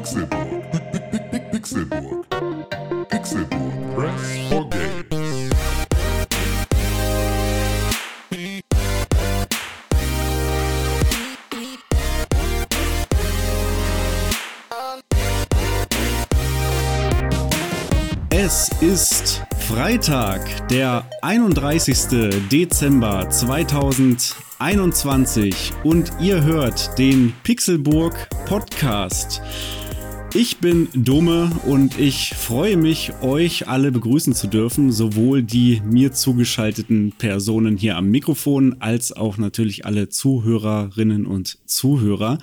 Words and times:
Pixelburg. 0.00 0.64
Pixelburg. 1.52 2.24
Pixelburg. 3.10 3.94
Press 3.94 4.48
for 4.48 4.64
Games. 4.70 5.50
Es 18.30 18.70
ist 18.80 19.42
Freitag, 19.68 20.66
der 20.68 21.04
31. 21.20 22.38
Dezember 22.50 23.28
2021 23.28 25.74
und 25.84 26.10
ihr 26.20 26.42
hört 26.42 26.98
den 26.98 27.34
Pixelburg 27.42 28.30
Podcast. 28.46 29.42
Ich 30.32 30.58
bin 30.58 30.86
Dome 30.94 31.50
und 31.66 31.98
ich 31.98 32.34
freue 32.36 32.76
mich, 32.76 33.10
euch 33.20 33.66
alle 33.66 33.90
begrüßen 33.90 34.32
zu 34.32 34.46
dürfen, 34.46 34.92
sowohl 34.92 35.42
die 35.42 35.82
mir 35.84 36.12
zugeschalteten 36.12 37.12
Personen 37.18 37.76
hier 37.76 37.96
am 37.96 38.10
Mikrofon 38.10 38.76
als 38.78 39.10
auch 39.10 39.38
natürlich 39.38 39.86
alle 39.86 40.08
Zuhörerinnen 40.08 41.26
und 41.26 41.58
Zuhörer. 41.66 42.38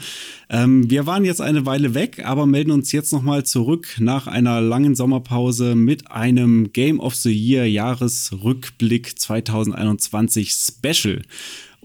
Ähm, 0.49 0.89
wir 0.89 1.05
waren 1.05 1.23
jetzt 1.23 1.39
eine 1.39 1.65
Weile 1.65 1.93
weg, 1.93 2.25
aber 2.25 2.45
melden 2.45 2.71
uns 2.71 2.91
jetzt 2.91 3.13
nochmal 3.13 3.45
zurück 3.45 3.95
nach 3.99 4.27
einer 4.27 4.59
langen 4.59 4.93
Sommerpause 4.93 5.73
mit 5.73 6.11
einem 6.11 6.73
Game 6.73 6.99
of 6.99 7.15
the 7.15 7.31
Year 7.31 7.65
Jahresrückblick 7.65 9.17
2021 9.17 10.51
Special. 10.51 11.21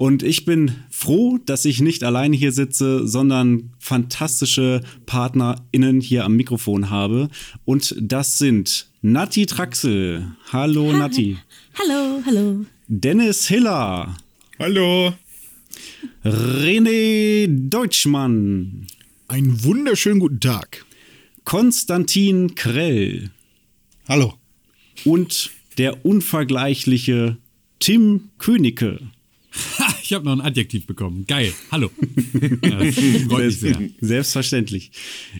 Und 0.02 0.24
ich 0.24 0.44
bin 0.44 0.72
froh, 0.90 1.38
dass 1.46 1.64
ich 1.64 1.80
nicht 1.80 2.02
alleine 2.02 2.34
hier 2.34 2.50
sitze, 2.50 3.06
sondern 3.06 3.70
fantastische 3.78 4.80
PartnerInnen 5.06 6.00
hier 6.00 6.24
am 6.24 6.34
Mikrofon 6.34 6.90
habe. 6.90 7.28
Und 7.64 7.94
das 8.00 8.36
sind 8.36 8.90
Nati 9.00 9.46
Traxel. 9.46 10.26
Hallo, 10.52 10.92
Nati. 10.92 11.38
Hallo, 11.78 12.20
hallo. 12.26 12.66
Dennis 12.88 13.46
Hiller. 13.46 14.16
Hallo. 14.58 15.12
René 16.24 17.46
Deutschmann. 17.68 18.88
Einen 19.28 19.62
wunderschönen 19.62 20.18
guten 20.18 20.40
Tag. 20.40 20.84
Konstantin 21.44 22.56
Krell. 22.56 23.30
Hallo. 24.08 24.34
Und 25.04 25.52
der 25.78 26.04
unvergleichliche 26.04 27.36
Tim 27.78 28.30
Königke. 28.38 28.98
Ich 30.12 30.14
habe 30.14 30.26
noch 30.26 30.32
ein 30.32 30.42
Adjektiv 30.42 30.86
bekommen. 30.86 31.24
Geil. 31.26 31.54
Hallo. 31.70 31.88
Ja, 32.62 32.92
freut 33.30 33.46
mich 33.46 33.60
sehr. 33.60 33.78
Selbstverständlich. 33.98 34.90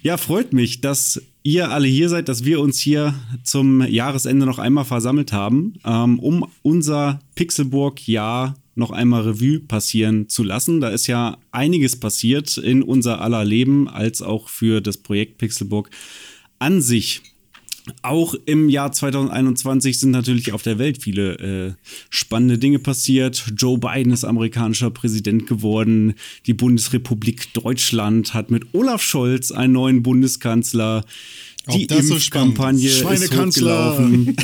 Ja, 0.01 0.17
freut 0.17 0.55
mich, 0.55 0.81
dass 0.81 1.21
ihr 1.43 1.71
alle 1.71 1.87
hier 1.87 2.09
seid, 2.09 2.31
dass 2.31 2.47
wir 2.47 2.59
uns 2.59 2.79
hier 2.79 3.15
zum 3.45 3.87
Jahresende 3.87 4.47
noch 4.47 4.59
einmal 4.59 4.87
versammelt 4.87 5.31
haben, 5.31 5.75
ähm, 5.85 6.19
um 6.19 6.47
unser 6.63 7.21
Pixelburg-Jahr 7.35 8.55
noch 8.75 8.93
einmal 8.93 9.25
Revue 9.25 9.61
passieren 9.61 10.31
zu 10.31 10.43
lassen. 10.43 10.81
Da 10.81 10.89
ist 10.89 11.07
ja 11.07 11.37
einiges 11.51 12.01
passiert 12.01 12.57
in 12.57 12.83
unser 12.83 13.21
aller 13.21 13.45
Leben, 13.45 13.91
als 13.91 14.23
auch 14.23 14.49
für 14.49 14.81
das 14.81 14.97
Projekt 14.97 15.37
Pixelburg 15.37 15.91
an 16.59 16.81
sich. 16.81 17.21
Auch 18.03 18.35
im 18.47 18.69
Jahr 18.69 18.93
2021 18.93 19.99
sind 19.99 20.13
natürlich 20.13 20.53
auf 20.53 20.63
der 20.63 20.79
Welt 20.79 21.03
viele 21.03 21.39
äh, 21.39 21.73
spannende 22.11 22.57
Dinge 22.57 22.79
passiert. 22.79 23.45
Joe 23.57 23.77
Biden 23.77 24.13
ist 24.13 24.25
amerikanischer 24.25 24.91
Präsident 24.91 25.49
geworden. 25.49 26.15
Die 26.47 26.55
Bundesrepublik 26.55 27.53
Deutschland 27.55 28.35
hat 28.35 28.53
mit 28.53 28.73
Olaf 28.73 29.03
Scholz 29.03 29.51
einen 29.51 29.73
neuen 29.73 30.03
Bundeskanzler. 30.05 31.05
Die 31.73 31.87
das 31.87 32.07
so 32.09 32.15
Impfkampagne 32.15 32.89
ist 32.89 33.05
hochgelaufen. 33.05 34.37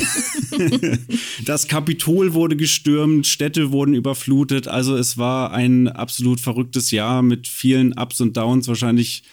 das 1.45 1.67
Kapitol 1.67 2.33
wurde 2.33 2.55
gestürmt, 2.55 3.27
Städte 3.27 3.71
wurden 3.71 3.93
überflutet. 3.93 4.69
Also 4.69 4.95
es 4.95 5.17
war 5.17 5.51
ein 5.51 5.89
absolut 5.89 6.39
verrücktes 6.39 6.91
Jahr 6.91 7.21
mit 7.21 7.47
vielen 7.47 7.93
Ups 7.93 8.21
und 8.21 8.37
Downs. 8.37 8.69
Wahrscheinlich 8.69 9.23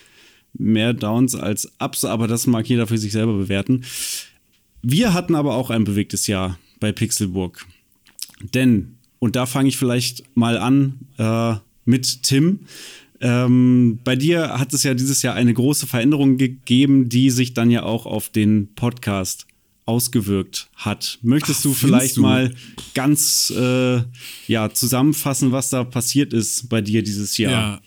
mehr 0.59 0.93
Downs 0.93 1.34
als 1.34 1.71
Ups, 1.78 2.05
aber 2.05 2.28
das 2.28 2.47
mag 2.47 2.69
jeder 2.69 2.87
für 2.87 2.99
sich 2.99 3.12
selber 3.12 3.34
bewerten. 3.34 3.84
Wir 4.83 5.15
hatten 5.15 5.34
aber 5.34 5.55
auch 5.55 5.71
ein 5.71 5.84
bewegtes 5.84 6.27
Jahr 6.27 6.59
bei 6.81 6.93
Pixelburg. 6.93 7.67
Denn, 8.55 8.97
und 9.19 9.37
da 9.37 9.47
fange 9.47 9.69
ich 9.69 9.77
vielleicht 9.77 10.25
mal 10.37 10.59
an 10.59 11.00
äh, 11.19 11.55
mit 11.84 12.22
Tim. 12.22 12.61
Ähm, 13.21 13.99
bei 14.05 14.15
dir 14.15 14.59
hat 14.59 14.75
es 14.75 14.83
ja 14.83 14.94
dieses 14.94 15.22
Jahr 15.22 15.34
eine 15.34 15.55
große 15.55 15.87
Veränderung 15.87 16.37
gegeben, 16.37 17.09
die 17.09 17.31
sich 17.31 17.55
dann 17.55 17.71
ja 17.71 17.83
auch 17.83 18.05
auf 18.05 18.28
den 18.28 18.75
Podcast 18.75 19.47
ausgewirkt 19.87 20.69
hat. 20.75 21.19
Möchtest 21.23 21.61
Ach, 21.61 21.62
du 21.65 21.73
vielleicht 21.73 22.17
du? 22.19 22.23
mal 22.23 22.55
ganz 22.94 23.53
äh, 23.56 24.03
ja, 24.49 24.71
zusammenfassen, 24.73 25.53
was 25.53 25.71
da 25.71 25.84
passiert 25.84 26.33
ist 26.33 26.69
bei 26.69 26.81
dir 26.81 27.03
dieses 27.03 27.38
Jahr? 27.38 27.53
Ja. 27.53 27.81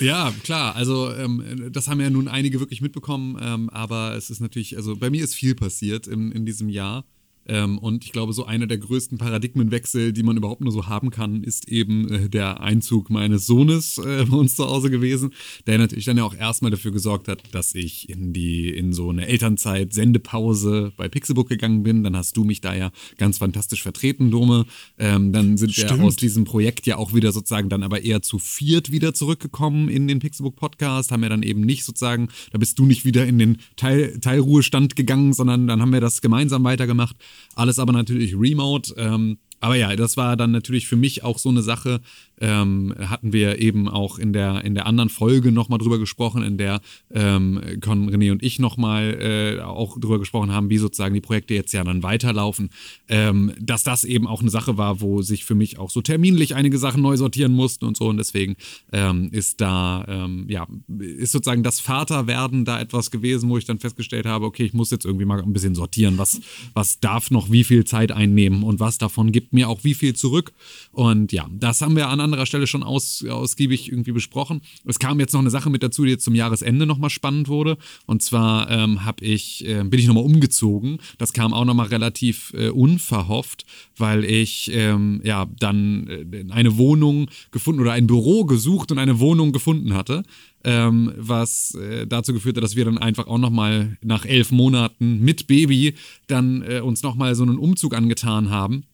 Ja, 0.00 0.32
klar. 0.42 0.74
Also 0.74 1.12
ähm, 1.12 1.70
das 1.72 1.88
haben 1.88 2.00
ja 2.00 2.10
nun 2.10 2.28
einige 2.28 2.60
wirklich 2.60 2.80
mitbekommen, 2.80 3.38
ähm, 3.40 3.70
aber 3.70 4.14
es 4.16 4.30
ist 4.30 4.40
natürlich, 4.40 4.76
also 4.76 4.96
bei 4.96 5.10
mir 5.10 5.22
ist 5.22 5.34
viel 5.34 5.54
passiert 5.54 6.06
in, 6.06 6.32
in 6.32 6.44
diesem 6.44 6.68
Jahr. 6.68 7.04
Ähm, 7.46 7.78
und 7.78 8.04
ich 8.04 8.12
glaube, 8.12 8.32
so 8.32 8.44
einer 8.44 8.66
der 8.66 8.78
größten 8.78 9.18
Paradigmenwechsel, 9.18 10.12
die 10.12 10.22
man 10.22 10.36
überhaupt 10.36 10.62
nur 10.62 10.72
so 10.72 10.86
haben 10.86 11.10
kann, 11.10 11.42
ist 11.42 11.68
eben 11.68 12.10
äh, 12.10 12.28
der 12.28 12.60
Einzug 12.60 13.10
meines 13.10 13.46
Sohnes 13.46 13.98
äh, 13.98 14.24
bei 14.28 14.36
uns 14.36 14.56
zu 14.56 14.64
Hause 14.66 14.90
gewesen, 14.90 15.32
der 15.66 15.78
natürlich 15.78 16.04
dann 16.04 16.16
ja 16.16 16.24
auch 16.24 16.34
erstmal 16.34 16.70
dafür 16.70 16.92
gesorgt 16.92 17.28
hat, 17.28 17.42
dass 17.52 17.74
ich 17.74 18.08
in 18.08 18.32
die 18.32 18.70
in 18.70 18.92
so 18.92 19.10
eine 19.10 19.26
Elternzeit 19.26 19.92
Sendepause 19.92 20.92
bei 20.96 21.08
Pixelbook 21.08 21.48
gegangen 21.48 21.82
bin. 21.82 22.02
Dann 22.02 22.16
hast 22.16 22.36
du 22.36 22.44
mich 22.44 22.60
da 22.60 22.74
ja 22.74 22.90
ganz 23.18 23.38
fantastisch 23.38 23.82
vertreten, 23.82 24.30
Dome. 24.30 24.66
Ähm, 24.98 25.32
dann 25.32 25.56
sind 25.56 25.76
wir 25.76 25.84
Stimmt. 25.84 26.02
aus 26.02 26.16
diesem 26.16 26.44
Projekt 26.44 26.86
ja 26.86 26.96
auch 26.96 27.14
wieder 27.14 27.32
sozusagen 27.32 27.68
dann 27.68 27.82
aber 27.82 28.02
eher 28.02 28.22
zu 28.22 28.38
viert 28.38 28.90
wieder 28.90 29.14
zurückgekommen 29.14 29.88
in 29.88 30.08
den 30.08 30.18
Pixelbook 30.18 30.56
Podcast, 30.56 31.10
haben 31.10 31.22
wir 31.22 31.28
dann 31.28 31.42
eben 31.42 31.60
nicht 31.60 31.84
sozusagen, 31.84 32.28
da 32.52 32.58
bist 32.58 32.78
du 32.78 32.86
nicht 32.86 33.04
wieder 33.04 33.26
in 33.26 33.38
den 33.38 33.58
Teil, 33.76 34.18
Teilruhestand 34.20 34.96
gegangen, 34.96 35.32
sondern 35.32 35.66
dann 35.66 35.80
haben 35.80 35.92
wir 35.92 36.00
das 36.00 36.22
gemeinsam 36.22 36.64
weitergemacht. 36.64 37.16
Alles 37.54 37.78
aber 37.78 37.92
natürlich 37.92 38.34
remote. 38.36 38.94
Ähm, 38.96 39.38
aber 39.60 39.76
ja, 39.76 39.96
das 39.96 40.16
war 40.16 40.36
dann 40.36 40.50
natürlich 40.50 40.86
für 40.86 40.96
mich 40.96 41.24
auch 41.24 41.38
so 41.38 41.48
eine 41.48 41.62
Sache, 41.62 42.00
ähm, 42.40 42.94
hatten 42.98 43.32
wir 43.32 43.60
eben 43.60 43.88
auch 43.88 44.18
in 44.18 44.32
der, 44.32 44.64
in 44.64 44.74
der 44.74 44.86
anderen 44.86 45.08
Folge 45.08 45.52
nochmal 45.52 45.78
drüber 45.78 45.98
gesprochen, 45.98 46.42
in 46.42 46.58
der 46.58 46.80
ähm, 47.12 47.60
Con, 47.80 48.10
René 48.10 48.32
und 48.32 48.42
ich 48.42 48.58
nochmal 48.58 49.58
äh, 49.58 49.62
auch 49.62 49.98
drüber 49.98 50.18
gesprochen 50.18 50.52
haben, 50.52 50.70
wie 50.70 50.78
sozusagen 50.78 51.14
die 51.14 51.20
Projekte 51.20 51.54
jetzt 51.54 51.72
ja 51.72 51.84
dann 51.84 52.02
weiterlaufen, 52.02 52.70
ähm, 53.08 53.52
dass 53.60 53.82
das 53.82 54.04
eben 54.04 54.26
auch 54.26 54.40
eine 54.40 54.50
Sache 54.50 54.76
war, 54.76 55.00
wo 55.00 55.22
sich 55.22 55.44
für 55.44 55.54
mich 55.54 55.78
auch 55.78 55.90
so 55.90 56.00
terminlich 56.00 56.54
einige 56.54 56.78
Sachen 56.78 57.02
neu 57.02 57.16
sortieren 57.16 57.52
mussten 57.52 57.84
und 57.84 57.96
so. 57.96 58.08
Und 58.08 58.16
deswegen 58.16 58.56
ähm, 58.92 59.28
ist 59.32 59.60
da, 59.60 60.04
ähm, 60.08 60.46
ja, 60.48 60.66
ist 60.98 61.32
sozusagen 61.32 61.62
das 61.62 61.80
Vaterwerden 61.80 62.64
da 62.64 62.80
etwas 62.80 63.10
gewesen, 63.10 63.48
wo 63.48 63.58
ich 63.58 63.64
dann 63.64 63.78
festgestellt 63.78 64.26
habe, 64.26 64.46
okay, 64.46 64.64
ich 64.64 64.74
muss 64.74 64.90
jetzt 64.90 65.04
irgendwie 65.04 65.24
mal 65.24 65.42
ein 65.42 65.52
bisschen 65.52 65.74
sortieren, 65.74 66.18
was, 66.18 66.40
was 66.72 67.00
darf 67.00 67.30
noch 67.30 67.50
wie 67.50 67.64
viel 67.64 67.84
Zeit 67.84 68.12
einnehmen 68.12 68.62
und 68.62 68.80
was 68.80 68.98
davon 68.98 69.32
gibt 69.32 69.52
mir 69.52 69.68
auch 69.68 69.84
wie 69.84 69.94
viel 69.94 70.14
zurück. 70.14 70.52
Und 70.92 71.32
ja, 71.32 71.48
das 71.52 71.80
haben 71.80 71.96
wir 71.96 72.08
an 72.08 72.23
anderer 72.24 72.46
Stelle 72.46 72.66
schon 72.66 72.82
aus, 72.82 73.24
ausgiebig 73.24 73.90
irgendwie 73.90 74.12
besprochen. 74.12 74.62
Es 74.84 74.98
kam 74.98 75.20
jetzt 75.20 75.32
noch 75.32 75.40
eine 75.40 75.50
Sache 75.50 75.70
mit 75.70 75.82
dazu, 75.82 76.04
die 76.04 76.10
jetzt 76.10 76.24
zum 76.24 76.34
Jahresende 76.34 76.86
nochmal 76.86 77.10
spannend 77.10 77.48
wurde. 77.48 77.76
Und 78.06 78.22
zwar 78.22 78.70
ähm, 78.70 79.04
hab 79.04 79.22
ich, 79.22 79.66
äh, 79.66 79.84
bin 79.84 80.00
ich 80.00 80.06
nochmal 80.06 80.24
umgezogen. 80.24 80.98
Das 81.18 81.32
kam 81.32 81.52
auch 81.52 81.64
nochmal 81.64 81.86
relativ 81.86 82.52
äh, 82.56 82.70
unverhofft, 82.70 83.64
weil 83.96 84.24
ich 84.24 84.70
ähm, 84.72 85.20
ja 85.24 85.46
dann 85.58 86.08
äh, 86.08 86.44
eine 86.50 86.76
Wohnung 86.76 87.28
gefunden 87.50 87.80
oder 87.80 87.92
ein 87.92 88.06
Büro 88.06 88.44
gesucht 88.44 88.90
und 88.90 88.98
eine 88.98 89.20
Wohnung 89.20 89.52
gefunden 89.52 89.94
hatte. 89.94 90.22
Ähm, 90.66 91.12
was 91.18 91.74
äh, 91.74 92.06
dazu 92.06 92.32
geführt 92.32 92.56
hat, 92.56 92.64
dass 92.64 92.74
wir 92.74 92.86
dann 92.86 92.96
einfach 92.96 93.26
auch 93.26 93.36
nochmal 93.36 93.98
nach 94.02 94.24
elf 94.24 94.50
Monaten 94.50 95.20
mit 95.20 95.46
Baby 95.46 95.94
dann 96.26 96.62
äh, 96.62 96.80
uns 96.80 97.02
nochmal 97.02 97.34
so 97.34 97.42
einen 97.42 97.58
Umzug 97.58 97.94
angetan 97.94 98.48
haben 98.48 98.84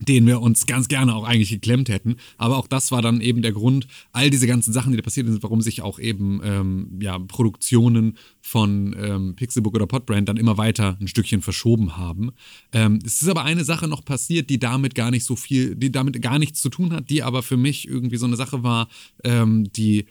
den 0.00 0.26
wir 0.26 0.40
uns 0.40 0.66
ganz 0.66 0.88
gerne 0.88 1.14
auch 1.14 1.24
eigentlich 1.24 1.50
geklemmt 1.50 1.88
hätten. 1.88 2.16
Aber 2.38 2.56
auch 2.58 2.66
das 2.66 2.92
war 2.92 3.02
dann 3.02 3.20
eben 3.20 3.42
der 3.42 3.52
Grund, 3.52 3.86
all 4.12 4.30
diese 4.30 4.46
ganzen 4.46 4.72
Sachen, 4.72 4.92
die 4.92 4.96
da 4.96 5.02
passiert 5.02 5.26
sind, 5.26 5.42
warum 5.42 5.60
sich 5.60 5.82
auch 5.82 5.98
eben 5.98 6.40
ähm, 6.44 6.98
ja, 7.00 7.18
Produktionen 7.18 8.16
von 8.42 8.94
ähm, 8.98 9.34
Pixelbook 9.36 9.74
oder 9.74 9.86
Podbrand 9.86 10.28
dann 10.28 10.36
immer 10.36 10.58
weiter 10.58 10.96
ein 11.00 11.08
Stückchen 11.08 11.42
verschoben 11.42 11.96
haben. 11.96 12.32
Ähm, 12.72 12.98
es 13.04 13.22
ist 13.22 13.28
aber 13.28 13.44
eine 13.44 13.64
Sache 13.64 13.88
noch 13.88 14.04
passiert, 14.04 14.50
die 14.50 14.58
damit 14.58 14.94
gar 14.94 15.10
nicht 15.10 15.24
so 15.24 15.36
viel, 15.36 15.74
die 15.74 15.90
damit 15.90 16.20
gar 16.22 16.38
nichts 16.38 16.60
zu 16.60 16.68
tun 16.68 16.92
hat, 16.92 17.10
die 17.10 17.22
aber 17.22 17.42
für 17.42 17.56
mich 17.56 17.88
irgendwie 17.88 18.16
so 18.16 18.26
eine 18.26 18.36
Sache 18.36 18.62
war, 18.62 18.88
ähm, 19.24 19.70
die, 19.72 20.06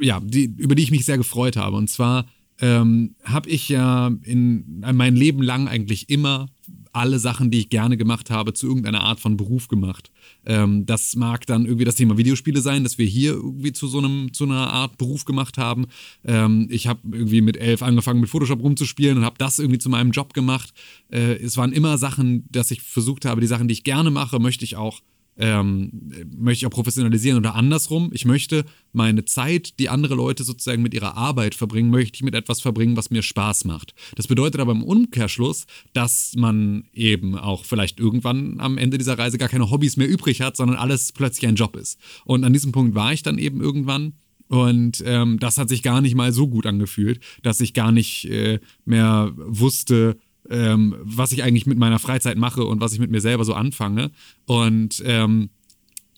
ja, 0.00 0.20
die, 0.20 0.44
über 0.56 0.74
die 0.74 0.82
ich 0.82 0.90
mich 0.90 1.04
sehr 1.04 1.18
gefreut 1.18 1.56
habe. 1.56 1.76
Und 1.76 1.88
zwar 1.88 2.26
ähm, 2.60 3.14
habe 3.24 3.48
ich 3.48 3.68
ja 3.68 4.10
in 4.22 4.84
mein 4.92 5.16
Leben 5.16 5.42
lang 5.42 5.68
eigentlich 5.68 6.08
immer 6.10 6.48
alle 6.92 7.18
Sachen, 7.18 7.50
die 7.50 7.60
ich 7.60 7.68
gerne 7.70 7.96
gemacht 7.96 8.30
habe, 8.30 8.52
zu 8.52 8.66
irgendeiner 8.66 9.02
Art 9.02 9.20
von 9.20 9.36
Beruf 9.36 9.68
gemacht. 9.68 10.10
Ähm, 10.44 10.84
das 10.86 11.16
mag 11.16 11.46
dann 11.46 11.64
irgendwie 11.64 11.84
das 11.84 11.94
Thema 11.94 12.18
Videospiele 12.18 12.60
sein, 12.60 12.82
dass 12.82 12.98
wir 12.98 13.06
hier 13.06 13.32
irgendwie 13.32 13.72
zu 13.72 13.88
so 13.88 13.98
einem, 13.98 14.32
zu 14.32 14.44
einer 14.44 14.72
Art 14.72 14.98
Beruf 14.98 15.24
gemacht 15.24 15.58
haben. 15.58 15.86
Ähm, 16.24 16.68
ich 16.70 16.86
habe 16.86 17.00
irgendwie 17.10 17.40
mit 17.40 17.56
elf 17.56 17.82
angefangen, 17.82 18.20
mit 18.20 18.30
Photoshop 18.30 18.62
rumzuspielen 18.62 19.18
und 19.18 19.24
habe 19.24 19.38
das 19.38 19.58
irgendwie 19.58 19.78
zu 19.78 19.88
meinem 19.88 20.10
Job 20.10 20.34
gemacht. 20.34 20.72
Äh, 21.10 21.36
es 21.36 21.56
waren 21.56 21.72
immer 21.72 21.96
Sachen, 21.98 22.46
dass 22.50 22.70
ich 22.70 22.82
versucht 22.82 23.24
habe, 23.24 23.40
die 23.40 23.46
Sachen, 23.46 23.68
die 23.68 23.74
ich 23.74 23.84
gerne 23.84 24.10
mache, 24.10 24.38
möchte 24.38 24.64
ich 24.64 24.76
auch 24.76 25.00
ähm, 25.38 25.90
möchte 26.36 26.64
ich 26.64 26.66
auch 26.66 26.74
professionalisieren 26.74 27.38
oder 27.38 27.54
andersrum. 27.54 28.10
Ich 28.12 28.24
möchte 28.24 28.64
meine 28.92 29.24
Zeit, 29.24 29.78
die 29.78 29.88
andere 29.88 30.14
Leute 30.14 30.44
sozusagen 30.44 30.82
mit 30.82 30.94
ihrer 30.94 31.16
Arbeit 31.16 31.54
verbringen, 31.54 31.90
möchte 31.90 32.16
ich 32.16 32.22
mit 32.22 32.34
etwas 32.34 32.60
verbringen, 32.60 32.96
was 32.96 33.10
mir 33.10 33.22
Spaß 33.22 33.64
macht. 33.64 33.94
Das 34.16 34.26
bedeutet 34.26 34.60
aber 34.60 34.72
im 34.72 34.84
Umkehrschluss, 34.84 35.66
dass 35.94 36.34
man 36.36 36.84
eben 36.92 37.36
auch 37.38 37.64
vielleicht 37.64 37.98
irgendwann 37.98 38.60
am 38.60 38.78
Ende 38.78 38.98
dieser 38.98 39.18
Reise 39.18 39.38
gar 39.38 39.48
keine 39.48 39.70
Hobbys 39.70 39.96
mehr 39.96 40.08
übrig 40.08 40.40
hat, 40.40 40.56
sondern 40.56 40.76
alles 40.76 41.12
plötzlich 41.12 41.48
ein 41.48 41.56
Job 41.56 41.76
ist. 41.76 41.98
Und 42.24 42.44
an 42.44 42.52
diesem 42.52 42.72
Punkt 42.72 42.94
war 42.94 43.12
ich 43.12 43.22
dann 43.22 43.38
eben 43.38 43.60
irgendwann. 43.60 44.14
Und 44.48 45.02
ähm, 45.06 45.38
das 45.38 45.56
hat 45.56 45.70
sich 45.70 45.82
gar 45.82 46.02
nicht 46.02 46.14
mal 46.14 46.30
so 46.30 46.46
gut 46.46 46.66
angefühlt, 46.66 47.20
dass 47.42 47.60
ich 47.60 47.72
gar 47.72 47.90
nicht 47.90 48.26
äh, 48.26 48.60
mehr 48.84 49.32
wusste, 49.34 50.18
ähm, 50.52 50.94
was 51.02 51.32
ich 51.32 51.42
eigentlich 51.42 51.66
mit 51.66 51.78
meiner 51.78 51.98
Freizeit 51.98 52.36
mache 52.36 52.64
und 52.64 52.80
was 52.80 52.92
ich 52.92 53.00
mit 53.00 53.10
mir 53.10 53.20
selber 53.20 53.44
so 53.44 53.54
anfange. 53.54 54.10
Und 54.46 55.02
ähm, 55.04 55.48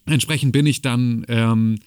entsprechend 0.05 0.53
bin 0.53 0.67
ich 0.67 0.83
dann 0.83 1.25
ähm, 1.29 1.79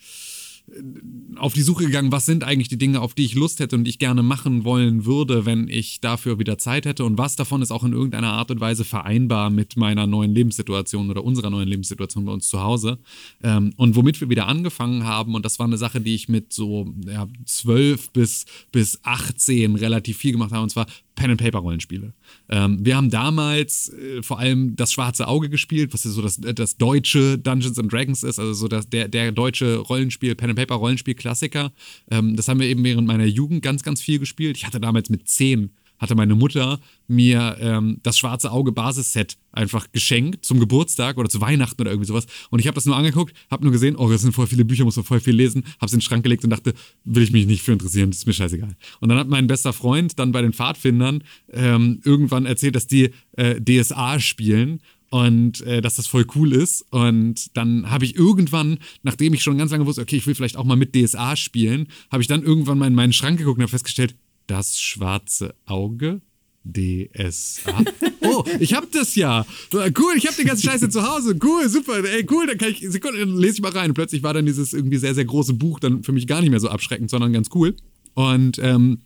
auf 1.37 1.53
die 1.53 1.61
Suche 1.61 1.85
gegangen, 1.85 2.11
was 2.11 2.25
sind 2.25 2.43
eigentlich 2.43 2.67
die 2.67 2.77
Dinge, 2.77 2.99
auf 2.99 3.13
die 3.13 3.23
ich 3.23 3.35
Lust 3.35 3.61
hätte 3.61 3.75
und 3.77 3.85
die 3.85 3.89
ich 3.89 3.99
gerne 3.99 4.21
machen 4.21 4.65
wollen 4.65 5.05
würde, 5.05 5.45
wenn 5.45 5.69
ich 5.69 6.01
dafür 6.01 6.39
wieder 6.39 6.57
Zeit 6.57 6.85
hätte 6.85 7.05
und 7.05 7.17
was 7.17 7.37
davon 7.37 7.61
ist 7.61 7.71
auch 7.71 7.85
in 7.85 7.93
irgendeiner 7.93 8.33
Art 8.33 8.51
und 8.51 8.59
Weise 8.59 8.83
vereinbar 8.83 9.49
mit 9.49 9.77
meiner 9.77 10.07
neuen 10.07 10.33
Lebenssituation 10.33 11.09
oder 11.09 11.23
unserer 11.23 11.49
neuen 11.49 11.69
Lebenssituation 11.69 12.25
bei 12.25 12.33
uns 12.33 12.49
zu 12.49 12.61
Hause. 12.61 12.99
Ähm, 13.43 13.73
und 13.77 13.95
womit 13.95 14.19
wir 14.19 14.29
wieder 14.29 14.47
angefangen 14.47 15.05
haben, 15.05 15.35
und 15.35 15.45
das 15.45 15.57
war 15.57 15.67
eine 15.67 15.77
Sache, 15.77 16.01
die 16.01 16.15
ich 16.15 16.27
mit 16.27 16.51
so 16.51 16.93
ja, 17.05 17.27
12 17.45 18.11
bis, 18.11 18.45
bis 18.71 18.99
18 19.03 19.75
relativ 19.75 20.17
viel 20.17 20.33
gemacht 20.33 20.51
habe, 20.51 20.63
und 20.63 20.69
zwar 20.69 20.87
Pen-and-Paper-Rollenspiele. 21.17 22.13
Ähm, 22.49 22.85
wir 22.85 22.95
haben 22.95 23.09
damals 23.09 23.89
äh, 23.89 24.23
vor 24.23 24.39
allem 24.39 24.77
das 24.77 24.93
Schwarze 24.93 25.27
Auge 25.27 25.49
gespielt, 25.49 25.93
was 25.93 26.03
so 26.03 26.21
das, 26.21 26.39
das 26.39 26.77
deutsche 26.77 27.37
Dungeons 27.37 27.77
and 27.77 27.91
Dragons 27.91 28.23
ist, 28.23 28.39
also 28.39 28.53
so 28.53 28.67
das, 28.69 28.89
der, 28.89 29.09
der 29.09 29.33
deutsche 29.33 29.77
Rollenspiel, 29.77 30.35
Pen-and-Paper-Rollenspiel-Klassiker. 30.35 31.73
Ähm, 32.09 32.37
das 32.37 32.47
haben 32.47 32.61
wir 32.61 32.67
eben 32.67 32.83
während 32.85 33.07
meiner 33.07 33.25
Jugend 33.25 33.61
ganz, 33.61 33.83
ganz 33.83 33.99
viel 34.01 34.19
gespielt. 34.19 34.55
Ich 34.55 34.65
hatte 34.65 34.79
damals 34.79 35.09
mit 35.09 35.27
zehn 35.27 35.71
hatte 35.97 36.15
meine 36.15 36.35
Mutter 36.35 36.79
mir 37.07 37.57
ähm, 37.59 37.99
das 38.03 38.17
schwarze 38.17 38.51
Auge 38.51 38.71
Basisset 38.71 39.37
einfach 39.51 39.87
geschenkt 39.91 40.45
zum 40.45 40.59
Geburtstag 40.59 41.17
oder 41.17 41.29
zu 41.29 41.41
Weihnachten 41.41 41.81
oder 41.81 41.91
irgendwie 41.91 42.07
sowas. 42.07 42.27
Und 42.49 42.59
ich 42.59 42.67
habe 42.67 42.75
das 42.75 42.85
nur 42.85 42.95
angeguckt, 42.95 43.33
habe 43.49 43.63
nur 43.63 43.71
gesehen, 43.71 43.95
oh, 43.95 44.09
das 44.09 44.21
sind 44.21 44.33
voll 44.33 44.47
viele 44.47 44.65
Bücher, 44.65 44.85
muss 44.85 44.95
man 44.95 45.05
voll 45.05 45.19
viel 45.19 45.35
lesen, 45.35 45.63
habe 45.77 45.87
es 45.87 45.93
in 45.93 45.99
den 45.99 46.03
Schrank 46.03 46.23
gelegt 46.23 46.43
und 46.43 46.51
dachte, 46.51 46.73
will 47.03 47.23
ich 47.23 47.31
mich 47.31 47.47
nicht 47.47 47.63
für 47.63 47.73
interessieren, 47.73 48.09
ist 48.11 48.27
mir 48.27 48.33
scheißegal. 48.33 48.75
Und 48.99 49.09
dann 49.09 49.17
hat 49.17 49.27
mein 49.27 49.47
bester 49.47 49.73
Freund 49.73 50.19
dann 50.19 50.31
bei 50.31 50.41
den 50.41 50.53
Pfadfindern 50.53 51.23
ähm, 51.51 52.01
irgendwann 52.03 52.45
erzählt, 52.45 52.75
dass 52.75 52.87
die 52.87 53.11
äh, 53.33 53.59
DSA 53.61 54.19
spielen 54.19 54.81
und 55.09 55.61
äh, 55.61 55.81
dass 55.81 55.95
das 55.95 56.07
voll 56.07 56.25
cool 56.35 56.53
ist. 56.53 56.85
Und 56.91 57.55
dann 57.55 57.89
habe 57.89 58.05
ich 58.05 58.15
irgendwann, 58.15 58.79
nachdem 59.03 59.33
ich 59.33 59.43
schon 59.43 59.57
ganz 59.57 59.71
lange 59.71 59.85
wusste, 59.85 60.01
okay, 60.01 60.17
ich 60.17 60.27
will 60.27 60.35
vielleicht 60.35 60.57
auch 60.57 60.65
mal 60.65 60.75
mit 60.75 60.95
DSA 60.95 61.35
spielen, 61.35 61.87
habe 62.11 62.21
ich 62.21 62.27
dann 62.27 62.43
irgendwann 62.43 62.77
mal 62.77 62.87
in 62.87 62.95
meinen 62.95 63.13
Schrank 63.13 63.37
geguckt 63.39 63.57
und 63.57 63.63
habe 63.63 63.71
festgestellt, 63.71 64.15
das 64.47 64.79
schwarze 64.79 65.55
Auge? 65.65 66.21
DSA. 66.63 67.83
Oh, 68.23 68.43
ich 68.59 68.73
hab 68.73 68.91
das 68.91 69.15
ja. 69.15 69.45
Cool, 69.73 70.13
ich 70.17 70.27
hab 70.27 70.35
die 70.35 70.43
ganze 70.43 70.63
Scheiße 70.63 70.89
zu 70.89 71.01
Hause. 71.01 71.37
Cool, 71.41 71.69
super. 71.69 72.03
Ey, 72.03 72.25
cool, 72.29 72.45
dann 72.45 72.57
kann 72.57 72.71
ich, 72.71 72.81
Sekunde, 72.81 73.19
dann 73.19 73.37
lese 73.37 73.55
ich 73.55 73.61
mal 73.61 73.71
rein. 73.71 73.93
Plötzlich 73.93 74.21
war 74.21 74.33
dann 74.33 74.45
dieses 74.45 74.73
irgendwie 74.73 74.97
sehr, 74.97 75.15
sehr 75.15 75.25
große 75.25 75.53
Buch 75.53 75.79
dann 75.79 76.03
für 76.03 76.11
mich 76.11 76.27
gar 76.27 76.41
nicht 76.41 76.49
mehr 76.49 76.59
so 76.59 76.67
abschreckend, 76.67 77.09
sondern 77.09 77.31
ganz 77.31 77.49
cool. 77.53 77.75
Und 78.15 78.59
ähm, 78.61 78.99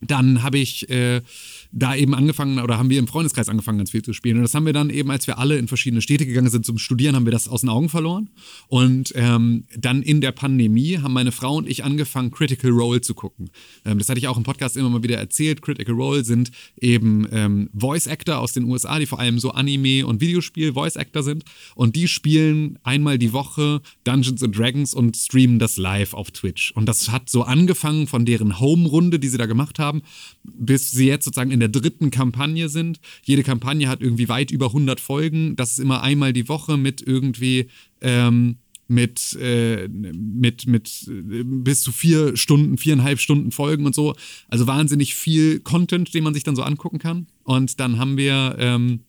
dann 0.00 0.42
habe 0.42 0.58
ich 0.58 0.88
äh, 0.90 1.22
da 1.70 1.94
eben 1.94 2.14
angefangen 2.14 2.58
oder 2.60 2.78
haben 2.78 2.90
wir 2.90 2.98
im 2.98 3.06
Freundeskreis 3.06 3.48
angefangen, 3.48 3.78
ganz 3.78 3.90
viel 3.90 4.02
zu 4.02 4.12
spielen. 4.12 4.36
Und 4.36 4.42
das 4.42 4.54
haben 4.54 4.66
wir 4.66 4.72
dann 4.72 4.90
eben, 4.90 5.10
als 5.10 5.26
wir 5.26 5.38
alle 5.38 5.58
in 5.58 5.68
verschiedene 5.68 6.00
Städte 6.00 6.26
gegangen 6.26 6.50
sind 6.50 6.64
zum 6.64 6.78
Studieren, 6.78 7.14
haben 7.14 7.26
wir 7.26 7.32
das 7.32 7.48
aus 7.48 7.60
den 7.60 7.70
Augen 7.70 7.88
verloren. 7.88 8.30
Und 8.68 9.12
ähm, 9.16 9.64
dann 9.76 10.02
in 10.02 10.20
der 10.20 10.32
Pandemie 10.32 10.98
haben 10.98 11.12
meine 11.12 11.32
Frau 11.32 11.56
und 11.56 11.68
ich 11.68 11.84
angefangen, 11.84 12.30
Critical 12.30 12.70
Role 12.70 13.00
zu 13.00 13.14
gucken. 13.14 13.50
Ähm, 13.84 13.98
das 13.98 14.08
hatte 14.08 14.18
ich 14.18 14.28
auch 14.28 14.36
im 14.36 14.42
Podcast 14.42 14.76
immer 14.76 14.88
mal 14.88 15.02
wieder 15.02 15.18
erzählt. 15.18 15.62
Critical 15.62 15.94
Role 15.94 16.24
sind 16.24 16.50
eben 16.80 17.26
ähm, 17.32 17.70
Voice 17.74 18.06
Actor 18.06 18.38
aus 18.38 18.52
den 18.52 18.64
USA, 18.64 18.98
die 18.98 19.06
vor 19.06 19.18
allem 19.18 19.38
so 19.38 19.50
Anime- 19.50 20.06
und 20.06 20.20
Videospiel-Voice 20.20 20.96
Actor 20.96 21.22
sind. 21.22 21.44
Und 21.74 21.96
die 21.96 22.08
spielen 22.08 22.78
einmal 22.82 23.18
die 23.18 23.32
Woche 23.32 23.82
Dungeons 24.04 24.42
and 24.42 24.56
Dragons 24.56 24.94
und 24.94 25.16
streamen 25.16 25.58
das 25.58 25.76
live 25.76 26.14
auf 26.14 26.30
Twitch. 26.30 26.72
Und 26.72 26.86
das 26.86 27.10
hat 27.10 27.28
so 27.28 27.42
angefangen 27.42 28.06
von 28.06 28.24
deren 28.24 28.58
Home-Runde, 28.58 29.18
die 29.18 29.28
sie 29.28 29.38
da 29.38 29.46
gemacht 29.46 29.78
haben, 29.78 30.02
bis 30.44 30.90
sie 30.90 31.06
jetzt 31.06 31.24
sozusagen 31.24 31.50
in 31.50 31.57
in 31.58 31.72
der 31.72 31.80
dritten 31.80 32.12
Kampagne 32.12 32.68
sind. 32.68 33.00
Jede 33.24 33.42
Kampagne 33.42 33.88
hat 33.88 34.00
irgendwie 34.00 34.28
weit 34.28 34.52
über 34.52 34.66
100 34.66 35.00
Folgen. 35.00 35.56
Das 35.56 35.72
ist 35.72 35.80
immer 35.80 36.02
einmal 36.02 36.32
die 36.32 36.48
Woche 36.48 36.76
mit 36.76 37.02
irgendwie 37.02 37.66
ähm, 38.00 38.58
mit, 38.86 39.36
äh, 39.40 39.88
mit, 39.88 40.66
mit 40.66 41.08
äh, 41.08 41.42
bis 41.44 41.82
zu 41.82 41.92
vier 41.92 42.36
Stunden, 42.36 42.78
viereinhalb 42.78 43.18
Stunden 43.18 43.50
Folgen 43.50 43.86
und 43.86 43.94
so. 43.94 44.14
Also 44.48 44.66
wahnsinnig 44.66 45.14
viel 45.14 45.60
Content, 45.60 46.14
den 46.14 46.24
man 46.24 46.32
sich 46.32 46.44
dann 46.44 46.56
so 46.56 46.62
angucken 46.62 46.98
kann. 46.98 47.26
Und 47.42 47.80
dann 47.80 47.98
haben 47.98 48.16
wir 48.16 48.56
ähm, 48.58 49.00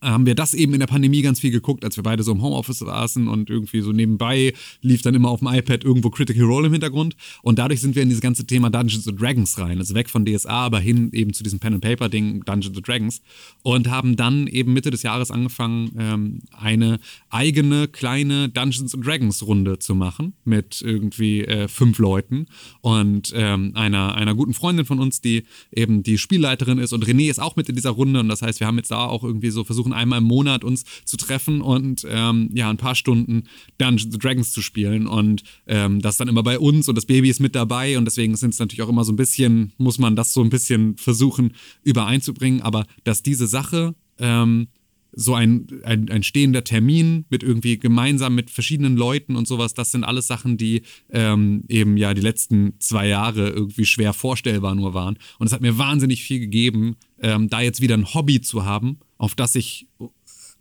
haben 0.00 0.26
wir 0.26 0.34
das 0.34 0.54
eben 0.54 0.74
in 0.74 0.80
der 0.80 0.86
Pandemie 0.86 1.22
ganz 1.22 1.40
viel 1.40 1.50
geguckt, 1.50 1.84
als 1.84 1.96
wir 1.96 2.02
beide 2.02 2.22
so 2.22 2.32
im 2.32 2.42
Homeoffice 2.42 2.78
saßen 2.78 3.28
und 3.28 3.50
irgendwie 3.50 3.80
so 3.80 3.92
nebenbei 3.92 4.52
lief 4.80 5.02
dann 5.02 5.14
immer 5.14 5.30
auf 5.30 5.40
dem 5.40 5.48
iPad 5.48 5.84
irgendwo 5.84 6.10
Critical 6.10 6.44
Role 6.44 6.66
im 6.66 6.72
Hintergrund. 6.72 7.16
Und 7.42 7.58
dadurch 7.58 7.80
sind 7.80 7.94
wir 7.94 8.02
in 8.02 8.08
dieses 8.08 8.22
ganze 8.22 8.46
Thema 8.46 8.70
Dungeons 8.70 9.08
and 9.08 9.20
Dragons 9.20 9.58
rein. 9.58 9.78
Also 9.78 9.94
weg 9.94 10.08
von 10.08 10.24
DSA, 10.24 10.50
aber 10.50 10.80
hin 10.80 11.10
eben 11.12 11.32
zu 11.32 11.42
diesem 11.42 11.58
Pen 11.58 11.74
and 11.74 11.82
Paper 11.82 12.08
Ding 12.08 12.44
Dungeons 12.44 12.76
and 12.76 12.86
Dragons. 12.86 13.22
Und 13.62 13.88
haben 13.88 14.16
dann 14.16 14.46
eben 14.46 14.72
Mitte 14.72 14.90
des 14.90 15.02
Jahres 15.02 15.30
angefangen, 15.30 15.92
ähm, 15.98 16.38
eine 16.52 16.98
eigene 17.30 17.88
kleine 17.88 18.48
Dungeons 18.48 18.94
and 18.94 19.06
Dragons 19.06 19.46
Runde 19.46 19.78
zu 19.78 19.94
machen 19.94 20.34
mit 20.44 20.82
irgendwie 20.82 21.44
äh, 21.44 21.68
fünf 21.68 21.98
Leuten 21.98 22.46
und 22.80 23.32
ähm, 23.34 23.72
einer, 23.74 24.14
einer 24.14 24.34
guten 24.34 24.54
Freundin 24.54 24.84
von 24.84 24.98
uns, 24.98 25.20
die 25.20 25.44
eben 25.72 26.02
die 26.02 26.18
Spielleiterin 26.18 26.78
ist. 26.78 26.92
Und 26.92 27.06
René 27.06 27.30
ist 27.30 27.40
auch 27.40 27.56
mit 27.56 27.68
in 27.68 27.74
dieser 27.74 27.90
Runde. 27.90 28.20
Und 28.20 28.28
das 28.28 28.42
heißt, 28.42 28.60
wir 28.60 28.66
haben 28.66 28.76
jetzt 28.76 28.90
da 28.90 29.04
auch 29.06 29.24
irgendwie 29.24 29.50
so 29.50 29.64
versuchen 29.74 29.92
einmal 29.92 30.18
im 30.18 30.24
Monat 30.24 30.64
uns 30.64 30.84
zu 31.04 31.16
treffen 31.16 31.60
und 31.60 32.06
ähm, 32.08 32.50
ja, 32.54 32.70
ein 32.70 32.76
paar 32.76 32.94
Stunden 32.94 33.44
Dungeons 33.78 34.18
Dragons 34.18 34.52
zu 34.52 34.62
spielen. 34.62 35.06
Und 35.06 35.42
ähm, 35.66 36.00
das 36.00 36.16
dann 36.16 36.28
immer 36.28 36.42
bei 36.42 36.58
uns 36.58 36.88
und 36.88 36.94
das 36.94 37.06
Baby 37.06 37.28
ist 37.28 37.40
mit 37.40 37.54
dabei 37.54 37.98
und 37.98 38.04
deswegen 38.04 38.36
sind 38.36 38.50
es 38.50 38.58
natürlich 38.58 38.82
auch 38.82 38.88
immer 38.88 39.04
so 39.04 39.12
ein 39.12 39.16
bisschen, 39.16 39.72
muss 39.78 39.98
man 39.98 40.16
das 40.16 40.32
so 40.32 40.42
ein 40.42 40.50
bisschen 40.50 40.96
versuchen 40.96 41.54
übereinzubringen. 41.82 42.62
Aber 42.62 42.86
dass 43.02 43.22
diese 43.22 43.46
Sache 43.46 43.94
ähm, 44.18 44.68
so 45.16 45.34
ein, 45.34 45.66
ein, 45.84 46.08
ein 46.10 46.22
stehender 46.22 46.64
Termin 46.64 47.24
mit 47.28 47.42
irgendwie 47.42 47.78
gemeinsam 47.78 48.34
mit 48.34 48.50
verschiedenen 48.50 48.96
Leuten 48.96 49.36
und 49.36 49.46
sowas, 49.46 49.74
das 49.74 49.92
sind 49.92 50.04
alles 50.04 50.26
Sachen, 50.26 50.56
die 50.56 50.82
ähm, 51.10 51.64
eben 51.68 51.96
ja 51.96 52.14
die 52.14 52.20
letzten 52.20 52.74
zwei 52.80 53.08
Jahre 53.08 53.50
irgendwie 53.50 53.86
schwer 53.86 54.12
vorstellbar 54.12 54.74
nur 54.74 54.94
waren. 54.94 55.18
Und 55.38 55.46
es 55.46 55.52
hat 55.52 55.60
mir 55.60 55.78
wahnsinnig 55.78 56.22
viel 56.22 56.40
gegeben, 56.40 56.96
ähm, 57.20 57.48
da 57.48 57.60
jetzt 57.60 57.80
wieder 57.80 57.96
ein 57.96 58.12
Hobby 58.12 58.40
zu 58.40 58.64
haben, 58.64 58.98
auf 59.18 59.34
das 59.34 59.54
ich 59.54 59.86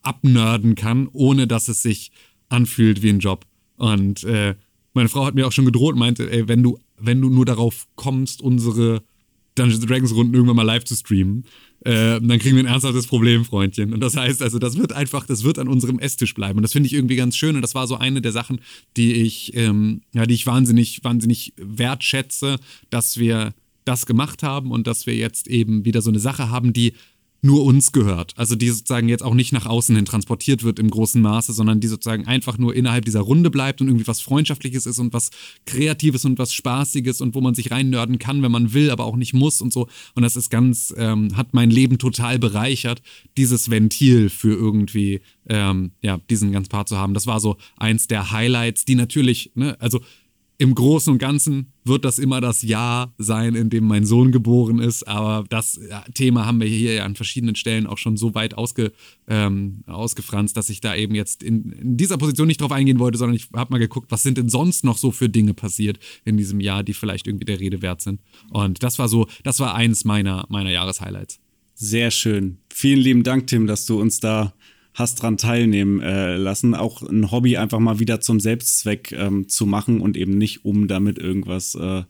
abnörden 0.01 0.75
kann, 0.75 1.07
ohne 1.11 1.47
dass 1.47 1.67
es 1.67 1.81
sich 1.81 2.11
anfühlt 2.49 3.01
wie 3.01 3.09
ein 3.09 3.19
Job. 3.19 3.45
Und 3.77 4.23
äh, 4.23 4.55
meine 4.93 5.09
Frau 5.09 5.25
hat 5.25 5.35
mir 5.35 5.47
auch 5.47 5.51
schon 5.51 5.65
gedroht 5.65 5.95
meinte, 5.95 6.31
ey, 6.31 6.47
wenn 6.47 6.61
du, 6.61 6.77
wenn 6.97 7.21
du 7.21 7.29
nur 7.29 7.45
darauf 7.45 7.87
kommst, 7.95 8.41
unsere 8.41 9.03
Dungeons 9.55 9.85
Dragons 9.85 10.13
Runden 10.13 10.33
irgendwann 10.33 10.55
mal 10.55 10.63
live 10.63 10.83
zu 10.83 10.95
streamen, 10.95 11.45
äh, 11.81 12.19
dann 12.21 12.39
kriegen 12.39 12.55
wir 12.55 12.63
ein 12.63 12.67
ernsthaftes 12.67 13.07
Problem, 13.07 13.45
Freundchen. 13.45 13.93
Und 13.93 13.99
das 13.99 14.15
heißt 14.15 14.41
also, 14.41 14.57
das 14.57 14.77
wird 14.77 14.93
einfach, 14.93 15.25
das 15.25 15.43
wird 15.43 15.59
an 15.59 15.67
unserem 15.67 15.99
Esstisch 15.99 16.33
bleiben. 16.33 16.57
Und 16.57 16.63
das 16.63 16.71
finde 16.71 16.87
ich 16.87 16.93
irgendwie 16.93 17.15
ganz 17.15 17.35
schön. 17.35 17.55
Und 17.55 17.61
das 17.61 17.75
war 17.75 17.87
so 17.87 17.97
eine 17.97 18.21
der 18.21 18.31
Sachen, 18.31 18.61
die 18.95 19.13
ich, 19.13 19.55
ähm, 19.55 20.01
ja, 20.13 20.25
die 20.25 20.33
ich 20.33 20.47
wahnsinnig, 20.47 21.03
wahnsinnig 21.03 21.53
wertschätze, 21.57 22.57
dass 22.89 23.17
wir 23.17 23.53
das 23.85 24.05
gemacht 24.05 24.43
haben 24.43 24.71
und 24.71 24.87
dass 24.87 25.05
wir 25.07 25.15
jetzt 25.15 25.47
eben 25.47 25.83
wieder 25.83 26.01
so 26.01 26.09
eine 26.09 26.19
Sache 26.19 26.49
haben, 26.49 26.71
die 26.71 26.93
nur 27.43 27.65
uns 27.65 27.91
gehört. 27.91 28.33
Also 28.37 28.55
die 28.55 28.69
sozusagen 28.69 29.09
jetzt 29.09 29.21
auch 29.21 29.33
nicht 29.33 29.51
nach 29.51 29.65
außen 29.65 29.95
hin 29.95 30.05
transportiert 30.05 30.63
wird 30.63 30.79
im 30.79 30.89
großen 30.89 31.21
Maße, 31.21 31.51
sondern 31.51 31.81
die 31.81 31.87
sozusagen 31.87 32.25
einfach 32.25 32.57
nur 32.57 32.73
innerhalb 32.73 33.03
dieser 33.03 33.19
Runde 33.19 33.51
bleibt 33.51 33.81
und 33.81 33.87
irgendwie 33.87 34.07
was 34.07 34.21
Freundschaftliches 34.21 34.85
ist 34.85 34.97
und 34.97 35.13
was 35.13 35.29
Kreatives 35.65 36.23
und 36.23 36.39
was 36.39 36.53
Spaßiges 36.53 37.19
und 37.19 37.35
wo 37.35 37.41
man 37.41 37.53
sich 37.53 37.69
reinnörden 37.69 38.17
kann, 38.17 38.41
wenn 38.43 38.51
man 38.51 38.73
will, 38.73 38.89
aber 38.89 39.03
auch 39.03 39.17
nicht 39.17 39.33
muss 39.33 39.61
und 39.61 39.73
so. 39.73 39.89
Und 40.15 40.23
das 40.23 40.37
ist 40.37 40.49
ganz, 40.49 40.93
ähm, 40.97 41.35
hat 41.35 41.53
mein 41.53 41.69
Leben 41.69 41.97
total 41.97 42.39
bereichert, 42.39 43.01
dieses 43.35 43.69
Ventil 43.69 44.29
für 44.29 44.53
irgendwie, 44.53 45.19
ähm, 45.47 45.91
ja, 46.01 46.19
diesen 46.29 46.53
ganz 46.53 46.69
Part 46.69 46.87
zu 46.87 46.97
haben. 46.97 47.13
Das 47.13 47.27
war 47.27 47.41
so 47.41 47.57
eins 47.75 48.07
der 48.07 48.31
Highlights, 48.31 48.85
die 48.85 48.95
natürlich, 48.95 49.51
ne, 49.55 49.75
also 49.81 49.99
im 50.57 50.75
Großen 50.75 51.11
und 51.11 51.19
Ganzen 51.19 51.73
wird 51.83 52.05
das 52.05 52.19
immer 52.19 52.39
das 52.39 52.61
Jahr 52.61 53.13
sein, 53.17 53.55
in 53.55 53.69
dem 53.69 53.85
mein 53.85 54.05
Sohn 54.05 54.31
geboren 54.31 54.79
ist. 54.79 55.07
Aber 55.07 55.45
das 55.49 55.79
Thema 56.13 56.45
haben 56.45 56.61
wir 56.61 56.67
hier 56.67 57.03
an 57.03 57.15
verschiedenen 57.15 57.55
Stellen 57.55 57.87
auch 57.87 57.97
schon 57.97 58.17
so 58.17 58.35
weit 58.35 58.55
ausge, 58.57 58.93
ähm, 59.27 59.83
ausgefranst, 59.87 60.55
dass 60.55 60.69
ich 60.69 60.79
da 60.79 60.95
eben 60.95 61.15
jetzt 61.15 61.43
in, 61.43 61.71
in 61.71 61.97
dieser 61.97 62.17
Position 62.17 62.47
nicht 62.47 62.61
drauf 62.61 62.71
eingehen 62.71 62.99
wollte, 62.99 63.17
sondern 63.17 63.35
ich 63.35 63.49
habe 63.55 63.71
mal 63.71 63.79
geguckt, 63.79 64.11
was 64.11 64.23
sind 64.23 64.37
denn 64.37 64.49
sonst 64.49 64.83
noch 64.83 64.97
so 64.97 65.11
für 65.11 65.27
Dinge 65.27 65.53
passiert 65.53 65.99
in 66.23 66.37
diesem 66.37 66.59
Jahr, 66.59 66.83
die 66.83 66.93
vielleicht 66.93 67.27
irgendwie 67.27 67.45
der 67.45 67.59
Rede 67.59 67.81
wert 67.81 68.01
sind. 68.01 68.21
Und 68.51 68.83
das 68.83 68.99
war 68.99 69.09
so, 69.09 69.27
das 69.43 69.59
war 69.59 69.75
eins 69.75 70.05
meiner, 70.05 70.45
meiner 70.49 70.71
Jahreshighlights. 70.71 71.39
Sehr 71.75 72.11
schön. 72.11 72.59
Vielen 72.69 72.99
lieben 72.99 73.23
Dank, 73.23 73.47
Tim, 73.47 73.65
dass 73.65 73.85
du 73.85 73.99
uns 73.99 74.19
da 74.19 74.53
hast 74.93 75.15
dran 75.21 75.37
teilnehmen 75.37 76.01
äh, 76.01 76.35
lassen, 76.37 76.75
auch 76.75 77.01
ein 77.01 77.31
Hobby 77.31 77.57
einfach 77.57 77.79
mal 77.79 77.99
wieder 77.99 78.21
zum 78.21 78.39
Selbstzweck 78.39 79.11
ähm, 79.11 79.47
zu 79.49 79.65
machen 79.65 80.01
und 80.01 80.15
eben 80.17 80.37
nicht, 80.37 80.65
um 80.65 80.87
damit 80.87 81.17
irgendwas 81.17 81.75
äh, 81.75 82.03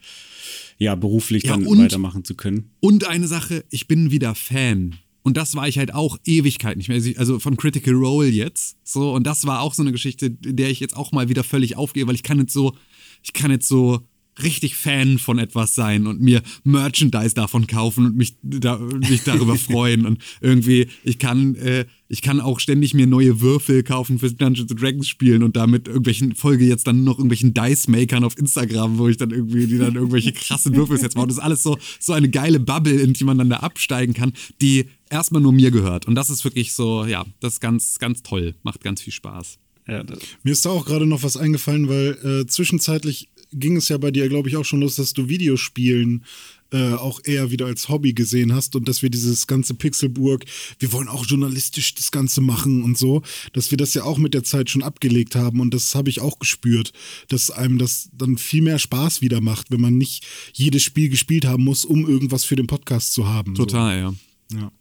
ja 0.77 0.95
beruflich 0.95 1.43
Ja, 1.43 1.51
dann 1.51 1.65
und- 1.65 1.79
weitermachen 1.79 2.23
zu 2.25 2.35
können. 2.35 2.71
Und 2.79 3.07
eine 3.07 3.27
Sache, 3.27 3.63
ich 3.69 3.87
bin 3.87 4.11
wieder 4.11 4.35
Fan. 4.35 4.95
Und 5.25 5.37
das 5.37 5.55
war 5.55 5.69
ich 5.69 5.77
halt 5.77 5.93
auch 5.93 6.17
Ewigkeit 6.25 6.75
nicht 6.75 6.89
mehr. 6.89 7.01
Also 7.17 7.39
von 7.39 7.55
Critical 7.55 7.93
Role 7.93 8.27
jetzt. 8.27 8.75
So, 8.83 9.13
und 9.13 9.25
das 9.25 9.45
war 9.47 9.61
auch 9.61 9.73
so 9.73 9.81
eine 9.81 9.93
Geschichte, 9.93 10.35
in 10.45 10.57
der 10.57 10.69
ich 10.69 10.81
jetzt 10.81 10.97
auch 10.97 11.13
mal 11.13 11.29
wieder 11.29 11.45
völlig 11.45 11.77
aufgehe, 11.77 12.05
weil 12.07 12.15
ich 12.15 12.23
kann 12.23 12.39
jetzt 12.39 12.51
so, 12.51 12.75
ich 13.23 13.31
kann 13.31 13.49
jetzt 13.49 13.69
so 13.69 14.01
richtig 14.41 14.75
Fan 14.75 15.19
von 15.19 15.37
etwas 15.37 15.75
sein 15.75 16.07
und 16.07 16.21
mir 16.21 16.41
Merchandise 16.63 17.35
davon 17.35 17.67
kaufen 17.67 18.05
und 18.05 18.17
mich, 18.17 18.35
da, 18.41 18.77
mich 18.77 19.23
darüber 19.23 19.55
freuen. 19.57 20.05
Und 20.05 20.19
irgendwie, 20.41 20.87
ich 21.03 21.19
kann, 21.19 21.55
äh, 21.55 21.85
ich 22.07 22.21
kann 22.21 22.41
auch 22.41 22.59
ständig 22.59 22.93
mir 22.93 23.07
neue 23.07 23.41
Würfel 23.41 23.83
kaufen 23.83 24.19
fürs 24.19 24.35
Dungeons 24.35 24.71
and 24.71 24.81
Dragons 24.81 25.07
spielen 25.07 25.43
und 25.43 25.55
damit 25.55 25.87
irgendwelchen, 25.87 26.35
folge 26.35 26.65
jetzt 26.65 26.87
dann 26.87 27.03
noch 27.03 27.17
irgendwelchen 27.17 27.53
Dice-Makern 27.53 28.23
auf 28.23 28.37
Instagram, 28.37 28.97
wo 28.97 29.07
ich 29.07 29.17
dann 29.17 29.31
irgendwie, 29.31 29.67
die 29.67 29.77
dann 29.77 29.95
irgendwelche 29.95 30.31
krassen 30.33 30.75
Würfelsets 30.75 31.15
bauen. 31.15 31.27
Das 31.27 31.37
ist 31.37 31.43
alles 31.43 31.63
so, 31.63 31.77
so 31.99 32.13
eine 32.13 32.29
geile 32.29 32.59
Bubble, 32.59 33.01
in 33.01 33.13
die 33.13 33.23
man 33.23 33.37
dann 33.37 33.49
da 33.49 33.57
absteigen 33.57 34.13
kann, 34.13 34.33
die 34.61 34.85
erstmal 35.09 35.41
nur 35.41 35.53
mir 35.53 35.71
gehört. 35.71 36.07
Und 36.07 36.15
das 36.15 36.29
ist 36.29 36.43
wirklich 36.43 36.73
so, 36.73 37.05
ja, 37.05 37.25
das 37.39 37.53
ist 37.53 37.59
ganz, 37.59 37.99
ganz 37.99 38.23
toll. 38.23 38.55
Macht 38.63 38.83
ganz 38.83 39.01
viel 39.01 39.13
Spaß. 39.13 39.59
Ja, 39.87 40.03
Mir 40.43 40.51
ist 40.51 40.65
da 40.65 40.69
auch 40.69 40.85
gerade 40.85 41.05
noch 41.05 41.23
was 41.23 41.37
eingefallen, 41.37 41.89
weil 41.89 42.17
äh, 42.23 42.47
zwischenzeitlich 42.47 43.29
ging 43.51 43.75
es 43.77 43.89
ja 43.89 43.97
bei 43.97 44.11
dir, 44.11 44.29
glaube 44.29 44.49
ich, 44.49 44.57
auch 44.57 44.65
schon 44.65 44.81
los, 44.81 44.95
dass 44.95 45.13
du 45.13 45.29
Videospielen 45.29 46.23
äh, 46.71 46.93
auch 46.93 47.19
eher 47.23 47.51
wieder 47.51 47.67
als 47.67 47.87
Hobby 47.87 48.13
gesehen 48.13 48.53
hast 48.53 48.75
und 48.75 48.87
dass 48.87 49.03
wir 49.03 49.09
dieses 49.09 49.45
ganze 49.45 49.75
Pixelburg, 49.75 50.43
wir 50.79 50.91
wollen 50.91 51.07
auch 51.07 51.25
journalistisch 51.25 51.93
das 51.93 52.11
Ganze 52.11 52.41
machen 52.41 52.81
und 52.81 52.97
so, 52.97 53.21
dass 53.53 53.69
wir 53.69 53.77
das 53.77 53.93
ja 53.93 54.03
auch 54.03 54.17
mit 54.17 54.33
der 54.33 54.43
Zeit 54.43 54.69
schon 54.71 54.81
abgelegt 54.81 55.35
haben 55.35 55.59
und 55.59 55.73
das 55.73 55.93
habe 55.93 56.09
ich 56.09 56.19
auch 56.19 56.39
gespürt, 56.39 56.91
dass 57.27 57.51
einem 57.51 57.77
das 57.77 58.09
dann 58.17 58.37
viel 58.37 58.63
mehr 58.63 58.79
Spaß 58.79 59.21
wieder 59.21 59.39
macht, 59.39 59.69
wenn 59.69 59.81
man 59.81 59.97
nicht 59.97 60.25
jedes 60.53 60.81
Spiel 60.81 61.09
gespielt 61.09 61.45
haben 61.45 61.63
muss, 61.63 61.85
um 61.85 62.07
irgendwas 62.07 62.43
für 62.43 62.55
den 62.55 62.67
Podcast 62.67 63.13
zu 63.13 63.27
haben. 63.27 63.53
Total. 63.53 63.99
So. 63.99 64.57
Ja. 64.57 64.59
Ja, 64.59 64.71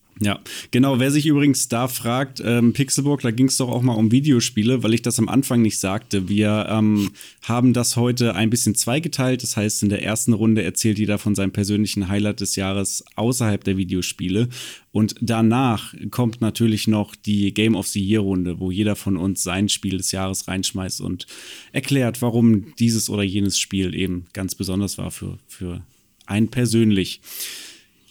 genau. 0.70 0.98
Wer 0.98 1.10
sich 1.10 1.26
übrigens 1.26 1.68
da 1.68 1.88
fragt, 1.88 2.42
ähm, 2.44 2.72
Pixelburg, 2.72 3.22
da 3.22 3.30
ging 3.30 3.48
es 3.48 3.56
doch 3.56 3.68
auch 3.68 3.82
mal 3.82 3.94
um 3.94 4.12
Videospiele, 4.12 4.82
weil 4.82 4.94
ich 4.94 5.02
das 5.02 5.18
am 5.18 5.28
Anfang 5.28 5.62
nicht 5.62 5.78
sagte. 5.78 6.28
Wir 6.28 6.66
ähm, 6.68 7.10
haben 7.42 7.72
das 7.72 7.96
heute 7.96 8.34
ein 8.34 8.50
bisschen 8.50 8.74
zweigeteilt. 8.74 9.42
Das 9.42 9.56
heißt, 9.56 9.82
in 9.82 9.88
der 9.88 10.02
ersten 10.02 10.32
Runde 10.32 10.62
erzählt 10.62 10.98
jeder 10.98 11.18
von 11.18 11.34
seinem 11.34 11.52
persönlichen 11.52 12.08
Highlight 12.08 12.40
des 12.40 12.56
Jahres 12.56 13.04
außerhalb 13.16 13.64
der 13.64 13.76
Videospiele. 13.76 14.48
Und 14.92 15.14
danach 15.20 15.94
kommt 16.10 16.40
natürlich 16.40 16.86
noch 16.86 17.16
die 17.16 17.54
Game 17.54 17.74
of 17.74 17.88
the 17.88 18.00
Year 18.00 18.20
Runde, 18.20 18.60
wo 18.60 18.70
jeder 18.70 18.94
von 18.94 19.16
uns 19.16 19.42
sein 19.42 19.68
Spiel 19.68 19.96
des 19.96 20.12
Jahres 20.12 20.46
reinschmeißt 20.46 21.00
und 21.00 21.26
erklärt, 21.72 22.20
warum 22.20 22.74
dieses 22.76 23.08
oder 23.08 23.22
jenes 23.22 23.58
Spiel 23.58 23.94
eben 23.94 24.26
ganz 24.34 24.54
besonders 24.54 24.98
war 24.98 25.10
für, 25.10 25.38
für 25.48 25.82
einen 26.26 26.48
persönlich. 26.48 27.20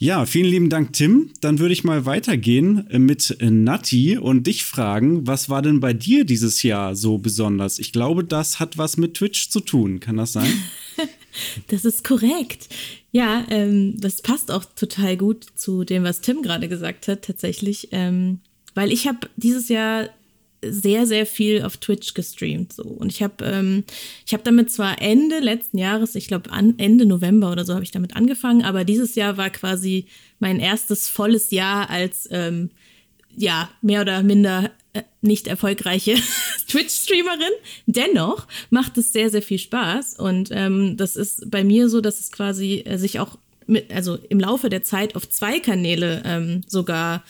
Ja, 0.02 0.26
vielen 0.26 0.50
lieben 0.50 0.68
Dank, 0.68 0.94
Tim. 0.94 1.30
Dann 1.42 1.60
würde 1.60 1.72
ich 1.72 1.84
mal 1.84 2.04
weitergehen 2.06 2.90
äh, 2.90 2.98
mit 2.98 3.36
äh, 3.38 3.50
Nati 3.52 4.18
und 4.18 4.48
dich 4.48 4.64
fragen, 4.64 5.28
was 5.28 5.48
war 5.48 5.62
denn 5.62 5.78
bei 5.78 5.92
dir 5.92 6.24
dieses 6.24 6.64
Jahr 6.64 6.96
so 6.96 7.18
besonders? 7.18 7.78
Ich 7.78 7.92
glaube, 7.92 8.24
das 8.24 8.58
hat 8.58 8.76
was 8.76 8.96
mit 8.96 9.14
Twitch 9.14 9.48
zu 9.50 9.60
tun. 9.60 10.00
Kann 10.00 10.16
das 10.16 10.32
sein? 10.32 10.52
Das 11.68 11.86
ist 11.86 12.04
korrekt. 12.04 12.68
Ja, 13.10 13.46
ähm, 13.48 13.98
das 13.98 14.20
passt 14.20 14.50
auch 14.50 14.66
total 14.66 15.16
gut 15.16 15.46
zu 15.54 15.82
dem, 15.82 16.04
was 16.04 16.20
Tim 16.20 16.42
gerade 16.42 16.68
gesagt 16.68 17.08
hat, 17.08 17.22
tatsächlich. 17.22 17.88
Ähm, 17.90 18.40
weil 18.74 18.92
ich 18.92 19.08
habe 19.08 19.30
dieses 19.36 19.70
Jahr 19.70 20.10
sehr, 20.64 21.06
sehr 21.06 21.26
viel 21.26 21.62
auf 21.62 21.76
Twitch 21.76 22.14
gestreamt. 22.14 22.72
So. 22.72 22.84
Und 22.84 23.10
ich 23.10 23.22
habe 23.22 23.44
ähm, 23.44 23.84
ich 24.26 24.34
hab 24.34 24.44
damit 24.44 24.70
zwar 24.70 25.00
Ende 25.02 25.40
letzten 25.40 25.78
Jahres, 25.78 26.14
ich 26.14 26.28
glaube 26.28 26.50
Ende 26.52 27.06
November 27.06 27.52
oder 27.52 27.64
so 27.64 27.74
habe 27.74 27.84
ich 27.84 27.90
damit 27.90 28.16
angefangen, 28.16 28.62
aber 28.62 28.84
dieses 28.84 29.14
Jahr 29.14 29.36
war 29.36 29.50
quasi 29.50 30.06
mein 30.38 30.60
erstes 30.60 31.08
volles 31.08 31.50
Jahr 31.50 31.90
als 31.90 32.28
ähm, 32.30 32.70
ja, 33.36 33.70
mehr 33.80 34.02
oder 34.02 34.22
minder 34.22 34.70
äh, 34.92 35.02
nicht 35.20 35.46
erfolgreiche 35.46 36.16
Twitch-Streamerin. 36.68 37.52
Dennoch 37.86 38.46
macht 38.70 38.98
es 38.98 39.12
sehr, 39.12 39.30
sehr 39.30 39.42
viel 39.42 39.58
Spaß. 39.58 40.18
Und 40.18 40.50
ähm, 40.52 40.96
das 40.96 41.16
ist 41.16 41.50
bei 41.50 41.64
mir 41.64 41.88
so, 41.88 42.00
dass 42.00 42.20
es 42.20 42.30
quasi 42.30 42.82
äh, 42.84 42.98
sich 42.98 43.20
auch 43.20 43.38
mit, 43.66 43.92
also 43.92 44.18
im 44.28 44.40
Laufe 44.40 44.68
der 44.68 44.82
Zeit 44.82 45.16
auf 45.16 45.28
zwei 45.28 45.60
Kanäle 45.60 46.22
ähm, 46.24 46.62
sogar 46.66 47.24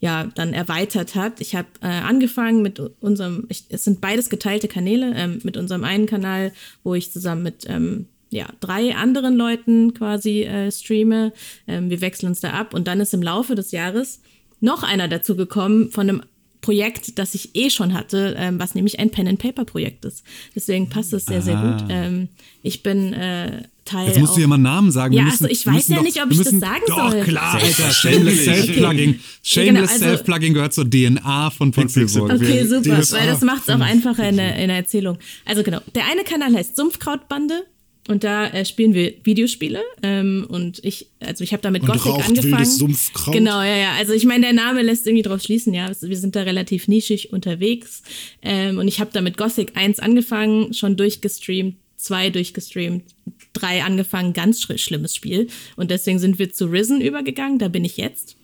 ja 0.00 0.28
dann 0.34 0.52
erweitert 0.52 1.14
hat. 1.14 1.40
Ich 1.40 1.54
habe 1.54 1.68
äh, 1.80 1.86
angefangen 1.86 2.62
mit 2.62 2.80
unserem, 3.00 3.46
ich, 3.48 3.64
es 3.70 3.84
sind 3.84 4.00
beides 4.00 4.28
geteilte 4.28 4.68
Kanäle, 4.68 5.14
ähm, 5.14 5.40
mit 5.42 5.56
unserem 5.56 5.84
einen 5.84 6.06
Kanal, 6.06 6.52
wo 6.82 6.94
ich 6.94 7.12
zusammen 7.12 7.42
mit 7.42 7.64
ähm, 7.68 8.06
ja, 8.30 8.46
drei 8.60 8.94
anderen 8.94 9.36
Leuten 9.36 9.94
quasi 9.94 10.42
äh, 10.42 10.70
streame. 10.70 11.32
Ähm, 11.66 11.90
wir 11.90 12.00
wechseln 12.00 12.28
uns 12.28 12.40
da 12.40 12.50
ab 12.50 12.74
und 12.74 12.88
dann 12.88 13.00
ist 13.00 13.14
im 13.14 13.22
Laufe 13.22 13.54
des 13.54 13.72
Jahres 13.72 14.20
noch 14.60 14.82
einer 14.82 15.08
dazu 15.08 15.36
gekommen 15.36 15.90
von 15.90 16.08
einem 16.08 16.22
Projekt, 16.60 17.18
das 17.18 17.34
ich 17.34 17.54
eh 17.54 17.70
schon 17.70 17.92
hatte, 17.94 18.34
ähm, 18.38 18.58
was 18.58 18.74
nämlich 18.74 18.98
ein 18.98 19.10
Pen-and-Paper-Projekt 19.10 20.04
ist. 20.04 20.24
Deswegen 20.54 20.88
passt 20.88 21.12
es 21.12 21.26
sehr, 21.26 21.42
sehr 21.42 21.56
gut. 21.56 21.88
Ähm, 21.88 22.28
ich 22.62 22.82
bin 22.82 23.12
äh, 23.12 23.62
Teil. 23.84 24.08
Jetzt 24.08 24.18
musst 24.18 24.32
auch- 24.32 24.34
du 24.36 24.40
ja 24.42 24.46
mal 24.48 24.54
einen 24.56 24.64
Namen 24.64 24.90
sagen. 24.90 25.14
Ja, 25.14 25.22
müssen, 25.22 25.44
achso, 25.44 25.46
ich 25.46 25.64
weiß 25.66 25.88
ja 25.88 25.96
doch, 25.96 26.02
nicht, 26.02 26.20
ob 26.22 26.30
ich 26.30 26.38
das 26.38 26.46
müssen, 26.46 26.60
sagen 26.60 26.82
doch, 26.88 27.10
soll. 27.12 27.22
klar, 27.22 27.54
Alter. 27.54 27.90
Shameless 27.92 28.44
Self-Plugging. 28.44 29.10
Okay. 29.10 29.20
Shameless 29.42 29.90
also- 29.92 30.04
Self-Plugging 30.04 30.54
gehört 30.54 30.74
zur 30.74 30.90
DNA 30.90 31.50
von 31.50 31.70
Pixelburg. 31.70 32.32
Okay, 32.32 32.66
super, 32.66 33.00
DSA. 33.00 33.18
weil 33.18 33.26
das 33.28 33.40
macht 33.42 33.62
es 33.68 33.74
auch 33.74 33.80
einfacher 33.80 34.28
in 34.28 34.36
der, 34.36 34.56
in 34.56 34.68
der 34.68 34.78
Erzählung. 34.78 35.18
Also 35.44 35.62
genau, 35.62 35.80
der 35.94 36.04
eine 36.10 36.24
Kanal 36.24 36.52
heißt 36.54 36.74
Sumpfkrautbande 36.76 37.64
und 38.08 38.24
da 38.24 38.46
äh, 38.48 38.64
spielen 38.64 38.94
wir 38.94 39.14
Videospiele 39.24 39.82
ähm, 40.02 40.46
und 40.48 40.84
ich, 40.84 41.08
also 41.20 41.42
ich 41.42 41.52
habe 41.52 41.62
da 41.62 41.70
mit 41.70 41.82
Und 41.82 41.88
Gothic 41.88 42.06
raucht 42.06 42.28
angefangen. 42.28 42.52
wildes 42.52 42.78
Sumpfkraut? 42.78 43.34
Genau, 43.34 43.62
ja, 43.62 43.76
ja. 43.76 43.92
Also 43.98 44.12
ich 44.12 44.24
meine, 44.24 44.42
der 44.42 44.52
Name 44.52 44.82
lässt 44.82 45.06
irgendwie 45.06 45.22
drauf 45.22 45.42
schließen, 45.42 45.74
ja. 45.74 45.86
Also 45.86 46.08
Wir 46.08 46.16
sind 46.16 46.36
da 46.36 46.42
relativ 46.42 46.88
nischig 46.88 47.32
unterwegs 47.32 48.02
ähm, 48.42 48.78
und 48.78 48.88
ich 48.88 49.00
habe 49.00 49.10
da 49.12 49.20
mit 49.20 49.36
Gothic 49.36 49.76
1 49.76 49.98
angefangen, 49.98 50.72
schon 50.74 50.96
durchgestreamt, 50.96 51.76
zwei 51.96 52.30
durchgestreamt, 52.30 53.04
drei 53.52 53.82
angefangen, 53.82 54.32
ganz 54.32 54.60
sch 54.62 54.78
schlimmes 54.78 55.14
Spiel 55.14 55.48
und 55.76 55.90
deswegen 55.90 56.18
sind 56.18 56.38
wir 56.38 56.52
zu 56.52 56.66
Risen 56.66 57.00
übergegangen, 57.00 57.58
da 57.58 57.68
bin 57.68 57.84
ich 57.84 57.96
jetzt. 57.96 58.36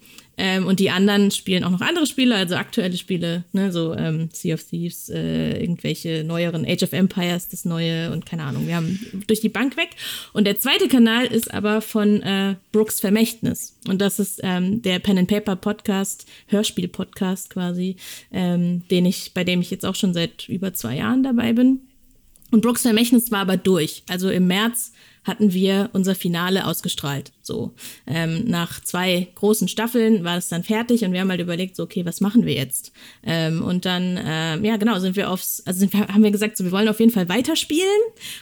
Ähm, 0.44 0.66
und 0.66 0.80
die 0.80 0.90
anderen 0.90 1.30
spielen 1.30 1.62
auch 1.62 1.70
noch 1.70 1.82
andere 1.82 2.04
Spiele, 2.04 2.34
also 2.34 2.56
aktuelle 2.56 2.96
Spiele, 2.96 3.44
ne, 3.52 3.70
so 3.70 3.94
ähm, 3.94 4.28
Sea 4.32 4.54
of 4.54 4.64
Thieves, 4.64 5.08
äh, 5.08 5.60
irgendwelche 5.60 6.24
neueren 6.24 6.66
Age 6.66 6.82
of 6.82 6.92
Empires, 6.92 7.46
das 7.46 7.64
neue 7.64 8.10
und 8.10 8.26
keine 8.26 8.42
Ahnung. 8.42 8.66
Wir 8.66 8.74
haben 8.74 8.98
durch 9.28 9.40
die 9.40 9.48
Bank 9.48 9.76
weg. 9.76 9.90
Und 10.32 10.44
der 10.48 10.58
zweite 10.58 10.88
Kanal 10.88 11.26
ist 11.26 11.54
aber 11.54 11.80
von 11.80 12.22
äh, 12.22 12.56
Brooks 12.72 12.98
Vermächtnis. 12.98 13.78
Und 13.86 14.00
das 14.00 14.18
ist 14.18 14.40
ähm, 14.42 14.82
der 14.82 14.98
Pen 14.98 15.18
and 15.18 15.28
Paper 15.28 15.54
Podcast, 15.54 16.26
Hörspiel-Podcast 16.48 17.50
quasi, 17.50 17.94
ähm, 18.32 18.82
den 18.90 19.06
ich, 19.06 19.34
bei 19.34 19.44
dem 19.44 19.60
ich 19.60 19.70
jetzt 19.70 19.86
auch 19.86 19.94
schon 19.94 20.12
seit 20.12 20.48
über 20.48 20.74
zwei 20.74 20.96
Jahren 20.96 21.22
dabei 21.22 21.52
bin. 21.52 21.82
Und 22.50 22.62
Brooks 22.62 22.82
Vermächtnis 22.82 23.30
war 23.30 23.42
aber 23.42 23.56
durch. 23.56 24.02
Also 24.08 24.28
im 24.28 24.48
März 24.48 24.90
hatten 25.22 25.52
wir 25.52 25.90
unser 25.92 26.16
Finale 26.16 26.66
ausgestrahlt. 26.66 27.30
So 27.42 27.74
ähm, 28.06 28.44
nach 28.46 28.80
zwei 28.82 29.28
großen 29.34 29.68
Staffeln 29.68 30.24
war 30.24 30.36
es 30.36 30.48
dann 30.48 30.62
fertig 30.62 31.04
und 31.04 31.12
wir 31.12 31.20
haben 31.20 31.30
halt 31.30 31.40
überlegt, 31.40 31.76
so 31.76 31.82
okay, 31.82 32.04
was 32.04 32.20
machen 32.20 32.46
wir 32.46 32.54
jetzt? 32.54 32.92
Ähm, 33.24 33.62
und 33.62 33.84
dann 33.84 34.18
ähm, 34.24 34.64
ja 34.64 34.76
genau 34.76 34.98
sind 34.98 35.16
wir 35.16 35.30
aufs, 35.30 35.62
also 35.66 35.92
wir, 35.92 36.08
haben 36.08 36.22
wir 36.22 36.30
gesagt, 36.30 36.56
so 36.56 36.64
wir 36.64 36.72
wollen 36.72 36.88
auf 36.88 37.00
jeden 37.00 37.12
Fall 37.12 37.28
weiterspielen. 37.28 37.88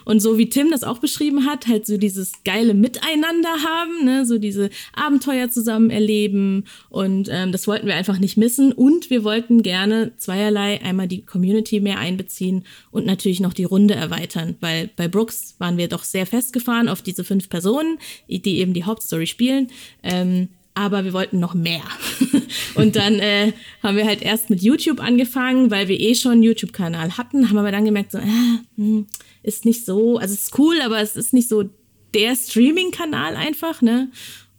Und 0.05 0.21
so 0.21 0.39
wie 0.39 0.49
Tim 0.49 0.71
das 0.71 0.85
auch 0.85 0.99
beschrieben 0.99 1.47
hat, 1.47 1.67
halt 1.67 1.87
so 1.87 1.97
dieses 1.97 2.33
geile 2.45 2.75
Miteinander 2.75 3.51
haben, 3.51 4.05
ne, 4.05 4.27
so 4.27 4.39
diese 4.39 4.71
Abenteuer 4.95 5.51
zusammen 5.51 5.91
erleben. 5.91 6.65
Und 6.89 7.29
ähm, 7.31 7.53
das 7.53 7.67
wollten 7.67 7.87
wir 7.87 7.95
einfach 7.95 8.19
nicht 8.19 8.37
missen. 8.37 8.73
Und 8.73 9.11
wir 9.11 9.25
wollten 9.25 9.63
gerne 9.63 10.13
zweierlei 10.17 10.83
einmal 10.83 11.09
die 11.09 11.25
Community 11.25 11.81
mehr 11.81 11.99
einbeziehen 11.99 12.65
und 12.91 13.07
natürlich 13.07 13.41
noch 13.41 13.53
die 13.53 13.65
Runde 13.65 13.95
erweitern, 13.95 14.57
weil 14.61 14.91
bei 14.97 15.09
Brooks 15.09 15.55
waren 15.59 15.77
wir 15.77 15.89
doch 15.89 16.05
sehr 16.05 16.27
festgefahren 16.27 16.89
auf 16.89 17.03
diese 17.03 17.25
fünf 17.25 17.49
Personen, 17.49 17.99
die 18.29 18.59
eben 18.59 18.75
die 18.75 18.85
Hauptstory 18.91 19.27
spielen. 19.27 19.69
Ähm, 20.03 20.49
aber 20.75 21.05
wir 21.05 21.13
wollten 21.13 21.41
noch 21.41 21.55
mehr. 21.55 21.83
und 22.75 22.97
dann 22.97 23.19
äh, 23.19 23.53
haben 23.83 23.97
wir 23.97 24.07
halt 24.07 24.23
erst 24.23 24.51
mit 24.51 24.63
YouTube 24.63 25.01
angefangen, 25.01 25.71
weil 25.71 25.89
wir 25.89 25.99
eh 25.99 26.15
schon 26.15 26.33
einen 26.33 26.43
YouTube-Kanal 26.43 27.19
hatten, 27.19 27.49
haben 27.49 27.59
aber 27.59 27.73
dann 27.73 27.85
gemerkt, 27.85 28.13
so, 28.13 28.19
äh, 28.19 29.05
ist 29.43 29.65
nicht 29.65 29.85
so, 29.85 30.19
also 30.19 30.33
es 30.33 30.43
ist 30.43 30.59
cool, 30.59 30.81
aber 30.83 31.01
es 31.01 31.17
ist 31.17 31.33
nicht 31.33 31.49
so 31.49 31.69
der 32.15 32.37
Streaming-Kanal 32.37 33.37
einfach, 33.37 33.83
ne? 33.83 34.11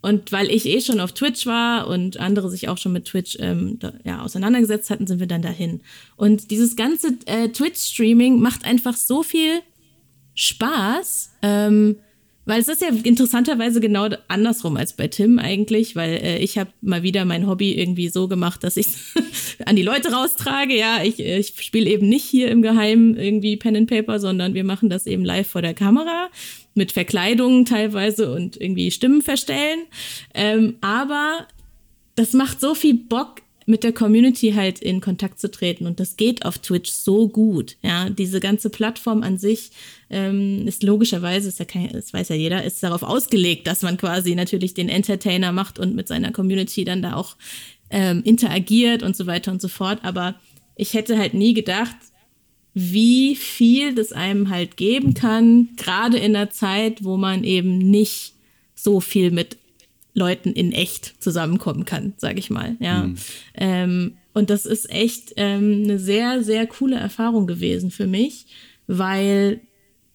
Und 0.03 0.31
weil 0.31 0.49
ich 0.49 0.65
eh 0.65 0.81
schon 0.81 0.99
auf 0.99 1.11
Twitch 1.11 1.45
war 1.45 1.87
und 1.87 2.17
andere 2.17 2.49
sich 2.49 2.69
auch 2.69 2.79
schon 2.79 2.91
mit 2.91 3.05
Twitch 3.05 3.37
ähm, 3.39 3.77
da, 3.79 3.93
ja, 4.03 4.21
auseinandergesetzt 4.21 4.89
hatten, 4.89 5.05
sind 5.05 5.19
wir 5.19 5.27
dann 5.27 5.43
dahin. 5.43 5.81
Und 6.15 6.49
dieses 6.49 6.75
ganze 6.75 7.19
äh, 7.25 7.49
Twitch-Streaming 7.49 8.39
macht 8.39 8.65
einfach 8.65 8.97
so 8.97 9.21
viel 9.21 9.61
Spaß. 10.33 11.33
Ähm, 11.43 11.97
weil 12.45 12.59
es 12.59 12.67
ist 12.67 12.81
ja 12.81 12.89
interessanterweise 13.03 13.79
genau 13.79 14.09
andersrum 14.27 14.77
als 14.77 14.93
bei 14.93 15.07
Tim 15.07 15.37
eigentlich, 15.37 15.95
weil 15.95 16.13
äh, 16.15 16.37
ich 16.39 16.57
habe 16.57 16.71
mal 16.81 17.03
wieder 17.03 17.23
mein 17.25 17.47
Hobby 17.47 17.73
irgendwie 17.73 18.09
so 18.09 18.27
gemacht, 18.27 18.63
dass 18.63 18.77
ich 18.77 18.87
an 19.65 19.75
die 19.75 19.83
Leute 19.83 20.11
raustrage. 20.11 20.77
Ja, 20.77 21.03
ich, 21.03 21.19
äh, 21.19 21.37
ich 21.37 21.53
spiele 21.61 21.89
eben 21.89 22.09
nicht 22.09 22.25
hier 22.25 22.49
im 22.49 22.61
Geheimen 22.61 23.15
irgendwie 23.15 23.57
Pen 23.57 23.75
and 23.75 23.89
Paper, 23.89 24.19
sondern 24.19 24.53
wir 24.53 24.63
machen 24.63 24.89
das 24.89 25.05
eben 25.05 25.23
live 25.23 25.47
vor 25.47 25.61
der 25.61 25.73
Kamera 25.73 26.29
mit 26.73 26.91
Verkleidungen 26.91 27.65
teilweise 27.65 28.33
und 28.33 28.59
irgendwie 28.59 28.91
Stimmen 28.91 29.21
verstellen. 29.21 29.81
Ähm, 30.33 30.75
aber 30.81 31.47
das 32.15 32.33
macht 32.33 32.59
so 32.59 32.73
viel 32.73 32.95
Bock, 32.95 33.41
mit 33.65 33.83
der 33.83 33.93
Community 33.93 34.51
halt 34.51 34.79
in 34.79 35.01
Kontakt 35.01 35.39
zu 35.39 35.49
treten. 35.49 35.85
Und 35.85 35.99
das 35.99 36.17
geht 36.17 36.45
auf 36.45 36.57
Twitch 36.59 36.91
so 36.91 37.27
gut. 37.27 37.77
Ja, 37.81 38.09
diese 38.09 38.39
ganze 38.39 38.69
Plattform 38.69 39.23
an 39.23 39.37
sich 39.37 39.71
ähm, 40.11 40.67
ist 40.67 40.83
logischerweise, 40.83 41.47
ist 41.47 41.59
ja 41.59 41.65
kein, 41.65 41.89
das 41.91 42.13
weiß 42.13 42.29
ja 42.29 42.35
jeder, 42.35 42.63
ist 42.63 42.83
darauf 42.83 43.01
ausgelegt, 43.01 43.65
dass 43.65 43.81
man 43.81 43.97
quasi 43.97 44.35
natürlich 44.35 44.73
den 44.73 44.89
Entertainer 44.89 45.51
macht 45.51 45.79
und 45.79 45.95
mit 45.95 46.07
seiner 46.07 46.31
Community 46.31 46.83
dann 46.83 47.01
da 47.01 47.15
auch 47.15 47.37
ähm, 47.89 48.21
interagiert 48.23 49.03
und 49.03 49.15
so 49.15 49.25
weiter 49.25 49.51
und 49.51 49.61
so 49.61 49.69
fort. 49.69 49.99
Aber 50.03 50.35
ich 50.75 50.93
hätte 50.93 51.17
halt 51.17 51.33
nie 51.33 51.53
gedacht, 51.53 51.95
wie 52.73 53.35
viel 53.35 53.95
das 53.95 54.11
einem 54.11 54.49
halt 54.49 54.77
geben 54.77 55.13
kann, 55.13 55.69
gerade 55.77 56.17
in 56.17 56.33
der 56.33 56.49
Zeit, 56.49 57.03
wo 57.03 57.17
man 57.17 57.43
eben 57.43 57.77
nicht 57.77 58.33
so 58.75 58.99
viel 58.99 59.31
mit 59.31 59.57
Leuten 60.13 60.51
in 60.51 60.71
echt 60.71 61.21
zusammenkommen 61.21 61.85
kann, 61.85 62.13
sage 62.17 62.39
ich 62.39 62.49
mal. 62.49 62.75
Ja. 62.79 63.03
Mhm. 63.03 63.15
Ähm, 63.55 64.17
und 64.33 64.49
das 64.49 64.65
ist 64.65 64.89
echt 64.89 65.33
ähm, 65.37 65.83
eine 65.83 65.99
sehr, 65.99 66.43
sehr 66.43 66.67
coole 66.67 66.97
Erfahrung 66.97 67.47
gewesen 67.47 67.91
für 67.91 68.07
mich, 68.07 68.45
weil 68.87 69.61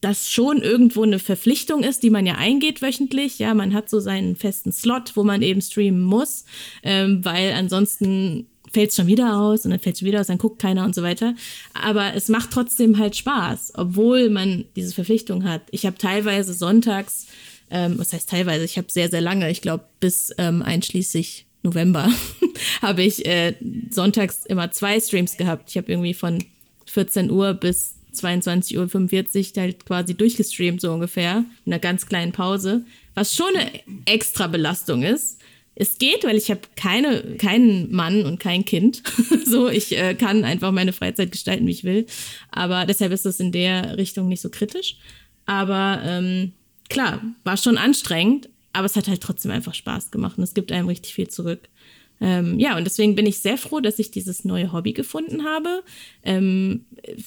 das 0.01 0.31
schon 0.31 0.63
irgendwo 0.63 1.03
eine 1.03 1.19
Verpflichtung 1.19 1.83
ist, 1.83 2.03
die 2.03 2.11
man 2.11 2.27
ja 2.27 2.35
eingeht 2.35 2.83
wöchentlich. 2.83 3.39
Ja, 3.39 3.55
man 3.55 3.75
hat 3.75 3.89
so 3.89 4.01
seinen 4.01 4.37
festen 4.37 4.73
Slot, 4.73 5.17
wo 5.17 5.25
man 5.25 5.43
eben 5.43 5.61
streamen 5.61 6.03
muss, 6.03 6.45
ähm, 6.83 7.25
weil 7.25 7.53
ansonsten 7.53 8.47
fällt 8.73 8.91
es 8.91 8.97
schon 8.97 9.07
wieder 9.07 9.39
aus 9.39 9.65
und 9.65 9.71
dann 9.71 9.81
fällt 9.81 9.97
es 9.97 10.03
wieder 10.03 10.21
aus, 10.21 10.27
dann 10.27 10.39
guckt 10.39 10.61
keiner 10.61 10.85
und 10.85 10.95
so 10.95 11.03
weiter. 11.03 11.35
Aber 11.73 12.15
es 12.15 12.29
macht 12.29 12.51
trotzdem 12.51 12.99
halt 12.99 13.17
Spaß, 13.17 13.73
obwohl 13.77 14.29
man 14.29 14.65
diese 14.77 14.95
Verpflichtung 14.95 15.45
hat. 15.45 15.63
Ich 15.71 15.87
habe 15.87 15.97
teilweise 15.97 16.53
sonntags 16.53 17.27
ähm, 17.71 17.99
was 17.99 18.13
heißt 18.13 18.29
teilweise, 18.29 18.65
ich 18.65 18.79
habe 18.79 18.91
sehr, 18.91 19.09
sehr 19.09 19.21
lange, 19.21 19.51
ich 19.51 19.61
glaube 19.61 19.85
bis 20.01 20.33
ähm, 20.39 20.63
einschließlich 20.63 21.47
November, 21.63 22.09
habe 22.83 23.03
ich 23.03 23.27
äh, 23.27 23.55
sonntags 23.91 24.47
immer 24.47 24.71
zwei 24.71 25.01
Streams 25.01 25.37
gehabt. 25.37 25.71
Ich 25.71 25.77
habe 25.77 25.91
irgendwie 25.91 26.15
von 26.15 26.45
14 26.87 27.31
Uhr 27.31 27.55
bis 27.55 27.96
22.45 28.17 29.57
Uhr 29.57 29.63
halt 29.63 29.87
quasi 29.87 30.15
durchgestreamt, 30.15 30.81
so 30.81 30.93
ungefähr, 30.93 31.45
in 31.65 31.73
einer 31.73 31.81
ganz 31.81 32.07
kleinen 32.07 32.33
Pause, 32.33 32.85
was 33.15 33.35
schon 33.35 33.55
eine 33.57 33.71
extra 34.07 34.47
Belastung 34.47 35.03
ist. 35.03 35.41
Es 35.79 35.99
geht, 35.99 36.25
weil 36.25 36.37
ich 36.37 36.51
habe 36.51 36.63
keine, 36.75 37.37
keinen 37.37 37.93
Mann 37.93 38.25
und 38.25 38.41
kein 38.41 38.65
Kind. 38.65 39.03
so, 39.45 39.69
ich 39.69 39.97
äh, 39.97 40.15
kann 40.15 40.45
einfach 40.45 40.73
meine 40.73 40.95
Freizeit 40.95 41.31
gestalten, 41.31 41.67
wie 41.67 41.73
ich 41.73 41.85
will. 41.85 42.07
Aber 42.51 42.87
deshalb 42.87 43.13
ist 43.13 43.27
das 43.27 43.41
in 43.41 43.53
der 43.53 43.99
Richtung 43.99 44.29
nicht 44.29 44.41
so 44.41 44.49
kritisch. 44.49 44.97
Aber 45.45 46.01
ähm, 46.03 46.53
klar, 46.89 47.21
war 47.45 47.59
schon 47.59 47.77
anstrengend, 47.77 48.49
aber 48.73 48.87
es 48.87 48.97
hat 48.97 49.09
halt 49.09 49.23
trotzdem 49.23 49.51
einfach 49.51 49.75
Spaß 49.75 50.11
gemacht 50.11 50.39
und 50.39 50.45
es 50.45 50.55
gibt 50.55 50.73
einem 50.73 50.89
richtig 50.89 51.15
viel 51.15 51.29
zurück. 51.29 51.69
Ähm, 52.21 52.59
ja, 52.59 52.77
und 52.77 52.85
deswegen 52.85 53.15
bin 53.15 53.27
ich 53.27 53.41
sehr 53.41 53.59
froh, 53.59 53.81
dass 53.81 53.99
ich 53.99 54.11
dieses 54.11 54.45
neue 54.45 54.73
Hobby 54.73 54.93
gefunden 54.93 55.45
habe. 55.45 55.83
Ähm, 56.23 56.87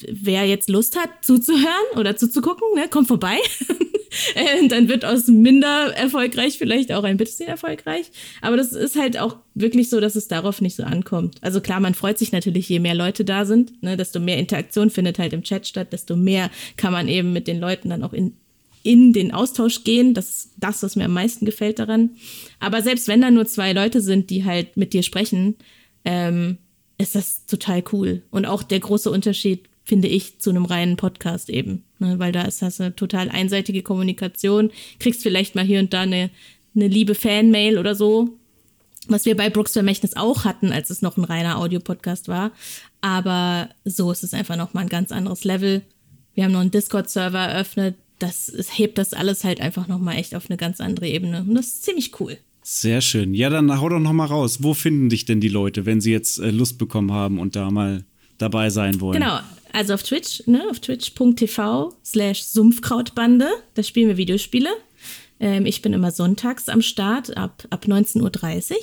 wer 0.10 0.46
jetzt 0.46 0.70
Lust 0.70 0.98
hat, 0.98 1.10
zuzuhören 1.22 1.98
oder 1.98 2.16
zuzugucken, 2.16 2.68
ne, 2.76 2.88
kommt 2.90 3.08
vorbei. 3.08 3.38
äh, 4.36 4.68
dann 4.68 4.88
wird 4.88 5.06
aus 5.06 5.28
minder 5.28 5.94
erfolgreich 5.96 6.58
vielleicht 6.58 6.92
auch 6.92 7.04
ein 7.04 7.18
bisschen 7.18 7.48
erfolgreich. 7.48 8.12
Aber 8.42 8.58
das 8.58 8.72
ist 8.72 8.96
halt 8.96 9.20
auch 9.20 9.38
wirklich 9.54 9.90
so, 9.90 10.00
dass 10.00 10.16
es 10.16 10.28
darauf 10.28 10.62
nicht 10.62 10.76
so 10.76 10.84
ankommt. 10.84 11.38
Also 11.42 11.62
klar, 11.62 11.80
man 11.80 11.94
freut 11.94 12.18
sich 12.18 12.32
natürlich, 12.32 12.68
je 12.70 12.80
mehr 12.80 12.96
Leute 12.96 13.26
da 13.26 13.46
sind, 13.46 13.84
ne, 13.84 13.96
desto 13.96 14.20
mehr 14.20 14.38
Interaktion 14.38 14.90
findet 14.90 15.20
halt 15.20 15.34
im 15.34 15.44
Chat 15.44 15.68
statt, 15.68 15.94
desto 15.94 16.16
mehr 16.16 16.50
kann 16.78 16.94
man 16.94 17.08
eben 17.08 17.34
mit 17.34 17.48
den 17.48 17.60
Leuten 17.60 17.90
dann 17.90 18.04
auch 18.04 18.14
in, 18.14 18.34
in 18.84 19.14
den 19.14 19.34
Austausch 19.34 19.84
gehen. 19.84 20.14
Das 20.14 20.30
ist 20.30 20.52
das, 20.58 20.84
was 20.84 20.96
mir 20.96 21.06
am 21.06 21.14
meisten 21.14 21.46
gefällt 21.46 21.80
daran. 21.80 22.12
Aber 22.60 22.82
selbst 22.82 23.08
wenn 23.08 23.22
da 23.22 23.32
nur 23.32 23.46
zwei 23.46 23.74
Leute 23.74 24.02
sind, 24.02 24.30
die 24.30 24.46
halt 24.46 24.78
mit 24.78 24.94
dir 24.94 25.04
sprechen, 25.04 25.56
ähm, 26.06 26.58
ist 26.98 27.16
das 27.16 27.46
total 27.46 27.84
cool. 27.92 28.24
Und 28.30 28.46
auch 28.46 28.64
der 28.64 28.80
große 28.80 29.10
Unterschied, 29.10 29.70
finde 29.84 30.08
ich, 30.08 30.40
zu 30.40 30.50
einem 30.50 30.66
reinen 30.66 30.98
Podcast 30.98 31.50
eben. 31.50 31.84
Ne? 31.98 32.20
Weil 32.20 32.32
da 32.32 32.44
ist 32.44 32.62
das 32.62 32.80
eine 32.80 32.96
total 32.96 33.30
einseitige 33.30 33.82
Kommunikation. 33.82 34.72
Kriegst 35.00 35.24
vielleicht 35.24 35.56
mal 35.56 35.66
hier 35.66 35.80
und 35.80 35.94
da 35.94 36.02
eine, 36.02 36.30
eine 36.76 36.88
liebe 36.88 37.16
Fanmail 37.16 37.78
oder 37.78 37.96
so. 37.96 38.38
Was 39.08 39.26
wir 39.26 39.36
bei 39.36 39.50
Brooks 39.50 39.74
Vermächtnis 39.74 40.16
auch 40.16 40.46
hatten, 40.46 40.72
als 40.72 40.90
es 40.90 41.02
noch 41.02 41.18
ein 41.18 41.24
reiner 41.24 41.58
Audiopodcast 41.58 42.28
war. 42.28 42.52
Aber 43.02 43.70
so 43.86 44.12
ist 44.12 44.24
es 44.24 44.34
einfach 44.34 44.58
nochmal 44.58 44.84
ein 44.84 44.90
ganz 44.90 45.12
anderes 45.12 45.46
Level. 45.46 45.82
Wir 46.34 46.44
haben 46.44 46.52
noch 46.52 46.60
einen 46.60 46.72
Discord-Server 46.72 47.40
eröffnet, 47.40 47.96
das 48.20 48.50
es 48.50 48.78
hebt 48.78 48.98
das 48.98 49.14
alles 49.14 49.44
halt 49.44 49.62
einfach 49.62 49.88
nochmal 49.88 50.18
echt 50.18 50.36
auf 50.36 50.50
eine 50.50 50.58
ganz 50.58 50.82
andere 50.82 51.08
Ebene. 51.08 51.46
Und 51.48 51.56
das 51.56 51.68
ist 51.68 51.84
ziemlich 51.84 52.20
cool. 52.20 52.38
Sehr 52.62 53.02
schön. 53.02 53.34
Ja, 53.34 53.50
dann 53.50 53.82
hau 53.82 53.90
doch 53.90 54.00
nochmal 54.00 54.28
raus. 54.28 54.62
Wo 54.62 54.74
finden 54.74 55.10
dich 55.10 55.26
denn 55.26 55.42
die 55.42 55.48
Leute, 55.48 55.86
wenn 55.86 56.02
sie 56.02 56.12
jetzt 56.12 56.40
äh, 56.40 56.52
Lust 56.52 56.78
bekommen 56.78 57.12
haben 57.12 57.40
und 57.40 57.56
da 57.56 57.72
mal 57.72 58.04
dabei 58.38 58.70
sein 58.70 59.02
wollen? 59.02 59.20
Genau, 59.20 59.40
also 59.74 59.94
auf 59.94 60.04
Twitch, 60.04 60.44
ne, 60.46 60.64
auf 60.70 60.80
twitch.tv 60.80 61.96
slash 62.06 62.44
Sumpfkrautbande. 62.44 63.48
Da 63.74 63.84
spielen 63.84 64.10
wir 64.10 64.18
Videospiele. 64.18 64.70
Ähm, 65.40 65.66
ich 65.66 65.82
bin 65.82 65.94
immer 65.94 66.12
sonntags 66.12 66.70
am 66.70 66.82
Start 66.82 67.36
ab, 67.38 67.66
ab 67.70 67.86
19.30 67.86 68.72
Uhr 68.72 68.78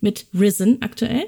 mit 0.00 0.26
Risen 0.34 0.80
aktuell. 0.80 1.26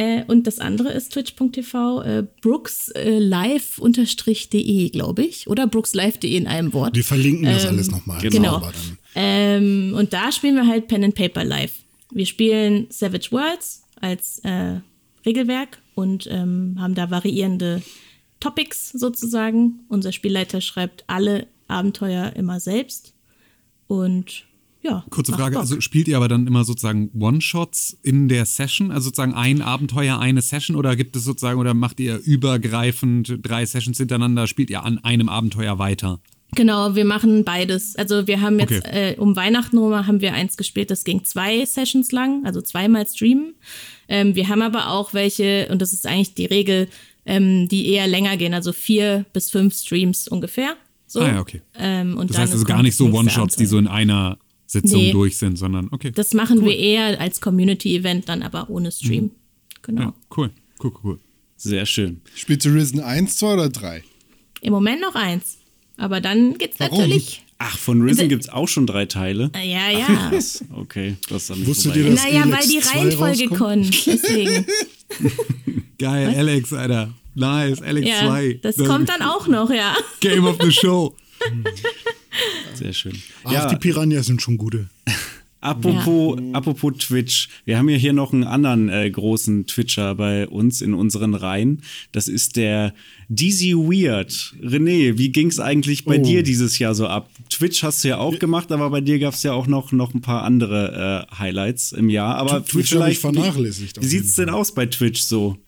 Äh, 0.00 0.24
und 0.28 0.46
das 0.46 0.60
andere 0.60 0.92
ist 0.92 1.12
twitch.tv 1.12 2.02
äh, 2.02 2.26
brookslive-de, 2.40 4.88
glaube 4.88 5.22
ich. 5.22 5.46
Oder 5.46 5.66
brookslive.de 5.66 6.34
in 6.34 6.46
einem 6.46 6.72
Wort. 6.72 6.96
Wir 6.96 7.04
verlinken 7.04 7.44
das 7.44 7.64
ähm, 7.64 7.70
alles 7.70 7.90
nochmal. 7.90 8.22
Genau. 8.22 8.60
genau. 8.60 8.72
Ähm, 9.14 9.92
und 9.94 10.14
da 10.14 10.32
spielen 10.32 10.54
wir 10.54 10.66
halt 10.66 10.88
Pen 10.88 11.04
and 11.04 11.14
Paper 11.14 11.44
live. 11.44 11.74
Wir 12.10 12.24
spielen 12.24 12.86
Savage 12.88 13.28
Worlds 13.30 13.82
als 14.00 14.38
äh, 14.38 14.80
Regelwerk 15.26 15.76
und 15.94 16.26
ähm, 16.30 16.76
haben 16.80 16.94
da 16.94 17.10
variierende 17.10 17.82
Topics 18.40 18.92
sozusagen. 18.92 19.80
Unser 19.88 20.12
Spielleiter 20.12 20.62
schreibt 20.62 21.04
alle 21.08 21.46
Abenteuer 21.68 22.32
immer 22.36 22.58
selbst. 22.58 23.12
Und 23.86 24.46
ja. 24.82 25.04
Kurze 25.10 25.32
Frage, 25.32 25.58
also 25.58 25.80
spielt 25.80 26.08
ihr 26.08 26.16
aber 26.16 26.28
dann 26.28 26.46
immer 26.46 26.64
sozusagen 26.64 27.10
One-Shots 27.18 27.98
in 28.02 28.28
der 28.28 28.46
Session, 28.46 28.90
also 28.90 29.06
sozusagen 29.06 29.34
ein 29.34 29.60
Abenteuer, 29.60 30.18
eine 30.18 30.40
Session 30.40 30.76
oder 30.76 30.96
gibt 30.96 31.16
es 31.16 31.24
sozusagen 31.24 31.60
oder 31.60 31.74
macht 31.74 32.00
ihr 32.00 32.18
übergreifend 32.18 33.38
drei 33.42 33.66
Sessions 33.66 33.98
hintereinander, 33.98 34.46
spielt 34.46 34.70
ihr 34.70 34.82
an 34.84 34.98
einem 34.98 35.28
Abenteuer 35.28 35.78
weiter? 35.78 36.20
Genau, 36.56 36.96
wir 36.96 37.04
machen 37.04 37.44
beides. 37.44 37.94
Also 37.96 38.26
wir 38.26 38.40
haben 38.40 38.58
jetzt 38.58 38.84
okay. 38.84 39.12
äh, 39.12 39.16
um 39.16 39.36
Weihnachten 39.36 39.78
rum 39.78 39.94
haben 40.06 40.20
wir 40.20 40.32
eins 40.32 40.56
gespielt, 40.56 40.90
das 40.90 41.04
ging 41.04 41.24
zwei 41.24 41.64
Sessions 41.64 42.10
lang, 42.10 42.44
also 42.44 42.60
zweimal 42.60 43.06
streamen. 43.06 43.54
Ähm, 44.08 44.34
wir 44.34 44.48
haben 44.48 44.62
aber 44.62 44.88
auch 44.88 45.14
welche, 45.14 45.68
und 45.70 45.80
das 45.80 45.92
ist 45.92 46.06
eigentlich 46.06 46.34
die 46.34 46.46
Regel, 46.46 46.88
ähm, 47.24 47.68
die 47.68 47.86
eher 47.88 48.08
länger 48.08 48.36
gehen, 48.36 48.54
also 48.54 48.72
vier 48.72 49.26
bis 49.32 49.50
fünf 49.50 49.74
Streams 49.74 50.26
ungefähr. 50.26 50.76
So. 51.06 51.20
Ah 51.20 51.28
ja, 51.28 51.40
okay. 51.40 51.62
Ähm, 51.76 52.20
das 52.26 52.38
heißt 52.38 52.52
also 52.52 52.64
gar 52.64 52.82
nicht 52.82 52.96
so 52.96 53.12
One-Shots, 53.12 53.56
die 53.56 53.66
so 53.66 53.78
in 53.78 53.86
einer 53.86 54.38
Sitzung 54.70 55.00
nee, 55.00 55.12
durch 55.12 55.36
sind, 55.36 55.56
sondern 55.56 55.88
okay. 55.90 56.12
Das 56.12 56.32
machen 56.32 56.58
cool. 56.58 56.66
wir 56.66 56.78
eher 56.78 57.20
als 57.20 57.40
Community-Event, 57.40 58.28
dann 58.28 58.42
aber 58.42 58.70
ohne 58.70 58.92
Stream. 58.92 59.24
Mhm. 59.24 59.30
Genau. 59.82 60.02
Ja, 60.02 60.14
cool, 60.36 60.50
cool, 60.82 60.92
cool. 61.02 61.18
Sehr 61.56 61.84
schön. 61.86 62.20
Spielst 62.34 62.66
du 62.66 62.70
Risen 62.70 63.00
1, 63.00 63.36
2 63.36 63.54
oder 63.54 63.68
3? 63.68 64.02
Im 64.62 64.72
Moment 64.72 65.00
noch 65.00 65.14
eins. 65.14 65.58
Aber 65.96 66.20
dann 66.20 66.56
geht's 66.56 66.78
Warum? 66.78 66.98
natürlich. 66.98 67.44
Ach, 67.58 67.76
von 67.76 68.00
Risen 68.00 68.28
gibt 68.28 68.44
es 68.44 68.48
auch 68.48 68.68
schon 68.68 68.86
drei 68.86 69.04
Teile. 69.04 69.50
Ja, 69.54 69.90
ja. 69.90 70.06
Ach, 70.08 70.78
okay, 70.78 71.16
das 71.28 71.50
haben 71.50 71.66
Wusstet 71.66 71.94
ihr, 71.96 72.10
dass 72.10 72.24
Naja, 72.24 72.44
weil 72.50 72.66
die 72.66 72.78
Reihenfolge 72.78 73.48
kommt. 73.48 74.06
Deswegen. 74.06 74.64
Geil, 75.98 76.28
Was? 76.28 76.36
Alex, 76.36 76.72
Alter. 76.72 77.12
Nice, 77.34 77.82
Alex 77.82 78.08
ja, 78.08 78.20
2. 78.28 78.60
Das, 78.62 78.76
das 78.76 78.88
kommt 78.88 79.08
dann 79.08 79.20
auch 79.22 79.46
noch, 79.46 79.70
ja. 79.70 79.94
Game 80.20 80.46
of 80.46 80.56
the 80.62 80.72
Show. 80.72 81.14
Sehr 82.74 82.92
schön. 82.92 83.20
Ach, 83.44 83.52
ja. 83.52 83.66
die 83.66 83.76
Piranhas 83.76 84.26
sind 84.26 84.42
schon 84.42 84.56
gute. 84.56 84.88
Apropos, 85.62 86.40
apropos 86.54 86.92
Twitch, 87.00 87.50
wir 87.66 87.76
haben 87.76 87.90
ja 87.90 87.96
hier 87.96 88.14
noch 88.14 88.32
einen 88.32 88.44
anderen 88.44 88.88
äh, 88.88 89.10
großen 89.10 89.66
Twitcher 89.66 90.14
bei 90.14 90.48
uns 90.48 90.80
in 90.80 90.94
unseren 90.94 91.34
Reihen. 91.34 91.82
Das 92.12 92.28
ist 92.28 92.56
der 92.56 92.94
Dizzy 93.28 93.74
Weird. 93.74 94.54
René, 94.62 95.18
wie 95.18 95.30
ging's 95.30 95.60
eigentlich 95.60 96.06
bei 96.06 96.18
Oh. 96.18 96.22
dir 96.22 96.42
dieses 96.42 96.78
Jahr 96.78 96.94
so 96.94 97.06
ab? 97.06 97.28
Twitch 97.50 97.82
hast 97.82 98.02
du 98.04 98.08
ja 98.08 98.16
auch 98.16 98.38
gemacht, 98.38 98.72
aber 98.72 98.88
bei 98.88 99.02
dir 99.02 99.18
gab's 99.18 99.42
ja 99.42 99.52
auch 99.52 99.66
noch, 99.66 99.92
noch 99.92 100.14
ein 100.14 100.22
paar 100.22 100.44
andere 100.44 101.26
äh, 101.30 101.36
Highlights 101.36 101.92
im 101.92 102.08
Jahr. 102.08 102.36
Aber 102.36 102.64
Twitch 102.64 102.72
hab 102.72 102.80
ich 102.80 102.88
vielleicht, 102.88 103.20
vernachlässigt 103.20 103.96
Wie, 103.98 104.06
jeden 104.06 104.10
sieht's 104.10 104.36
denn 104.36 104.48
aus 104.48 104.72
bei 104.72 104.86
Twitch 104.86 105.20
so? 105.20 105.58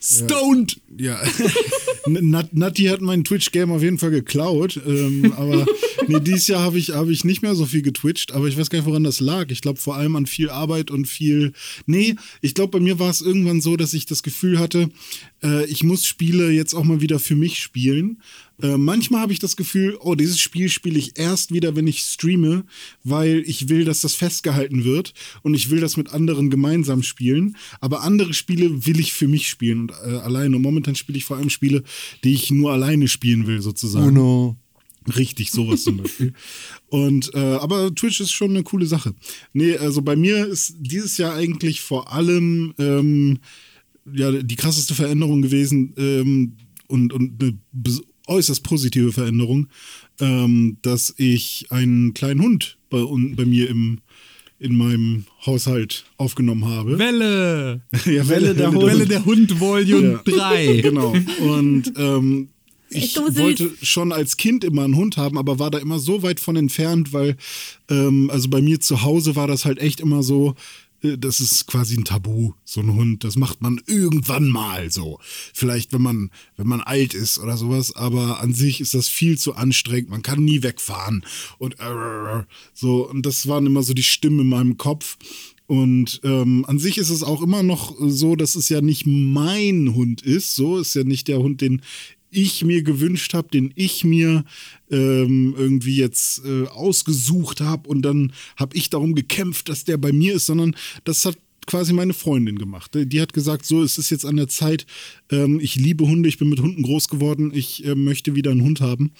Stoned! 0.00 0.80
Ja, 0.96 1.20
Nat 2.06 2.54
Nati 2.54 2.84
hat 2.84 3.00
mein 3.00 3.24
Twitch-Game 3.24 3.72
auf 3.72 3.82
jeden 3.82 3.98
Fall 3.98 4.10
geklaut. 4.10 4.80
Ähm, 4.86 5.32
aber 5.36 5.66
nee, 6.06 6.20
dieses 6.20 6.46
Jahr 6.46 6.62
habe 6.62 6.78
ich, 6.78 6.90
hab 6.90 7.08
ich 7.08 7.24
nicht 7.24 7.42
mehr 7.42 7.54
so 7.54 7.66
viel 7.66 7.82
getwitcht. 7.82 8.32
Aber 8.32 8.46
ich 8.46 8.56
weiß 8.56 8.70
gar 8.70 8.78
nicht, 8.78 8.86
woran 8.86 9.04
das 9.04 9.20
lag. 9.20 9.46
Ich 9.50 9.60
glaube 9.60 9.78
vor 9.78 9.96
allem 9.96 10.16
an 10.16 10.26
viel 10.26 10.50
Arbeit 10.50 10.90
und 10.90 11.06
viel. 11.06 11.52
Nee, 11.86 12.16
ich 12.40 12.54
glaube, 12.54 12.78
bei 12.78 12.80
mir 12.84 12.98
war 12.98 13.10
es 13.10 13.20
irgendwann 13.20 13.60
so, 13.60 13.76
dass 13.76 13.92
ich 13.92 14.06
das 14.06 14.22
Gefühl 14.22 14.58
hatte, 14.58 14.88
äh, 15.42 15.66
ich 15.66 15.82
muss 15.82 16.06
Spiele 16.06 16.50
jetzt 16.50 16.74
auch 16.74 16.84
mal 16.84 17.00
wieder 17.00 17.18
für 17.18 17.36
mich 17.36 17.58
spielen. 17.58 18.18
Äh, 18.60 18.76
manchmal 18.76 19.20
habe 19.20 19.32
ich 19.32 19.38
das 19.38 19.56
Gefühl, 19.56 19.96
oh, 20.00 20.14
dieses 20.14 20.38
Spiel 20.38 20.68
spiele 20.68 20.98
ich 20.98 21.18
erst 21.18 21.52
wieder, 21.52 21.76
wenn 21.76 21.86
ich 21.86 22.00
streame, 22.00 22.64
weil 23.04 23.42
ich 23.46 23.68
will, 23.68 23.84
dass 23.84 24.00
das 24.00 24.14
festgehalten 24.14 24.84
wird 24.84 25.14
und 25.42 25.54
ich 25.54 25.70
will 25.70 25.80
das 25.80 25.96
mit 25.96 26.10
anderen 26.10 26.50
gemeinsam 26.50 27.02
spielen. 27.02 27.56
Aber 27.80 28.02
andere 28.02 28.34
Spiele 28.34 28.86
will 28.86 28.98
ich 28.98 29.12
für 29.12 29.28
mich 29.28 29.48
spielen 29.48 29.82
und 29.82 29.90
äh, 29.90 30.16
alleine. 30.18 30.56
Und 30.56 30.62
momentan 30.62 30.94
spiele 30.94 31.18
ich 31.18 31.24
vor 31.24 31.36
allem 31.36 31.50
Spiele, 31.50 31.82
die 32.24 32.34
ich 32.34 32.50
nur 32.50 32.72
alleine 32.72 33.08
spielen 33.08 33.46
will, 33.46 33.62
sozusagen. 33.62 34.08
Uno. 34.08 34.56
Richtig, 35.16 35.50
sowas 35.50 35.84
zum 35.84 35.98
Beispiel. 35.98 36.34
Und 36.88 37.32
äh, 37.34 37.38
aber 37.38 37.94
Twitch 37.94 38.20
ist 38.20 38.32
schon 38.32 38.50
eine 38.50 38.62
coole 38.62 38.84
Sache. 38.84 39.14
Nee, 39.54 39.76
also 39.76 40.02
bei 40.02 40.16
mir 40.16 40.46
ist 40.46 40.74
dieses 40.80 41.16
Jahr 41.16 41.34
eigentlich 41.34 41.80
vor 41.80 42.12
allem 42.12 42.74
ähm, 42.78 43.38
ja 44.12 44.30
die 44.30 44.56
krasseste 44.56 44.94
Veränderung 44.94 45.40
gewesen 45.40 45.94
ähm, 45.96 46.56
und, 46.88 47.12
und 47.12 47.42
eine 47.42 47.58
äußerst 48.28 48.62
positive 48.62 49.12
Veränderung, 49.12 49.68
ähm, 50.20 50.78
dass 50.82 51.14
ich 51.16 51.66
einen 51.70 52.14
kleinen 52.14 52.42
Hund 52.42 52.78
bei, 52.90 53.02
bei 53.36 53.44
mir 53.44 53.68
im 53.68 54.00
in 54.60 54.76
meinem 54.76 55.24
Haushalt 55.46 56.04
aufgenommen 56.16 56.64
habe. 56.64 56.98
Welle! 56.98 57.80
Ja, 58.06 58.28
Welle 58.28 58.54
der 58.54 58.72
Hund. 58.72 58.86
Welle 58.86 59.06
der 59.06 59.24
Hund 59.24 59.60
Volume 59.60 60.20
3. 60.24 60.80
Genau. 60.82 61.14
Und 61.40 61.92
ähm, 61.96 62.48
ich 62.90 63.04
Echt 63.04 63.14
so 63.14 63.36
wollte 63.36 63.70
schon 63.82 64.12
als 64.12 64.36
Kind 64.36 64.64
immer 64.64 64.84
einen 64.84 64.96
Hund 64.96 65.16
haben, 65.16 65.36
aber 65.36 65.58
war 65.58 65.70
da 65.70 65.78
immer 65.78 65.98
so 65.98 66.22
weit 66.22 66.40
von 66.40 66.56
entfernt, 66.56 67.12
weil 67.12 67.36
ähm, 67.90 68.30
also 68.30 68.48
bei 68.48 68.62
mir 68.62 68.80
zu 68.80 69.02
Hause 69.02 69.36
war 69.36 69.46
das 69.46 69.64
halt 69.64 69.78
echt 69.78 70.00
immer 70.00 70.22
so, 70.22 70.54
das 71.02 71.40
ist 71.40 71.66
quasi 71.66 71.96
ein 71.96 72.04
Tabu, 72.04 72.52
so 72.64 72.80
ein 72.80 72.92
Hund. 72.94 73.24
Das 73.24 73.36
macht 73.36 73.62
man 73.62 73.80
irgendwann 73.86 74.48
mal 74.48 74.90
so. 74.90 75.18
Vielleicht, 75.54 75.92
wenn 75.92 76.02
man, 76.02 76.30
wenn 76.56 76.66
man 76.66 76.80
alt 76.80 77.14
ist 77.14 77.38
oder 77.38 77.56
sowas, 77.56 77.94
aber 77.94 78.40
an 78.40 78.52
sich 78.52 78.80
ist 78.80 78.94
das 78.94 79.08
viel 79.08 79.38
zu 79.38 79.54
anstrengend. 79.54 80.10
Man 80.10 80.22
kann 80.22 80.44
nie 80.44 80.62
wegfahren. 80.62 81.24
Und 81.58 81.78
äh, 81.78 82.44
so, 82.74 83.08
und 83.08 83.24
das 83.24 83.46
waren 83.46 83.66
immer 83.66 83.82
so 83.82 83.94
die 83.94 84.02
Stimmen 84.02 84.40
in 84.40 84.48
meinem 84.48 84.76
Kopf. 84.76 85.16
Und 85.66 86.20
ähm, 86.24 86.64
an 86.66 86.78
sich 86.78 86.96
ist 86.96 87.10
es 87.10 87.22
auch 87.22 87.42
immer 87.42 87.62
noch 87.62 87.94
so, 88.00 88.36
dass 88.36 88.54
es 88.54 88.70
ja 88.70 88.80
nicht 88.80 89.06
mein 89.06 89.94
Hund 89.94 90.22
ist. 90.22 90.56
So 90.56 90.78
ist 90.78 90.94
ja 90.94 91.04
nicht 91.04 91.28
der 91.28 91.38
Hund, 91.38 91.60
den 91.60 91.82
ich 92.30 92.64
mir 92.64 92.82
gewünscht 92.82 93.34
habe, 93.34 93.48
den 93.48 93.72
ich 93.74 94.04
mir 94.04 94.44
ähm, 94.90 95.54
irgendwie 95.56 95.96
jetzt 95.96 96.42
äh, 96.44 96.66
ausgesucht 96.66 97.60
habe 97.60 97.88
und 97.88 98.02
dann 98.02 98.32
habe 98.56 98.76
ich 98.76 98.90
darum 98.90 99.14
gekämpft, 99.14 99.68
dass 99.68 99.84
der 99.84 99.96
bei 99.96 100.12
mir 100.12 100.34
ist, 100.34 100.46
sondern 100.46 100.74
das 101.04 101.24
hat 101.24 101.38
quasi 101.68 101.92
meine 101.92 102.14
Freundin 102.14 102.58
gemacht. 102.58 102.92
Die 102.94 103.20
hat 103.20 103.34
gesagt, 103.34 103.66
so, 103.66 103.82
es 103.82 103.98
ist 103.98 104.08
jetzt 104.10 104.24
an 104.24 104.36
der 104.36 104.48
Zeit, 104.48 104.86
ähm, 105.30 105.60
ich 105.60 105.76
liebe 105.76 106.06
Hunde, 106.06 106.28
ich 106.28 106.38
bin 106.38 106.48
mit 106.48 106.60
Hunden 106.60 106.82
groß 106.82 107.08
geworden, 107.08 107.52
ich 107.54 107.84
äh, 107.84 107.94
möchte 107.94 108.34
wieder 108.34 108.50
einen 108.50 108.62
Hund 108.62 108.80
haben. 108.80 109.12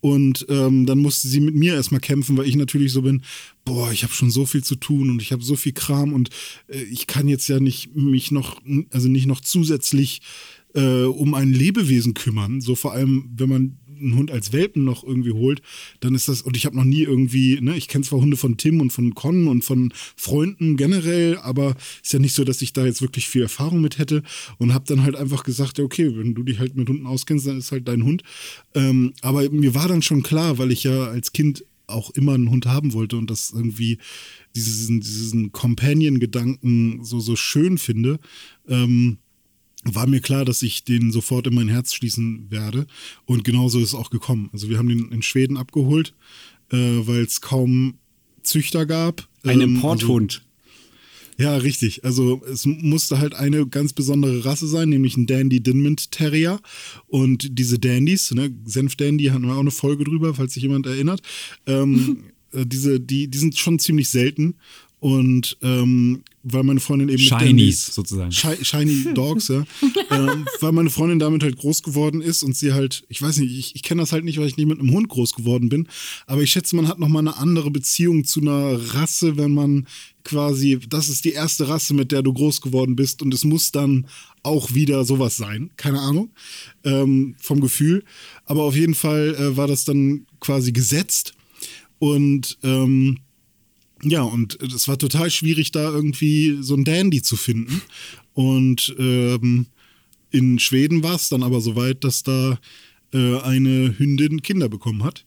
Und 0.00 0.46
ähm, 0.48 0.86
dann 0.86 0.98
musste 0.98 1.28
sie 1.28 1.40
mit 1.40 1.54
mir 1.54 1.74
erstmal 1.74 2.00
kämpfen, 2.00 2.38
weil 2.38 2.48
ich 2.48 2.56
natürlich 2.56 2.92
so 2.92 3.02
bin, 3.02 3.22
boah, 3.66 3.92
ich 3.92 4.02
habe 4.02 4.14
schon 4.14 4.30
so 4.30 4.46
viel 4.46 4.64
zu 4.64 4.76
tun 4.76 5.10
und 5.10 5.20
ich 5.20 5.30
habe 5.30 5.44
so 5.44 5.56
viel 5.56 5.72
Kram 5.72 6.14
und 6.14 6.30
äh, 6.68 6.82
ich 6.84 7.06
kann 7.06 7.28
jetzt 7.28 7.48
ja 7.48 7.60
nicht 7.60 7.94
mich 7.94 8.30
noch, 8.30 8.62
also 8.90 9.08
nicht 9.08 9.26
noch 9.26 9.42
zusätzlich 9.42 10.22
äh, 10.74 11.04
um 11.04 11.34
ein 11.34 11.52
Lebewesen 11.52 12.14
kümmern. 12.14 12.60
So 12.60 12.74
vor 12.74 12.92
allem, 12.92 13.30
wenn 13.36 13.48
man 13.48 13.76
einen 14.00 14.16
Hund 14.16 14.30
als 14.30 14.52
Welpen 14.52 14.84
noch 14.84 15.04
irgendwie 15.04 15.32
holt, 15.32 15.62
dann 16.00 16.14
ist 16.14 16.28
das, 16.28 16.42
und 16.42 16.56
ich 16.56 16.66
habe 16.66 16.76
noch 16.76 16.84
nie 16.84 17.02
irgendwie, 17.02 17.60
ne, 17.60 17.76
ich 17.76 17.88
kenne 17.88 18.04
zwar 18.04 18.20
Hunde 18.20 18.36
von 18.36 18.56
Tim 18.56 18.80
und 18.80 18.90
von 18.90 19.14
Con 19.14 19.48
und 19.48 19.62
von 19.62 19.92
Freunden 20.16 20.76
generell, 20.76 21.38
aber 21.38 21.76
ist 22.02 22.12
ja 22.12 22.18
nicht 22.18 22.34
so, 22.34 22.44
dass 22.44 22.62
ich 22.62 22.72
da 22.72 22.84
jetzt 22.84 23.02
wirklich 23.02 23.28
viel 23.28 23.42
Erfahrung 23.42 23.80
mit 23.80 23.98
hätte 23.98 24.22
und 24.58 24.74
habe 24.74 24.86
dann 24.86 25.02
halt 25.02 25.16
einfach 25.16 25.44
gesagt, 25.44 25.78
ja, 25.78 25.84
okay, 25.84 26.16
wenn 26.16 26.34
du 26.34 26.42
dich 26.42 26.58
halt 26.58 26.76
mit 26.76 26.88
Hunden 26.88 27.06
auskennst, 27.06 27.46
dann 27.46 27.58
ist 27.58 27.72
halt 27.72 27.88
dein 27.88 28.04
Hund. 28.04 28.22
Ähm, 28.74 29.12
aber 29.22 29.48
mir 29.50 29.74
war 29.74 29.88
dann 29.88 30.02
schon 30.02 30.22
klar, 30.22 30.58
weil 30.58 30.72
ich 30.72 30.84
ja 30.84 31.04
als 31.04 31.32
Kind 31.32 31.64
auch 31.86 32.10
immer 32.10 32.34
einen 32.34 32.50
Hund 32.50 32.66
haben 32.66 32.92
wollte 32.92 33.16
und 33.16 33.30
das 33.30 33.52
irgendwie 33.54 33.98
diesen, 34.54 35.00
diesen 35.00 35.52
Companion-Gedanken 35.52 37.04
so, 37.04 37.18
so 37.18 37.34
schön 37.34 37.78
finde, 37.78 38.18
ähm, 38.68 39.18
war 39.84 40.06
mir 40.06 40.20
klar, 40.20 40.44
dass 40.44 40.62
ich 40.62 40.84
den 40.84 41.10
sofort 41.10 41.46
in 41.46 41.54
mein 41.54 41.68
Herz 41.68 41.94
schließen 41.94 42.50
werde. 42.50 42.86
Und 43.24 43.44
genauso 43.44 43.78
ist 43.78 43.88
es 43.88 43.94
auch 43.94 44.10
gekommen. 44.10 44.50
Also 44.52 44.68
wir 44.68 44.78
haben 44.78 44.88
den 44.88 45.10
in 45.10 45.22
Schweden 45.22 45.56
abgeholt, 45.56 46.14
äh, 46.70 46.76
weil 46.76 47.22
es 47.22 47.40
kaum 47.40 47.94
Züchter 48.42 48.86
gab. 48.86 49.28
Ein 49.42 49.60
Ähm, 49.60 49.76
Importhund. 49.76 50.42
Also, 50.42 50.50
ja, 51.42 51.56
richtig. 51.56 52.04
Also 52.04 52.42
es 52.52 52.66
musste 52.66 53.18
halt 53.18 53.34
eine 53.34 53.66
ganz 53.66 53.94
besondere 53.94 54.44
Rasse 54.44 54.66
sein, 54.66 54.90
nämlich 54.90 55.16
ein 55.16 55.26
Dandy 55.26 55.62
Dinmont 55.62 56.10
Terrier. 56.10 56.60
Und 57.06 57.58
diese 57.58 57.78
Dandys, 57.78 58.32
ne, 58.32 58.54
Senf 58.66 58.96
Dandy, 58.96 59.24
hatten 59.26 59.46
wir 59.46 59.54
auch 59.54 59.60
eine 59.60 59.70
Folge 59.70 60.04
drüber, 60.04 60.34
falls 60.34 60.52
sich 60.52 60.62
jemand 60.62 60.84
erinnert. 60.84 61.22
Ähm, 61.66 62.24
äh, 62.52 62.66
diese, 62.66 63.00
die, 63.00 63.28
die 63.28 63.38
sind 63.38 63.56
schon 63.56 63.78
ziemlich 63.78 64.10
selten. 64.10 64.56
Und 65.00 65.56
ähm, 65.62 66.22
weil 66.42 66.62
meine 66.62 66.80
Freundin 66.80 67.08
eben 67.08 67.18
Shinies 67.18 67.94
sozusagen. 67.94 68.30
Shi- 68.32 68.62
Shiny 68.64 69.08
Dogs, 69.14 69.48
ja. 69.48 69.64
ähm, 70.10 70.46
weil 70.60 70.72
meine 70.72 70.90
Freundin 70.90 71.18
damit 71.18 71.42
halt 71.42 71.56
groß 71.56 71.82
geworden 71.82 72.20
ist 72.20 72.42
und 72.42 72.54
sie 72.54 72.72
halt, 72.74 73.02
ich 73.08 73.20
weiß 73.20 73.38
nicht, 73.38 73.50
ich, 73.58 73.74
ich 73.74 73.82
kenne 73.82 74.02
das 74.02 74.12
halt 74.12 74.24
nicht, 74.24 74.38
weil 74.38 74.46
ich 74.46 74.58
nicht 74.58 74.66
mit 74.66 74.78
einem 74.78 74.92
Hund 74.92 75.08
groß 75.08 75.34
geworden 75.34 75.70
bin, 75.70 75.88
aber 76.26 76.42
ich 76.42 76.50
schätze, 76.52 76.76
man 76.76 76.86
hat 76.86 76.98
nochmal 76.98 77.20
eine 77.20 77.36
andere 77.38 77.70
Beziehung 77.70 78.24
zu 78.24 78.40
einer 78.42 78.78
Rasse, 78.94 79.38
wenn 79.38 79.52
man 79.52 79.86
quasi, 80.24 80.78
das 80.88 81.08
ist 81.08 81.24
die 81.24 81.32
erste 81.32 81.68
Rasse, 81.68 81.94
mit 81.94 82.12
der 82.12 82.22
du 82.22 82.32
groß 82.34 82.60
geworden 82.60 82.94
bist 82.96 83.22
und 83.22 83.32
es 83.32 83.44
muss 83.44 83.72
dann 83.72 84.06
auch 84.42 84.74
wieder 84.74 85.04
sowas 85.06 85.36
sein, 85.38 85.70
keine 85.76 86.00
Ahnung, 86.00 86.30
ähm, 86.84 87.34
vom 87.38 87.60
Gefühl. 87.60 88.04
Aber 88.44 88.64
auf 88.64 88.76
jeden 88.76 88.94
Fall 88.94 89.34
äh, 89.38 89.56
war 89.56 89.66
das 89.66 89.84
dann 89.86 90.26
quasi 90.40 90.72
gesetzt 90.72 91.32
und 91.98 92.58
ähm, 92.62 93.18
ja, 94.02 94.22
und 94.22 94.60
es 94.62 94.88
war 94.88 94.98
total 94.98 95.30
schwierig, 95.30 95.72
da 95.72 95.90
irgendwie 95.90 96.58
so 96.60 96.74
ein 96.74 96.84
Dandy 96.84 97.22
zu 97.22 97.36
finden. 97.36 97.82
Und 98.34 98.94
ähm, 98.98 99.66
in 100.30 100.58
Schweden 100.58 101.02
war 101.02 101.16
es 101.16 101.28
dann 101.28 101.42
aber 101.42 101.60
so 101.60 101.76
weit, 101.76 102.04
dass 102.04 102.22
da 102.22 102.58
äh, 103.12 103.40
eine 103.40 103.98
Hündin 103.98 104.42
Kinder 104.42 104.68
bekommen 104.68 105.02
hat. 105.02 105.24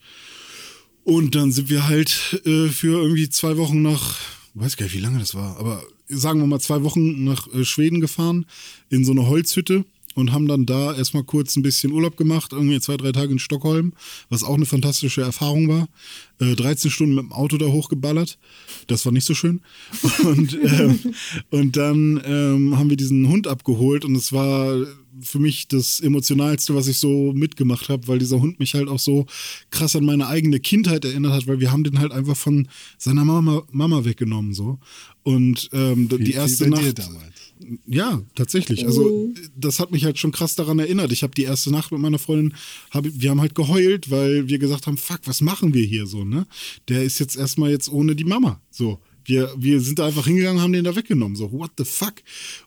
Und 1.04 1.36
dann 1.36 1.52
sind 1.52 1.70
wir 1.70 1.88
halt 1.88 2.42
äh, 2.46 2.70
für 2.70 3.02
irgendwie 3.02 3.30
zwei 3.30 3.58
Wochen 3.58 3.82
nach, 3.82 4.18
weiß 4.54 4.78
gar 4.78 4.86
nicht, 4.86 4.96
wie 4.96 5.02
lange 5.02 5.20
das 5.20 5.36
war, 5.36 5.58
aber 5.58 5.84
sagen 6.08 6.40
wir 6.40 6.48
mal 6.48 6.62
zwei 6.62 6.84
Wochen 6.84 7.26
nach 7.26 7.52
äh, 7.54 7.66
Schweden 7.66 8.00
gefahren, 8.00 8.46
in 8.90 9.04
so 9.04 9.12
eine 9.12 9.28
Holzhütte 9.28 9.86
und 10.16 10.32
haben 10.32 10.48
dann 10.48 10.66
da 10.66 10.94
erstmal 10.96 11.24
kurz 11.24 11.56
ein 11.56 11.64
bisschen 11.64 11.92
Urlaub 11.92 12.18
gemacht, 12.18 12.52
irgendwie 12.54 12.80
zwei, 12.80 12.98
drei 12.98 13.12
Tage 13.12 13.32
in 13.32 13.40
Stockholm, 13.40 13.94
was 14.30 14.44
auch 14.44 14.56
eine 14.56 14.66
fantastische 14.66 15.22
Erfahrung 15.22 15.68
war. 15.68 15.88
Äh, 16.40 16.56
13 16.56 16.92
Stunden 16.92 17.16
mit 17.16 17.24
dem 17.26 17.32
Auto 17.32 17.58
da 17.58 17.66
hochgeballert. 17.68 18.38
Das 18.88 19.06
war 19.06 19.12
nicht 19.12 19.26
so 19.26 19.34
schön. 19.34 19.62
Und, 20.24 20.54
ähm, 20.64 21.00
und 21.52 21.76
dann 21.78 22.22
ähm, 22.26 22.78
haben 22.78 22.90
wir 22.90 22.98
diesen 22.98 23.28
Hund 23.30 23.48
abgeholt 23.48 24.06
und 24.06 24.16
es 24.16 24.32
war 24.34 24.76
für 25.22 25.40
mich 25.40 25.68
das 25.68 26.00
Emotionalste, 26.00 26.74
was 26.76 26.88
ich 26.88 26.98
so 26.98 27.34
mitgemacht 27.34 27.90
habe, 27.90 28.08
weil 28.08 28.20
dieser 28.20 28.40
Hund 28.42 28.60
mich 28.60 28.74
halt 28.74 28.88
auch 28.88 29.00
so 29.00 29.26
krass 29.70 29.96
an 29.96 30.06
meine 30.06 30.28
eigene 30.28 30.60
Kindheit 30.60 31.06
erinnert 31.06 31.34
hat, 31.34 31.48
weil 31.48 31.60
wir 31.60 31.72
haben 31.72 31.84
den 31.84 32.00
halt 32.00 32.12
einfach 32.12 32.36
von 32.36 32.68
seiner 32.98 33.24
Mama, 33.26 33.64
Mama 33.72 34.06
weggenommen 34.06 34.54
so. 34.54 34.80
Und 35.24 35.70
ähm, 35.72 36.10
Wie- 36.12 36.18
die 36.24 36.28
wie 36.32 36.32
erste 36.36 36.68
Nacht. 36.70 37.00
Ja, 37.86 38.22
tatsächlich. 38.36 38.86
Also 38.86 39.32
das 39.56 39.80
hat 39.80 39.92
mich 39.92 40.06
halt 40.06 40.18
schon 40.18 40.32
krass 40.32 40.56
daran 40.56 40.80
erinnert. 40.80 41.12
Ich 41.12 41.24
habe 41.24 41.34
die 41.34 41.44
erste 41.44 41.72
Nacht 41.72 41.92
mit 41.92 42.02
meiner 42.02 42.20
Freundin, 42.20 42.54
hab, 42.92 43.06
wir 43.06 43.30
haben 43.30 43.42
halt 43.42 43.56
geheult, 43.56 44.12
weil 44.12 44.48
wir 44.48 44.60
gesagt 44.60 44.88
haben, 44.88 44.98
fuck, 44.98 45.22
was 45.26 45.42
machen 45.42 45.74
wir 45.74 45.86
hier 45.86 46.06
so, 46.06 46.24
ne? 46.24 46.46
Der 46.90 47.04
ist 47.04 47.20
jetzt 47.20 47.38
erstmal 47.38 47.72
jetzt 47.72 47.90
ohne 47.90 48.16
die 48.16 48.26
Mama. 48.26 48.62
So. 48.70 49.00
Wir, 49.26 49.54
wir 49.58 49.80
sind 49.80 50.00
da 50.00 50.08
einfach 50.08 50.26
hingegangen, 50.26 50.62
haben 50.62 50.74
den 50.74 50.84
da 50.84 50.98
weggenommen. 50.98 51.38
So, 51.38 51.52
what 51.54 51.72
the 51.78 51.86
fuck? 51.86 52.16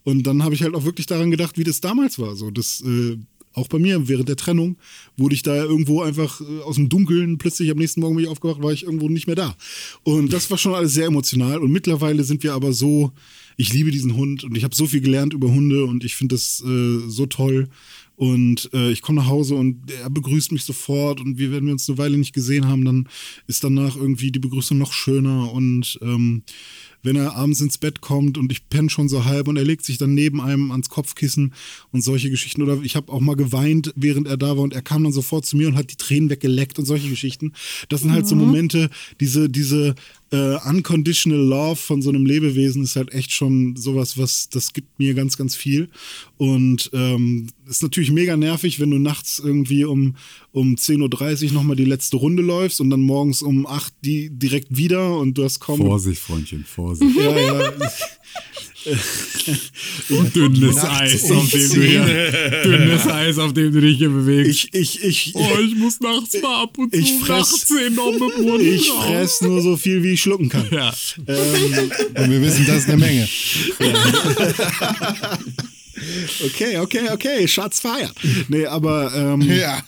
Und 0.04 0.22
dann 0.26 0.42
habe 0.42 0.54
ich 0.54 0.62
halt 0.62 0.74
auch 0.74 0.85
wirklich 0.85 1.06
daran 1.06 1.30
gedacht, 1.30 1.59
wie 1.59 1.64
das 1.64 1.80
damals 1.82 2.18
war. 2.18 2.35
So, 2.35 2.50
das, 2.50 2.80
äh, 2.80 3.18
auch 3.56 3.68
bei 3.68 3.78
mir 3.78 4.06
während 4.09 4.28
der 4.28 4.37
Trennung, 4.37 4.76
wurde 5.16 5.35
ich 5.35 5.42
da 5.42 5.54
irgendwo 5.54 6.02
einfach 6.02 6.40
äh, 6.40 6.61
aus 6.61 6.76
dem 6.76 6.88
Dunkeln, 6.88 7.38
plötzlich 7.38 7.70
am 7.70 7.78
nächsten 7.78 8.00
Morgen 8.00 8.16
bin 8.16 8.24
ich 8.24 8.30
aufgewacht, 8.30 8.62
war 8.62 8.72
ich 8.72 8.85
irgendwo 8.85 9.09
nicht 9.09 9.26
mehr 9.26 9.37
da. 9.37 9.56
Und 10.02 10.32
das 10.32 10.50
war 10.50 10.59
schon 10.59 10.74
alles 10.74 10.94
sehr 10.94 11.06
emotional. 11.06 11.59
Und 11.59 11.72
mittlerweile 11.72 12.22
sind 12.22 12.42
wir 12.42 12.52
aber 12.52 12.72
so, 12.72 13.12
ich 13.57 13.73
liebe 13.73 13.90
diesen 13.90 14.16
Hund 14.16 14.45
und 14.45 14.57
ich 14.57 14.64
habe 14.64 14.75
so 14.75 14.87
viel 14.87 15.01
gelernt 15.01 15.33
über 15.33 15.49
Hunde 15.49 15.85
und 15.85 16.05
ich 16.05 16.14
finde 16.14 16.35
das 16.35 16.62
äh, 16.66 16.99
so 17.09 17.27
toll. 17.27 17.69
Und 18.16 18.71
äh, 18.73 18.90
ich 18.90 19.03
komme 19.03 19.21
nach 19.21 19.29
Hause 19.29 19.57
und 19.57 19.90
er 19.90 20.09
begrüßt 20.09 20.51
mich 20.51 20.64
sofort. 20.64 21.21
Und 21.21 21.37
wir, 21.37 21.53
wenn 21.53 21.66
wir 21.66 21.73
uns 21.73 21.88
eine 21.88 21.99
Weile 21.99 22.16
nicht 22.16 22.33
gesehen 22.33 22.66
haben, 22.66 22.85
dann 22.85 23.09
ist 23.47 23.62
danach 23.62 23.95
irgendwie 23.95 24.33
die 24.33 24.38
Begrüßung 24.38 24.79
noch 24.79 24.95
schöner. 24.95 25.53
Und 25.53 25.99
ähm, 26.01 26.42
wenn 27.03 27.16
er 27.16 27.37
abends 27.37 27.61
ins 27.61 27.79
Bett 27.79 28.01
kommt 28.01 28.38
und 28.38 28.51
ich 28.51 28.69
penne 28.69 28.88
schon 28.88 29.09
so 29.09 29.27
halb 29.27 29.49
und 29.49 29.57
er 29.57 29.64
legt 29.64 29.85
sich 29.85 29.99
dann 29.99 30.14
neben 30.14 30.40
einem 30.40 30.71
ans 30.71 30.88
Kopfkissen 30.88 31.53
und 31.92 32.03
solche 32.03 32.31
Geschichten. 32.31 32.62
Oder 32.62 32.81
ich 32.83 32.97
habe 32.97 33.12
auch 33.12 33.21
mal 33.21 33.37
geweint, 33.37 33.92
während 33.97 34.27
er 34.27 34.38
da 34.38 34.57
war 34.57 34.64
und 34.64 34.73
er 34.73 34.83
kam 34.83 35.05
dann 35.05 35.12
sofort 35.12 35.45
zu 35.45 35.57
mir 35.57 35.69
und 35.69 35.77
hat 35.77 35.90
die 35.90 35.97
Tränen 35.97 36.31
weggeleckt 36.31 36.79
und 36.79 36.87
solche 36.87 37.11
Geschichten. 37.11 37.53
Das 37.90 38.01
sind 38.01 38.12
halt 38.12 38.27
so 38.27 38.35
Momente, 38.35 38.88
diese, 39.21 39.51
diese 39.51 39.95
äh, 40.33 40.57
unconditional 40.69 41.39
love 41.39 41.77
von 41.77 42.03
so 42.03 42.11
einem 42.11 42.27
Lebewesen 42.27 42.83
ist 42.83 42.97
halt 42.97 43.12
echt 43.12 43.33
schon 43.33 43.77
sowas, 43.77 44.19
was 44.19 44.49
das 44.49 44.73
gibt 44.73 44.99
mir 44.99 45.15
ganz, 45.15 45.37
ganz 45.37 45.55
viel. 45.55 45.89
Und 46.37 46.91
ähm, 46.93 47.49
ist 47.69 47.83
natürlich 47.83 48.11
mega 48.11 48.37
nervig, 48.37 48.81
wenn 48.81 48.91
du 48.91 48.99
nachts 48.99 49.39
irgendwie 49.39 49.85
um, 49.85 50.17
um 50.53 50.75
10.30 50.75 51.47
Uhr 51.47 51.53
nochmal 51.53 51.77
die 51.77 51.85
letzte 51.85 52.17
Runde 52.17 52.43
läufst 52.43 52.81
und 52.81 52.91
dann 52.91 53.01
morgens 53.01 53.43
um 53.43 53.67
8 53.67 53.93
die 54.05 54.31
direkt 54.31 54.77
wieder 54.77 55.17
und 55.19 55.39
du 55.39 55.45
hast 55.45 55.61
kaum. 55.61 55.79
Vorsicht, 55.79 56.21
Freundchen, 56.21 56.65
Vorsicht. 56.65 57.17
Ja, 57.17 57.39
ja. 57.39 57.73
Dünnes 60.35 60.85
Eis, 60.85 61.31
auf 61.31 61.51
dem 61.51 61.72
du 61.72 61.83
hier, 61.83 62.62
dünnes 62.64 63.07
Eis, 63.07 63.38
auf 63.38 63.53
dem 63.53 63.72
du 63.72 63.81
dich 63.81 63.99
hier 63.99 64.11
bewegst. 64.11 64.68
Ich, 64.72 65.03
ich, 65.03 65.05
ich, 65.05 65.33
oh, 65.35 65.59
ich 65.61 65.75
muss 65.75 65.99
nachts 66.01 66.40
mal 66.40 66.62
ab 66.62 66.79
und 66.79 66.92
zu 66.92 66.99
Ich 67.01 67.14
fress- 67.18 67.51
nachts 67.53 67.70
enorme 67.70 68.18
Brunnen 68.29 68.75
ich 68.75 68.88
fress 68.88 69.40
nur 69.40 69.61
so 69.62 69.77
viel, 69.77 70.03
wie 70.05 70.12
ich 70.12 70.20
schlucken 70.20 70.49
kann. 70.49 70.68
Ja. 70.70 70.92
Ähm, 71.27 71.90
Und 72.14 72.31
wir 72.31 72.42
wissen, 72.42 72.64
das 72.66 72.79
ist 72.85 72.88
eine 72.88 72.99
Menge. 72.99 73.29
okay, 76.44 76.79
okay, 76.79 77.09
okay, 77.12 77.49
Schatz 77.49 77.81
feiert. 77.81 78.14
Nee, 78.49 78.66
aber, 78.66 79.12
ähm, 79.14 79.40
Ja. 79.42 79.83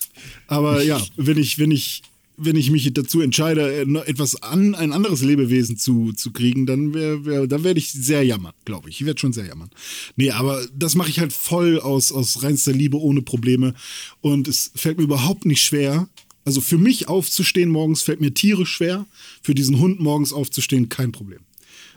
aber 0.47 0.83
ja, 0.83 1.01
wenn 1.17 1.39
ich, 1.39 1.59
wenn 1.59 1.71
ich, 1.71 2.03
wenn 2.39 2.57
ich 2.57 2.71
mich 2.71 2.91
dazu 2.95 3.21
entscheide, 3.21 3.85
äh, 3.85 4.09
etwas 4.09 4.43
an 4.43 4.75
ein 4.75 4.93
anderes 4.93 5.23
Lebewesen 5.23 5.77
zu, 5.77 6.13
zu 6.13 6.33
kriegen, 6.33 6.67
dann 6.67 6.95
wär, 6.95 7.25
wär, 7.25 7.47
dann 7.47 7.65
werde 7.65 7.79
ich 7.79 7.91
sehr 7.91 8.23
jammern, 8.25 8.55
glaube 8.65 8.89
ich. 8.89 9.01
Ich 9.01 9.07
werde 9.07 9.21
schon 9.21 9.33
sehr 9.33 9.47
jammern. 9.47 9.71
Nee, 10.17 10.31
aber 10.31 10.65
das 10.75 10.95
mache 10.95 11.11
ich 11.11 11.19
halt 11.19 11.33
voll 11.33 11.81
aus, 11.81 12.13
aus 12.13 12.43
reinster 12.43 12.73
Liebe, 12.73 12.99
ohne 12.99 13.23
Probleme. 13.23 13.75
Und 14.21 14.49
es 14.49 14.71
fällt 14.75 14.99
mir 14.99 15.05
überhaupt 15.05 15.45
nicht 15.45 15.63
schwer. 15.63 16.09
Also 16.45 16.61
für 16.61 16.79
mich 16.79 17.09
aufzustehen 17.09 17.71
morgens 17.71 18.03
fällt 18.03 18.21
mir 18.21 18.33
tierisch 18.33 18.73
schwer. 18.73 19.07
Für 19.43 19.55
diesen 19.55 19.79
Hund 19.81 20.01
morgens 20.01 20.33
aufzustehen, 20.33 20.89
kein 20.89 21.13
Problem. 21.13 21.41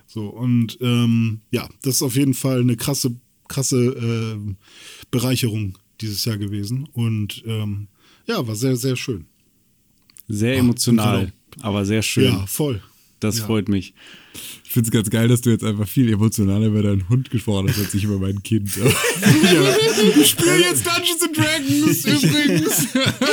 So, 0.08 0.28
und 0.28 0.78
ähm, 0.82 1.42
ja, 1.52 1.70
das 1.84 1.96
ist 1.96 2.02
auf 2.02 2.16
jeden 2.16 2.34
Fall 2.34 2.62
eine 2.62 2.76
krasse, 2.76 3.16
krasse 3.48 3.78
ähm, 3.78 4.58
Bereicherung 5.10 5.78
dieses 6.02 6.26
Jahr 6.26 6.38
gewesen. 6.38 6.90
Und 6.92 7.44
ähm, 7.46 7.88
ja, 8.26 8.46
war 8.46 8.56
sehr, 8.56 8.76
sehr 8.76 8.98
schön. 8.98 9.26
Sehr 10.32 10.58
emotional, 10.58 11.32
aber 11.62 11.86
sehr 11.86 12.02
schön. 12.02 12.34
Ja, 12.34 12.46
voll. 12.48 12.82
Das 13.20 13.40
Ja. 13.40 13.46
freut 13.46 13.70
mich. 13.70 13.94
Ich 14.64 14.72
finde 14.74 14.88
es 14.88 14.92
ganz 14.94 15.10
geil, 15.10 15.28
dass 15.28 15.42
du 15.42 15.50
jetzt 15.50 15.66
einfach 15.66 15.86
viel 15.88 16.12
emotionaler 16.14 16.68
über 16.68 16.82
deinen 16.82 17.10
Hund 17.10 17.30
gesprochen 17.30 17.68
hast, 17.70 17.78
als 17.80 17.94
ich 17.94 18.06
über 18.06 18.18
mein 18.20 18.42
Kind. 18.42 18.70
ja. 18.78 18.86
Ich 20.18 20.30
spiele 20.30 20.60
jetzt 20.62 20.86
Dungeons 20.86 21.22
and 21.24 21.38
Dragons 21.38 22.06
übrigens. 22.24 22.88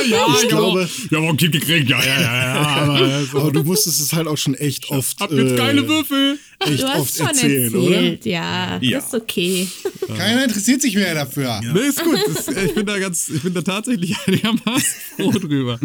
ja, 0.09 0.27
Ich 0.41 0.49
glaube- 0.49 0.89
wir 1.09 1.17
haben 1.17 1.25
auch 1.25 1.29
ein 1.29 1.37
Kind 1.37 1.53
gekriegt. 1.53 1.89
Ja, 1.89 1.99
ja, 2.03 2.21
ja. 2.21 2.21
ja 2.21 2.61
aber, 2.81 3.23
Aber 3.39 3.51
du 3.51 3.63
musstest 3.63 4.01
es 4.01 4.11
halt 4.11 4.27
auch 4.27 4.37
schon 4.37 4.53
echt 4.55 4.89
oft. 4.91 5.17
hab 5.21 5.31
jetzt 5.31 5.53
äh, 5.53 5.55
geile 5.55 5.87
Würfel. 5.87 6.37
Echt 6.61 6.83
Du 6.83 6.87
hast 6.89 6.99
oft 6.99 7.17
schon 7.17 7.27
erzählen, 7.27 7.73
erzählt, 7.73 8.25
ja. 8.25 8.77
Ja. 8.81 8.97
Ist 8.99 9.13
okay. 9.13 9.65
Keiner 10.17 10.43
interessiert 10.43 10.81
sich 10.81 10.93
mehr 10.93 11.13
dafür. 11.15 11.61
Nee, 11.73 11.79
ist 11.87 12.03
gut. 12.03 12.19
Das, 12.27 12.49
ich 12.49 12.73
bin 12.75 12.85
da 12.85 12.99
ganz, 12.99 13.29
ich 13.29 13.41
bin 13.41 13.53
da 13.53 13.61
tatsächlich 13.61 14.13
einigermaßen 14.25 14.83
froh 15.15 15.31
drüber, 15.31 15.79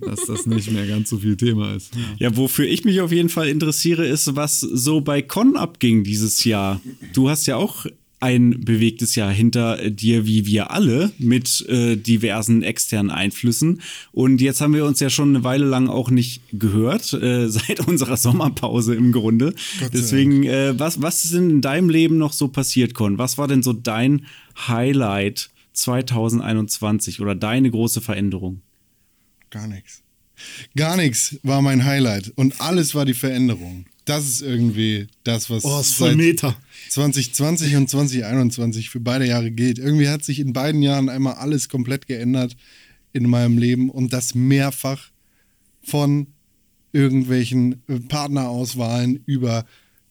dass 0.00 0.26
das 0.26 0.46
nicht 0.46 0.72
mehr 0.72 0.88
ganz 0.88 1.10
so 1.10 1.18
viel 1.18 1.36
Thema 1.36 1.72
ist. 1.76 1.90
Ja, 2.18 2.36
wofür 2.36 2.64
ich 2.66 2.84
mich 2.84 3.00
auf 3.00 3.12
jeden 3.12 3.28
Fall 3.28 3.46
interessiere, 3.48 4.08
ist, 4.08 4.34
was 4.34 4.47
so 4.60 5.00
bei 5.00 5.22
Con 5.22 5.56
abging 5.56 6.04
dieses 6.04 6.44
Jahr. 6.44 6.80
Du 7.12 7.28
hast 7.28 7.46
ja 7.46 7.56
auch 7.56 7.86
ein 8.20 8.64
bewegtes 8.64 9.14
Jahr 9.14 9.30
hinter 9.30 9.90
dir, 9.90 10.26
wie 10.26 10.44
wir 10.46 10.70
alle, 10.72 11.12
mit 11.18 11.64
äh, 11.68 11.96
diversen 11.96 12.62
externen 12.62 13.10
Einflüssen. 13.10 13.80
Und 14.12 14.40
jetzt 14.40 14.60
haben 14.60 14.74
wir 14.74 14.84
uns 14.84 14.98
ja 15.00 15.08
schon 15.08 15.34
eine 15.34 15.44
Weile 15.44 15.64
lang 15.64 15.88
auch 15.88 16.10
nicht 16.10 16.42
gehört, 16.52 17.12
äh, 17.12 17.48
seit 17.48 17.86
unserer 17.86 18.16
Sommerpause 18.16 18.94
im 18.94 19.12
Grunde. 19.12 19.54
Deswegen, 19.92 20.44
äh, 20.44 20.78
was, 20.78 21.00
was 21.00 21.24
ist 21.24 21.34
denn 21.34 21.50
in 21.50 21.60
deinem 21.60 21.90
Leben 21.90 22.18
noch 22.18 22.32
so 22.32 22.48
passiert, 22.48 22.94
Con? 22.94 23.18
Was 23.18 23.38
war 23.38 23.46
denn 23.46 23.62
so 23.62 23.72
dein 23.72 24.26
Highlight 24.66 25.50
2021 25.74 27.20
oder 27.20 27.36
deine 27.36 27.70
große 27.70 28.00
Veränderung? 28.00 28.62
Gar 29.50 29.68
nichts. 29.68 30.02
Gar 30.76 30.96
nichts 30.96 31.38
war 31.42 31.62
mein 31.62 31.84
Highlight. 31.84 32.32
Und 32.34 32.60
alles 32.60 32.94
war 32.94 33.04
die 33.04 33.14
Veränderung. 33.14 33.86
Das 34.08 34.26
ist 34.26 34.40
irgendwie 34.40 35.06
das, 35.22 35.50
was 35.50 35.64
Oh, 35.64 35.82
seit 35.82 36.16
Meta. 36.16 36.56
2020 36.88 37.76
und 37.76 37.90
2021 37.90 38.88
für 38.88 39.00
beide 39.00 39.26
Jahre 39.26 39.50
gilt. 39.50 39.78
Irgendwie 39.78 40.08
hat 40.08 40.24
sich 40.24 40.40
in 40.40 40.54
beiden 40.54 40.80
Jahren 40.82 41.10
einmal 41.10 41.34
alles 41.34 41.68
komplett 41.68 42.06
geändert 42.06 42.56
in 43.12 43.28
meinem 43.28 43.58
Leben 43.58 43.90
und 43.90 44.14
das 44.14 44.34
mehrfach 44.34 45.10
von 45.82 46.28
irgendwelchen 46.92 47.82
äh, 47.86 48.00
Partnerauswahlen 48.00 49.22
über 49.26 49.66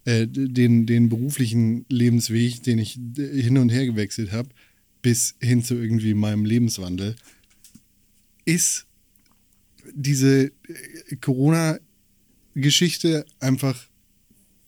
äh, 0.05 0.27
den, 0.27 0.85
den 0.85 1.09
beruflichen 1.09 1.87
Lebensweg, 1.89 2.61
den 2.61 2.77
ich 2.77 2.99
hin 3.15 3.57
und 3.57 3.69
her 3.69 3.87
gewechselt 3.87 4.31
habe, 4.31 4.49
bis 5.01 5.33
hin 5.41 5.63
zu 5.63 5.73
irgendwie 5.73 6.13
meinem 6.13 6.45
Lebenswandel, 6.45 7.15
ist 8.45 8.85
diese 9.93 10.45
äh, 10.45 10.51
Corona-Geschichte 11.19 13.25
einfach 13.39 13.86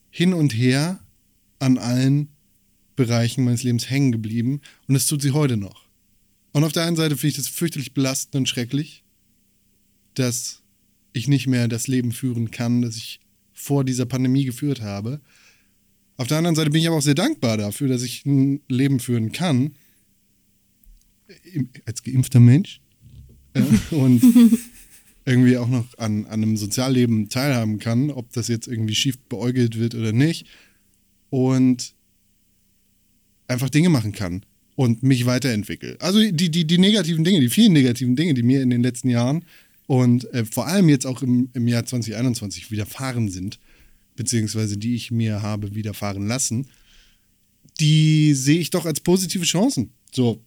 hin 0.10 0.34
und 0.34 0.54
her 0.54 1.00
an 1.60 1.78
allen 1.78 2.30
Bereichen 2.96 3.44
meines 3.46 3.64
Lebens 3.64 3.90
hängen 3.90 4.12
geblieben 4.12 4.62
und 4.88 4.94
das 4.94 5.06
tut 5.06 5.22
sie 5.22 5.32
heute 5.32 5.58
noch. 5.58 5.88
Und 6.52 6.64
auf 6.64 6.72
der 6.72 6.86
einen 6.86 6.96
Seite 6.96 7.16
finde 7.16 7.30
ich 7.30 7.36
das 7.38 7.48
fürchterlich 7.48 7.94
belastend 7.94 8.36
und 8.36 8.50
schrecklich, 8.50 9.04
dass 10.16 10.62
ich 11.14 11.28
nicht 11.28 11.48
mehr 11.48 11.68
das 11.68 11.88
Leben 11.88 12.12
führen 12.12 12.52
kann, 12.52 12.82
das 12.82 12.98
ich 12.98 13.20
vor 13.54 13.84
dieser 13.84 14.06
Pandemie 14.06 14.46
geführt 14.46 14.82
habe. 14.82 15.22
Auf 16.18 16.28
der 16.28 16.38
anderen 16.38 16.56
Seite 16.56 16.72
bin 16.72 16.82
ich 16.82 16.88
aber 16.88 16.98
auch 16.98 17.02
sehr 17.02 17.16
dankbar 17.16 17.58
dafür, 17.58 17.88
dass 17.88 18.04
ich 18.04 18.26
ein 18.26 18.62
Leben 18.68 19.00
führen 19.00 19.32
kann, 19.32 19.76
als 21.86 22.04
geimpfter 22.04 22.40
Mensch 22.40 22.82
äh, 23.54 23.62
und 23.92 24.22
irgendwie 25.30 25.58
auch 25.58 25.68
noch 25.68 25.86
an, 26.00 26.26
an 26.26 26.42
einem 26.42 26.58
Sozialleben 26.58 27.30
teilhaben 27.30 27.78
kann, 27.78 28.10
ob 28.10 28.34
das 28.34 28.48
jetzt 28.48 28.68
irgendwie 28.68 28.96
schief 28.96 29.20
beäugelt 29.30 29.78
wird 29.78 29.94
oder 29.94 30.12
nicht. 30.12 30.48
Und 31.30 31.94
einfach 33.48 33.70
Dinge 33.70 33.90
machen 33.90 34.12
kann 34.12 34.44
und 34.76 35.04
mich 35.04 35.28
weiterentwickle. 35.28 35.98
Also 36.00 36.20
die, 36.20 36.50
die, 36.50 36.66
die 36.66 36.78
negativen 36.80 37.24
Dinge, 37.24 37.42
die 37.42 37.50
vielen 37.50 37.74
negativen 37.74 38.16
Dinge, 38.16 38.34
die 38.34 38.42
mir 38.42 38.64
in 38.64 38.72
den 38.72 38.82
letzten 38.82 39.10
Jahren 39.10 39.46
und 39.86 40.32
äh, 40.34 40.46
vor 40.46 40.66
allem 40.66 40.90
jetzt 40.90 41.06
auch 41.06 41.22
im, 41.22 41.50
im 41.54 41.68
Jahr 41.68 41.86
2021 41.86 42.72
widerfahren 42.72 43.30
sind, 43.30 43.60
beziehungsweise 44.16 44.78
die 44.78 44.96
ich 44.96 45.12
mir 45.12 45.44
habe 45.44 45.76
widerfahren 45.76 46.28
lassen, 46.28 46.68
die 47.80 48.34
sehe 48.34 48.60
ich 48.60 48.72
doch 48.72 48.86
als 48.86 49.00
positive 49.00 49.46
Chancen. 49.46 49.92
So, 50.12 50.42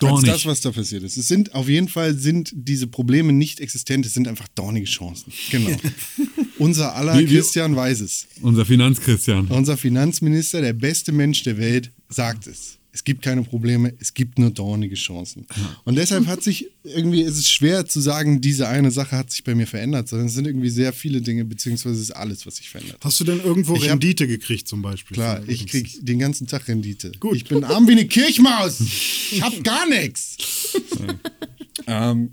als 0.00 0.10
Dornig. 0.10 0.30
das, 0.30 0.46
was 0.46 0.60
da 0.60 0.70
passiert 0.70 1.02
ist. 1.02 1.16
Es 1.16 1.28
sind 1.28 1.54
auf 1.54 1.68
jeden 1.68 1.88
Fall 1.88 2.14
sind 2.16 2.50
diese 2.54 2.86
Probleme 2.86 3.32
nicht 3.32 3.60
existent, 3.60 4.06
es 4.06 4.14
sind 4.14 4.28
einfach 4.28 4.46
dornige 4.54 4.86
Chancen. 4.86 5.32
Genau. 5.50 5.76
Unser 6.58 6.94
aller 6.94 7.18
Wie- 7.18 7.28
wie- 7.30 7.34
Christian 7.36 7.74
weiß 7.76 8.00
es. 8.00 8.26
Unser 8.40 8.64
Finanzchristian. 8.64 9.46
Unser 9.48 9.76
Finanzminister, 9.76 10.60
der 10.60 10.72
beste 10.72 11.12
Mensch 11.12 11.42
der 11.42 11.58
Welt, 11.58 11.90
sagt 12.08 12.46
es. 12.46 12.77
Es 12.90 13.04
gibt 13.04 13.22
keine 13.22 13.42
Probleme, 13.42 13.92
es 14.00 14.14
gibt 14.14 14.38
nur 14.38 14.50
dornige 14.50 14.94
Chancen. 14.96 15.46
Und 15.84 15.94
deshalb 15.96 16.26
hat 16.26 16.42
sich 16.42 16.68
irgendwie, 16.82 17.20
ist 17.20 17.36
es 17.36 17.48
schwer 17.48 17.86
zu 17.86 18.00
sagen, 18.00 18.40
diese 18.40 18.66
eine 18.66 18.90
Sache 18.90 19.16
hat 19.16 19.30
sich 19.30 19.44
bei 19.44 19.54
mir 19.54 19.66
verändert, 19.66 20.08
sondern 20.08 20.26
es 20.28 20.34
sind 20.34 20.46
irgendwie 20.46 20.70
sehr 20.70 20.92
viele 20.92 21.20
Dinge, 21.20 21.44
beziehungsweise 21.44 21.94
es 21.96 22.00
ist 22.02 22.10
alles, 22.12 22.46
was 22.46 22.56
sich 22.56 22.70
verändert. 22.70 22.96
Hast 23.04 23.20
du 23.20 23.24
denn 23.24 23.40
irgendwo 23.40 23.74
Ich 23.76 23.82
hab- 23.84 23.90
Rendite 23.90 24.26
gekriegt 24.26 24.66
zum 24.66 24.82
Beispiel? 24.82 25.14
Klar, 25.14 25.42
ich 25.46 25.66
krieg 25.66 25.98
den 26.00 26.18
ganzen 26.18 26.46
Tag 26.46 26.66
Rendite. 26.66 27.12
Gut. 27.20 27.36
Ich 27.36 27.44
bin 27.44 27.62
arm 27.62 27.86
wie 27.86 27.92
eine 27.92 28.06
Kirchmaus. 28.06 28.80
Ich 28.80 29.42
hab 29.42 29.62
gar 29.62 29.86
nichts. 29.88 30.36
ähm, 31.86 32.30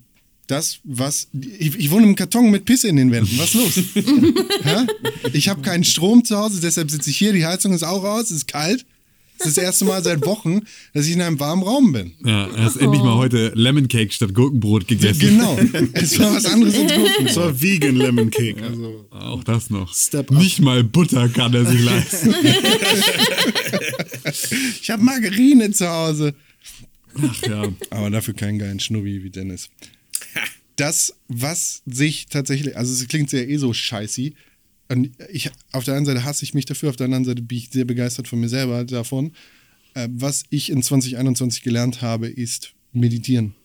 das, 0.48 0.80
was. 0.84 1.28
Ich, 1.34 1.76
ich 1.76 1.92
wohne 1.92 2.06
im 2.08 2.16
Karton 2.16 2.50
mit 2.52 2.66
Pisse 2.66 2.88
in 2.88 2.96
den 2.98 3.12
Wänden. 3.12 3.38
Was 3.38 3.54
ist 3.56 3.96
los? 3.96 4.06
Ich 5.34 5.50
habe 5.50 5.62
keinen 5.62 5.84
Strom 5.84 6.24
zu 6.24 6.38
Hause, 6.38 6.62
deshalb 6.62 6.90
sitze 6.92 7.10
ich 7.10 7.18
hier. 7.18 7.34
Die 7.34 7.46
Heizung 7.46 7.74
ist 7.74 7.84
auch 7.84 8.04
aus, 8.04 8.26
es 8.26 8.32
ist 8.38 8.48
kalt. 8.48 8.86
Das 9.38 9.48
ist 9.48 9.58
das 9.58 9.64
erste 9.64 9.86
Mal 9.86 10.04
seit 10.04 10.26
Wochen, 10.26 10.62
dass 10.94 11.08
ich 11.08 11.14
in 11.14 11.22
einem 11.22 11.40
warmen 11.40 11.64
Raum 11.64 11.92
bin. 11.92 12.14
Ja, 12.24 12.48
er 12.48 12.64
hast 12.64 12.78
endlich 12.78 13.02
mal 13.02 13.16
heute 13.16 13.52
Lemon 13.56 13.88
Cake 13.88 14.14
statt 14.14 14.34
Gurkenbrot 14.34 14.88
gegessen. 14.88 15.20
Genau. 15.20 15.60
Es 15.94 16.18
war 16.20 16.34
was 16.34 16.46
anderes 16.46 16.76
als 16.78 16.94
Gurken. 16.94 17.26
Das 17.26 17.36
war 17.36 17.62
Vegan 17.62 17.96
Lemon 17.96 18.32
Cake. 18.32 18.64
Also, 18.64 19.06
Auch 19.12 19.44
das 19.44 19.70
noch. 19.70 19.94
Step 19.94 20.32
up. 20.32 20.38
Nicht 20.38 20.62
mal 20.62 20.84
Butter 20.84 21.28
kann 21.30 21.54
er 21.54 21.66
sich 21.66 21.84
leisten. 21.84 22.34
Ich 24.82 24.90
habe 24.90 25.04
Margarine 25.04 25.72
zu 25.72 25.88
Hause. 25.88 26.34
Ach 27.22 27.48
ja. 27.48 27.68
Aber 27.90 28.10
dafür 28.10 28.34
keinen 28.34 28.60
geilen 28.60 28.80
Schnubbi 28.80 29.24
wie 29.24 29.30
Dennis. 29.30 29.70
Das, 30.76 31.16
was 31.28 31.82
sich 31.86 32.28
tatsächlich, 32.28 32.76
also 32.76 32.92
es 32.92 33.08
klingt 33.08 33.30
sehr 33.30 33.48
eh 33.48 33.58
so 33.58 33.74
scheißy. 33.74 34.36
Und 34.90 35.12
ich, 35.32 35.50
auf 35.72 35.84
der 35.84 35.96
einen 35.96 36.06
Seite 36.06 36.24
hasse 36.24 36.44
ich 36.44 36.54
mich 36.54 36.66
dafür, 36.66 36.90
auf 36.90 36.96
der 36.96 37.06
anderen 37.06 37.26
Seite 37.26 37.42
bin 37.42 37.58
ich 37.58 37.70
sehr 37.72 37.86
begeistert 37.86 38.28
von 38.28 38.40
mir 38.40 38.50
selber 38.50 38.84
davon. 38.84 39.32
Äh, 39.96 40.08
was 40.12 40.44
ich 40.50 40.70
in 40.70 40.84
2021 40.84 41.64
gelernt 41.64 42.02
habe, 42.02 42.28
ist 42.28 42.74
meditieren. 42.92 43.56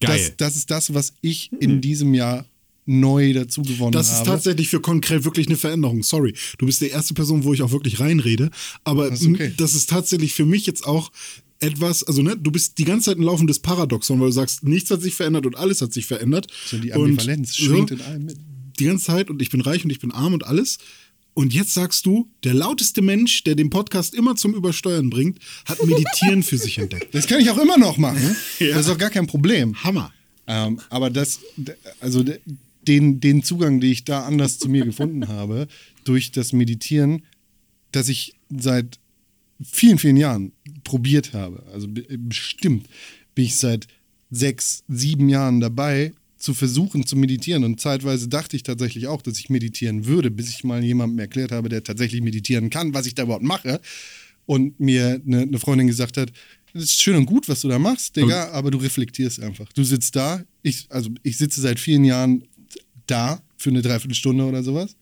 Geil. 0.00 0.18
Das, 0.18 0.36
das 0.36 0.56
ist 0.56 0.70
das, 0.70 0.94
was 0.94 1.14
ich 1.20 1.50
in 1.60 1.80
diesem 1.80 2.14
Jahr 2.14 2.46
neu 2.84 3.32
dazu 3.32 3.62
gewonnen 3.62 3.92
Das 3.92 4.08
habe. 4.10 4.18
ist 4.22 4.26
tatsächlich 4.26 4.68
für 4.68 4.80
Konkret 4.80 5.24
wirklich 5.24 5.46
eine 5.46 5.56
Veränderung. 5.56 6.02
Sorry. 6.02 6.34
Du 6.58 6.66
bist 6.66 6.80
die 6.80 6.88
erste 6.88 7.14
Person, 7.14 7.44
wo 7.44 7.54
ich 7.54 7.62
auch 7.62 7.70
wirklich 7.70 8.00
reinrede. 8.00 8.50
Aber 8.84 9.08
Das 9.10 9.20
ist 9.22 9.28
okay. 9.28 9.52
das 9.56 9.74
ist 9.74 9.88
tatsächlich 9.90 10.34
für 10.34 10.46
mich 10.46 10.66
jetzt 10.66 10.84
auch 10.84 11.12
etwas, 11.60 12.02
also 12.02 12.22
ne, 12.22 12.36
du 12.36 12.50
bist 12.50 12.78
die 12.78 12.84
ganze 12.84 13.10
Zeit 13.10 13.18
ein 13.18 13.22
laufendes 13.22 13.60
Paradoxon, 13.60 14.18
weil 14.18 14.26
du 14.28 14.32
sagst, 14.32 14.64
nichts 14.64 14.90
hat 14.90 15.00
sich 15.00 15.14
verändert 15.14 15.46
und 15.46 15.56
alles 15.56 15.80
hat 15.80 15.92
sich 15.92 16.06
verändert. 16.06 16.48
So 16.66 16.76
die 16.78 16.90
Und 16.90 17.10
Ambivalenz 17.10 17.54
schwingt 17.54 17.92
in 17.92 18.00
allem 18.00 18.24
mit. 18.24 18.36
Die 18.78 18.84
ganze 18.84 19.06
Zeit 19.06 19.30
und 19.30 19.42
ich 19.42 19.50
bin 19.50 19.60
reich 19.60 19.84
und 19.84 19.90
ich 19.90 20.00
bin 20.00 20.10
arm 20.12 20.34
und 20.34 20.44
alles. 20.44 20.78
Und 21.34 21.54
jetzt 21.54 21.72
sagst 21.72 22.04
du, 22.04 22.28
der 22.44 22.52
lauteste 22.52 23.00
Mensch, 23.00 23.42
der 23.44 23.54
den 23.54 23.70
Podcast 23.70 24.14
immer 24.14 24.36
zum 24.36 24.54
Übersteuern 24.54 25.08
bringt, 25.08 25.38
hat 25.64 25.82
Meditieren 25.84 26.42
für 26.42 26.58
sich 26.58 26.76
entdeckt. 26.78 27.14
Das 27.14 27.26
kann 27.26 27.40
ich 27.40 27.48
auch 27.50 27.58
immer 27.58 27.78
noch 27.78 27.96
machen. 27.96 28.36
Ja. 28.58 28.74
Das 28.74 28.86
ist 28.86 28.92
auch 28.92 28.98
gar 28.98 29.08
kein 29.10 29.26
Problem. 29.26 29.82
Hammer. 29.82 30.12
Ähm, 30.46 30.80
aber 30.90 31.08
das, 31.08 31.40
also 32.00 32.22
den, 32.82 33.20
den 33.20 33.42
Zugang, 33.42 33.80
den 33.80 33.92
ich 33.92 34.04
da 34.04 34.24
anders 34.26 34.58
zu 34.58 34.68
mir 34.68 34.84
gefunden 34.84 35.28
habe, 35.28 35.68
durch 36.04 36.32
das 36.32 36.52
Meditieren, 36.52 37.22
das 37.92 38.08
ich 38.08 38.34
seit 38.50 38.98
vielen, 39.64 39.98
vielen 39.98 40.16
Jahren 40.16 40.52
probiert 40.84 41.32
habe, 41.32 41.62
also 41.72 41.88
be- 41.88 42.04
bestimmt 42.18 42.88
bin 43.34 43.44
ich 43.46 43.56
seit 43.56 43.86
sechs, 44.30 44.82
sieben 44.88 45.28
Jahren 45.28 45.60
dabei, 45.60 46.12
zu 46.42 46.54
versuchen 46.54 47.06
zu 47.06 47.16
meditieren. 47.16 47.62
Und 47.62 47.80
zeitweise 47.80 48.28
dachte 48.28 48.56
ich 48.56 48.64
tatsächlich 48.64 49.06
auch, 49.06 49.22
dass 49.22 49.38
ich 49.38 49.48
meditieren 49.48 50.06
würde, 50.06 50.30
bis 50.30 50.50
ich 50.50 50.64
mal 50.64 50.82
jemandem 50.82 51.20
erklärt 51.20 51.52
habe, 51.52 51.68
der 51.68 51.84
tatsächlich 51.84 52.20
meditieren 52.20 52.68
kann, 52.68 52.92
was 52.94 53.06
ich 53.06 53.14
da 53.14 53.22
überhaupt 53.22 53.44
mache. 53.44 53.80
Und 54.44 54.80
mir 54.80 55.22
eine, 55.24 55.42
eine 55.42 55.58
Freundin 55.60 55.86
gesagt 55.86 56.16
hat, 56.16 56.32
das 56.74 56.84
ist 56.84 57.00
schön 57.00 57.16
und 57.16 57.26
gut, 57.26 57.48
was 57.48 57.60
du 57.60 57.68
da 57.68 57.78
machst, 57.78 58.16
Digga, 58.16 58.50
aber 58.50 58.70
du 58.72 58.78
reflektierst 58.78 59.40
einfach. 59.40 59.72
Du 59.72 59.84
sitzt 59.84 60.16
da, 60.16 60.42
ich, 60.62 60.86
also 60.88 61.10
ich 61.22 61.36
sitze 61.36 61.60
seit 61.60 61.78
vielen 61.78 62.04
Jahren 62.04 62.44
da 63.06 63.40
für 63.56 63.70
eine 63.70 63.82
Dreiviertelstunde 63.82 64.44
oder 64.44 64.64
sowas, 64.64 64.96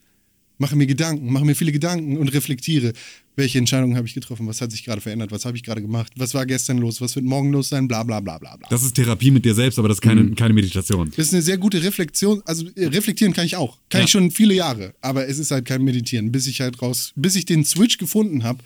mache 0.59 0.77
mir 0.77 0.87
Gedanken, 0.87 1.33
mache 1.33 1.47
mir 1.47 1.55
viele 1.55 1.73
Gedanken 1.73 2.19
und 2.19 2.29
reflektiere, 2.29 2.93
welche 3.37 3.59
Entscheidungen 3.59 3.97
habe 3.97 4.07
ich 4.07 4.15
getroffen, 4.15 4.47
was 4.47 4.61
hat 4.61 4.71
sich 4.71 4.85
gerade 4.85 5.01
verändert, 5.01 5.31
was 5.31 5.45
habe 5.45 5.57
ich 5.57 5.63
gerade 5.63 5.81
gemacht, 5.81 6.13
was 6.17 6.35
war 6.35 6.45
gestern 6.47 6.79
los, 6.79 7.01
was 7.01 7.15
wird 7.15 7.25
morgen 7.25 7.53
los 7.53 7.69
sein, 7.71 7.89
bla 7.89 8.03
bla 8.03 8.21
bla 8.21 8.39
bla 8.39 8.57
bla. 8.57 8.69
Das 8.69 8.83
ist 8.83 8.95
Therapie 8.95 9.31
mit 9.31 9.45
dir 9.45 9.55
selbst, 9.55 9.79
aber 9.79 9.89
das 9.89 9.99
ist 9.99 10.03
keine, 10.03 10.31
keine 10.33 10.53
Meditation. 10.53 11.11
Das 11.17 11.27
ist 11.29 11.33
eine 11.33 11.43
sehr 11.43 11.57
gute 11.59 11.83
Reflexion. 11.83 12.43
Also 12.45 12.67
äh, 12.77 12.87
reflektieren 12.87 13.33
kann 13.33 13.47
ich 13.47 13.57
auch. 13.57 13.79
Kann 13.89 14.01
Ja. 14.01 14.05
ich 14.05 14.11
schon 14.11 14.31
viele 14.31 14.55
Jahre. 14.55 14.95
Aber 15.01 15.27
es 15.29 15.39
ist 15.39 15.51
halt 15.53 15.65
kein 15.65 15.83
Meditieren, 15.83 16.31
bis 16.33 16.47
ich 16.47 16.61
halt 16.61 16.83
raus, 16.83 17.13
bis 17.17 17.37
ich 17.37 17.47
den 17.47 17.65
Switch 17.65 17.99
gefunden 17.99 18.43
habe, 18.43 18.59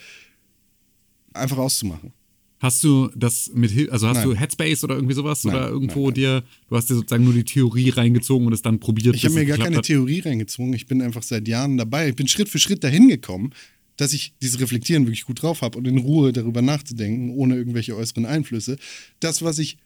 einfach 1.32 1.58
auszumachen. 1.58 2.12
Hast 2.60 2.82
du 2.82 3.10
das 3.14 3.50
mit 3.52 3.70
Hil 3.72 3.90
also 3.90 4.08
hast 4.08 4.18
Nein. 4.18 4.28
du 4.30 4.34
Headspace 4.36 4.84
oder 4.84 4.94
irgendwie 4.94 5.12
sowas 5.14 5.44
Nein, 5.44 5.54
oder 5.54 5.68
irgendwo 5.68 6.06
nein, 6.06 6.14
dir 6.14 6.42
du 6.70 6.76
hast 6.76 6.88
dir 6.88 6.94
sozusagen 6.94 7.22
nur 7.24 7.34
die 7.34 7.44
Theorie 7.44 7.90
reingezogen 7.90 8.46
und 8.46 8.54
es 8.54 8.62
dann 8.62 8.80
probiert 8.80 9.14
Ich 9.16 9.24
habe 9.24 9.34
mir 9.34 9.44
gar 9.44 9.58
keine 9.58 9.76
hat? 9.76 9.84
Theorie 9.84 10.20
reingezwungen. 10.20 10.72
Ich 10.72 10.86
bin 10.86 11.02
einfach 11.02 11.22
seit 11.22 11.46
Jahren 11.46 11.76
dabei. 11.76 12.08
Ich 12.08 12.16
bin 12.16 12.26
Schritt 12.26 12.48
für 12.48 12.58
Schritt 12.58 12.82
dahin 12.82 13.08
gekommen, 13.08 13.52
dass 13.96 14.12
ich 14.12 14.34
dieses 14.42 14.60
Reflektieren 14.60 15.06
wirklich 15.06 15.24
gut 15.24 15.42
drauf 15.42 15.62
habe 15.62 15.78
und 15.78 15.86
in 15.86 15.98
Ruhe 15.98 16.32
darüber 16.32 16.62
nachzudenken, 16.62 17.30
ohne 17.30 17.56
irgendwelche 17.56 17.96
äußeren 17.96 18.26
Einflüsse. 18.26 18.76
Das, 19.20 19.42
was 19.42 19.58
ich 19.58 19.78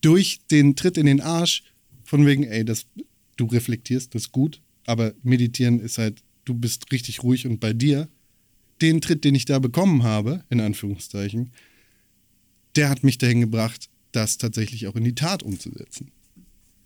durch 0.00 0.40
den 0.50 0.76
Tritt 0.76 0.96
in 0.96 1.06
den 1.06 1.20
Arsch, 1.20 1.64
von 2.04 2.26
wegen, 2.26 2.44
ey, 2.44 2.64
das, 2.64 2.86
du 3.36 3.46
reflektierst, 3.46 4.14
das 4.14 4.22
ist 4.22 4.32
gut, 4.32 4.60
aber 4.84 5.14
meditieren 5.22 5.80
ist 5.80 5.98
halt, 5.98 6.22
du 6.44 6.54
bist 6.54 6.90
richtig 6.92 7.22
ruhig 7.22 7.46
und 7.46 7.60
bei 7.60 7.72
dir. 7.72 8.08
Den 8.80 9.00
Tritt, 9.00 9.24
den 9.24 9.34
ich 9.34 9.44
da 9.44 9.60
bekommen 9.60 10.02
habe, 10.02 10.44
in 10.50 10.60
Anführungszeichen, 10.60 11.52
der 12.74 12.88
hat 12.88 13.04
mich 13.04 13.18
dahin 13.18 13.40
gebracht, 13.40 13.88
das 14.10 14.38
tatsächlich 14.38 14.88
auch 14.88 14.96
in 14.96 15.04
die 15.04 15.14
Tat 15.14 15.42
umzusetzen. 15.42 16.10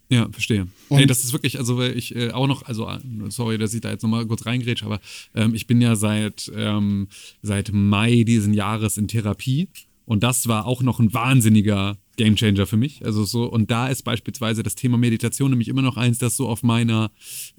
Ja, 0.09 0.29
verstehe. 0.31 0.69
Und- 0.89 1.01
Ey, 1.01 1.07
das 1.07 1.25
ist 1.25 1.33
wirklich, 1.33 1.59
also 1.59 1.79
weil 1.79 1.97
ich 1.97 2.15
äh, 2.15 2.31
auch 2.31 2.47
noch, 2.47 2.63
also 2.63 2.89
äh, 2.89 2.99
sorry, 3.29 3.59
dass 3.59 3.75
ich 3.75 3.81
da 3.81 3.91
jetzt 3.91 4.03
nochmal 4.03 4.25
kurz 4.27 4.47
reingrätsche, 4.47 4.85
aber 4.87 5.01
ähm, 5.35 5.55
ich 5.55 5.67
bin 5.67 5.81
ja 5.81 5.97
seit, 5.97 6.51
ähm, 6.55 7.09
seit 7.43 7.73
Mai 7.73 8.23
diesen 8.25 8.55
Jahres 8.55 8.99
in 8.99 9.09
Therapie 9.09 9.69
und 10.05 10.23
das 10.23 10.47
war 10.47 10.67
auch 10.67 10.83
noch 10.83 11.01
ein 11.01 11.13
wahnsinniger 11.13 11.99
Gamechanger 12.17 12.67
für 12.67 12.77
mich. 12.77 13.05
Also 13.05 13.25
so, 13.25 13.45
und 13.45 13.71
da 13.71 13.89
ist 13.89 14.03
beispielsweise 14.03 14.63
das 14.63 14.77
Thema 14.77 14.97
Meditation 14.97 15.51
nämlich 15.51 15.69
immer 15.69 15.83
noch 15.83 15.97
eins, 15.97 16.19
das 16.19 16.37
so 16.37 16.49
auf 16.49 16.63
meiner 16.63 17.11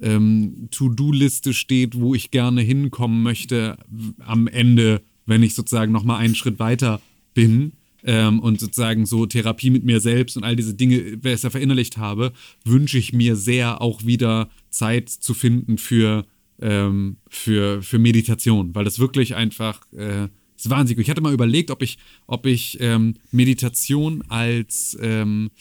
ähm, 0.02 0.70
To-Do-Liste 0.72 1.54
steht, 1.54 2.00
wo 2.00 2.16
ich 2.16 2.32
gerne 2.32 2.62
hinkommen 2.62 3.22
möchte 3.24 3.78
am 4.20 4.48
Ende, 4.48 5.02
wenn 5.26 5.44
ich 5.44 5.54
sozusagen 5.54 5.92
nochmal 5.92 6.20
einen 6.22 6.34
Schritt 6.36 6.60
weiter 6.60 7.02
bin 7.34 7.74
ähm, 8.04 8.40
und 8.40 8.60
sozusagen 8.60 9.06
so 9.06 9.26
Therapie 9.26 9.70
mit 9.70 9.84
mir 9.84 10.00
selbst 10.00 10.38
und 10.38 10.44
all 10.44 10.56
diese 10.56 10.76
Dinge 10.76 11.18
besser 11.18 11.52
verinnerlicht 11.52 11.98
habe, 11.98 12.34
wünsche 12.64 12.98
ich 12.98 13.14
mir 13.14 13.36
sehr 13.36 13.82
auch 13.82 14.06
wieder 14.06 14.50
Zeit 14.70 15.10
zu 15.10 15.34
finden 15.34 15.78
für, 15.78 16.26
ähm, 16.62 17.18
für, 17.30 17.82
für 17.82 18.00
Meditation, 18.00 18.76
weil 18.76 18.86
das 18.86 19.00
wirklich 19.00 19.36
einfach 19.36 19.82
äh, 19.94 20.28
ist 20.58 20.70
wahnsinnig. 20.70 21.04
Ich 21.04 21.10
hatte 21.10 21.22
mal 21.22 21.34
überlegt, 21.34 21.72
ob 21.72 21.82
ich, 21.82 21.98
ob 22.26 22.46
ich 22.46 22.78
ähm, 22.82 23.14
Meditation 23.32 24.24
als, 24.28 24.98
ähm, 25.02 25.52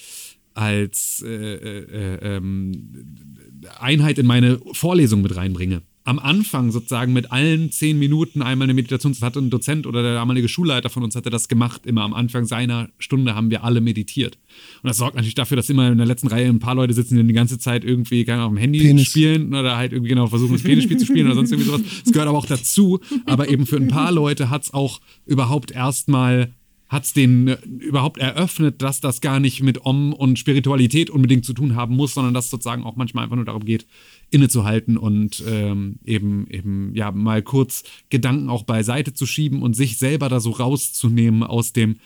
als 0.54 1.22
äh, 1.24 1.28
äh, 1.28 1.84
äh, 1.84 2.36
ähm, 2.36 2.72
Einheit 3.78 4.18
in 4.18 4.26
meine 4.26 4.58
Vorlesung 4.72 5.22
mit 5.22 5.36
reinbringe. 5.36 5.82
Am 6.06 6.20
Anfang 6.20 6.70
sozusagen 6.70 7.12
mit 7.12 7.32
allen 7.32 7.72
zehn 7.72 7.98
Minuten 7.98 8.40
einmal 8.40 8.66
eine 8.66 8.74
Meditation. 8.74 9.12
Das 9.12 9.22
hatte 9.22 9.40
ein 9.40 9.50
Dozent 9.50 9.88
oder 9.88 10.02
der 10.02 10.14
damalige 10.14 10.48
Schulleiter 10.48 10.88
von 10.88 11.02
uns 11.02 11.16
hatte 11.16 11.30
das 11.30 11.48
gemacht. 11.48 11.84
Immer 11.84 12.02
am 12.02 12.14
Anfang 12.14 12.44
seiner 12.46 12.88
Stunde 12.98 13.34
haben 13.34 13.50
wir 13.50 13.64
alle 13.64 13.80
meditiert. 13.80 14.38
Und 14.82 14.88
das 14.88 14.98
sorgt 14.98 15.16
natürlich 15.16 15.34
dafür, 15.34 15.56
dass 15.56 15.68
immer 15.68 15.90
in 15.90 15.98
der 15.98 16.06
letzten 16.06 16.28
Reihe 16.28 16.48
ein 16.48 16.60
paar 16.60 16.76
Leute 16.76 16.94
sitzen, 16.94 17.16
die 17.16 17.26
die 17.26 17.32
ganze 17.32 17.58
Zeit 17.58 17.84
irgendwie 17.84 18.24
keine 18.24 18.44
auf 18.44 18.50
dem 18.50 18.56
Handy 18.56 18.78
Penis. 18.78 19.08
spielen 19.08 19.52
oder 19.52 19.76
halt 19.76 19.92
irgendwie 19.92 20.10
genau 20.10 20.28
versuchen, 20.28 20.52
das 20.52 20.62
Penisspiel 20.62 20.96
zu 20.96 21.06
spielen 21.06 21.26
oder 21.26 21.34
sonst 21.34 21.50
irgendwie 21.50 21.70
sowas. 21.70 21.82
Das 22.04 22.12
gehört 22.12 22.28
aber 22.28 22.38
auch 22.38 22.46
dazu. 22.46 23.00
Aber 23.24 23.48
eben 23.48 23.66
für 23.66 23.76
ein 23.76 23.88
paar 23.88 24.12
Leute 24.12 24.48
hat 24.48 24.62
es 24.62 24.72
auch 24.72 25.00
überhaupt 25.26 25.72
erstmal 25.72 26.52
hat 26.88 27.04
es 27.04 27.12
denen 27.12 27.48
äh, 27.48 27.58
überhaupt 27.80 28.18
eröffnet, 28.18 28.82
dass 28.82 29.00
das 29.00 29.20
gar 29.20 29.40
nicht 29.40 29.62
mit 29.62 29.84
Om 29.84 30.12
und 30.12 30.38
Spiritualität 30.38 31.10
unbedingt 31.10 31.44
zu 31.44 31.52
tun 31.52 31.74
haben 31.74 31.96
muss, 31.96 32.14
sondern 32.14 32.34
dass 32.34 32.46
es 32.46 32.50
sozusagen 32.50 32.84
auch 32.84 32.96
manchmal 32.96 33.24
einfach 33.24 33.36
nur 33.36 33.44
darum 33.44 33.64
geht, 33.64 33.86
innezuhalten 34.30 34.96
und 34.96 35.42
ähm, 35.46 35.98
eben, 36.04 36.46
eben, 36.48 36.94
ja, 36.94 37.12
mal 37.12 37.42
kurz 37.42 37.84
Gedanken 38.10 38.48
auch 38.48 38.64
beiseite 38.64 39.14
zu 39.14 39.26
schieben 39.26 39.62
und 39.62 39.74
sich 39.74 39.98
selber 39.98 40.28
da 40.28 40.40
so 40.40 40.50
rauszunehmen 40.50 41.42
aus 41.42 41.72
dem 41.72 41.96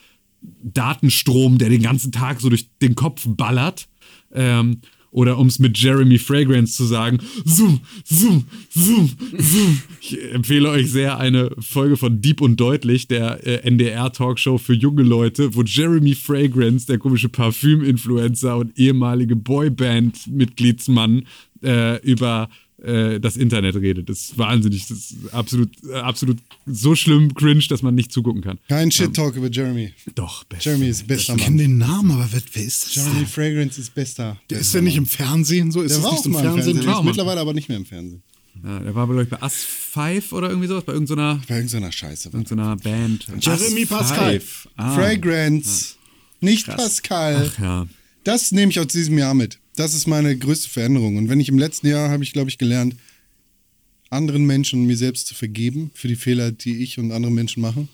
Datenstrom, 0.62 1.58
der 1.58 1.68
den 1.68 1.82
ganzen 1.82 2.12
Tag 2.12 2.40
so 2.40 2.48
durch 2.48 2.68
den 2.78 2.94
Kopf 2.94 3.24
ballert. 3.26 3.88
Ähm, 4.32 4.80
oder 5.12 5.38
um 5.38 5.48
es 5.48 5.58
mit 5.58 5.76
Jeremy 5.76 6.18
Fragrance 6.18 6.76
zu 6.76 6.84
sagen, 6.84 7.18
zoom, 7.44 7.80
zoom, 8.04 8.44
zoom, 8.72 9.10
zoom. 9.36 9.82
Ich 10.00 10.16
empfehle 10.32 10.70
euch 10.70 10.90
sehr 10.90 11.18
eine 11.18 11.50
Folge 11.58 11.96
von 11.96 12.20
Deep 12.20 12.40
und 12.40 12.60
Deutlich, 12.60 13.08
der 13.08 13.44
äh, 13.44 13.68
NDR-Talkshow 13.68 14.58
für 14.58 14.74
junge 14.74 15.02
Leute, 15.02 15.54
wo 15.54 15.62
Jeremy 15.62 16.14
Fragrance, 16.14 16.86
der 16.86 16.98
komische 16.98 17.28
Parfüm-Influencer 17.28 18.56
und 18.56 18.78
ehemalige 18.78 19.34
Boyband-Mitgliedsmann, 19.34 21.26
äh, 21.62 22.00
über 22.02 22.48
äh, 22.82 23.20
das 23.20 23.36
Internet 23.36 23.76
redet. 23.76 24.08
Das 24.08 24.20
ist 24.20 24.38
wahnsinnig. 24.38 24.86
Das 24.88 24.98
ist 24.98 25.14
absolut, 25.34 25.70
äh, 25.90 25.94
absolut 25.96 26.38
so 26.66 26.94
schlimm 26.94 27.34
cringe, 27.34 27.64
dass 27.68 27.82
man 27.82 27.94
nicht 27.94 28.10
zugucken 28.12 28.42
kann. 28.42 28.58
Kein 28.68 28.90
Shit-Talk 28.90 29.36
über 29.36 29.50
Jeremy. 29.50 29.92
Doch, 30.14 30.44
best. 30.44 30.64
Jeremy 30.64 30.86
ist 30.88 31.06
bester 31.06 31.34
Ich 31.36 31.42
kenne 31.42 31.56
Mann. 31.56 31.58
den 31.58 31.78
Namen, 31.78 32.10
aber 32.12 32.28
wer, 32.32 32.40
wer 32.52 32.64
ist 32.64 32.86
das? 32.86 32.94
Jeremy 32.94 33.26
Fragrance 33.26 33.80
ist 33.80 33.94
bester. 33.94 34.40
Der 34.48 34.60
ist 34.60 34.72
ja 34.74 34.80
nicht 34.80 34.96
im 34.96 35.06
Fernsehen 35.06 35.70
so? 35.72 35.82
Ist 35.82 35.96
Der 35.96 36.02
war 36.02 36.12
nicht 36.12 36.20
auch 36.20 36.26
im 36.26 36.32
mal 36.32 36.38
im 36.38 36.44
Fernsehen? 36.54 36.74
Fernsehen, 36.74 36.86
War 36.92 37.00
ist 37.00 37.04
mittlerweile 37.06 37.40
aber 37.40 37.52
nicht 37.54 37.68
mehr 37.68 37.76
im 37.78 37.84
Fernsehen. 37.86 38.22
Ja, 38.64 38.78
der 38.80 38.94
war, 38.94 39.06
glaube 39.06 39.22
ich, 39.22 39.28
bei 39.28 39.40
Us 39.42 39.64
5 39.64 40.32
oder 40.32 40.48
irgendwie 40.50 40.68
sowas, 40.68 40.84
bei 40.84 40.92
irgendeiner, 40.92 41.40
Bei 41.48 41.56
irgendeiner 41.56 41.92
Scheiße. 41.92 42.28
irgendeiner 42.30 42.76
Band. 42.76 43.26
Jeremy 43.40 43.82
Us 43.82 43.88
Pascal. 43.88 44.40
Ah, 44.76 44.94
Fragrance. 44.94 45.94
Nicht 46.40 46.66
Pascal. 46.66 47.50
Ach 47.54 47.60
ja. 47.62 47.86
Das 48.24 48.52
nehme 48.52 48.70
ich 48.70 48.80
aus 48.80 48.88
diesem 48.88 49.16
Jahr 49.18 49.34
mit. 49.34 49.58
Das 49.80 49.94
ist 49.94 50.06
meine 50.06 50.36
größte 50.36 50.68
Veränderung. 50.68 51.16
Und 51.16 51.30
wenn 51.30 51.40
ich 51.40 51.48
im 51.48 51.58
letzten 51.58 51.86
Jahr 51.86 52.10
habe 52.10 52.22
ich, 52.22 52.34
glaube 52.34 52.50
ich, 52.50 52.58
gelernt, 52.58 52.96
anderen 54.10 54.44
Menschen 54.44 54.82
und 54.82 54.86
mir 54.86 54.98
selbst 54.98 55.26
zu 55.26 55.34
vergeben 55.34 55.90
für 55.94 56.06
die 56.06 56.16
Fehler, 56.16 56.52
die 56.52 56.82
ich 56.82 56.98
und 56.98 57.12
andere 57.12 57.32
Menschen 57.32 57.62
machen. 57.62 57.88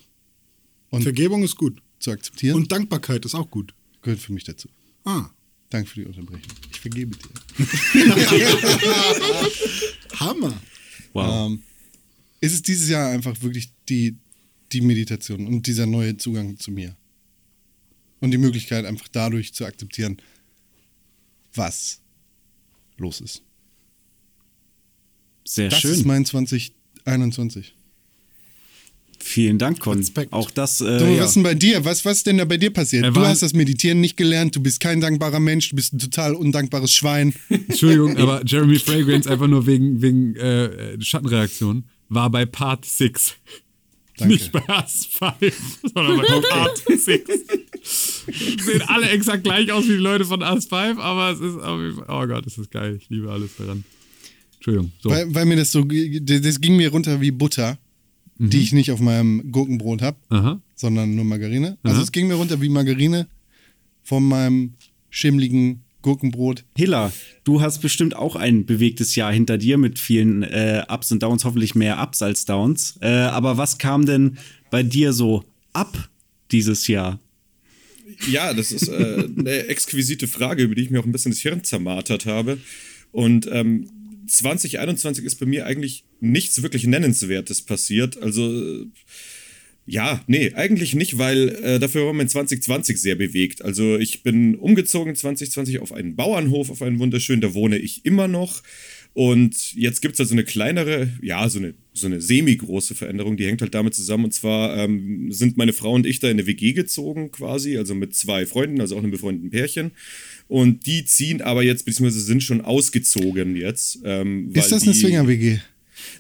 Und 0.91 1.05
Vergebung 1.05 1.45
ist 1.45 1.55
gut. 1.55 1.81
zu 2.01 2.11
akzeptieren 2.11 2.57
Und 2.57 2.73
Dankbarkeit 2.73 3.25
ist 3.25 3.37
auch 3.37 3.49
gut. 3.49 3.73
gehört 4.03 4.19
für 4.19 4.33
mich 4.33 4.43
dazu. 4.43 4.69
Ah, 5.05 5.31
Danke 5.71 5.89
für 5.89 6.01
die 6.01 6.07
Unterbrechung. 6.07 6.43
Ich 6.73 6.81
vergebe 6.81 7.17
dir. 7.17 7.65
Hammer. 10.19 10.61
Wow. 11.13 11.53
Ähm, 11.53 11.63
ist 12.41 12.55
es 12.55 12.63
dieses 12.63 12.89
Jahr 12.89 13.11
einfach 13.11 13.41
wirklich 13.43 13.71
die, 13.89 14.17
die 14.73 14.81
Meditation 14.81 15.47
und 15.47 15.69
dieser 15.69 15.87
neue 15.87 16.17
Zugang 16.17 16.59
zu 16.59 16.73
mir. 16.73 16.97
Und 18.19 18.33
die 18.33 18.39
Möglichkeit, 18.39 18.87
einfach 18.87 19.07
dadurch 19.07 19.55
zu 19.55 19.65
akzeptieren, 19.65 20.17
was 21.57 22.01
los 22.97 23.21
ist. 23.21 23.43
Sehr 25.47 25.69
Das 25.69 25.81
schön. 25.81 25.93
ist 25.93 26.05
mein 26.05 26.25
2021. 26.25 27.75
Vielen 29.19 29.59
Dank, 29.59 29.81
Con. 29.81 29.99
Respekt. 29.99 30.33
Auch 30.33 30.51
das, 30.51 30.79
Du, 30.79 30.85
äh, 30.87 31.17
ja. 31.17 31.21
was 31.23 31.31
ist 31.31 31.35
denn 31.37 31.43
bei 31.43 31.55
dir? 31.55 31.85
Was, 31.85 32.05
was 32.05 32.19
ist 32.19 32.27
denn 32.27 32.39
da 32.39 32.45
bei 32.45 32.59
dir 32.59 32.71
passiert? 32.73 33.05
Er 33.05 33.11
Du 33.11 33.21
hast 33.21 33.43
das 33.43 33.55
Meditieren 33.55 34.01
nicht 34.01 34.17
gelernt, 34.17 34.55
du 34.55 34.61
bist 34.61 34.79
kein 34.79 35.01
dankbarer 35.01 35.41
Mensch, 35.41 35.71
du 35.71 35.77
bist 35.77 35.95
ein 35.95 35.99
total 35.99 36.35
undankbares 36.35 36.93
Schwein. 36.93 37.35
Entschuldigung, 37.49 38.17
aber 38.19 38.43
Jeremy 38.47 38.79
Fragrance 38.79 39.29
einfach 39.31 39.49
nur 39.49 39.67
wegen, 39.67 40.01
wegen 40.03 40.37
äh, 40.37 41.01
Schattenreaktion 41.01 41.85
war 42.09 42.31
bei 42.31 42.47
Part 42.47 42.85
6. 42.85 43.35
Danke. 44.19 44.33
Nicht 44.35 44.51
bei 44.53 44.63
Us 44.69 45.07
5, 45.11 45.79
sondern 45.95 46.17
bei 46.19 46.41
Part 46.49 46.79
6. 46.89 47.31
Sehen 48.65 48.83
alle 48.87 49.09
exakt 49.11 49.45
gleich 49.45 49.71
aus 49.71 49.85
wie 49.85 49.89
die 49.93 49.95
Leute 49.97 50.25
von 50.25 50.43
Us 50.43 50.67
5, 50.67 50.99
aber 50.99 51.31
es 51.33 51.41
ist, 51.41 51.57
auf 51.57 51.81
jeden 51.81 51.97
Fall- 51.97 52.07
oh 52.09 52.27
Gott, 52.27 52.47
das 52.47 52.57
ist 52.59 52.71
geil. 52.71 52.97
Ich 53.01 53.09
liebe 53.11 53.31
alles 53.31 53.57
daran. 53.57 53.85
Entschuldigung. 54.55 54.93
So. 55.01 55.11
Weil, 55.11 55.33
weil 55.35 55.45
mir 55.47 55.57
das 55.57 55.71
so, 55.73 55.83
das 55.85 56.61
ging 56.61 56.77
mir 56.77 56.91
runter 56.91 57.21
wie 57.21 57.31
Butter, 57.31 57.79
die 58.39 58.59
ich 58.61 58.73
nicht 58.73 58.91
auf 58.91 59.01
meinem 59.01 59.51
Gurkenbrot 59.53 60.03
habe, 60.03 60.61
sondern 60.75 61.15
nur 61.15 61.25
Margarine. 61.25 61.79
Also 61.83 61.97
Aha. 61.97 62.03
es 62.05 62.13
ging 62.13 62.27
mir 62.29 62.35
runter 62.35 62.61
wie 62.61 62.69
Margarine 62.69 63.29
von 64.03 64.27
meinem 64.27 64.75
schimmligen 65.11 65.83
Gurkenbrot. 66.07 66.63
Hilla, 66.77 67.13
du 67.43 67.61
hast 67.61 67.81
bestimmt 67.81 68.15
auch 68.15 68.37
ein 68.37 68.65
bewegtes 68.65 69.17
Jahr 69.17 69.33
hinter 69.33 69.59
dir 69.59 69.77
mit 69.77 69.99
vielen 69.99 70.45
äh, 70.45 70.85
Ups 70.89 71.11
und 71.11 71.21
Downs, 71.21 71.45
hoffentlich 71.45 71.75
mehr 71.75 72.01
Ups 72.01 72.23
als 72.23 72.45
Downs. 72.45 72.97
Äh, 73.01 73.09
aber 73.09 73.57
was 73.59 73.79
kam 73.79 74.07
denn 74.07 74.39
bei 74.71 74.85
dir 74.85 75.13
so 75.13 75.43
ab 75.73 76.09
dieses 76.53 76.87
Jahr? 76.87 77.19
Ja, 78.31 78.55
das 78.55 78.71
ist 78.71 78.87
äh, 78.87 79.29
eine 79.37 79.67
exquisite 79.67 80.29
Frage, 80.29 80.63
über 80.63 80.77
die 80.77 80.83
ich 80.83 80.91
mir 80.91 81.01
auch 81.01 81.07
ein 81.07 81.11
bisschen 81.11 81.33
das 81.33 81.41
Hirn 81.41 81.65
zermartert 81.65 82.25
habe. 82.25 82.59
Und 83.11 83.49
ähm, 83.51 83.91
2021 84.29 85.25
ist 85.25 85.41
bei 85.41 85.47
mir 85.47 85.67
eigentlich 85.67 86.05
nichts 86.21 86.63
wirklich 86.63 86.87
Nennenswertes 86.87 87.63
passiert. 87.63 88.23
Also, 88.23 88.87
ja, 89.87 90.23
nee, 90.27 90.53
eigentlich 90.55 90.95
nicht, 90.95 91.17
weil 91.17 91.49
äh, 91.63 91.79
dafür 91.79 92.07
war 92.07 92.13
mein 92.13 92.29
2020 92.29 93.01
sehr 93.01 93.15
bewegt. 93.15 93.65
Also, 93.65 93.97
ich 93.97 94.23
bin 94.23 94.57
umgezogen 94.57 95.15
2020 95.15 95.79
auf 95.79 95.93
einen 95.93 96.17
Bauernhof, 96.17 96.71
auf 96.71 96.83
einen 96.83 96.99
wunderschönen, 96.99 97.41
da 97.41 97.55
wohne 97.55 97.79
ich 97.79 98.05
immer 98.05 98.27
noch. 98.27 98.63
Und 99.17 99.73
jetzt 99.75 100.03
gibt 100.03 100.15
es 100.15 100.21
also 100.21 100.35
eine 100.35 100.45
kleinere, 100.45 101.09
ja, 101.23 101.49
so 101.49 101.59
eine, 101.59 101.73
so 101.95 102.07
eine 102.07 102.21
semi-große 102.21 102.95
Veränderung, 102.95 103.39
die 103.39 103.47
hängt 103.47 103.63
halt 103.63 103.75
damit 103.75 103.95
zusammen. 103.95 104.27
Und 104.27 104.33
zwar 104.33 104.77
ähm, 104.77 105.33
sind 105.33 105.57
meine 105.57 105.73
Frau 105.73 105.93
und 105.93 106.05
ich 106.05 106.21
da 106.21 106.29
in 106.29 106.33
eine 106.35 106.47
WG 106.47 106.75
gezogen 106.75 107.31
quasi, 107.31 107.79
also 107.79 107.95
mit 107.95 108.15
zwei 108.15 108.45
Freunden, 108.45 108.79
also 108.79 108.95
auch 108.95 109.03
einem 109.03 109.13
befreundeten 109.13 109.49
Pärchen. 109.49 109.93
Und 110.49 110.85
die 110.85 111.07
ziehen 111.07 111.41
aber 111.41 111.63
jetzt, 111.63 111.87
beziehungsweise 111.87 112.21
sind 112.21 112.43
schon 112.43 112.61
ausgezogen 112.61 113.57
jetzt. 113.57 114.01
Ähm, 114.05 114.51
Ist 114.53 114.71
das 114.71 114.83
eine 114.83 114.93
Swinger-WG? 114.93 115.61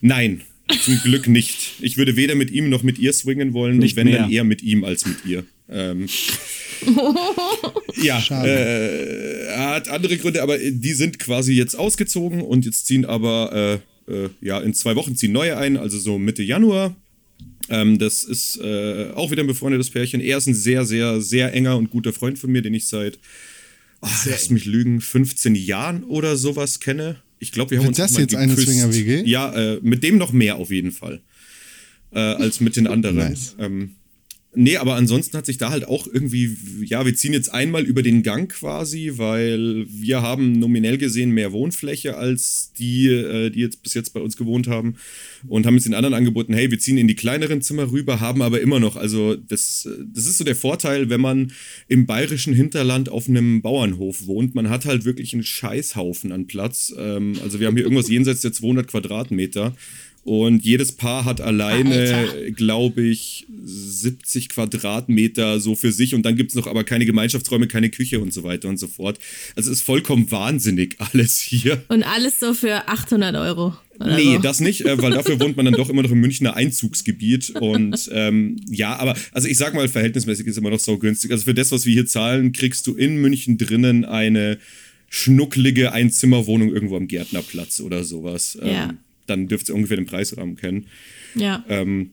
Nein, 0.00 0.40
zum 0.80 0.98
Glück 1.02 1.28
nicht. 1.28 1.74
Ich 1.80 1.96
würde 1.96 2.16
weder 2.16 2.34
mit 2.34 2.50
ihm 2.50 2.68
noch 2.68 2.82
mit 2.82 2.98
ihr 2.98 3.12
swingen 3.12 3.52
wollen, 3.52 3.78
Nicht 3.78 3.96
wenn 3.96 4.10
dann 4.10 4.30
eher 4.30 4.44
mit 4.44 4.62
ihm 4.62 4.84
als 4.84 5.06
mit 5.06 5.24
ihr. 5.24 5.44
Ähm, 5.68 6.06
ja, 8.02 8.18
äh, 8.44 9.56
hat 9.56 9.88
andere 9.88 10.16
Gründe, 10.16 10.42
aber 10.42 10.58
die 10.58 10.92
sind 10.92 11.18
quasi 11.18 11.54
jetzt 11.54 11.74
ausgezogen 11.76 12.40
und 12.40 12.64
jetzt 12.64 12.86
ziehen 12.86 13.04
aber, 13.04 13.80
äh, 14.08 14.12
äh, 14.12 14.28
ja, 14.40 14.60
in 14.60 14.74
zwei 14.74 14.94
Wochen 14.96 15.16
ziehen 15.16 15.32
neue 15.32 15.56
ein, 15.56 15.76
also 15.76 15.98
so 15.98 16.18
Mitte 16.18 16.42
Januar. 16.42 16.94
Ähm, 17.68 17.98
das 17.98 18.22
ist 18.22 18.60
äh, 18.62 19.10
auch 19.14 19.30
wieder 19.30 19.42
ein 19.42 19.48
befreundetes 19.48 19.90
Pärchen. 19.90 20.20
Er 20.20 20.38
ist 20.38 20.46
ein 20.46 20.54
sehr, 20.54 20.84
sehr, 20.84 21.20
sehr 21.20 21.52
enger 21.52 21.76
und 21.76 21.90
guter 21.90 22.12
Freund 22.12 22.38
von 22.38 22.50
mir, 22.52 22.62
den 22.62 22.74
ich 22.74 22.86
seit, 22.86 23.18
oh, 24.02 24.08
lass 24.26 24.50
mich 24.50 24.66
lügen, 24.66 25.00
15 25.00 25.54
Jahren 25.56 26.04
oder 26.04 26.36
sowas 26.36 26.78
kenne. 26.78 27.16
Ich 27.38 27.52
glaube, 27.52 27.70
wir 27.72 27.78
haben 27.78 27.84
Wird 27.86 27.98
uns 27.98 28.12
das 28.12 28.16
jetzt 28.18 28.34
eine 28.34 28.54
geküsst. 28.54 28.68
Swinger-WG? 28.68 29.22
Ja, 29.28 29.52
äh, 29.54 29.80
mit 29.82 30.02
dem 30.02 30.18
noch 30.18 30.32
mehr 30.32 30.56
auf 30.56 30.70
jeden 30.70 30.90
Fall. 30.92 31.20
Äh, 32.12 32.18
als 32.18 32.60
mit 32.60 32.76
den 32.76 32.86
anderen. 32.86 33.16
Nice. 33.16 33.56
Ähm, 33.58 33.90
nee, 34.56 34.76
aber 34.76 34.94
ansonsten 34.94 35.36
hat 35.36 35.46
sich 35.46 35.58
da 35.58 35.70
halt 35.70 35.86
auch 35.86 36.06
irgendwie, 36.06 36.56
ja, 36.84 37.04
wir 37.04 37.14
ziehen 37.14 37.32
jetzt 37.32 37.52
einmal 37.52 37.84
über 37.84 38.02
den 38.02 38.22
Gang 38.22 38.50
quasi, 38.50 39.12
weil 39.16 39.86
wir 39.88 40.22
haben 40.22 40.58
nominell 40.58 40.98
gesehen 40.98 41.30
mehr 41.30 41.52
Wohnfläche 41.52 42.16
als 42.16 42.72
die, 42.78 43.08
äh, 43.08 43.50
die 43.50 43.60
jetzt 43.60 43.82
bis 43.82 43.94
jetzt 43.94 44.12
bei 44.14 44.20
uns 44.20 44.36
gewohnt 44.36 44.66
haben 44.66 44.96
und 45.46 45.66
haben 45.66 45.74
jetzt 45.74 45.86
den 45.86 45.94
anderen 45.94 46.14
angeboten, 46.14 46.54
hey, 46.54 46.70
wir 46.70 46.78
ziehen 46.78 46.98
in 46.98 47.06
die 47.06 47.14
kleineren 47.14 47.62
Zimmer 47.62 47.92
rüber, 47.92 48.20
haben 48.20 48.42
aber 48.42 48.60
immer 48.60 48.80
noch, 48.80 48.96
also 48.96 49.36
das, 49.36 49.88
das 50.12 50.26
ist 50.26 50.38
so 50.38 50.44
der 50.44 50.56
Vorteil, 50.56 51.10
wenn 51.10 51.20
man 51.20 51.52
im 51.86 52.06
bayerischen 52.06 52.54
Hinterland 52.54 53.08
auf 53.08 53.28
einem 53.28 53.62
Bauernhof 53.62 54.26
wohnt, 54.26 54.54
man 54.54 54.70
hat 54.70 54.86
halt 54.86 55.04
wirklich 55.04 55.34
einen 55.34 55.44
Scheißhaufen 55.44 56.32
an 56.32 56.46
Platz. 56.46 56.94
Ähm, 56.98 57.34
also 57.42 57.60
wir 57.60 57.66
haben 57.66 57.76
hier 57.76 57.84
irgendwas 57.84 58.08
jenseits 58.08 58.40
der 58.40 58.52
200 58.52 58.88
Quadratmeter. 58.88 59.76
Und 60.26 60.64
jedes 60.64 60.90
Paar 60.90 61.24
hat 61.24 61.40
alleine, 61.40 62.50
glaube 62.56 63.02
ich, 63.02 63.46
70 63.62 64.48
Quadratmeter 64.48 65.60
so 65.60 65.76
für 65.76 65.92
sich. 65.92 66.16
Und 66.16 66.24
dann 66.26 66.34
gibt 66.34 66.50
es 66.50 66.56
noch 66.56 66.66
aber 66.66 66.82
keine 66.82 67.06
Gemeinschaftsräume, 67.06 67.68
keine 67.68 67.90
Küche 67.90 68.18
und 68.18 68.34
so 68.34 68.42
weiter 68.42 68.68
und 68.68 68.76
so 68.76 68.88
fort. 68.88 69.20
Also 69.54 69.70
es 69.70 69.78
ist 69.78 69.84
vollkommen 69.84 70.28
wahnsinnig 70.32 70.96
alles 71.12 71.38
hier. 71.38 71.80
Und 71.86 72.02
alles 72.02 72.40
so 72.40 72.54
für 72.54 72.88
800 72.88 73.36
Euro. 73.36 73.76
Oder 74.00 74.16
Nee, 74.16 74.34
so. 74.34 74.38
das 74.42 74.58
nicht, 74.58 74.80
äh, 74.80 75.00
weil 75.00 75.12
dafür 75.12 75.38
wohnt 75.38 75.56
man 75.56 75.64
dann 75.66 75.74
doch 75.74 75.88
immer 75.90 76.02
noch 76.02 76.10
im 76.10 76.18
Münchner 76.20 76.56
Einzugsgebiet. 76.56 77.50
Und 77.50 78.10
ähm, 78.12 78.56
ja, 78.68 78.96
aber 78.96 79.14
also 79.30 79.46
ich 79.46 79.56
sag 79.58 79.74
mal, 79.74 79.86
verhältnismäßig 79.88 80.48
ist 80.48 80.58
immer 80.58 80.70
noch 80.70 80.80
so 80.80 80.98
günstig. 80.98 81.30
Also 81.30 81.44
für 81.44 81.54
das, 81.54 81.70
was 81.70 81.86
wir 81.86 81.92
hier 81.92 82.06
zahlen, 82.06 82.50
kriegst 82.50 82.84
du 82.88 82.94
in 82.96 83.18
München 83.18 83.58
drinnen 83.58 84.04
eine 84.04 84.58
schnucklige 85.08 85.92
Einzimmerwohnung 85.92 86.72
irgendwo 86.72 86.96
am 86.96 87.06
Gärtnerplatz 87.06 87.78
oder 87.78 88.02
sowas. 88.02 88.58
Ähm, 88.60 88.68
Ja. 88.68 88.94
Dann 89.26 89.48
dürft 89.48 89.68
ihr 89.68 89.74
ungefähr 89.74 89.96
den 89.96 90.06
Preisrahmen 90.06 90.56
kennen. 90.56 90.86
Ja. 91.34 91.64
Ähm, 91.68 92.10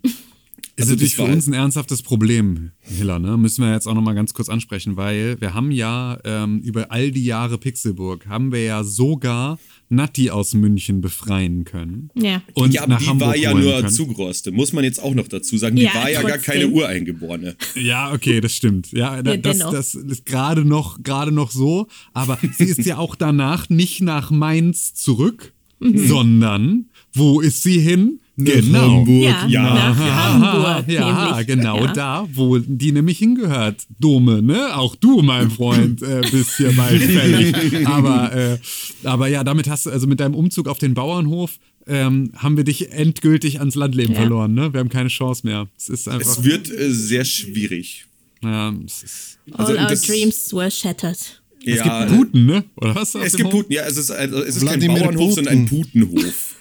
Ist 0.75 0.83
Also 0.83 0.93
natürlich 0.93 1.15
für 1.15 1.23
uns 1.23 1.45
ein 1.47 1.53
ernsthaftes 1.53 2.01
Problem, 2.01 2.71
Hiller, 2.79 3.19
ne? 3.19 3.37
Müssen 3.37 3.63
wir 3.63 3.71
jetzt 3.73 3.87
auch 3.87 3.93
nochmal 3.93 4.15
ganz 4.15 4.33
kurz 4.33 4.49
ansprechen, 4.49 4.97
weil 4.97 5.39
wir 5.39 5.53
haben 5.53 5.71
ja 5.71 6.17
ähm, 6.25 6.59
über 6.61 6.91
all 6.91 7.11
die 7.11 7.23
Jahre 7.25 7.57
Pixelburg, 7.59 8.27
haben 8.27 8.51
wir 8.51 8.63
ja 8.63 8.83
sogar 8.83 9.59
Natti 9.89 10.31
aus 10.31 10.55
München 10.55 10.99
befreien 11.01 11.63
können. 11.65 12.09
Ja. 12.15 12.41
Und 12.53 12.73
ja, 12.73 12.81
aber 12.81 12.93
nach 12.93 12.99
die 13.01 13.07
Hamburg 13.07 13.27
war 13.29 13.37
ja 13.37 13.53
nur 13.53 13.73
können. 13.73 13.89
Zugroste, 13.89 14.51
muss 14.51 14.73
man 14.73 14.83
jetzt 14.83 15.01
auch 15.03 15.13
noch 15.13 15.27
dazu 15.27 15.57
sagen. 15.57 15.75
Die 15.75 15.83
Ja, 15.83 15.93
war 15.93 16.09
ja 16.09 16.23
gar 16.23 16.39
keine 16.39 16.67
Ureingeborene. 16.69 17.55
Ja, 17.75 18.11
okay, 18.11 18.41
das 18.41 18.55
stimmt. 18.55 18.91
Ja, 18.91 19.17
Ja, 19.21 19.37
das, 19.37 19.59
das 19.59 19.93
ist 19.93 20.25
gerade 20.25 20.65
noch, 20.65 21.03
gerade 21.03 21.31
noch 21.31 21.51
so. 21.51 21.87
Aber 22.13 22.39
sie 22.57 22.63
ist 22.65 22.83
ja 22.85 22.97
auch 22.97 23.15
danach 23.15 23.69
nicht 23.69 24.01
nach 24.01 24.31
Mainz 24.31 24.95
zurück, 24.95 25.53
Mhm. 25.79 26.07
sondern 26.07 26.85
wo 27.13 27.41
ist 27.41 27.63
sie 27.63 27.79
hin? 27.79 28.19
Genau. 28.35 28.79
Hamburg, 28.79 29.21
Ja, 29.23 29.47
ja. 29.47 29.73
nach 29.75 29.97
Hamburg. 29.97 30.85
ja, 30.91 31.27
nämlich. 31.29 31.47
genau 31.47 31.85
ja. 31.85 31.93
da, 31.93 32.27
wo 32.33 32.57
die 32.57 32.91
nämlich 32.91 33.19
hingehört. 33.19 33.83
Dome, 33.99 34.41
ne? 34.41 34.75
Auch 34.75 34.95
du, 34.95 35.21
mein 35.21 35.51
Freund, 35.51 36.01
äh, 36.01 36.21
bist 36.31 36.57
hier 36.57 36.71
bald 36.75 36.99
fällig. 37.03 37.87
Aber, 37.87 38.33
äh, 38.35 38.57
aber 39.03 39.27
ja, 39.27 39.43
damit 39.43 39.69
hast 39.69 39.85
du, 39.85 39.91
also 39.91 40.07
mit 40.07 40.19
deinem 40.19 40.33
Umzug 40.33 40.67
auf 40.67 40.79
den 40.79 40.95
Bauernhof, 40.95 41.59
ähm, 41.85 42.31
haben 42.35 42.57
wir 42.57 42.63
dich 42.63 42.91
endgültig 42.91 43.59
ans 43.59 43.75
Landleben 43.75 44.13
Ja. 44.13 44.21
verloren, 44.21 44.55
ne? 44.55 44.73
Wir 44.73 44.79
haben 44.79 44.89
keine 44.89 45.09
Chance 45.09 45.45
mehr. 45.45 45.67
Es 45.77 45.89
ist 45.89 46.07
einfach. 46.07 46.27
Es 46.39 46.43
wird 46.43 46.71
äh, 46.71 46.91
sehr 46.91 47.25
schwierig. 47.25 48.05
ja, 48.43 48.73
es 48.83 49.03
ist, 49.03 49.39
Also, 49.51 49.73
All 49.73 49.79
our 49.83 49.89
das- 49.89 50.01
dreams 50.03 50.51
were 50.53 50.71
shattered. 50.71 51.17
es 51.65 51.77
ja, 51.77 52.05
gibt 52.05 52.17
Puten, 52.17 52.45
ne? 52.47 52.63
Oder 52.77 52.95
was? 52.95 53.13
Es 53.13 53.33
gibt 53.35 53.45
Hof? 53.47 53.51
Puten, 53.61 53.73
ja, 53.73 53.83
es 53.83 53.97
ist, 53.97 54.09
ein, 54.09 54.33
es 54.33 54.55
ist 54.55 54.65
kein 54.65 54.79
Bauernhof, 54.87 55.33
sondern 55.35 55.53
ein. 55.53 55.65
Putenhof. 55.67 56.55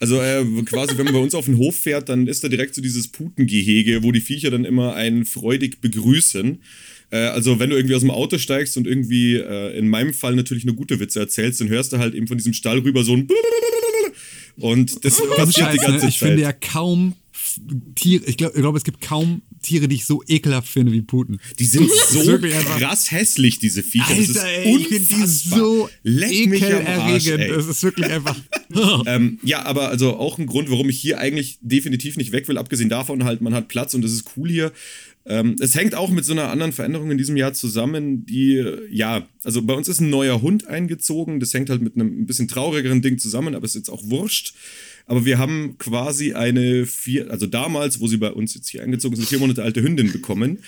Also 0.00 0.20
äh, 0.20 0.44
quasi, 0.64 0.96
wenn 0.96 1.04
man 1.04 1.14
bei 1.14 1.20
uns 1.20 1.34
auf 1.34 1.44
den 1.44 1.58
Hof 1.58 1.76
fährt, 1.76 2.08
dann 2.08 2.26
ist 2.26 2.42
da 2.42 2.48
direkt 2.48 2.74
so 2.74 2.80
dieses 2.82 3.08
Putengehege, 3.08 4.02
wo 4.02 4.12
die 4.12 4.22
Viecher 4.22 4.50
dann 4.50 4.64
immer 4.64 4.94
einen 4.94 5.26
freudig 5.26 5.80
begrüßen. 5.82 6.58
Äh, 7.10 7.16
also 7.18 7.58
wenn 7.58 7.68
du 7.70 7.76
irgendwie 7.76 7.94
aus 7.94 8.00
dem 8.00 8.10
Auto 8.10 8.38
steigst 8.38 8.76
und 8.78 8.86
irgendwie 8.86 9.34
äh, 9.36 9.76
in 9.78 9.88
meinem 9.88 10.14
Fall 10.14 10.34
natürlich 10.34 10.64
nur 10.64 10.74
gute 10.74 11.00
Witze 11.00 11.20
erzählst, 11.20 11.60
dann 11.60 11.68
hörst 11.68 11.92
du 11.92 11.98
halt 11.98 12.14
eben 12.14 12.26
von 12.26 12.38
diesem 12.38 12.54
Stall 12.54 12.78
rüber 12.78 13.04
so 13.04 13.14
ein 13.14 13.28
und 14.56 15.04
das 15.04 15.20
passiert 15.36 15.72
die 15.72 15.78
Scheiß, 15.78 15.86
ne? 15.86 15.86
ganze 15.92 16.06
Ich 16.08 16.18
Zeit. 16.18 16.28
finde 16.28 16.42
ja 16.42 16.52
kaum 16.52 17.14
Tiere, 17.94 18.24
ich 18.26 18.36
glaube, 18.36 18.54
ich 18.56 18.60
glaub, 18.60 18.76
es 18.76 18.84
gibt 18.84 19.00
kaum 19.00 19.42
Tiere, 19.60 19.88
die 19.88 19.96
ich 19.96 20.04
so 20.04 20.22
ekelhaft 20.26 20.68
finde 20.68 20.92
wie 20.92 21.02
Puten. 21.02 21.40
Die 21.58 21.64
sind 21.64 21.90
so 22.10 22.38
krass 22.38 23.10
hässlich, 23.10 23.58
diese 23.58 23.82
Viecher. 23.82 24.06
das 24.08 24.18
ist 24.28 24.38
Alter, 24.38 24.48
ey, 24.48 24.62
finde 24.74 24.88
die 24.88 25.14
unfassbar. 25.14 25.58
so 25.58 25.90
Leck 26.02 26.48
mich 26.48 26.64
am 26.64 26.86
Arsch, 26.86 27.26
ekelerregend. 27.26 27.40
ey. 27.40 27.48
Das 27.48 27.66
ist 27.66 27.82
wirklich 27.82 28.06
einfach. 28.06 28.36
Ähm, 29.06 29.40
ja, 29.42 29.64
aber 29.64 29.88
also 29.88 30.16
auch 30.16 30.38
ein 30.38 30.46
Grund, 30.46 30.70
warum 30.70 30.88
ich 30.88 31.00
hier 31.00 31.18
eigentlich 31.18 31.58
definitiv 31.60 32.16
nicht 32.16 32.30
weg 32.30 32.46
will, 32.46 32.56
abgesehen 32.56 32.88
davon 32.88 33.24
halt, 33.24 33.40
man 33.40 33.52
hat 33.52 33.66
Platz 33.66 33.94
und 33.94 34.04
es 34.04 34.12
ist 34.12 34.24
cool 34.36 34.48
hier. 34.48 34.72
Ähm, 35.26 35.56
es 35.60 35.74
hängt 35.74 35.94
auch 35.94 36.10
mit 36.10 36.24
so 36.24 36.32
einer 36.32 36.50
anderen 36.50 36.72
Veränderung 36.72 37.10
in 37.10 37.18
diesem 37.18 37.36
Jahr 37.36 37.52
zusammen, 37.52 38.24
die, 38.26 38.64
ja, 38.90 39.26
also 39.44 39.62
bei 39.62 39.74
uns 39.74 39.88
ist 39.88 40.00
ein 40.00 40.08
neuer 40.08 40.40
Hund 40.40 40.66
eingezogen, 40.66 41.40
das 41.40 41.52
hängt 41.52 41.68
halt 41.68 41.82
mit 41.82 41.94
einem 41.94 42.22
ein 42.22 42.26
bisschen 42.26 42.48
traurigeren 42.48 43.02
Ding 43.02 43.18
zusammen, 43.18 43.54
aber 43.54 43.64
ist 43.64 43.74
jetzt 43.74 43.90
auch 43.90 44.02
wurscht. 44.04 44.54
Aber 45.06 45.24
wir 45.24 45.38
haben 45.38 45.76
quasi 45.78 46.34
eine 46.34 46.86
vier, 46.86 47.30
also 47.30 47.46
damals, 47.46 48.00
wo 48.00 48.06
sie 48.06 48.18
bei 48.18 48.30
uns 48.30 48.54
jetzt 48.54 48.68
hier 48.68 48.82
eingezogen 48.82 49.16
sind, 49.16 49.28
vier 49.28 49.38
Monate 49.38 49.62
alte 49.62 49.82
Hündin 49.82 50.12
bekommen. 50.12 50.58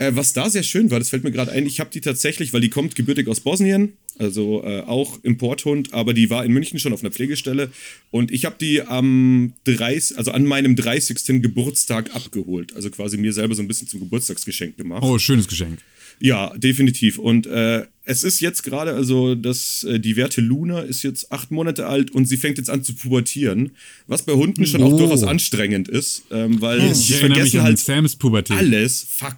Äh, 0.00 0.16
was 0.16 0.32
da 0.32 0.48
sehr 0.48 0.62
schön 0.62 0.90
war, 0.90 0.98
das 0.98 1.10
fällt 1.10 1.24
mir 1.24 1.30
gerade 1.30 1.52
ein, 1.52 1.66
ich 1.66 1.78
habe 1.78 1.90
die 1.90 2.00
tatsächlich, 2.00 2.52
weil 2.54 2.62
die 2.62 2.70
kommt 2.70 2.94
gebürtig 2.96 3.28
aus 3.28 3.40
Bosnien, 3.40 3.92
also 4.18 4.64
äh, 4.64 4.80
auch 4.80 5.22
Importhund, 5.22 5.92
aber 5.92 6.14
die 6.14 6.30
war 6.30 6.42
in 6.44 6.52
München 6.52 6.78
schon 6.78 6.94
auf 6.94 7.02
einer 7.02 7.10
Pflegestelle 7.10 7.70
und 8.10 8.30
ich 8.30 8.46
habe 8.46 8.56
die 8.58 8.80
am 8.82 9.52
30, 9.64 10.16
also 10.16 10.30
an 10.32 10.46
meinem 10.46 10.74
30. 10.74 11.42
Geburtstag 11.42 12.14
abgeholt, 12.14 12.74
also 12.74 12.88
quasi 12.90 13.18
mir 13.18 13.34
selber 13.34 13.54
so 13.54 13.60
ein 13.62 13.68
bisschen 13.68 13.88
zum 13.88 14.00
Geburtstagsgeschenk 14.00 14.78
gemacht. 14.78 15.02
Oh, 15.04 15.18
schönes 15.18 15.46
Geschenk. 15.48 15.78
Ja, 16.22 16.52
definitiv. 16.56 17.18
Und 17.18 17.46
äh, 17.46 17.84
es 18.04 18.24
ist 18.24 18.40
jetzt 18.40 18.62
gerade, 18.62 18.92
also 18.94 19.34
das, 19.34 19.84
äh, 19.84 19.98
die 20.00 20.16
Werte 20.16 20.40
Luna 20.42 20.80
ist 20.80 21.02
jetzt 21.02 21.30
acht 21.32 21.50
Monate 21.50 21.86
alt 21.86 22.10
und 22.10 22.24
sie 22.26 22.36
fängt 22.38 22.58
jetzt 22.58 22.68
an 22.68 22.82
zu 22.82 22.94
pubertieren, 22.94 23.70
was 24.06 24.22
bei 24.22 24.32
Hunden 24.32 24.66
schon 24.66 24.82
auch 24.82 24.92
Oh. 24.92 24.98
durchaus 24.98 25.22
anstrengend 25.22 25.88
ist, 25.88 26.24
ähm, 26.30 26.60
weil 26.60 26.78
Ich 26.90 27.06
die 27.06 27.12
erinnere 27.14 27.28
mich 27.40 27.50
vergessen 27.52 27.62
halt 27.62 27.78
Sams 27.78 28.16
Pubertät. 28.16 28.56
alles. 28.56 29.06
Fuck. 29.10 29.36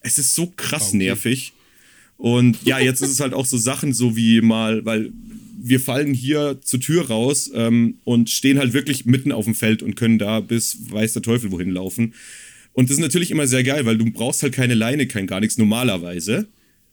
Es 0.00 0.18
ist 0.18 0.34
so 0.34 0.52
krass 0.56 0.92
nervig. 0.92 1.52
Und 2.16 2.58
ja, 2.64 2.78
jetzt 2.78 3.00
ist 3.00 3.10
es 3.10 3.20
halt 3.20 3.32
auch 3.32 3.46
so 3.46 3.56
Sachen, 3.56 3.92
so 3.92 4.16
wie 4.16 4.40
mal, 4.40 4.84
weil 4.84 5.12
wir 5.60 5.80
fallen 5.80 6.14
hier 6.14 6.58
zur 6.62 6.80
Tür 6.80 7.08
raus 7.08 7.50
ähm, 7.54 7.98
und 8.04 8.30
stehen 8.30 8.58
halt 8.58 8.72
wirklich 8.72 9.06
mitten 9.06 9.32
auf 9.32 9.44
dem 9.44 9.54
Feld 9.54 9.82
und 9.82 9.96
können 9.96 10.18
da 10.18 10.40
bis 10.40 10.90
weiß 10.90 11.14
der 11.14 11.22
Teufel 11.22 11.50
wohin 11.50 11.70
laufen. 11.70 12.14
Und 12.72 12.90
das 12.90 12.96
ist 12.96 13.02
natürlich 13.02 13.30
immer 13.30 13.46
sehr 13.46 13.64
geil, 13.64 13.86
weil 13.86 13.98
du 13.98 14.10
brauchst 14.10 14.42
halt 14.42 14.52
keine 14.52 14.74
Leine, 14.74 15.06
kein 15.06 15.26
gar 15.26 15.40
nichts 15.40 15.58
normalerweise. 15.58 16.46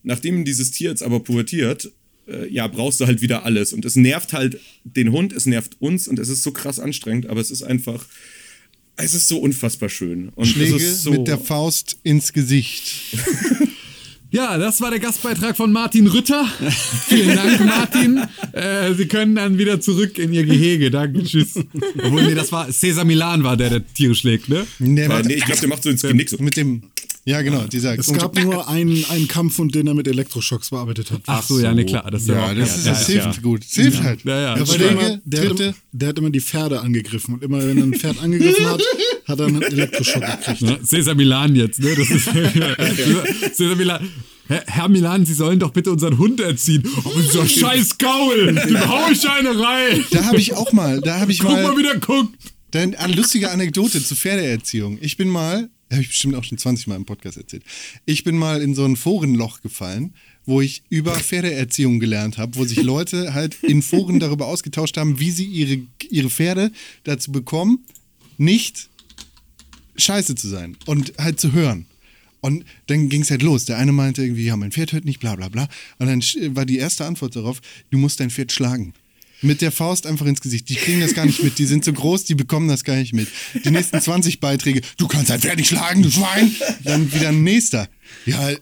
Nachdem 0.03 0.45
dieses 0.45 0.71
Tier 0.71 0.89
jetzt 0.89 1.03
aber 1.03 1.19
pubertiert, 1.19 1.91
äh, 2.27 2.47
ja, 2.47 2.67
brauchst 2.67 2.99
du 2.99 3.05
halt 3.05 3.21
wieder 3.21 3.45
alles. 3.45 3.73
Und 3.73 3.85
es 3.85 3.95
nervt 3.95 4.33
halt 4.33 4.59
den 4.83 5.11
Hund, 5.11 5.33
es 5.33 5.45
nervt 5.45 5.77
uns 5.79 6.07
und 6.07 6.19
es 6.19 6.29
ist 6.29 6.43
so 6.43 6.51
krass 6.51 6.79
anstrengend, 6.79 7.27
aber 7.27 7.41
es 7.41 7.51
ist 7.51 7.63
einfach, 7.63 8.05
es 8.97 9.13
ist 9.13 9.27
so 9.27 9.39
unfassbar 9.39 9.89
schön. 9.89 10.29
Und 10.35 10.45
Schläge 10.45 10.75
es 10.75 10.83
ist 10.83 11.03
so, 11.03 11.11
mit 11.11 11.27
der 11.27 11.37
Faust 11.37 11.97
ins 12.03 12.33
Gesicht. 12.33 12.93
Ja, 14.31 14.57
das 14.57 14.81
war 14.81 14.89
der 14.89 14.99
Gastbeitrag 14.99 15.55
von 15.55 15.71
Martin 15.71 16.07
Rütter. 16.07 16.45
Vielen 17.07 17.37
Dank, 17.37 17.65
Martin. 17.65 18.21
Äh, 18.51 18.93
Sie 18.93 19.07
können 19.07 19.35
dann 19.35 19.57
wieder 19.57 19.79
zurück 19.79 20.17
in 20.17 20.33
Ihr 20.33 20.43
Gehege. 20.43 20.91
Danke, 20.91 21.23
tschüss. 21.23 21.55
Obwohl, 22.03 22.23
nee, 22.23 22.35
das 22.35 22.51
war 22.51 22.69
Cesar 22.69 23.05
Milan 23.05 23.45
war 23.45 23.55
der, 23.55 23.69
der 23.69 23.93
Tiere 23.93 24.13
schlägt, 24.13 24.49
ne? 24.49 24.67
Nee, 24.79 25.07
warte. 25.07 25.29
nee, 25.29 25.35
ich 25.35 25.45
glaube, 25.45 25.61
der 25.61 25.69
macht 25.69 25.83
so 25.83 25.89
ins 25.89 26.01
Genick 26.01 26.29
so. 26.29 26.35
Mit 26.39 26.57
dem, 26.57 26.81
ja 27.25 27.41
genau, 27.41 27.65
dieser. 27.65 27.97
Es 27.97 28.11
gab 28.13 28.41
nur 28.41 28.67
einen, 28.67 29.03
einen 29.09 29.27
Kampfhund, 29.27 29.75
den 29.75 29.87
er 29.87 29.93
mit 29.93 30.07
Elektroschocks 30.07 30.69
bearbeitet 30.69 31.11
hat. 31.11 31.21
Ach 31.25 31.43
so, 31.43 31.59
ja, 31.59 31.73
nee, 31.73 31.85
klar. 31.85 32.09
Das 32.09 32.21
ist 32.21 32.29
ja, 32.29 32.53
das, 32.53 32.77
ist, 32.77 32.85
ja, 32.85 32.91
das 32.91 33.07
ja, 33.07 33.13
hilft 33.13 33.35
ja. 33.37 33.41
gut. 33.41 33.61
Das 33.63 33.73
hilft 33.73 34.03
halt. 34.03 34.23
Ja, 34.23 34.39
ja. 34.39 34.57
Ja, 34.57 34.59
weil 34.59 34.67
Schläge, 34.67 34.83
der, 34.83 34.91
immer, 34.91 35.19
der, 35.23 35.39
hat, 35.49 35.59
immer- 35.59 35.73
der 35.91 36.09
hat 36.09 36.17
immer 36.19 36.29
die 36.29 36.41
Pferde 36.41 36.81
angegriffen 36.81 37.33
und 37.35 37.43
immer 37.43 37.59
wenn 37.59 37.77
er 37.77 37.83
ein 37.83 37.93
Pferd 37.93 38.21
angegriffen 38.21 38.65
hat, 38.65 38.81
hat 39.27 39.39
er 39.39 39.47
einen 39.47 39.61
Elektroschock 39.61 40.23
gekriegt. 40.25 40.61
Ne? 40.61 40.79
Cesar 40.83 41.15
Milan 41.15 41.55
jetzt, 41.55 41.79
ne? 41.79 41.95
Das 41.95 42.09
ist 42.09 42.25
Cesar 43.55 43.75
Milan. 43.75 44.07
Herr, 44.47 44.63
Herr 44.67 44.89
Milan, 44.89 45.25
Sie 45.25 45.33
sollen 45.33 45.59
doch 45.59 45.71
bitte 45.71 45.91
unseren 45.91 46.19
Hund 46.19 46.39
erziehen. 46.39 46.83
Oh, 47.03 47.11
dieser 47.19 47.47
scheiß 47.47 47.97
Gaul! 47.97 48.53
Dem 48.53 48.87
hau 48.87 49.09
ich 49.11 49.27
eine 49.27 49.49
rein! 49.59 50.05
Da 50.11 50.25
habe 50.25 50.37
ich 50.37 50.53
auch 50.53 50.71
mal, 50.71 51.01
da 51.01 51.19
habe 51.19 51.31
ich 51.31 51.39
Guck 51.39 51.49
mal, 51.49 51.63
mal, 51.63 51.77
wie 51.77 51.83
der 51.83 51.97
guckt! 51.97 52.35
dann 52.75 52.93
eine 52.95 53.13
lustige 53.13 53.51
Anekdote 53.51 54.03
zu 54.03 54.15
Pferdeerziehung. 54.15 54.97
Ich 55.01 55.17
bin 55.17 55.29
mal, 55.29 55.69
habe 55.91 56.01
ich 56.01 56.09
bestimmt 56.09 56.35
auch 56.35 56.43
schon 56.43 56.57
20 56.57 56.87
Mal 56.87 56.95
im 56.95 57.05
Podcast 57.05 57.37
erzählt. 57.37 57.63
Ich 58.05 58.23
bin 58.23 58.37
mal 58.37 58.61
in 58.61 58.73
so 58.73 58.85
ein 58.85 58.95
Forenloch 58.95 59.61
gefallen, 59.61 60.13
wo 60.45 60.61
ich 60.61 60.83
über 60.89 61.15
Pferdeerziehung 61.15 61.99
gelernt 61.99 62.37
habe, 62.37 62.55
wo 62.55 62.65
sich 62.65 62.81
Leute 62.81 63.33
halt 63.33 63.63
in 63.63 63.81
Foren 63.81 64.19
darüber 64.19 64.47
ausgetauscht 64.47 64.97
haben, 64.97 65.19
wie 65.19 65.31
sie 65.31 65.45
ihre, 65.45 65.81
ihre 66.09 66.29
Pferde 66.29 66.71
dazu 67.03 67.31
bekommen, 67.31 67.85
nicht 68.37 68.89
scheiße 69.97 70.35
zu 70.35 70.47
sein 70.47 70.77
und 70.85 71.13
halt 71.17 71.39
zu 71.39 71.53
hören. 71.53 71.85
Und 72.41 72.63
dann 72.87 73.09
ging 73.09 73.21
es 73.21 73.31
halt 73.31 73.41
los. 73.41 73.65
Der 73.65 73.77
eine 73.77 73.91
meinte 73.91 74.21
irgendwie, 74.21 74.45
ja, 74.45 74.55
mein 74.55 74.71
Pferd 74.71 74.93
hört 74.93 75.05
nicht, 75.05 75.19
bla 75.19 75.35
bla 75.35 75.49
bla. 75.49 75.67
Und 75.97 76.05
dann 76.07 76.21
war 76.55 76.65
die 76.65 76.77
erste 76.77 77.05
Antwort 77.05 77.35
darauf, 77.35 77.59
du 77.89 77.97
musst 77.97 78.19
dein 78.19 78.29
Pferd 78.29 78.51
schlagen. 78.51 78.93
Mit 79.45 79.61
der 79.61 79.71
Faust 79.71 80.07
einfach 80.07 80.25
ins 80.25 80.41
Gesicht. 80.41 80.69
Die 80.69 80.75
kriegen 80.75 81.01
das 81.01 81.13
gar 81.13 81.25
nicht 81.25 81.43
mit. 81.43 81.59
Die 81.59 81.65
sind 81.65 81.85
so 81.85 81.93
groß, 81.93 82.23
die 82.25 82.35
bekommen 82.35 82.67
das 82.67 82.83
gar 82.83 82.95
nicht 82.95 83.13
mit. 83.13 83.27
Die 83.63 83.69
nächsten 83.69 84.01
20 84.01 84.39
Beiträge, 84.39 84.81
du 84.97 85.07
kannst 85.07 85.31
Pferd 85.31 85.57
nicht 85.57 85.67
schlagen, 85.67 86.01
du 86.01 86.09
Schwein. 86.09 86.55
Dann 86.83 87.13
wieder 87.13 87.29
ein 87.29 87.43
nächster. 87.43 87.87
Ja, 88.25 88.49
äh, 88.49 88.57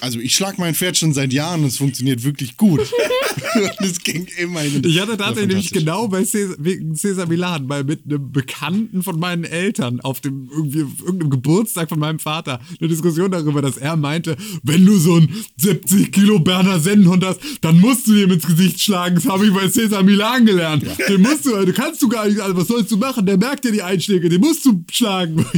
also 0.00 0.18
ich 0.20 0.34
schlag 0.34 0.58
mein 0.58 0.74
Pferd 0.74 0.96
schon 0.96 1.12
seit 1.12 1.32
Jahren 1.32 1.60
und 1.62 1.68
es 1.68 1.76
funktioniert 1.78 2.22
wirklich 2.24 2.56
gut. 2.56 2.80
und 3.54 3.86
es 3.86 4.00
ging 4.02 4.26
immer 4.38 4.60
hin. 4.60 4.76
und- 4.76 4.86
Ich 4.86 5.00
hatte 5.00 5.16
tatsächlich 5.16 5.48
nämlich 5.48 5.70
genau 5.70 6.08
bei 6.08 6.24
Cäsar, 6.24 6.56
wegen 6.58 6.94
Cesar 6.96 7.26
Milan 7.26 7.66
mal 7.66 7.84
mit 7.84 8.04
einem 8.04 8.30
Bekannten 8.32 9.02
von 9.02 9.18
meinen 9.18 9.44
Eltern 9.44 10.00
auf 10.00 10.20
dem 10.20 10.48
irgendwie 10.50 10.78
irgendeinem 10.80 11.30
Geburtstag 11.30 11.88
von 11.88 11.98
meinem 11.98 12.18
Vater 12.18 12.60
eine 12.80 12.88
Diskussion 12.88 13.30
darüber, 13.30 13.62
dass 13.62 13.76
er 13.78 13.96
meinte, 13.96 14.36
wenn 14.62 14.84
du 14.84 14.96
so 14.98 15.14
einen 15.16 15.34
70 15.56 16.12
Kilo 16.12 16.38
Berner 16.38 16.78
Sennenhund 16.80 17.24
hast, 17.24 17.40
dann 17.62 17.80
musst 17.80 18.06
du 18.06 18.14
ihm 18.14 18.30
ins 18.30 18.46
Gesicht 18.46 18.80
schlagen. 18.80 19.14
Das 19.16 19.26
habe 19.26 19.46
ich 19.46 19.52
bei 19.52 19.68
Cesar 19.68 20.02
Milan 20.02 20.46
gelernt. 20.46 20.84
Den 21.08 21.22
musst 21.22 21.46
du, 21.46 21.50
du 21.64 21.72
kannst 21.72 22.02
du 22.02 22.08
gar 22.08 22.26
nicht, 22.28 22.40
also 22.40 22.56
was 22.56 22.68
sollst 22.68 22.90
du 22.90 22.96
machen? 22.96 23.24
Der 23.26 23.36
merkt 23.38 23.64
ja 23.64 23.70
die 23.70 23.82
Einschläge, 23.82 24.28
den 24.28 24.40
musst 24.40 24.64
du 24.64 24.84
schlagen. 24.90 25.44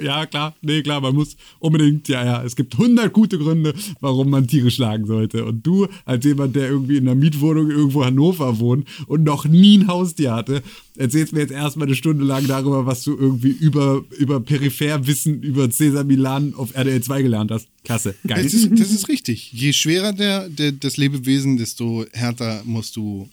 Ja 0.00 0.26
klar, 0.26 0.54
nee 0.62 0.82
klar, 0.82 1.00
man 1.00 1.14
muss 1.14 1.36
unbedingt, 1.58 2.08
ja 2.08 2.24
ja, 2.24 2.42
es 2.44 2.56
gibt 2.56 2.69
100 2.72 3.12
gute 3.12 3.38
Gründe, 3.38 3.74
warum 4.00 4.30
man 4.30 4.46
Tiere 4.46 4.70
schlagen 4.70 5.06
sollte. 5.06 5.44
Und 5.44 5.66
du 5.66 5.86
als 6.04 6.24
jemand, 6.24 6.56
der 6.56 6.68
irgendwie 6.68 6.96
in 6.96 7.08
einer 7.08 7.14
Mietwohnung 7.14 7.70
irgendwo 7.70 8.04
Hannover 8.04 8.58
wohnt 8.58 8.88
und 9.06 9.24
noch 9.24 9.44
nie 9.44 9.78
ein 9.78 9.88
Haustier 9.88 10.32
hatte, 10.32 10.62
erzählst 10.96 11.32
mir 11.32 11.40
jetzt 11.40 11.52
erstmal 11.52 11.86
eine 11.86 11.96
Stunde 11.96 12.24
lang 12.24 12.46
darüber, 12.46 12.86
was 12.86 13.04
du 13.04 13.16
irgendwie 13.16 13.50
über, 13.50 14.04
über 14.18 14.40
Peripherwissen 14.40 15.42
über 15.42 15.70
Cesar 15.70 16.04
Milan 16.04 16.54
auf 16.54 16.74
RDL 16.74 17.02
2 17.02 17.22
gelernt 17.22 17.50
hast. 17.50 17.68
Klasse, 17.84 18.14
geil. 18.26 18.42
Das 18.42 18.54
ist, 18.54 18.70
das 18.72 18.90
ist 18.90 19.08
richtig. 19.08 19.52
Je 19.52 19.72
schwerer 19.72 20.12
der, 20.12 20.48
der, 20.48 20.72
das 20.72 20.96
Lebewesen, 20.96 21.56
desto 21.56 22.04
härter 22.12 22.62
musst 22.64 22.96
du 22.96 23.28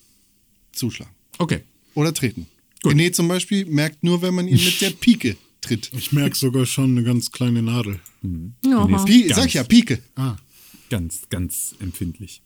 zuschlagen. 0.71 1.13
Okay. 1.37 1.61
Oder 1.93 2.13
treten. 2.13 2.47
René 2.83 3.11
zum 3.11 3.27
Beispiel 3.27 3.65
merkt 3.65 4.03
nur, 4.03 4.21
wenn 4.21 4.35
man 4.35 4.47
ihn 4.47 4.63
mit 4.63 4.81
der 4.81 4.91
Pike 4.91 5.35
tritt. 5.67 5.91
Ich 5.97 6.11
merke 6.11 6.35
sogar 6.35 6.65
schon 6.65 6.91
eine 6.91 7.03
ganz 7.03 7.31
kleine 7.31 7.61
Nadel. 7.61 7.99
Oha. 8.65 9.03
Pi 9.03 9.31
sag 9.33 9.53
ja, 9.53 9.63
Pike. 9.63 10.01
Ganz, 10.89 11.23
ganz 11.29 11.75
empfindlich. 11.79 12.41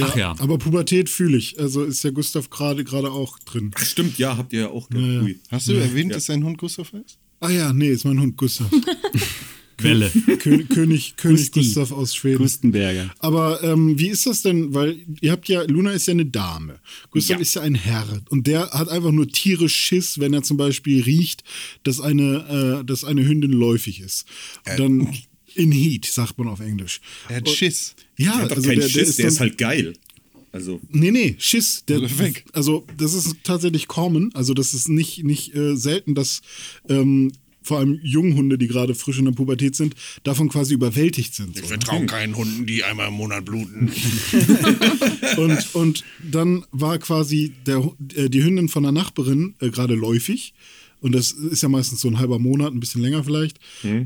Ach 0.00 0.16
ja. 0.16 0.34
Aber 0.38 0.56
Pubertät 0.56 1.10
fühle 1.10 1.36
ich. 1.36 1.60
Also 1.60 1.84
ist 1.84 2.02
ja 2.02 2.10
Gustav 2.10 2.48
gerade 2.48 2.84
gerade 2.84 3.10
auch 3.10 3.38
drin. 3.40 3.70
Ach, 3.74 3.84
stimmt, 3.84 4.16
ja, 4.18 4.36
habt 4.38 4.52
ihr 4.54 4.60
ja 4.60 4.68
auch. 4.70 4.88
gell? 4.88 5.22
Ui. 5.22 5.40
Hast 5.50 5.68
du 5.68 5.74
erwähnt, 5.74 6.14
dass 6.14 6.26
sein 6.26 6.42
Hund 6.42 6.56
Gustav 6.56 6.92
heißt? 6.92 7.18
Ah 7.40 7.50
ja, 7.50 7.72
nee, 7.72 7.88
ist 7.88 8.04
mein 8.04 8.18
Hund 8.18 8.36
Gustav. 8.36 8.70
Welle. 9.78 10.10
König, 10.38 10.68
König, 10.68 11.16
König. 11.16 11.50
Gustav 11.52 11.92
aus 11.92 12.14
Schweden. 12.14 12.38
Gustenberger. 12.38 13.12
Aber 13.18 13.62
ähm, 13.62 13.98
wie 13.98 14.08
ist 14.08 14.26
das 14.26 14.42
denn? 14.42 14.74
Weil 14.74 14.96
ihr 15.20 15.32
habt 15.32 15.48
ja, 15.48 15.62
Luna 15.62 15.92
ist 15.92 16.06
ja 16.06 16.12
eine 16.12 16.26
Dame. 16.26 16.78
Gustav 17.10 17.36
Ja. 17.36 17.42
ist 17.42 17.54
ja 17.54 17.62
ein 17.62 17.74
Herr. 17.74 18.22
Und 18.30 18.46
der 18.46 18.70
hat 18.70 18.88
einfach 18.88 19.12
nur 19.12 19.28
tierisch 19.28 19.74
Schiss, 19.74 20.18
wenn 20.20 20.32
er 20.34 20.42
zum 20.42 20.56
Beispiel 20.56 21.02
riecht, 21.02 21.44
dass 21.84 22.00
eine, 22.00 22.80
äh, 22.80 22.84
dass 22.84 23.04
eine 23.04 23.26
Hündin 23.26 23.52
läufig 23.52 24.00
ist. 24.00 24.24
Und 24.68 24.78
dann 24.78 25.16
in 25.54 25.70
Heat, 25.72 26.06
sagt 26.06 26.38
man 26.38 26.48
auf 26.48 26.60
Englisch. 26.60 27.00
Er 27.28 27.36
hat 27.36 27.48
Schiss. 27.48 27.94
Ja, 28.16 28.32
Der 28.32 28.42
hat 28.42 28.50
doch 28.52 28.56
also 28.56 28.68
keinen 28.68 28.80
der, 28.80 28.88
Schiss, 28.88 28.92
der 28.92 29.02
der 29.02 29.08
ist, 29.26 29.32
ist, 29.32 29.40
dann, 29.40 29.48
halt 29.48 29.58
geil. 29.58 29.92
Also, 30.50 30.80
Nee, 30.90 31.10
nee, 31.10 31.34
Schiss. 31.38 31.84
Der, 31.88 31.98
Also 32.00 32.18
weg. 32.18 32.44
Also, 32.52 32.86
das 32.98 33.14
ist 33.14 33.36
tatsächlich 33.42 33.88
common. 33.88 34.30
Also, 34.34 34.52
das 34.52 34.74
ist 34.74 34.88
nicht, 34.88 35.24
nicht 35.24 35.54
äh, 35.54 35.76
selten, 35.76 36.14
dass 36.14 36.42
ähm, 36.90 37.32
vor 37.62 37.78
allem 37.78 37.98
Junghunde, 38.02 38.58
die 38.58 38.68
gerade 38.68 38.94
frisch 38.94 39.18
in 39.18 39.24
der 39.24 39.32
Pubertät 39.32 39.76
sind, 39.76 39.94
davon 40.22 40.48
quasi 40.48 40.74
überwältigt 40.74 41.34
sind. 41.34 41.56
So. 41.56 41.64
vertraue 41.64 42.06
keinen 42.06 42.36
Hunden, 42.36 42.66
die 42.66 42.84
einmal 42.84 43.08
im 43.08 43.14
Monat 43.14 43.44
bluten. 43.44 43.90
Und, 45.36 45.74
und 45.74 46.04
dann 46.22 46.64
war 46.72 46.98
quasi 46.98 47.54
der, 47.66 47.90
äh, 48.14 48.28
die 48.28 48.44
Hündin 48.44 48.68
von 48.68 48.82
der 48.82 48.92
Nachbarin 48.92 49.54
äh, 49.60 49.70
gerade 49.70 49.94
läufig. 49.94 50.52
Und 51.00 51.14
das 51.14 51.32
ist 51.32 51.62
ja 51.62 51.68
meistens 51.68 52.00
so 52.00 52.08
ein 52.08 52.18
halber 52.18 52.38
Monat, 52.38 52.72
ein 52.72 52.80
bisschen 52.80 53.02
länger 53.02 53.24
vielleicht. 53.24 53.58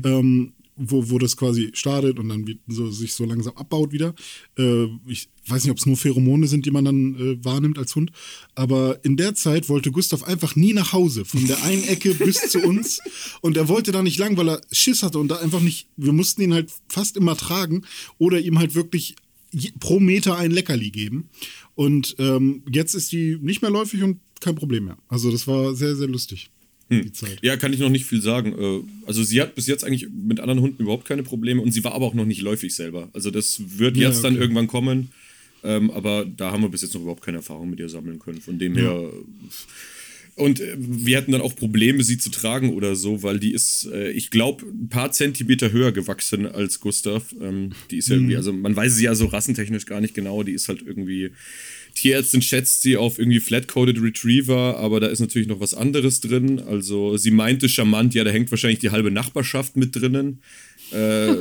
Ähm, 0.03 0.53
wo, 0.77 1.09
wo 1.09 1.17
das 1.17 1.35
quasi 1.35 1.71
startet 1.73 2.19
und 2.19 2.29
dann 2.29 2.45
so, 2.67 2.89
sich 2.91 3.13
so 3.13 3.25
langsam 3.25 3.55
abbaut 3.55 3.91
wieder. 3.91 4.13
Äh, 4.57 4.85
ich 5.07 5.29
weiß 5.47 5.63
nicht, 5.63 5.71
ob 5.71 5.77
es 5.77 5.85
nur 5.85 5.97
Pheromone 5.97 6.47
sind, 6.47 6.65
die 6.65 6.71
man 6.71 6.85
dann 6.85 7.15
äh, 7.15 7.43
wahrnimmt 7.43 7.77
als 7.77 7.95
Hund. 7.95 8.11
Aber 8.55 9.03
in 9.03 9.17
der 9.17 9.35
Zeit 9.35 9.69
wollte 9.69 9.91
Gustav 9.91 10.23
einfach 10.23 10.55
nie 10.55 10.73
nach 10.73 10.93
Hause, 10.93 11.25
von 11.25 11.45
der 11.47 11.63
einen 11.63 11.83
Ecke 11.83 12.13
bis 12.13 12.49
zu 12.49 12.59
uns. 12.59 12.99
Und 13.41 13.57
er 13.57 13.67
wollte 13.67 13.91
da 13.91 14.03
nicht 14.03 14.19
lang, 14.19 14.37
weil 14.37 14.49
er 14.49 14.61
Schiss 14.71 15.03
hatte 15.03 15.19
und 15.19 15.29
da 15.29 15.37
einfach 15.37 15.61
nicht, 15.61 15.87
wir 15.97 16.13
mussten 16.13 16.41
ihn 16.41 16.53
halt 16.53 16.71
fast 16.87 17.17
immer 17.17 17.35
tragen 17.35 17.83
oder 18.17 18.39
ihm 18.39 18.59
halt 18.59 18.75
wirklich 18.75 19.15
pro 19.79 19.99
Meter 19.99 20.37
ein 20.37 20.51
Leckerli 20.51 20.91
geben. 20.91 21.29
Und 21.75 22.15
ähm, 22.19 22.63
jetzt 22.71 22.95
ist 22.95 23.11
die 23.11 23.37
nicht 23.41 23.61
mehr 23.61 23.71
läufig 23.71 24.03
und 24.03 24.19
kein 24.39 24.55
Problem 24.55 24.85
mehr. 24.85 24.97
Also 25.07 25.31
das 25.31 25.47
war 25.47 25.73
sehr, 25.75 25.95
sehr 25.95 26.07
lustig, 26.07 26.49
Zeit. 27.13 27.39
Ja, 27.41 27.57
kann 27.57 27.73
ich 27.73 27.79
noch 27.79 27.89
nicht 27.89 28.05
viel 28.05 28.21
sagen. 28.21 28.53
Äh, 28.57 29.07
Also 29.07 29.23
sie 29.23 29.41
hat 29.41 29.55
bis 29.55 29.67
jetzt 29.67 29.83
eigentlich 29.83 30.07
mit 30.09 30.39
anderen 30.39 30.61
Hunden 30.61 30.83
überhaupt 30.83 31.05
keine 31.05 31.23
Probleme 31.23 31.61
und 31.61 31.71
sie 31.71 31.83
war 31.83 31.93
aber 31.93 32.05
auch 32.05 32.13
noch 32.13 32.25
nicht 32.25 32.41
läufig 32.41 32.73
selber. 32.73 33.09
Also 33.13 33.31
das 33.31 33.61
wird 33.77 33.97
Ja, 33.97 34.09
jetzt 34.09 34.23
dann 34.23 34.33
okay. 34.33 34.41
irgendwann 34.43 34.67
kommen. 34.67 35.11
Ähm, 35.63 35.91
aber 35.91 36.25
da 36.25 36.51
haben 36.51 36.61
wir 36.61 36.69
bis 36.69 36.81
jetzt 36.83 36.93
noch 36.93 37.01
überhaupt 37.01 37.23
keine 37.23 37.37
Erfahrung 37.37 37.69
mit 37.69 37.79
ihr 37.79 37.89
sammeln 37.89 38.19
können. 38.19 38.41
Von 38.41 38.59
dem 38.59 38.75
her. 38.75 39.11
Und 40.35 40.59
äh, 40.59 40.75
wir 40.77 41.17
hatten 41.17 41.31
dann 41.31 41.41
auch 41.41 41.55
Probleme, 41.55 42.03
sie 42.03 42.19
zu 42.19 42.29
tragen 42.29 42.73
oder 42.73 42.95
so, 42.95 43.23
weil 43.23 43.39
die 43.39 43.53
ist, 43.53 43.87
äh, 43.91 44.11
ich 44.11 44.29
glaube, 44.29 44.65
ein 44.67 44.87
paar 44.87 45.11
Zentimeter 45.11 45.71
höher 45.71 45.91
gewachsen 45.91 46.45
als 46.45 46.79
Gustav. 46.79 47.33
Ähm, 47.41 47.71
die 47.89 47.97
ist 47.97 48.07
ja 48.09 48.15
irgendwie, 48.15 48.37
also 48.37 48.53
man 48.53 48.75
weiß 48.75 48.95
sie 48.95 49.05
ja 49.05 49.15
so 49.15 49.25
rassentechnisch 49.25 49.87
gar 49.87 49.99
nicht 49.99 50.13
genau. 50.13 50.43
Die 50.43 50.51
ist 50.51 50.69
halt 50.69 50.83
irgendwie, 50.85 51.31
Tierärztin 51.97 52.43
schätzt 52.43 52.83
sie 52.83 52.95
auf 52.95 53.17
irgendwie 53.17 53.39
Flat-Coated 53.39 53.99
Retriever, 53.99 54.77
aber 54.77 54.99
da 54.99 55.07
ist 55.07 55.19
natürlich 55.19 55.47
noch 55.47 55.59
was 55.59 55.73
anderes 55.73 56.21
drin. 56.21 56.59
Also 56.59 57.17
sie 57.17 57.31
meinte 57.31 57.67
charmant, 57.67 58.13
ja, 58.13 58.23
da 58.23 58.29
hängt 58.29 58.51
wahrscheinlich 58.51 58.77
die 58.77 58.91
halbe 58.91 59.09
Nachbarschaft 59.09 59.75
mit 59.75 59.95
drinnen. 59.95 60.39
Äh, 60.91 61.33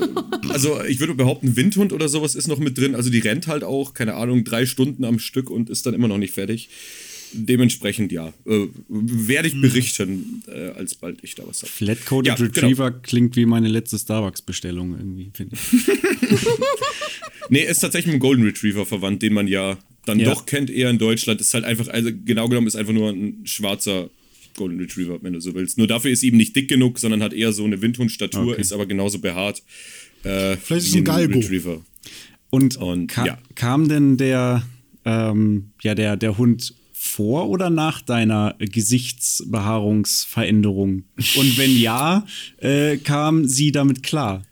also 0.48 0.82
ich 0.84 0.98
würde 0.98 1.14
behaupten, 1.14 1.56
Windhund 1.56 1.92
oder 1.92 2.08
sowas 2.08 2.34
ist 2.34 2.48
noch 2.48 2.58
mit 2.58 2.78
drin. 2.78 2.94
Also 2.94 3.10
die 3.10 3.18
rennt 3.18 3.48
halt 3.48 3.64
auch, 3.64 3.92
keine 3.92 4.14
Ahnung, 4.14 4.44
drei 4.44 4.64
Stunden 4.64 5.04
am 5.04 5.18
Stück 5.18 5.50
und 5.50 5.68
ist 5.68 5.84
dann 5.84 5.92
immer 5.92 6.08
noch 6.08 6.18
nicht 6.18 6.32
fertig. 6.32 6.70
Dementsprechend 7.34 8.10
ja, 8.12 8.32
äh, 8.46 8.66
werde 8.88 9.48
ich 9.48 9.60
berichten, 9.60 10.42
äh, 10.48 10.70
alsbald 10.70 11.18
ich 11.20 11.34
da 11.34 11.42
was 11.46 11.62
habe. 11.62 11.70
Flat-Coated 11.70 12.26
Ja, 12.26 12.34
genau. 12.34 12.48
Retriever 12.48 12.90
klingt 12.92 13.36
wie 13.36 13.44
meine 13.44 13.68
letzte 13.68 13.98
Starbucks-Bestellung 13.98 14.96
irgendwie, 14.96 15.32
finde 15.34 15.54
ich. 15.54 15.86
Nee, 17.48 17.62
ist 17.64 17.80
tatsächlich 17.80 18.12
mit 18.12 18.20
dem 18.20 18.20
Golden 18.20 18.44
Retriever 18.44 18.86
verwandt, 18.86 19.22
den 19.22 19.32
man 19.32 19.46
ja 19.46 19.78
dann 20.08 20.18
Ja. 20.20 20.30
doch 20.32 20.46
kennt 20.46 20.70
eher 20.70 20.90
in 20.90 20.98
Deutschland. 20.98 21.40
Ist 21.40 21.52
halt 21.54 21.64
einfach, 21.64 21.88
also 21.88 22.10
genau 22.24 22.48
genommen 22.48 22.66
ist 22.66 22.76
einfach 22.76 22.92
nur 22.94 23.10
ein 23.10 23.40
schwarzer 23.44 24.08
Golden 24.56 24.80
Retriever, 24.80 25.18
wenn 25.22 25.34
du 25.34 25.40
so 25.40 25.54
willst. 25.54 25.76
Nur 25.76 25.86
dafür 25.86 26.10
ist 26.10 26.22
ihm 26.22 26.36
nicht 26.36 26.56
dick 26.56 26.68
genug, 26.68 26.98
sondern 26.98 27.22
hat 27.22 27.32
eher 27.34 27.52
so 27.52 27.64
eine 27.64 27.82
Windhundstatur, 27.82 28.52
Okay. 28.52 28.60
ist 28.60 28.72
aber 28.72 28.86
genauso 28.86 29.18
behaart. 29.18 29.62
Äh, 30.22 30.56
Vielleicht 30.56 30.86
ist 30.86 30.94
wie 30.94 30.98
ein 30.98 31.04
Galgo. 31.04 31.38
Retriever. 31.38 31.84
Und, 32.50 32.76
Und, 32.76 33.08
ka 33.08 33.26
ja. 33.26 33.38
kam 33.54 33.88
denn 33.88 34.16
der, 34.16 34.62
ähm, 35.04 35.70
ja, 35.82 35.94
der, 35.94 36.16
der 36.16 36.38
Hund 36.38 36.74
vor 36.92 37.48
oder 37.50 37.68
nach 37.70 38.00
deiner 38.00 38.54
Gesichtsbehaarungsveränderung? 38.58 41.04
Und 41.36 41.58
wenn 41.58 41.76
ja, 41.78 42.26
äh, 42.58 42.96
kam 42.98 43.46
sie 43.46 43.72
damit 43.72 44.02
klar? 44.02 44.42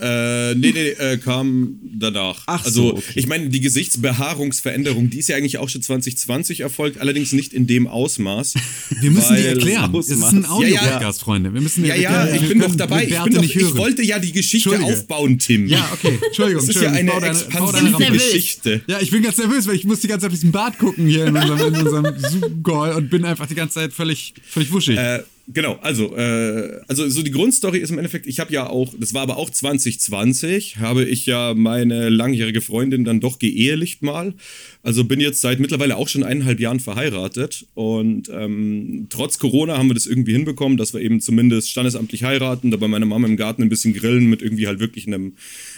Äh, 0.00 0.54
nee, 0.54 0.72
nee, 0.72 0.88
äh, 0.90 1.18
kam 1.18 1.78
danach. 1.82 2.42
Ach 2.46 2.64
also, 2.64 2.82
so, 2.82 2.96
okay. 2.96 3.12
ich 3.14 3.26
meine, 3.26 3.50
die 3.50 3.60
Gesichtsbehaarungsveränderung, 3.60 5.10
die 5.10 5.18
ist 5.18 5.28
ja 5.28 5.36
eigentlich 5.36 5.58
auch 5.58 5.68
schon 5.68 5.82
2020 5.82 6.60
erfolgt, 6.60 6.98
allerdings 7.00 7.32
nicht 7.32 7.52
in 7.52 7.66
dem 7.66 7.86
Ausmaß. 7.86 8.54
Wir 9.00 9.10
müssen 9.10 9.36
die 9.36 9.42
erklären. 9.42 9.94
Es 9.94 10.08
ist 10.08 10.22
ein 10.22 10.42
Ja, 10.42 10.48
Audio-Podcast, 10.48 11.20
Freunde. 11.20 11.52
Wir 11.52 11.60
müssen 11.60 11.84
Ja, 11.84 11.94
ja, 11.94 12.26
ich 12.32 12.48
bin 12.48 12.60
doch 12.60 12.74
dabei. 12.74 13.04
Ich, 13.04 13.22
bin 13.22 13.34
doch, 13.34 13.42
nicht 13.42 13.56
ich 13.56 13.76
wollte 13.76 14.02
ja 14.02 14.18
die 14.18 14.32
Geschichte 14.32 14.80
aufbauen, 14.80 15.38
Tim. 15.38 15.66
Ja, 15.66 15.90
okay. 15.92 16.18
Entschuldigung, 16.24 16.66
Das 16.66 16.74
ist 16.74 16.82
ja 16.82 16.92
eine 16.92 17.12
expansive. 17.12 18.12
Geschichte. 18.12 18.82
Ja, 18.86 19.00
ich 19.00 19.10
bin 19.10 19.22
ganz 19.22 19.36
nervös, 19.36 19.66
weil 19.66 19.74
ich 19.74 19.84
muss 19.84 20.00
die 20.00 20.08
ganze 20.08 20.24
Zeit 20.24 20.32
auf 20.32 20.38
diesen 20.38 20.52
Bart 20.52 20.78
gucken 20.78 21.06
hier 21.06 21.26
in 21.26 21.36
unserem, 21.36 21.74
in 21.74 21.86
unserem 21.86 22.18
Zoom-Call 22.18 22.94
und 22.94 23.10
bin 23.10 23.24
einfach 23.24 23.46
die 23.46 23.54
ganze 23.54 23.74
Zeit 23.74 23.92
völlig, 23.92 24.34
völlig 24.48 24.72
wuschig. 24.72 24.96
Äh, 24.96 25.22
genau, 25.52 25.78
also, 25.82 26.16
äh, 26.16 26.80
also 26.88 27.08
so 27.08 27.22
die 27.22 27.30
Grundstory 27.30 27.78
ist 27.78 27.90
im 27.90 27.98
Endeffekt, 27.98 28.26
ich 28.26 28.40
habe 28.40 28.52
ja 28.52 28.68
auch, 28.68 28.94
das 28.98 29.14
war 29.14 29.22
aber 29.22 29.36
auch 29.36 29.50
2020, 29.50 30.78
habe 30.78 31.04
ich 31.04 31.26
ja 31.26 31.54
meine 31.54 32.08
langjährige 32.08 32.60
Freundin 32.60 33.04
dann 33.04 33.20
doch 33.20 33.38
geehelicht 33.38 34.02
mal. 34.02 34.34
Also 34.82 35.04
bin 35.04 35.20
jetzt 35.20 35.40
seit 35.40 35.60
mittlerweile 35.60 35.96
auch 35.96 36.08
schon 36.08 36.22
eineinhalb 36.22 36.60
Jahren 36.60 36.80
verheiratet 36.80 37.66
und 37.74 38.30
ähm, 38.32 39.06
trotz 39.10 39.38
Corona 39.38 39.76
haben 39.76 39.88
wir 39.88 39.94
das 39.94 40.06
irgendwie 40.06 40.32
hinbekommen, 40.32 40.78
dass 40.78 40.94
wir 40.94 41.00
eben 41.00 41.20
zumindest 41.20 41.70
standesamtlich 41.70 42.24
heiraten, 42.24 42.70
da 42.70 42.76
bei 42.76 42.88
meiner 42.88 43.06
Mama 43.06 43.26
im 43.26 43.36
Garten 43.36 43.62
ein 43.62 43.68
bisschen 43.68 43.92
grillen 43.92 44.26
mit 44.26 44.42
irgendwie 44.42 44.66
halt 44.66 44.80
wirklich 44.80 45.06
einem 45.06 45.34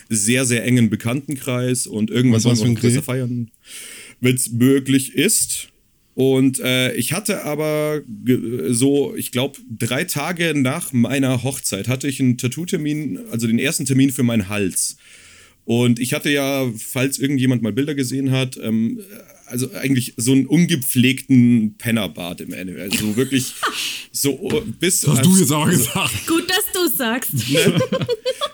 sehr, 0.09 0.45
sehr 0.45 0.64
engen 0.64 0.91
Bekanntenkreis 0.91 1.87
und 1.87 2.11
irgendwann 2.11 2.39
Was 2.39 2.45
war's 2.45 2.61
wollen 2.61 2.73
wir 2.73 2.79
auch 2.79 2.83
größer 2.83 3.03
feiern, 3.03 3.51
wenn 4.20 4.35
es 4.37 4.53
möglich 4.53 5.14
ist. 5.14 5.72
Und 6.14 6.60
äh, 6.60 6.92
ich 6.94 7.12
hatte 7.12 7.44
aber 7.44 8.02
so, 8.68 9.14
ich 9.16 9.32
glaube, 9.32 9.58
drei 9.70 10.04
Tage 10.04 10.52
nach 10.54 10.92
meiner 10.92 11.42
Hochzeit 11.42 11.88
hatte 11.88 12.06
ich 12.06 12.20
einen 12.20 12.36
Tattoo-Termin, 12.36 13.18
also 13.30 13.46
den 13.46 13.58
ersten 13.58 13.86
Termin 13.86 14.10
für 14.10 14.22
meinen 14.22 14.48
Hals. 14.48 14.96
Und 15.64 16.00
ich 16.00 16.12
hatte 16.12 16.30
ja, 16.30 16.70
falls 16.76 17.18
irgendjemand 17.18 17.62
mal 17.62 17.72
Bilder 17.72 17.94
gesehen 17.94 18.30
hat, 18.30 18.58
ähm, 18.60 19.00
also 19.46 19.70
eigentlich 19.74 20.14
so 20.16 20.32
einen 20.32 20.46
ungepflegten 20.46 21.76
Pennerbart 21.76 22.40
im 22.40 22.52
Endeffekt. 22.52 22.92
Also 22.92 23.16
wirklich 23.16 23.52
so 24.10 24.64
bis. 24.80 25.02
das 25.02 25.18
hast 25.18 25.24
du 25.26 25.36
jetzt 25.36 25.52
aber 25.52 25.70
gesagt. 25.70 26.26
Gut, 26.26 26.48
dass 26.48 26.64
du 26.72 26.96
sagst. 26.96 27.32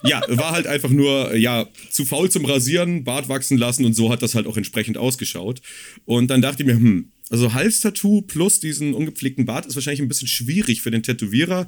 Ja, 0.05 0.23
war 0.29 0.53
halt 0.53 0.67
einfach 0.67 0.91
nur, 0.91 1.35
ja, 1.35 1.67
zu 1.91 2.05
faul 2.05 2.31
zum 2.31 2.45
Rasieren, 2.45 3.05
Bart 3.05 3.29
wachsen 3.29 3.59
lassen 3.59 3.85
und 3.85 3.95
so 3.95 4.11
hat 4.11 4.23
das 4.23 4.35
halt 4.35 4.47
auch 4.47 4.57
entsprechend 4.57 4.97
ausgeschaut. 4.97 5.61
Und 6.05 6.29
dann 6.29 6.41
dachte 6.41 6.63
ich 6.63 6.67
mir, 6.67 6.77
hm, 6.77 7.11
also 7.31 7.53
Halstattoo 7.53 8.23
plus 8.23 8.61
diesen 8.61 8.95
ungepflegten 8.95 9.45
Bart 9.45 9.67
ist 9.67 9.75
wahrscheinlich 9.75 10.01
ein 10.01 10.09
bisschen 10.09 10.29
schwierig 10.29 10.83
für 10.83 10.91
den 10.91 11.03
Tätowierer. 11.03 11.67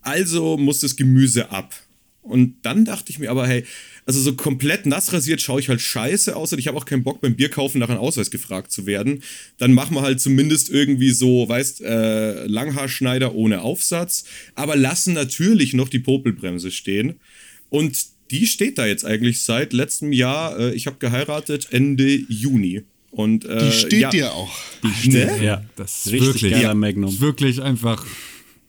Also 0.00 0.56
muss 0.56 0.80
das 0.80 0.96
Gemüse 0.96 1.50
ab. 1.50 1.74
Und 2.28 2.56
dann 2.62 2.84
dachte 2.84 3.10
ich 3.10 3.18
mir 3.18 3.30
aber, 3.30 3.46
hey, 3.46 3.64
also 4.04 4.20
so 4.20 4.34
komplett 4.34 4.84
nass 4.84 5.12
rasiert 5.12 5.40
schaue 5.40 5.60
ich 5.60 5.68
halt 5.70 5.80
scheiße 5.80 6.36
aus 6.36 6.52
und 6.52 6.58
ich 6.58 6.66
habe 6.66 6.76
auch 6.76 6.84
keinen 6.84 7.02
Bock 7.02 7.22
beim 7.22 7.36
Bierkaufen 7.36 7.78
nach 7.78 7.88
einem 7.88 8.00
Ausweis 8.00 8.30
gefragt 8.30 8.70
zu 8.70 8.84
werden. 8.84 9.22
Dann 9.56 9.72
machen 9.72 9.94
wir 9.94 10.02
halt 10.02 10.20
zumindest 10.20 10.68
irgendwie 10.68 11.10
so, 11.10 11.48
weißt, 11.48 11.80
äh, 11.80 12.46
Langhaarschneider 12.46 13.34
ohne 13.34 13.62
Aufsatz, 13.62 14.24
aber 14.54 14.76
lassen 14.76 15.14
natürlich 15.14 15.72
noch 15.72 15.88
die 15.88 16.00
Popelbremse 16.00 16.70
stehen. 16.70 17.18
Und 17.70 17.98
die 18.30 18.46
steht 18.46 18.76
da 18.76 18.86
jetzt 18.86 19.06
eigentlich 19.06 19.40
seit 19.40 19.72
letztem 19.72 20.12
Jahr. 20.12 20.58
Äh, 20.58 20.74
ich 20.74 20.86
habe 20.86 20.98
geheiratet 20.98 21.68
Ende 21.70 22.14
Juni. 22.28 22.82
Und, 23.18 23.44
äh, 23.46 23.66
Die 23.66 23.72
steht 23.76 24.00
ja, 24.00 24.10
dir 24.10 24.32
auch. 24.32 24.48
Ne? 25.04 25.42
Ja, 25.42 25.64
Das 25.74 26.06
ist 26.06 26.12
richtig 26.12 26.26
wirklich, 26.34 26.52
geiler 26.52 26.62
ja, 26.68 26.74
Magnum. 26.74 27.10
ist 27.10 27.20
wirklich 27.20 27.60
einfach. 27.60 28.06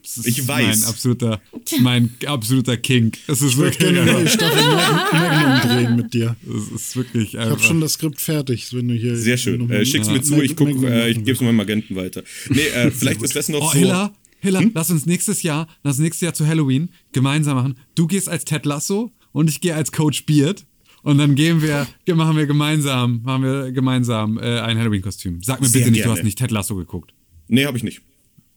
Das 0.02 0.18
ist 0.18 0.26
Ich 0.28 0.48
weiß. 0.48 0.80
Mein 0.80 0.90
absoluter, 0.90 1.40
mein 1.82 2.16
absoluter 2.26 2.76
King. 2.78 3.12
Es 3.28 3.44
ist 3.44 3.52
Ich 3.52 3.58
würde 3.58 3.80
wirklich, 3.80 3.94
gerne 3.94 4.02
eine 4.02 4.12
neue 4.12 4.22
einfach, 4.22 4.34
Staffel 4.34 4.64
Mag- 4.74 5.14
Magnum 5.14 5.70
drehen 5.78 5.96
mit 5.98 6.14
dir. 6.16 6.36
es 6.48 6.82
ist 6.82 6.96
wirklich 6.96 7.34
Ich 7.36 7.40
habe 7.40 7.52
einfach. 7.52 7.64
schon 7.64 7.80
das 7.80 7.94
Skript 7.94 8.20
fertig, 8.20 8.74
wenn 8.74 8.88
du 8.88 8.96
hier. 8.96 9.16
Sehr 9.18 9.38
schön. 9.38 9.70
Äh, 9.70 9.86
schick's 9.86 10.08
Ja. 10.08 10.14
mir 10.14 10.22
zu, 10.24 10.42
ich 10.42 10.56
guck, 10.56 10.70
äh, 10.84 11.10
ich 11.12 11.18
gebe 11.18 11.34
es 11.34 11.42
meinem 11.42 11.60
Agenten 11.60 11.96
weiter. 11.96 12.24
Nee, 12.50 12.62
äh, 12.74 12.90
vielleicht 12.98 13.22
ist 13.22 13.36
das 13.36 13.50
noch 13.50 13.62
Oh, 13.62 13.72
so. 13.72 13.78
Hilla, 13.78 14.12
Hilla, 14.40 14.64
lass 14.74 14.90
uns 14.90 15.06
nächstes 15.06 15.44
Jahr, 15.44 15.68
lass 15.84 15.98
uns 15.98 16.04
nächstes 16.06 16.22
Jahr 16.22 16.34
zu 16.34 16.48
Halloween 16.48 16.90
gemeinsam 17.12 17.56
machen. 17.56 17.78
Du 17.94 18.08
gehst 18.08 18.28
als 18.30 18.46
Ted 18.46 18.66
Lasso 18.66 19.12
und 19.32 19.48
ich 19.48 19.62
gehe 19.62 19.76
als 19.76 19.92
Coach 19.92 20.26
Beard. 20.26 20.66
Und 21.04 21.18
dann 21.18 21.36
gehen 21.36 21.62
wir, 21.62 21.88
machen 22.16 22.36
wir 22.38 22.46
gemeinsam, 22.46 23.22
machen 23.24 23.44
wir 23.44 23.72
gemeinsam 23.72 24.38
äh, 24.38 24.60
ein 24.60 24.78
Halloween-Kostüm. 24.78 25.42
Sag 25.42 25.62
mir 25.62 25.68
Sehr 25.68 25.80
bitte 25.82 25.92
nicht, 25.92 26.00
du 26.02 26.04
gerne. 26.08 26.18
hast 26.20 26.24
nicht 26.26 26.38
Ted 26.38 26.52
Lasso 26.52 26.76
geguckt. 26.76 27.14
Nee, 27.48 27.66
habe 27.66 27.78
ich 27.78 27.84
nicht. 27.84 28.02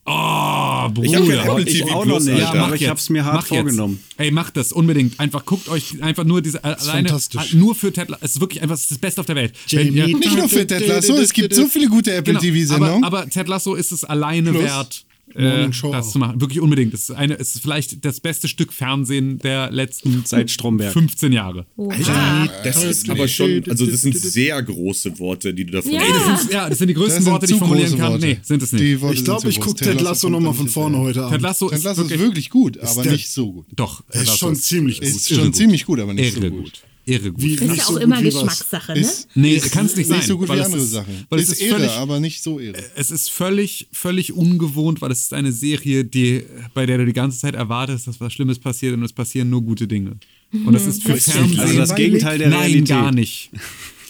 Oh, 0.04 0.88
Bruder. 0.88 1.06
Ich 1.06 1.14
hab 1.14 1.22
kein 1.28 1.38
Apple 1.38 1.62
ich 1.64 1.78
TV 1.80 1.94
auch 1.94 2.04
noch 2.04 2.18
nicht, 2.18 2.30
Alter. 2.44 2.64
aber 2.64 2.74
ich 2.74 2.88
hab's 2.88 3.08
mir 3.08 3.24
hart 3.24 3.36
Mach 3.36 3.42
jetzt. 3.42 3.48
vorgenommen. 3.50 4.00
Ey, 4.16 4.32
macht 4.32 4.56
das 4.56 4.72
unbedingt. 4.72 5.20
Einfach 5.20 5.44
guckt 5.44 5.68
euch 5.68 6.02
einfach 6.02 6.24
nur 6.24 6.42
diese 6.42 6.58
äh, 6.58 6.74
alleine 6.76 7.08
fantastisch. 7.08 7.54
äh, 7.54 7.56
nur 7.56 7.76
für 7.76 7.92
Ted 7.92 8.08
Lasso. 8.08 8.24
Es 8.24 8.32
ist 8.32 8.40
wirklich 8.40 8.60
einfach 8.62 8.74
es 8.74 8.80
ist 8.82 8.90
das 8.90 8.98
Beste 8.98 9.20
auf 9.20 9.26
der 9.28 9.36
Welt. 9.36 9.52
Wenn 9.70 9.94
Jamie 9.94 10.10
ihr- 10.10 10.18
Nicht 10.18 10.36
nur 10.36 10.48
für 10.48 10.66
Ted 10.66 10.88
Lasso, 10.88 11.14
es 11.18 11.32
gibt 11.32 11.54
so 11.54 11.66
viele 11.68 11.86
gute 11.88 12.12
Apple 12.12 12.34
Genau, 12.34 12.38
aber, 12.40 12.46
TV-Sendungen. 12.48 13.04
aber 13.04 13.30
Ted 13.30 13.46
Lasso 13.46 13.74
ist 13.76 13.92
es 13.92 14.02
alleine 14.02 14.50
Plus 14.50 14.64
wert, 14.64 15.04
äh, 15.36 15.48
Morning 15.48 15.72
Show 15.72 15.92
das 15.92 16.08
auch. 16.08 16.12
zu 16.12 16.18
machen. 16.18 16.40
Wirklich 16.40 16.60
unbedingt. 16.60 16.94
Es 16.94 17.08
ist, 17.08 17.10
eine, 17.12 17.38
es 17.38 17.54
ist 17.54 17.62
vielleicht 17.62 18.04
das 18.04 18.20
beste 18.20 18.48
Stück 18.48 18.72
Fernsehen 18.72 19.38
der 19.38 19.70
letzten 19.70 20.22
Seit 20.24 20.50
Stromberg. 20.50 20.92
15 20.92 21.32
Jahre. 21.32 21.66
Oha. 21.76 22.48
Das 22.64 22.82
ist 22.84 23.08
aber 23.10 23.28
schon, 23.28 23.62
also 23.68 23.86
das 23.86 24.02
sind 24.02 24.16
sehr 24.16 24.62
große 24.62 25.18
Worte, 25.18 25.52
die 25.54 25.64
du 25.64 25.72
davon 25.72 25.92
Ja. 25.92 26.00
Ey, 26.02 26.08
das 26.12 26.40
sind, 26.42 26.52
ja, 26.52 26.68
das 26.68 26.78
sind 26.78 26.88
die 26.88 26.94
größten 26.94 27.16
Das 27.16 27.24
sind 27.24 27.32
Worte, 27.32 27.46
die 27.46 27.52
ich 27.52 27.58
formulieren 27.58 27.98
kann. 27.98 28.12
Worte. 28.12 28.26
Nee, 28.26 28.38
sind 28.42 28.62
es 28.62 28.72
nicht. 28.72 28.82
Die 28.84 29.00
Worte 29.00 29.14
Ich 29.14 29.24
glaube, 29.24 29.48
ich 29.48 29.60
gucke 29.60 29.84
Ted 29.84 30.00
Lasso 30.00 30.28
nochmal 30.28 30.54
von 30.54 30.68
vorne 30.68 30.98
heute 30.98 31.20
Ted 31.20 31.24
Abend. 31.24 31.42
Lasso 31.42 31.68
Ted 31.68 31.78
ist 31.78 31.84
Lasso 31.84 32.02
ist 32.02 32.10
wirklich, 32.10 32.20
wirklich 32.20 32.50
gut, 32.50 32.78
aber 32.78 33.04
nicht 33.04 33.28
so 33.30 33.52
gut. 33.52 33.66
doch. 33.74 34.02
Ted 34.06 34.22
ist 34.22 34.28
Lasso 34.28 34.38
schon 34.38 34.56
ziemlich 34.56 35.00
gut. 35.00 35.08
Ist 35.08 35.34
schon 35.34 35.52
ziemlich 35.52 35.84
gut, 35.84 36.00
aber 36.00 36.14
nicht 36.14 36.34
so 36.34 36.40
gut. 36.40 36.72
Irre 37.04 37.32
gut. 37.32 37.42
Wie- 37.42 37.56
Das 37.56 37.68
ist 37.70 37.76
ja 37.76 37.82
so 37.84 37.88
auch 37.90 37.92
gut 37.94 38.02
immer. 38.02 38.22
Geschmackssache, 38.22 38.92
ne? 38.94 39.08
Nee, 39.34 39.54
ist 39.56 39.70
kann's 39.72 39.96
nicht 39.96 40.06
sein, 40.08 40.18
Nicht 40.18 40.28
so 40.28 40.38
gut 40.38 40.48
weil 40.48 40.56
wie 40.58 40.60
es 40.60 40.66
andere 40.66 40.82
ist- 40.82 40.90
Sachen. 40.92 41.26
weil 41.30 41.38
es 41.40 41.48
ist, 41.48 41.52
ist 41.54 41.62
irre, 41.62 41.76
völlig- 41.78 41.90
aber 41.92 42.20
nicht 42.20 42.42
so 42.42 42.58
irre. 42.60 42.82
es 42.96 43.10
ist 43.10 43.30
völlig, 43.30 43.88
völlig 43.92 44.32
ungewohnt, 44.32 45.00
weil 45.02 45.10
es 45.10 45.20
ist 45.20 45.32
eine 45.34 45.52
Serie, 45.52 46.04
die, 46.04 46.44
bei 46.74 46.86
der 46.86 46.98
du 46.98 47.06
die 47.06 47.12
ganze 47.12 47.38
Zeit 47.38 47.54
erwartest, 47.54 48.06
dass 48.06 48.20
was 48.20 48.32
Schlimmes 48.32 48.58
passiert 48.58 48.94
und 48.94 49.02
es 49.02 49.12
passieren 49.12 49.50
nur 49.50 49.62
gute 49.62 49.86
Dinge. 49.86 50.16
Und 50.52 50.72
das 50.74 50.86
ist 50.86 51.02
für 51.02 51.12
Das 51.12 51.26
ist 51.26 51.32
Fernsehen 51.32 51.60
Also 51.60 51.76
das 51.78 51.94
Gegenteil 51.94 52.38
der 52.38 52.48
Nein, 52.50 52.60
Realität. 52.60 52.88
gar 52.88 53.10
nicht. 53.12 53.50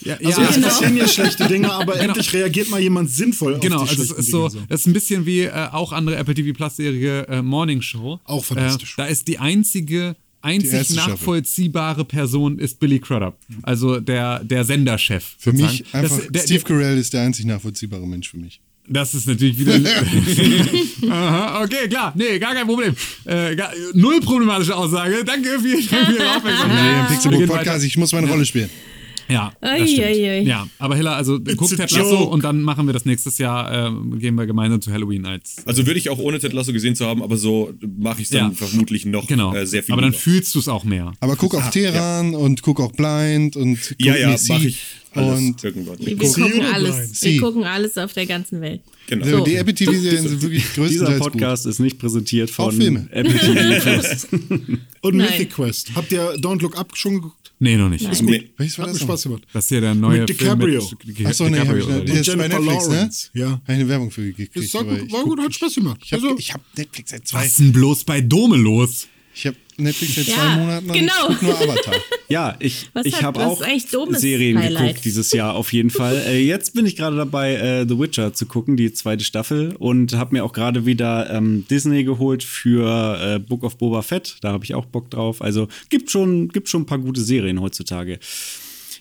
Ja, 0.04 0.16
Also 0.16 0.40
ja, 0.40 0.48
es 0.48 0.54
genau. 0.56 0.66
passieren 0.66 0.96
ja 0.96 1.06
schlechte 1.06 1.46
Dinge, 1.46 1.70
aber 1.72 2.00
endlich 2.00 2.32
reagiert 2.32 2.68
mal 2.70 2.80
jemand 2.80 3.08
sinnvoll 3.08 3.60
Genau, 3.60 3.76
auf 3.82 3.84
die 3.84 3.90
also 3.90 4.02
es 4.02 4.08
schlechten 4.08 4.20
ist 4.22 4.30
so, 4.32 4.48
Dinge. 4.48 4.66
das 4.68 4.80
ist 4.80 4.86
ein 4.88 4.92
bisschen 4.94 5.26
wie 5.26 5.42
äh, 5.42 5.68
auch 5.70 5.92
andere 5.92 6.16
Apple 6.16 6.34
TV 6.34 6.52
Plus 6.52 6.74
Serie 6.74 7.22
äh, 7.28 7.40
Morning 7.40 7.80
Show. 7.80 8.18
Auch 8.24 8.44
fantastisch. 8.44 8.94
Äh, 8.94 9.02
da 9.02 9.04
ist 9.06 9.28
die 9.28 9.38
einzige 9.38 10.16
einzig 10.42 10.72
erste 10.72 10.94
Staffel. 10.94 11.12
nachvollziehbare 11.12 12.04
Person 12.04 12.58
ist 12.58 12.78
Billy 12.80 12.98
Crudup, 12.98 13.36
also 13.62 14.00
der 14.00 14.42
der 14.44 14.64
Senderchef. 14.64 15.36
Für 15.38 15.50
sozusagen. 15.50 15.72
mich 15.72 15.94
einfach, 15.94 16.18
das, 16.18 16.28
der, 16.28 16.40
Steve 16.42 16.64
Carell 16.64 16.98
ist 16.98 17.12
der 17.12 17.22
einzig 17.22 17.46
nachvollziehbare 17.46 18.06
Mensch 18.06 18.30
für 18.30 18.38
mich. 18.38 18.60
das 18.88 19.14
ist 19.14 19.26
natürlich 19.26 19.58
wieder. 19.58 19.74
Aha, 21.10 21.62
okay, 21.62 21.88
klar, 21.88 22.12
nee, 22.16 22.38
gar 22.38 22.54
kein 22.54 22.66
Problem. 22.66 22.94
Äh, 23.24 23.56
gar, 23.56 23.72
null 23.94 24.20
problematische 24.20 24.76
Aussage. 24.76 25.24
Danke 25.24 25.48
für, 25.60 25.78
für 25.78 26.12
Ihre 26.12 26.30
Aufmerksamkeit. 26.36 26.82
Nee, 26.82 27.00
im 27.00 27.06
Pixelbook 27.06 27.46
Podcast, 27.46 27.84
ich 27.84 27.96
muss 27.96 28.12
meine 28.12 28.28
Rolle 28.28 28.44
spielen. 28.44 28.70
Ja. 29.32 29.52
Ja, 30.42 30.66
aber 30.78 30.96
Hilla, 30.96 31.14
also 31.16 31.38
guck 31.56 31.68
Ted 31.70 31.78
Lasso 31.90 32.00
joke. 32.14 32.24
und 32.30 32.44
dann 32.44 32.62
machen 32.62 32.86
wir 32.86 32.92
das 32.92 33.04
nächstes 33.04 33.38
Jahr, 33.38 33.72
ähm, 33.88 34.18
gehen 34.18 34.34
wir 34.36 34.46
gemeinsam 34.46 34.80
zu 34.80 34.92
Halloween 34.92 35.24
als 35.26 35.56
Also 35.66 35.86
würde 35.86 35.98
ich 35.98 36.10
auch 36.10 36.18
ohne 36.18 36.38
Ted 36.38 36.52
Lasso 36.52 36.72
gesehen 36.72 36.94
zu 36.94 37.06
haben, 37.06 37.22
aber 37.22 37.36
so 37.36 37.72
mache 37.98 38.18
ich 38.20 38.24
es 38.24 38.30
dann 38.30 38.50
Ja. 38.50 38.56
vermutlich 38.56 39.06
noch 39.06 39.26
Genau. 39.26 39.54
äh, 39.54 39.66
sehr 39.66 39.82
viel. 39.82 39.92
Aber 39.92 40.02
dann 40.02 40.10
lieber. 40.12 40.22
fühlst 40.22 40.54
du 40.54 40.58
es 40.58 40.68
auch 40.68 40.84
mehr. 40.84 41.12
Aber 41.20 41.36
guck 41.36 41.54
auch 41.54 41.70
Teheran 41.70 42.34
und 42.34 42.62
guck 42.62 42.80
auch 42.80 42.92
Blind 42.92 43.56
und 43.56 43.78
guck 43.88 44.04
ja, 44.04 44.16
ja, 44.16 44.36
mache 44.48 44.66
ich 44.66 44.82
alles 45.14 45.38
und 45.40 45.64
irgendwann. 45.64 45.98
Wir 45.98 46.16
gucken 46.16 46.64
alles. 46.72 47.20
Sie. 47.20 47.32
Wir 47.34 47.40
gucken 47.40 47.64
alles 47.64 47.98
auf 47.98 48.12
der 48.14 48.26
ganzen 48.26 48.60
Welt. 48.60 48.80
Genau. 49.08 49.26
so. 49.26 49.44
die 49.44 49.56
Apple 49.56 49.74
TV-Serien 49.74 50.28
sind 50.28 50.40
wirklich 50.42 50.62
Dieser 50.62 50.82
größtenteils 50.82 51.18
Podcast 51.20 51.66
ist 51.66 51.80
nicht 51.80 51.98
präsentiert 51.98 52.50
von. 52.50 52.80
Apple 53.10 53.34
TV 53.34 53.80
Plus. 53.80 54.26
Und 55.02 55.16
Nein. 55.16 55.28
Mythic 55.30 55.50
Quest. 55.50 55.90
Habt 55.94 56.12
ihr 56.12 56.34
Don't 56.36 56.62
Look 56.62 56.78
Up 56.78 56.96
schon 56.96 57.14
geguckt? 57.16 57.41
Nee, 57.62 57.76
noch 57.76 57.88
nicht. 57.88 58.02
Nee. 58.22 58.38
gut. 58.38 58.50
Welches 58.56 58.76
war 58.78 58.86
Hat 58.86 58.92
mir 58.92 58.98
das? 58.98 59.06
Spaß 59.06 59.22
gemacht. 59.22 59.42
Das 59.52 59.64
ist 59.66 59.70
ja 59.70 59.80
der 59.80 59.94
neue 59.94 60.20
Mit 60.22 60.30
DiCaprio. 60.30 60.80
Film 60.80 60.98
mit 61.16 61.26
Achso, 61.26 61.48
nee, 61.48 61.58
hab 61.60 61.66
ich, 61.76 61.84
DiCaprio, 61.84 62.04
der 62.04 62.20
ist 62.20 62.26
bei 62.36 62.48
Netflix, 62.48 62.66
Lawrence, 62.88 63.30
ne? 63.34 63.40
ja. 63.40 63.50
Habe 63.50 63.62
ich 63.68 63.74
eine 63.74 63.88
Werbung 63.88 64.10
für 64.10 64.24
gekriegt. 64.26 64.56
Das 64.56 64.74
war, 64.74 64.84
gut, 64.84 65.12
war 65.12 65.22
gut, 65.22 65.40
hat 65.40 65.54
Spaß 65.54 65.74
gemacht. 65.76 66.00
Ich 66.04 66.12
habe 66.12 66.22
Also, 66.24 66.38
ich 66.38 66.52
hab 66.52 66.60
Netflix 66.76 67.10
seit 67.12 67.28
zwei, 67.28 67.38
Was 67.38 67.46
ist 67.46 67.60
denn 67.60 67.72
bloß 67.72 68.02
bei 68.02 68.20
Dome 68.20 68.56
los? 68.56 69.06
Ich 69.34 69.46
hab 69.46 69.54
Netflix 69.76 70.14
seit 70.14 70.26
Ja, 70.28 70.34
zwei 70.34 70.56
Monaten 70.56 70.90
und 70.90 70.98
genau. 70.98 71.12
ich 71.30 71.38
guck 71.38 71.42
nur 71.42 71.60
Avatar. 71.60 71.94
Ja, 72.28 72.56
ich, 72.60 72.88
Was 72.94 73.04
ich 73.04 73.22
habe 73.22 73.44
auch 73.44 73.62
Serien 74.12 74.58
Highlight? 74.58 74.86
geguckt 74.86 75.04
dieses 75.04 75.32
Jahr 75.32 75.54
auf 75.54 75.72
jeden 75.72 75.90
Fall. 75.90 76.22
Äh, 76.26 76.40
jetzt 76.44 76.74
bin 76.74 76.86
ich 76.86 76.96
gerade 76.96 77.16
dabei, 77.16 77.54
äh, 77.54 77.86
The 77.86 77.98
Witcher 77.98 78.32
zu 78.32 78.46
gucken, 78.46 78.76
die 78.76 78.92
zweite 78.92 79.24
Staffel. 79.24 79.74
Und 79.78 80.14
habe 80.14 80.34
mir 80.34 80.44
auch 80.44 80.52
gerade 80.52 80.86
wieder 80.86 81.30
ähm, 81.30 81.66
Disney 81.68 82.04
geholt 82.04 82.42
für 82.42 83.18
äh, 83.20 83.38
Book 83.38 83.64
of 83.64 83.76
Boba 83.76 84.02
Fett. 84.02 84.36
Da 84.40 84.52
habe 84.52 84.64
ich 84.64 84.74
auch 84.74 84.86
Bock 84.86 85.10
drauf. 85.10 85.42
Also 85.42 85.68
gibt 85.90 86.10
schon, 86.10 86.48
gibt 86.48 86.68
schon 86.68 86.82
ein 86.82 86.86
paar 86.86 86.98
gute 86.98 87.20
Serien 87.20 87.60
heutzutage. 87.60 88.18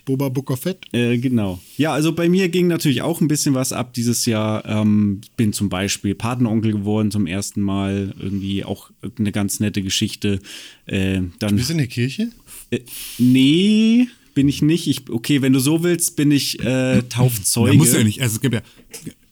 Boba 0.05 0.29
Book 0.29 0.51
of 0.51 0.61
Fett. 0.61 0.79
Äh, 0.93 1.17
genau. 1.17 1.59
Ja, 1.77 1.93
also 1.93 2.13
bei 2.13 2.29
mir 2.29 2.49
ging 2.49 2.67
natürlich 2.67 3.01
auch 3.01 3.21
ein 3.21 3.27
bisschen 3.27 3.53
was 3.53 3.73
ab 3.73 3.93
dieses 3.93 4.25
Jahr. 4.25 4.65
Ähm, 4.65 5.21
bin 5.37 5.53
zum 5.53 5.69
Beispiel 5.69 6.15
Patenonkel 6.15 6.71
geworden 6.71 7.11
zum 7.11 7.27
ersten 7.27 7.61
Mal. 7.61 8.13
Irgendwie 8.19 8.63
auch 8.63 8.91
eine 9.17 9.31
ganz 9.31 9.59
nette 9.59 9.81
Geschichte. 9.81 10.39
Äh, 10.85 11.21
dann, 11.39 11.55
Bist 11.55 11.69
du 11.69 11.73
in 11.73 11.79
der 11.79 11.87
Kirche? 11.87 12.29
äh, 12.71 12.79
nee, 13.17 14.07
bin 14.33 14.47
ich 14.47 14.61
nicht. 14.61 14.87
Ich, 14.87 15.09
okay, 15.09 15.41
wenn 15.41 15.53
du 15.53 15.59
so 15.59 15.83
willst, 15.83 16.15
bin 16.15 16.31
ich 16.31 16.59
äh, 16.59 17.01
Taufzeuge. 17.09 17.73
Ja, 17.73 17.77
muss 17.77 17.93
ja 17.93 18.03
nicht. 18.03 18.21
Also 18.21 18.35
es 18.35 18.41
gibt 18.41 18.55
ja. 18.55 18.61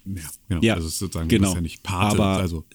Ja, 0.05 0.21
genau. 0.47 0.61
Ja, 0.61 0.73
also 0.75 0.87
sozusagen, 0.87 1.27
genau. 1.29 1.41
du 1.41 1.47
bist 1.49 1.55
ja 1.55 1.61
nicht 1.61 1.83
Pate. 1.83 2.15
Aber 2.15 2.37
also 2.37 2.65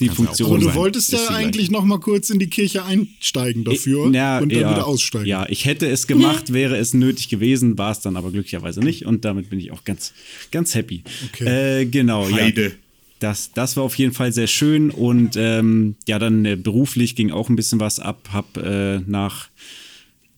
Die 0.00 0.06
Kann's 0.06 0.18
ja 0.18 0.24
Funktion. 0.24 0.48
Aber 0.50 0.58
du 0.58 0.74
wolltest 0.74 1.12
ja 1.12 1.28
eigentlich 1.28 1.70
noch 1.70 1.84
mal 1.84 2.00
kurz 2.00 2.30
in 2.30 2.38
die 2.38 2.48
Kirche 2.48 2.84
einsteigen 2.84 3.64
dafür 3.64 4.08
Na, 4.10 4.38
und 4.38 4.50
dann 4.50 4.60
ja, 4.60 4.70
wieder 4.70 4.86
aussteigen. 4.86 5.26
Ja, 5.26 5.46
ich 5.48 5.66
hätte 5.66 5.86
es 5.88 6.06
gemacht, 6.06 6.52
wäre 6.52 6.76
es 6.76 6.94
nötig 6.94 7.28
gewesen, 7.28 7.78
war 7.78 7.92
es 7.92 8.00
dann 8.00 8.16
aber 8.16 8.30
glücklicherweise 8.30 8.80
nicht 8.80 9.06
und 9.06 9.24
damit 9.24 9.50
bin 9.50 9.60
ich 9.60 9.70
auch 9.72 9.84
ganz, 9.84 10.12
ganz 10.50 10.74
happy. 10.74 11.02
Okay. 11.32 11.80
Äh, 11.80 11.86
genau, 11.86 12.28
ja. 12.28 12.36
Heide. 12.36 12.72
Das, 13.18 13.52
das 13.52 13.76
war 13.76 13.84
auf 13.84 13.96
jeden 13.96 14.12
Fall 14.12 14.32
sehr 14.32 14.46
schön 14.46 14.90
und 14.90 15.36
ähm, 15.36 15.94
ja, 16.08 16.18
dann 16.18 16.44
äh, 16.46 16.56
beruflich 16.56 17.14
ging 17.14 17.30
auch 17.30 17.50
ein 17.50 17.56
bisschen 17.56 17.78
was 17.78 18.00
ab. 18.00 18.30
Hab 18.32 18.56
äh, 18.56 19.00
nach 19.00 19.50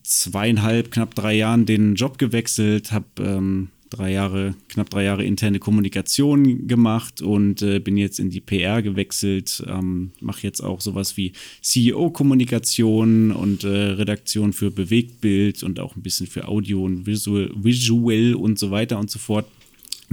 zweieinhalb, 0.03 0.91
knapp 0.91 1.15
drei 1.15 1.33
Jahren 1.33 1.65
den 1.65 1.95
Job 1.95 2.17
gewechselt, 2.17 2.91
habe 2.91 3.05
ähm, 3.19 3.69
drei 3.93 4.11
Jahre, 4.11 4.55
knapp 4.69 4.89
drei 4.89 5.03
Jahre 5.03 5.23
interne 5.23 5.59
Kommunikation 5.59 6.67
gemacht 6.67 7.21
und 7.21 7.61
äh, 7.61 7.79
bin 7.79 7.97
jetzt 7.97 8.19
in 8.19 8.29
die 8.29 8.41
PR 8.41 8.81
gewechselt. 8.81 9.63
Ähm, 9.67 10.11
Mache 10.19 10.43
jetzt 10.43 10.61
auch 10.61 10.81
sowas 10.81 11.15
wie 11.17 11.33
CEO-Kommunikation 11.61 13.31
und 13.31 13.63
äh, 13.63 13.67
Redaktion 13.67 14.53
für 14.53 14.71
Bewegtbild 14.71 15.63
und 15.63 15.79
auch 15.79 15.95
ein 15.95 16.01
bisschen 16.01 16.27
für 16.27 16.47
Audio 16.47 16.83
und 16.83 17.05
Visual, 17.05 17.49
Visual 17.55 18.35
und 18.35 18.59
so 18.59 18.71
weiter 18.71 18.99
und 18.99 19.09
so 19.09 19.19
fort. 19.19 19.45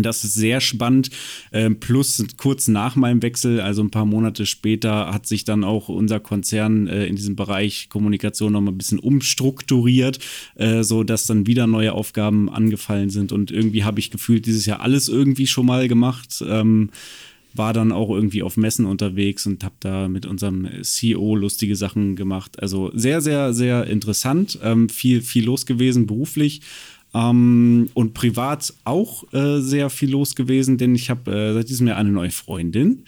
Das 0.02 0.24
ist 0.24 0.34
sehr 0.34 0.60
spannend. 0.60 1.10
Ähm, 1.52 1.80
plus 1.80 2.24
kurz 2.36 2.68
nach 2.68 2.96
meinem 2.96 3.22
Wechsel, 3.22 3.60
also 3.60 3.82
ein 3.82 3.90
paar 3.90 4.06
Monate 4.06 4.46
später, 4.46 5.12
hat 5.12 5.26
sich 5.26 5.44
dann 5.44 5.64
auch 5.64 5.88
unser 5.88 6.20
Konzern 6.20 6.86
äh, 6.86 7.06
in 7.06 7.16
diesem 7.16 7.36
Bereich 7.36 7.88
Kommunikation 7.88 8.52
noch 8.52 8.60
mal 8.60 8.72
ein 8.72 8.78
bisschen 8.78 8.98
umstrukturiert, 8.98 10.18
äh, 10.56 10.82
so 10.82 11.04
dass 11.04 11.26
dann 11.26 11.46
wieder 11.46 11.66
neue 11.66 11.92
Aufgaben 11.92 12.48
angefallen 12.50 13.10
sind. 13.10 13.32
Und 13.32 13.50
irgendwie 13.50 13.84
habe 13.84 14.00
ich 14.00 14.10
gefühlt 14.10 14.46
dieses 14.46 14.66
Jahr 14.66 14.80
alles 14.80 15.08
irgendwie 15.08 15.46
schon 15.46 15.66
mal 15.66 15.88
gemacht. 15.88 16.42
Ähm, 16.46 16.90
war 17.54 17.72
dann 17.72 17.92
auch 17.92 18.10
irgendwie 18.10 18.42
auf 18.42 18.56
Messen 18.56 18.86
unterwegs 18.86 19.46
und 19.46 19.64
habe 19.64 19.74
da 19.80 20.08
mit 20.08 20.26
unserem 20.26 20.68
CEO 20.82 21.34
lustige 21.34 21.76
Sachen 21.76 22.16
gemacht. 22.16 22.60
Also 22.62 22.90
sehr, 22.94 23.20
sehr, 23.20 23.52
sehr 23.52 23.86
interessant. 23.86 24.58
Ähm, 24.62 24.88
viel, 24.88 25.20
viel 25.20 25.44
los 25.44 25.66
gewesen 25.66 26.06
beruflich. 26.06 26.60
Ähm, 27.12 27.88
und 27.94 28.14
privat 28.14 28.72
auch 28.84 29.24
äh, 29.32 29.60
sehr 29.60 29.90
viel 29.90 30.10
los 30.10 30.36
gewesen, 30.36 30.78
denn 30.78 30.94
ich 30.94 31.10
habe 31.10 31.30
äh, 31.32 31.54
seit 31.54 31.68
diesem 31.68 31.88
Jahr 31.88 31.96
eine 31.96 32.10
neue 32.10 32.30
Freundin. 32.30 33.04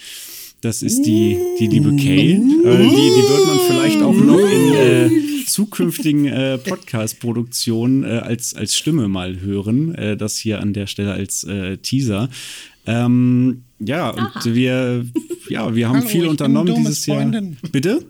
Das 0.60 0.82
ist 0.82 1.02
die, 1.02 1.36
die 1.58 1.66
liebe 1.66 1.94
Kay. 1.96 2.34
Äh, 2.34 2.36
die, 2.36 2.40
die 2.40 3.22
wird 3.28 3.46
man 3.46 3.58
vielleicht 3.66 4.00
auch 4.00 4.14
noch 4.14 4.38
in 4.38 4.74
äh, 4.74 5.10
zukünftigen 5.46 6.26
äh, 6.26 6.56
Podcast-Produktionen 6.58 8.04
äh, 8.04 8.18
als, 8.18 8.54
als 8.54 8.76
Stimme 8.76 9.08
mal 9.08 9.40
hören. 9.40 9.94
Äh, 9.96 10.16
das 10.16 10.36
hier 10.36 10.60
an 10.60 10.72
der 10.72 10.86
Stelle 10.86 11.12
als 11.12 11.42
äh, 11.44 11.78
Teaser. 11.78 12.28
Ähm, 12.86 13.62
ja, 13.80 14.10
und 14.10 14.54
wir, 14.54 15.04
ja, 15.48 15.74
wir 15.74 15.88
haben 15.88 15.98
Hallo, 15.98 16.08
viel 16.08 16.26
unternommen 16.26 16.74
dieses 16.76 17.06
Jahr. 17.06 17.22
Freundin. 17.22 17.56
Bitte? 17.72 18.04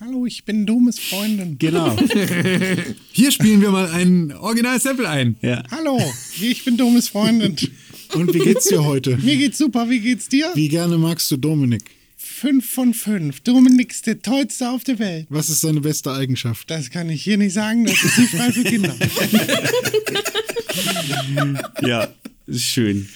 Hallo, 0.00 0.26
ich 0.26 0.44
bin 0.44 0.64
Domes 0.64 1.00
Freundin. 1.00 1.58
Genau. 1.58 1.96
hier 3.12 3.32
spielen 3.32 3.60
wir 3.60 3.70
mal 3.70 3.90
ein 3.90 4.32
Original-Sample 4.32 5.08
ein. 5.08 5.34
Ja. 5.42 5.64
Hallo, 5.72 6.00
ich 6.40 6.64
bin 6.64 6.76
Domes 6.76 7.08
Freundin. 7.08 7.56
Und 8.14 8.32
wie 8.32 8.38
geht's 8.38 8.68
dir 8.68 8.84
heute? 8.84 9.16
Mir 9.16 9.36
geht's 9.36 9.58
super, 9.58 9.90
wie 9.90 9.98
geht's 9.98 10.28
dir? 10.28 10.52
Wie 10.54 10.68
gerne 10.68 10.98
magst 10.98 11.28
du 11.32 11.36
Dominik? 11.36 11.82
Fünf 12.16 12.70
von 12.70 12.94
fünf. 12.94 13.40
Dominik 13.40 13.90
ist 13.90 14.06
der 14.06 14.22
tollste 14.22 14.70
auf 14.70 14.84
der 14.84 15.00
Welt. 15.00 15.26
Was 15.30 15.48
ist 15.48 15.62
seine 15.62 15.80
beste 15.80 16.12
Eigenschaft? 16.12 16.70
Das 16.70 16.90
kann 16.90 17.10
ich 17.10 17.24
hier 17.24 17.36
nicht 17.36 17.52
sagen, 17.54 17.84
das 17.84 18.00
ist 18.00 18.18
nicht 18.18 18.30
frei 18.30 18.52
für 18.52 18.62
Kinder. 18.64 18.94
Ja, 21.82 22.08
ist 22.46 22.62
schön. 22.62 23.08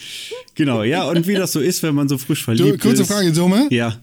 Genau, 0.57 0.83
ja, 0.83 1.05
und 1.05 1.27
wie 1.29 1.35
das 1.35 1.53
so 1.53 1.61
ist, 1.61 1.83
wenn 1.85 1.95
man 1.95 2.09
so 2.09 2.19
frisch 2.19 2.41
Du, 2.41 2.45
verliebt 2.47 2.81
kurze 2.81 3.03
ist. 3.03 3.09
Frage, 3.09 3.33
Summe. 3.33 3.69
Ja. 3.71 4.01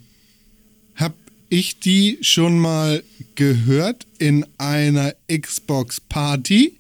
Ich 1.52 1.80
die 1.80 2.20
schon 2.22 2.60
mal 2.60 3.04
gehört 3.34 4.06
in 4.20 4.45
einer 4.60 5.16
Xbox 5.28 6.00
Party? 6.00 6.78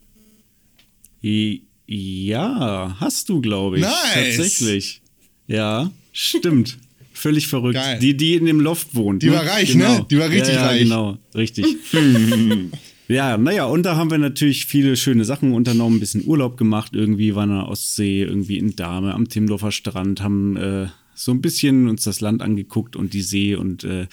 Ja, 1.87 2.95
hast 2.99 3.29
du, 3.29 3.41
glaube 3.41 3.77
ich. 3.77 3.81
Nice. 3.81 4.37
Tatsächlich. 4.37 5.01
Ja, 5.47 5.91
stimmt. 6.11 6.77
Völlig 7.13 7.47
verrückt. 7.47 7.73
Geil. 7.73 7.97
Die, 7.97 8.15
die 8.15 8.35
in 8.35 8.45
dem 8.45 8.59
Loft 8.59 8.93
wohnt. 8.93 9.23
Die 9.23 9.31
war 9.31 9.43
reich, 9.43 9.73
ne? 9.73 10.05
Die 10.09 10.19
war 10.19 10.29
richtig 10.29 10.53
ja, 10.53 10.61
ja, 10.61 10.67
reich. 10.67 10.83
Genau, 10.83 11.17
richtig. 11.33 11.65
ja, 13.07 13.39
naja, 13.39 13.65
und 13.65 13.83
da 13.83 13.95
haben 13.95 14.11
wir 14.11 14.19
natürlich 14.19 14.67
viele 14.67 14.95
schöne 14.97 15.25
Sachen 15.25 15.53
unternommen, 15.53 15.97
ein 15.97 15.99
bisschen 15.99 16.27
Urlaub 16.27 16.57
gemacht, 16.57 16.91
irgendwie 16.93 17.33
waren 17.33 17.49
wir 17.49 17.67
Ostsee, 17.67 18.21
irgendwie 18.21 18.59
in 18.59 18.75
Dahme, 18.75 19.15
am 19.15 19.27
Timmendorfer 19.27 19.71
Strand, 19.71 20.21
haben 20.21 20.55
äh, 20.57 20.87
so 21.15 21.31
ein 21.31 21.41
bisschen 21.41 21.89
uns 21.89 22.03
das 22.03 22.21
Land 22.21 22.43
angeguckt 22.43 22.95
und 22.95 23.13
die 23.13 23.23
See 23.23 23.55
und 23.55 23.83
äh, 23.83 24.07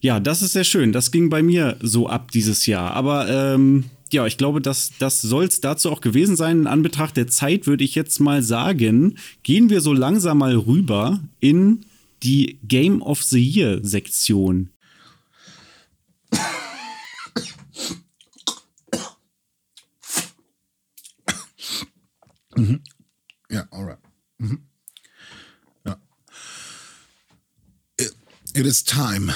ja, 0.00 0.20
das 0.20 0.42
ist 0.42 0.52
sehr 0.52 0.64
schön. 0.64 0.92
Das 0.92 1.10
ging 1.10 1.30
bei 1.30 1.42
mir 1.42 1.76
so 1.80 2.08
ab 2.08 2.30
dieses 2.30 2.66
Jahr. 2.66 2.92
Aber 2.92 3.28
ähm, 3.28 3.84
ja, 4.12 4.26
ich 4.26 4.36
glaube, 4.36 4.60
das, 4.60 4.92
das 4.98 5.20
soll 5.20 5.44
es 5.44 5.60
dazu 5.60 5.90
auch 5.90 6.00
gewesen 6.00 6.36
sein. 6.36 6.60
In 6.60 6.66
Anbetracht 6.66 7.16
der 7.16 7.26
Zeit 7.28 7.66
würde 7.66 7.84
ich 7.84 7.94
jetzt 7.94 8.20
mal 8.20 8.42
sagen, 8.42 9.18
gehen 9.42 9.70
wir 9.70 9.80
so 9.80 9.92
langsam 9.92 10.38
mal 10.38 10.54
rüber 10.54 11.20
in 11.40 11.86
die 12.22 12.58
Game 12.62 13.02
of 13.02 13.22
the 13.22 13.42
Year 13.42 13.80
Sektion. 13.82 14.70
Mhm. 22.56 22.80
Ja, 23.50 23.66
alright. 23.70 23.98
Mhm. 24.38 24.66
Ja. 25.84 26.00
It, 27.98 28.14
it 28.54 28.64
is 28.66 28.82
time 28.82 29.34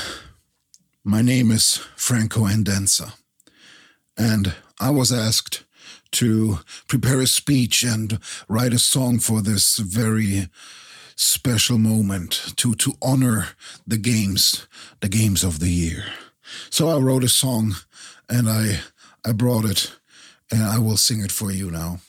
My 1.05 1.22
name 1.22 1.51
is 1.51 1.76
Franco 1.96 2.46
Andenza, 2.46 3.14
and 4.16 4.55
I 4.78 4.90
was 4.90 5.12
asked 5.12 5.64
to 6.12 6.59
prepare 6.88 7.20
a 7.20 7.26
speech 7.26 7.82
and 7.82 8.18
write 8.48 8.74
a 8.74 8.78
song 8.78 9.18
for 9.18 9.40
this 9.40 9.78
very 9.78 10.48
special 11.16 11.78
moment 11.78 12.53
to 12.57 12.74
to 12.74 12.92
honor 13.01 13.48
the 13.86 13.98
games, 13.98 14.66
the 15.01 15.09
games 15.09 15.42
of 15.44 15.59
the 15.59 15.70
year. 15.70 16.05
So 16.70 16.88
I 16.88 16.98
wrote 16.98 17.24
a 17.24 17.28
song, 17.28 17.76
and 18.28 18.48
I 18.48 18.80
I 19.24 19.32
brought 19.32 19.64
it, 19.64 19.92
and 20.51 20.62
I 20.62 20.78
will 20.78 20.96
sing 20.96 21.22
it 21.24 21.32
for 21.32 21.51
you 21.51 21.70
now 21.70 22.01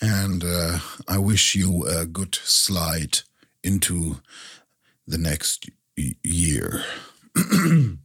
and 0.00 0.44
uh, 0.44 0.78
I 1.06 1.18
wish 1.18 1.54
you 1.54 1.84
a 1.86 2.06
good 2.06 2.34
slide 2.34 3.20
into 3.62 4.20
the 5.06 5.18
next 5.18 5.68
year. 5.96 6.84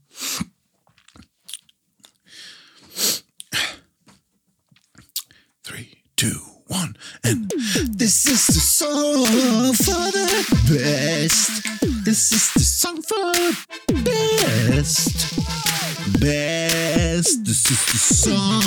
Three, 5.63 6.03
two, 6.15 6.39
one, 6.67 6.95
and 7.23 7.51
this 7.89 8.25
is 8.25 8.47
the 8.47 8.59
song 8.59 9.73
for 9.73 10.11
the 10.11 10.27
best. 10.69 11.63
This 12.03 12.31
is 12.31 12.53
the 12.53 12.59
song 12.59 13.01
for 13.01 13.31
the 13.87 14.03
best. 14.03 15.39
Best. 16.19 17.45
This 17.45 17.71
is 17.71 17.85
the 17.85 17.97
song 17.97 18.61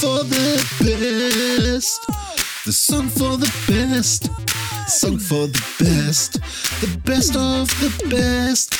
for 0.00 0.24
the 0.24 0.62
best. 0.80 2.06
The 2.66 2.72
song 2.72 3.08
for 3.08 3.36
the 3.38 3.50
best. 3.68 4.30
Song 4.88 5.18
for 5.18 5.46
the 5.46 5.62
best. 5.78 6.40
The 6.80 6.98
best 7.04 7.34
of 7.36 7.68
the 7.80 7.90
best. 8.10 8.75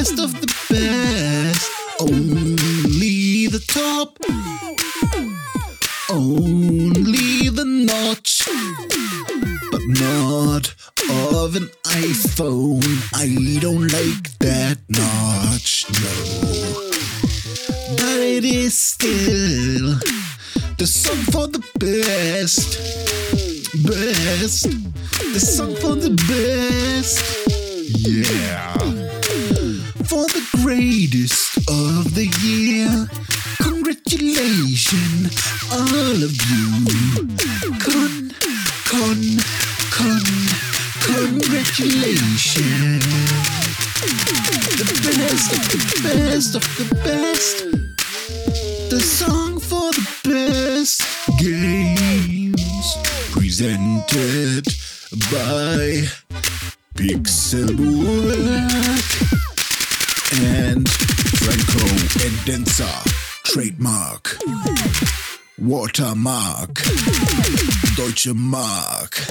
Best 0.00 0.18
of 0.18 0.32
the 0.40 0.46
best. 0.70 1.70
Only 2.00 3.48
the 3.48 3.58
top. 3.58 4.16
Only 6.08 7.50
the 7.50 7.66
notch. 7.66 8.48
But 9.70 9.82
not 10.00 10.74
of 11.42 11.54
an 11.54 11.68
iPhone. 11.84 12.82
I 13.12 13.58
don't 13.60 13.92
like 13.92 14.38
that 14.38 14.78
notch. 14.88 15.84
No. 16.00 16.90
But 17.98 18.20
it 18.38 18.46
is 18.46 18.78
still 18.78 19.98
the 20.78 20.86
song 20.86 21.22
for 21.30 21.46
the 21.46 21.62
best. 21.78 22.78
Best. 23.84 24.62
The 25.34 25.40
song 25.40 25.74
for 25.74 25.94
the 25.94 26.12
best. 26.26 27.20
Yeah. 27.86 29.19
For 30.08 30.24
the 30.26 30.42
greatest 30.62 31.56
of 31.68 32.14
the 32.14 32.26
year. 32.42 33.06
Congratulations, 33.62 35.36
all 35.70 36.22
of 36.22 36.34
you. 36.50 36.86
Con, 37.78 38.32
con, 38.86 39.38
con, 39.90 40.22
congratulations. 41.00 43.04
The 44.78 44.84
best 45.04 45.52
of 45.52 45.60
the 45.70 45.78
best 46.02 46.54
of 46.56 46.62
the 46.78 46.86
best 47.04 47.56
the 48.90 49.00
song 49.00 49.60
for 49.60 49.92
the 49.92 50.06
best 50.24 51.02
games 51.38 52.96
presented 53.30 54.64
by 55.30 56.08
Pixelburg 56.96 57.80
and 60.32 60.88
Franco 60.88 61.84
Edenza. 62.24 62.88
Trademark. 63.44 64.36
Watermark. 65.58 66.82
Deutsche 67.96 68.32
Mark 68.34 69.26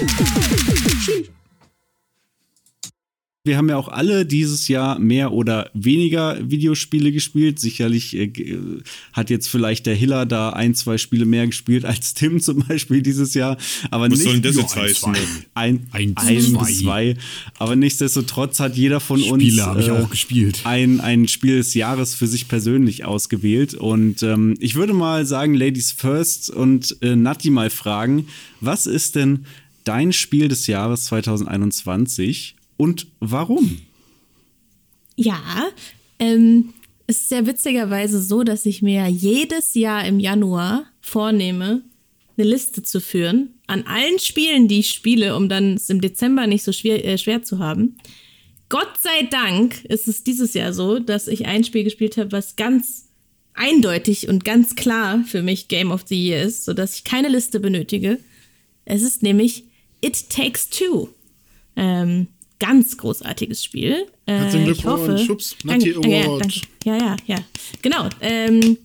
Wir 3.42 3.56
haben 3.56 3.70
ja 3.70 3.78
auch 3.78 3.88
alle 3.88 4.26
dieses 4.26 4.68
Jahr 4.68 4.98
mehr 4.98 5.32
oder 5.32 5.70
weniger 5.72 6.36
Videospiele 6.50 7.10
gespielt. 7.10 7.58
Sicherlich 7.58 8.14
äh, 8.14 8.24
äh, 8.24 8.82
hat 9.14 9.30
jetzt 9.30 9.48
vielleicht 9.48 9.86
der 9.86 9.94
Hiller 9.94 10.26
da 10.26 10.50
ein, 10.50 10.74
zwei 10.74 10.98
Spiele 10.98 11.24
mehr 11.24 11.46
gespielt 11.46 11.86
als 11.86 12.12
Tim 12.12 12.40
zum 12.42 12.66
Beispiel 12.68 13.00
dieses 13.00 13.32
Jahr. 13.32 13.56
Aber 13.90 14.10
Was 14.10 14.18
nicht 14.18 14.24
soll 14.24 14.32
denn 14.34 14.42
das 14.42 14.56
jetzt 14.56 14.76
ein, 14.76 14.82
heißen? 14.82 15.14
zwei. 15.14 15.20
Ein, 15.54 15.86
Ein, 15.92 16.12
ein, 16.16 16.42
zwei. 16.42 16.58
bis 16.66 16.78
zwei. 16.80 17.16
Aber 17.58 17.76
nichtsdestotrotz 17.76 18.60
hat 18.60 18.76
jeder 18.76 19.00
von 19.00 19.22
uns 19.22 19.42
Spiele 19.42 19.64
habe 19.64 19.80
ich 19.80 19.90
auch 19.90 20.10
gespielt. 20.10 20.60
ein, 20.64 21.00
ein 21.00 21.26
Spiel 21.26 21.56
des 21.56 21.72
Jahres 21.72 22.14
für 22.14 22.26
sich 22.26 22.46
persönlich 22.46 23.06
ausgewählt. 23.06 23.72
Und 23.72 24.22
ähm, 24.22 24.54
ich 24.60 24.74
würde 24.74 24.92
mal 24.92 25.24
sagen, 25.24 25.54
Ladies 25.54 25.92
First 25.92 26.50
und 26.50 26.94
äh, 27.00 27.16
Nati 27.16 27.48
mal 27.48 27.70
fragen, 27.70 28.26
was 28.60 28.86
ist 28.86 29.14
denn 29.14 29.46
dein 29.84 30.12
Spiel 30.12 30.48
des 30.48 30.66
Jahres 30.66 31.04
2021 31.06 32.56
und 32.80 33.08
warum? 33.20 33.78
Ja, 35.14 35.68
ähm, 36.18 36.72
es 37.06 37.24
ist 37.24 37.30
ja 37.30 37.46
witzigerweise 37.46 38.22
so, 38.22 38.42
dass 38.42 38.64
ich 38.64 38.80
mir 38.80 39.06
jedes 39.06 39.74
Jahr 39.74 40.06
im 40.06 40.18
Januar 40.18 40.86
vornehme, 41.02 41.82
eine 42.38 42.48
Liste 42.48 42.82
zu 42.82 43.02
führen 43.02 43.50
an 43.66 43.82
allen 43.86 44.18
Spielen, 44.18 44.66
die 44.66 44.80
ich 44.80 44.92
spiele, 44.92 45.36
um 45.36 45.50
dann 45.50 45.74
es 45.74 45.90
im 45.90 46.00
Dezember 46.00 46.46
nicht 46.46 46.62
so 46.62 46.72
schwer, 46.72 47.04
äh, 47.04 47.18
schwer 47.18 47.42
zu 47.42 47.58
haben. 47.58 47.98
Gott 48.70 48.98
sei 48.98 49.24
Dank 49.30 49.84
ist 49.84 50.08
es 50.08 50.24
dieses 50.24 50.54
Jahr 50.54 50.72
so, 50.72 51.00
dass 51.00 51.28
ich 51.28 51.44
ein 51.44 51.64
Spiel 51.64 51.84
gespielt 51.84 52.16
habe, 52.16 52.32
was 52.32 52.56
ganz 52.56 53.10
eindeutig 53.52 54.26
und 54.26 54.46
ganz 54.46 54.74
klar 54.74 55.22
für 55.26 55.42
mich 55.42 55.68
Game 55.68 55.90
of 55.90 56.04
the 56.06 56.18
Year 56.18 56.42
ist, 56.44 56.64
sodass 56.64 56.94
ich 56.94 57.04
keine 57.04 57.28
Liste 57.28 57.60
benötige. 57.60 58.18
Es 58.86 59.02
ist 59.02 59.22
nämlich 59.22 59.64
It 60.00 60.30
Takes 60.30 60.70
Two. 60.70 61.10
Ähm, 61.76 62.28
ganz 62.60 62.96
großartiges 62.96 63.64
Spiel. 63.64 64.06
Äh, 64.26 64.32
Herzlichen 64.38 64.70
ich 64.70 64.84
hoffe. 64.84 65.18
Schubs, 65.18 65.56
Danke, 65.64 65.90
ja, 66.08 66.24
Award. 66.24 66.42
danke. 66.42 66.60
Ja, 66.84 66.96
ja, 66.96 67.16
ja. 67.26 67.36
Genau. 67.82 68.08
Ähm, 68.20 68.78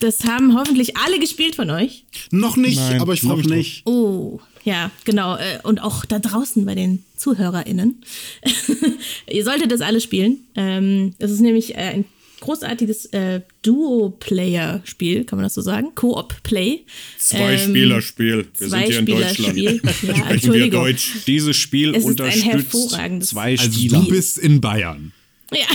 das 0.00 0.24
haben 0.24 0.58
hoffentlich 0.58 0.96
alle 0.96 1.18
gespielt 1.20 1.54
von 1.54 1.70
euch. 1.70 2.04
Noch 2.30 2.56
nicht, 2.56 2.76
Nein, 2.76 3.00
aber 3.00 3.14
ich 3.14 3.20
freue 3.22 3.36
mich 3.36 3.48
nicht. 3.48 3.86
Oh, 3.86 4.40
ja, 4.64 4.90
genau. 5.04 5.36
Äh, 5.36 5.60
Und 5.62 5.80
auch 5.80 6.04
da 6.04 6.18
draußen 6.18 6.64
bei 6.64 6.74
den 6.74 7.04
ZuhörerInnen. 7.16 8.02
Ihr 9.30 9.44
solltet 9.44 9.70
das 9.70 9.80
alle 9.80 10.00
spielen. 10.00 10.38
Ähm, 10.56 11.14
Es 11.18 11.30
ist 11.30 11.40
nämlich 11.40 11.74
äh, 11.76 11.78
ein 11.94 12.04
großartiges 12.42 13.06
äh, 13.06 13.40
Duo-Player-Spiel, 13.62 15.24
kann 15.24 15.38
man 15.38 15.44
das 15.44 15.54
so 15.54 15.62
sagen? 15.62 15.94
Co-op-Play. 15.94 16.80
Zwei 17.18 17.54
Ähm, 17.54 17.70
Spielerspiel. 17.70 18.46
Wir 18.58 18.68
sind 18.68 18.84
hier 18.86 18.98
in 18.98 19.06
Deutschland. 19.06 19.56
Zweispielerspiel. 19.56 19.80
Ja, 19.82 19.92
Sprechen 19.92 20.16
wir 20.24 20.30
Entschuldigung. 20.30 20.70
Deutsch. 20.84 21.10
Dieses 21.26 21.56
Spiel 21.56 21.90
Es 21.90 21.98
ist 21.98 22.04
ein 22.04 22.10
unterstützt 22.10 22.44
hervorragendes 22.46 23.28
zwei 23.30 23.50
Also 23.52 23.72
Spieler. 23.72 24.00
du 24.00 24.08
bist 24.08 24.38
in 24.38 24.60
Bayern. 24.60 25.12
Ja. 25.52 25.66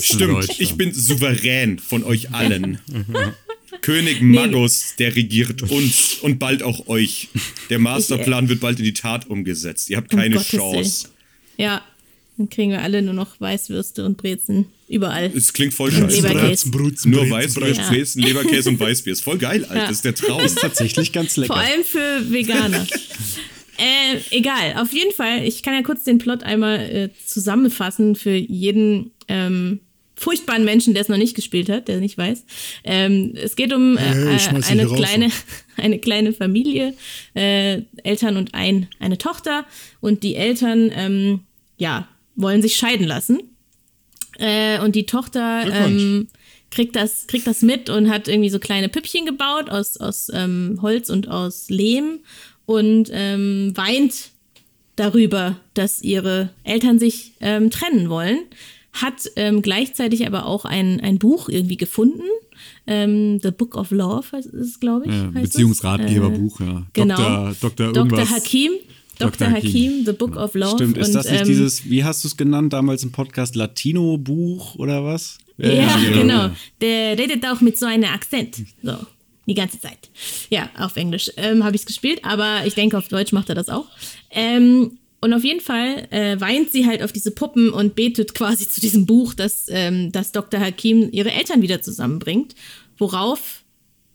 Stimmt, 0.00 0.58
ich 0.58 0.74
bin 0.76 0.94
souverän 0.94 1.78
von 1.78 2.02
euch 2.04 2.30
allen. 2.32 2.78
König 3.82 4.22
Magus, 4.22 4.94
der 4.98 5.14
regiert 5.16 5.62
uns 5.70 6.14
und 6.22 6.38
bald 6.38 6.62
auch 6.62 6.88
euch. 6.88 7.28
Der 7.70 7.78
Masterplan 7.78 8.48
wird 8.48 8.60
bald 8.60 8.78
in 8.78 8.84
die 8.84 8.92
Tat 8.94 9.28
umgesetzt. 9.28 9.90
Ihr 9.90 9.96
habt 9.98 10.12
Um 10.14 10.18
keine 10.20 10.34
Gottes 10.36 10.48
Chance. 10.48 11.08
Ja, 11.58 11.82
dann 12.38 12.48
kriegen 12.48 12.70
wir 12.70 12.80
alle 12.82 13.02
nur 13.02 13.14
noch 13.14 13.38
Weißwürste 13.40 14.04
und 14.06 14.16
Brezen. 14.16 14.66
Überall. 14.92 15.32
Es 15.34 15.52
klingt 15.54 15.72
voll 15.72 15.90
scheiße. 15.90 16.20
Leberkäse. 16.20 16.70
Brutzen, 16.70 17.12
Nur 17.12 17.28
Weißbrot, 17.30 17.76
Ja. 17.76 17.88
Brezen, 17.88 18.22
Leberkäse 18.22 18.68
und 18.68 18.78
Weißbier. 18.78 19.14
Ist 19.14 19.24
voll 19.24 19.38
geil, 19.38 19.64
Alter. 19.64 19.74
Ja. 19.74 19.82
Das 19.88 19.96
ist 19.96 20.04
der 20.04 20.14
Traum. 20.14 20.42
Tatsächlich 20.54 21.12
ganz 21.12 21.36
lecker. 21.38 21.54
Vor 21.54 21.62
allem 21.62 21.82
für 21.82 22.30
Veganer. 22.30 22.86
äh, 23.78 24.18
egal, 24.36 24.74
auf 24.76 24.92
jeden 24.92 25.12
Fall. 25.12 25.44
Ich 25.46 25.62
kann 25.62 25.72
ja 25.72 25.82
kurz 25.82 26.04
den 26.04 26.18
Plot 26.18 26.42
einmal 26.42 26.78
äh, 26.78 27.08
zusammenfassen 27.26 28.16
für 28.16 28.34
jeden 28.34 29.12
ähm, 29.28 29.80
furchtbaren 30.14 30.66
Menschen, 30.66 30.92
der 30.92 31.00
es 31.02 31.08
noch 31.08 31.16
nicht 31.16 31.34
gespielt 31.34 31.70
hat, 31.70 31.88
der 31.88 31.98
nicht 31.98 32.18
weiß. 32.18 32.44
Ähm, 32.84 33.32
es 33.34 33.56
geht 33.56 33.72
um 33.72 33.96
äh, 33.96 34.00
Hey, 34.00 34.38
eine, 34.52 34.62
hier 34.82 34.86
raus. 34.88 34.98
kleine, 34.98 35.30
eine 35.78 35.98
kleine 36.00 36.32
Familie, 36.34 36.92
äh, 37.34 37.80
Eltern 38.04 38.36
und 38.36 38.52
ein, 38.54 38.88
eine 39.00 39.16
Tochter. 39.16 39.64
Und 40.00 40.22
die 40.22 40.36
Eltern, 40.36 40.92
ähm, 40.94 41.40
ja, 41.78 42.08
wollen 42.36 42.62
sich 42.62 42.76
scheiden 42.76 43.06
lassen. 43.06 43.40
Äh, 44.38 44.80
und 44.80 44.94
die 44.94 45.06
Tochter 45.06 45.64
ähm, 45.70 46.28
kriegt, 46.70 46.96
das, 46.96 47.26
kriegt 47.26 47.46
das 47.46 47.62
mit 47.62 47.90
und 47.90 48.08
hat 48.10 48.28
irgendwie 48.28 48.50
so 48.50 48.58
kleine 48.58 48.88
Püppchen 48.88 49.26
gebaut 49.26 49.70
aus, 49.70 49.96
aus 49.98 50.30
ähm, 50.32 50.78
Holz 50.82 51.10
und 51.10 51.28
aus 51.28 51.68
Lehm 51.68 52.20
und 52.66 53.10
ähm, 53.12 53.72
weint 53.74 54.30
darüber, 54.96 55.56
dass 55.74 56.02
ihre 56.02 56.50
Eltern 56.64 56.98
sich 56.98 57.32
ähm, 57.40 57.70
trennen 57.70 58.08
wollen. 58.08 58.38
Hat 58.92 59.30
ähm, 59.36 59.62
gleichzeitig 59.62 60.26
aber 60.26 60.44
auch 60.46 60.64
ein, 60.66 61.00
ein 61.00 61.18
Buch 61.18 61.48
irgendwie 61.48 61.76
gefunden, 61.78 62.24
Ähm, 62.86 63.38
The 63.40 63.50
Book 63.50 63.76
of 63.76 63.90
Love 63.90 64.36
ist 64.36 64.52
es, 64.52 64.80
glaube 64.80 65.06
ich. 65.06 65.12
Ja. 65.12 65.30
Beziehungsratgeberbuch, 65.30 66.60
Äh, 66.60 66.64
ja. 66.64 66.86
Genau. 66.92 67.52
Dr. 67.60 67.92
Dr. 67.92 67.92
Dr. 67.92 68.30
Hakim. 68.30 68.72
Dr. 69.18 69.48
Dr. 69.48 69.50
Hakim. 69.50 70.04
The 70.04 70.12
Book 70.12 70.36
of 70.36 70.54
Love. 70.54 70.76
Stimmt, 70.76 70.98
ist 70.98 71.08
und, 71.08 71.14
das 71.14 71.30
nicht 71.30 71.40
ähm, 71.40 71.46
dieses, 71.46 71.88
wie 71.88 72.04
hast 72.04 72.24
du 72.24 72.28
es 72.28 72.36
genannt, 72.36 72.72
damals 72.72 73.02
im 73.02 73.12
Podcast, 73.12 73.54
Latino-Buch 73.54 74.76
oder 74.76 75.04
was? 75.04 75.38
Ja, 75.58 75.96
genau. 76.12 76.50
Der 76.80 77.18
redet 77.18 77.46
auch 77.46 77.60
mit 77.60 77.78
so 77.78 77.86
einem 77.86 78.10
Akzent. 78.10 78.56
So, 78.82 78.96
die 79.46 79.54
ganze 79.54 79.80
Zeit. 79.80 80.10
Ja, 80.50 80.70
auf 80.78 80.96
Englisch 80.96 81.30
ähm, 81.36 81.64
habe 81.64 81.76
ich 81.76 81.82
es 81.82 81.86
gespielt, 81.86 82.20
aber 82.24 82.66
ich 82.66 82.74
denke, 82.74 82.98
auf 82.98 83.08
Deutsch 83.08 83.32
macht 83.32 83.48
er 83.48 83.54
das 83.54 83.68
auch. 83.68 83.86
Ähm, 84.30 84.98
und 85.20 85.32
auf 85.32 85.44
jeden 85.44 85.60
Fall 85.60 86.08
äh, 86.10 86.40
weint 86.40 86.70
sie 86.70 86.86
halt 86.86 87.02
auf 87.02 87.12
diese 87.12 87.30
Puppen 87.30 87.70
und 87.70 87.94
betet 87.94 88.34
quasi 88.34 88.66
zu 88.66 88.80
diesem 88.80 89.06
Buch, 89.06 89.34
dass, 89.34 89.66
ähm, 89.68 90.10
dass 90.10 90.32
Dr. 90.32 90.58
Hakim 90.58 91.08
ihre 91.12 91.30
Eltern 91.30 91.62
wieder 91.62 91.80
zusammenbringt, 91.80 92.56
worauf 92.98 93.61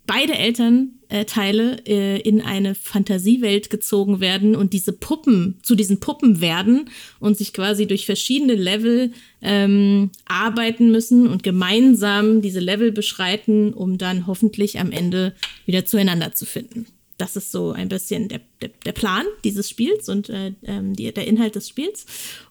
beide 0.08 0.34
Elternteile 0.34 1.86
äh, 1.86 2.20
in 2.22 2.42
eine 2.42 2.74
Fantasiewelt 2.74 3.70
gezogen 3.70 4.20
werden 4.20 4.56
und 4.56 4.74
diese 4.74 4.94
Puppen 4.94 5.60
zu 5.62 5.76
diesen 5.76 6.00
Puppen 6.00 6.42
werden 6.42 6.90
und 7.20 7.38
sich 7.38 7.54
quasi 7.54 7.86
durch 7.86 8.06
verschiedene 8.06 8.56
Level 8.56 9.12
ähm, 9.42 10.10
arbeiten 10.26 10.92
müssen 10.92 11.28
und 11.28 11.44
gemeinsam 11.44 12.42
diese 12.42 12.62
Level 12.62 12.92
beschreiten, 12.92 13.74
um 13.74 13.98
dann 13.98 14.26
hoffentlich 14.26 14.80
am 14.80 14.92
Ende 14.92 15.34
wieder 15.66 15.86
zueinander 15.86 16.32
zu 16.32 16.46
finden. 16.46 16.88
Das 17.18 17.36
ist 17.36 17.52
so 17.52 17.72
ein 17.72 17.90
bisschen 17.90 18.30
der, 18.30 18.42
der, 18.62 18.70
der 18.86 18.94
Plan 18.94 19.26
dieses 19.44 19.70
Spiels 19.70 20.08
und 20.08 20.30
äh, 20.30 20.54
ähm, 20.64 20.96
die, 20.96 21.12
der 21.12 21.28
Inhalt 21.28 21.56
des 21.56 21.68
Spiels. 21.68 22.06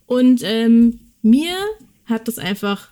Und 0.06 0.42
ähm, 0.44 1.00
mir 1.22 1.56
hat 2.04 2.28
das 2.28 2.38
einfach 2.38 2.90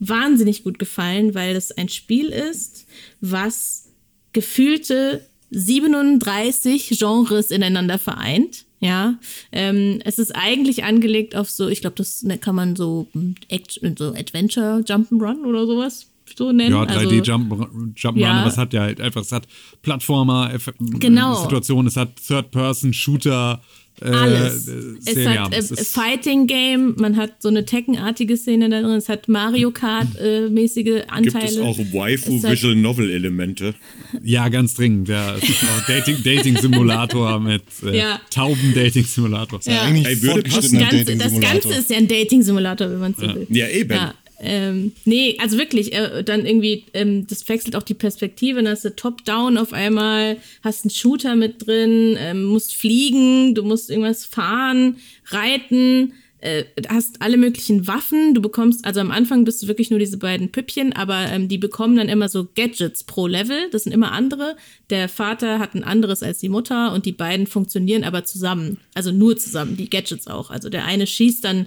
wahnsinnig 0.00 0.64
gut 0.64 0.78
gefallen, 0.78 1.34
weil 1.34 1.56
es 1.56 1.72
ein 1.72 1.88
Spiel 1.88 2.28
ist, 2.28 2.86
was 3.20 3.87
gefühlte 4.32 5.22
37 5.50 6.96
Genres 6.98 7.50
ineinander 7.50 7.98
vereint. 7.98 8.64
Ja, 8.80 9.18
ähm, 9.50 10.00
es 10.04 10.20
ist 10.20 10.36
eigentlich 10.36 10.84
angelegt 10.84 11.34
auf 11.34 11.50
so, 11.50 11.66
ich 11.68 11.80
glaube, 11.80 11.96
das 11.96 12.22
ne- 12.22 12.38
kann 12.38 12.54
man 12.54 12.76
so, 12.76 13.08
hm, 13.12 13.34
Act, 13.48 13.80
so 13.98 14.14
Adventure 14.14 14.84
Jump'n'Run 14.86 15.44
oder 15.44 15.66
sowas 15.66 16.06
so 16.36 16.52
nennen. 16.52 16.70
Ja, 16.76 16.82
Also- 16.84 17.08
3D 17.10 17.22
Jump, 17.24 17.52
Jump'n'Run, 17.96 18.18
Ja. 18.20 18.32
aber 18.42 18.48
es 18.50 18.56
hat 18.56 18.72
ja 18.72 18.82
halt 18.82 19.00
einfach, 19.00 19.22
es 19.22 19.32
hat 19.32 19.48
Plattformer, 19.82 20.52
Genau. 20.78 21.42
Situation, 21.42 21.88
es 21.88 21.96
hat 21.96 22.10
Third-Person-Shooter, 22.24 23.60
Alles. 24.00 24.68
äh, 24.68 24.72
Es 25.06 25.14
ja, 25.16 25.44
hat 25.44 25.54
äh, 25.54 25.62
Fighting 25.62 26.46
Game, 26.46 26.94
man 26.98 27.16
hat 27.16 27.40
so 27.42 27.48
eine 27.48 27.64
Tekken-artige 27.64 28.36
Szene 28.36 28.68
da 28.68 28.80
drin, 28.80 28.90
es 28.92 29.08
hat 29.08 29.28
Mario 29.28 29.70
Kart-mäßige 29.70 30.84
Gibt 30.84 31.10
Anteile. 31.12 31.46
es 31.46 31.58
auch 31.58 31.78
Waifu 31.92 32.36
Es 32.36 32.44
hat- 32.44 32.52
Visual 32.52 32.76
Novel 32.76 33.10
Elemente? 33.10 33.74
Ja, 34.22 34.48
ganz 34.48 34.74
dringend. 34.74 35.08
Ja, 35.08 35.34
es 35.36 35.42
ist 35.48 35.62
auch 35.64 35.86
Dating, 35.86 36.22
Dating-Simulator 36.22 37.40
mit 37.40 37.62
äh, 37.84 37.96
Ja. 37.96 38.20
Tauben-Dating-Simulator. 38.30 39.60
Ja. 39.64 39.82
Eigentlich 39.82 40.06
Ey, 40.06 40.22
würde 40.22 40.42
Das 40.42 40.52
fortgeschrittener 40.54 40.90
Ganze, 40.90 41.16
das. 41.16 41.40
Ganze 41.40 41.68
ist 41.74 41.90
ja 41.90 41.96
ein 41.98 42.08
Dating-Simulator, 42.08 42.90
wenn 42.90 42.98
man 43.00 43.14
so 43.14 43.22
will. 43.22 43.46
Ja, 43.50 43.68
eben. 43.68 43.90
Ja, 43.92 44.14
ähm, 44.40 44.92
nee, 45.04 45.36
also 45.40 45.58
wirklich, 45.58 45.92
äh, 45.92 46.22
dann 46.22 46.46
irgendwie, 46.46 46.84
ähm, 46.94 47.26
das 47.26 47.48
wechselt 47.48 47.74
auch 47.74 47.82
die 47.82 47.94
Perspektive, 47.94 48.62
dann 48.62 48.72
hast 48.72 48.84
du 48.84 48.94
Top-Down 48.94 49.58
auf 49.58 49.72
einmal, 49.72 50.36
hast 50.62 50.84
einen 50.84 50.90
Shooter 50.90 51.34
mit 51.34 51.66
drin, 51.66 52.16
ähm, 52.18 52.44
musst 52.44 52.74
fliegen, 52.74 53.54
du 53.54 53.64
musst 53.64 53.90
irgendwas 53.90 54.24
fahren, 54.24 54.98
reiten, 55.26 56.12
äh, 56.40 56.64
hast 56.88 57.20
alle 57.20 57.36
möglichen 57.36 57.88
Waffen, 57.88 58.32
du 58.32 58.40
bekommst, 58.40 58.84
also 58.84 59.00
am 59.00 59.10
Anfang 59.10 59.44
bist 59.44 59.60
du 59.62 59.66
wirklich 59.66 59.90
nur 59.90 59.98
diese 59.98 60.18
beiden 60.18 60.52
Püppchen, 60.52 60.92
aber 60.92 61.26
ähm, 61.26 61.48
die 61.48 61.58
bekommen 61.58 61.96
dann 61.96 62.08
immer 62.08 62.28
so 62.28 62.46
Gadgets 62.54 63.02
pro 63.02 63.26
Level, 63.26 63.68
das 63.72 63.84
sind 63.84 63.92
immer 63.92 64.12
andere. 64.12 64.56
Der 64.90 65.08
Vater 65.08 65.58
hat 65.58 65.74
ein 65.74 65.82
anderes 65.82 66.22
als 66.22 66.38
die 66.38 66.48
Mutter 66.48 66.92
und 66.92 67.06
die 67.06 67.12
beiden 67.12 67.48
funktionieren 67.48 68.04
aber 68.04 68.22
zusammen, 68.22 68.78
also 68.94 69.10
nur 69.10 69.36
zusammen, 69.36 69.76
die 69.76 69.90
Gadgets 69.90 70.28
auch. 70.28 70.50
Also 70.50 70.68
der 70.68 70.84
eine 70.84 71.08
schießt 71.08 71.44
dann 71.44 71.66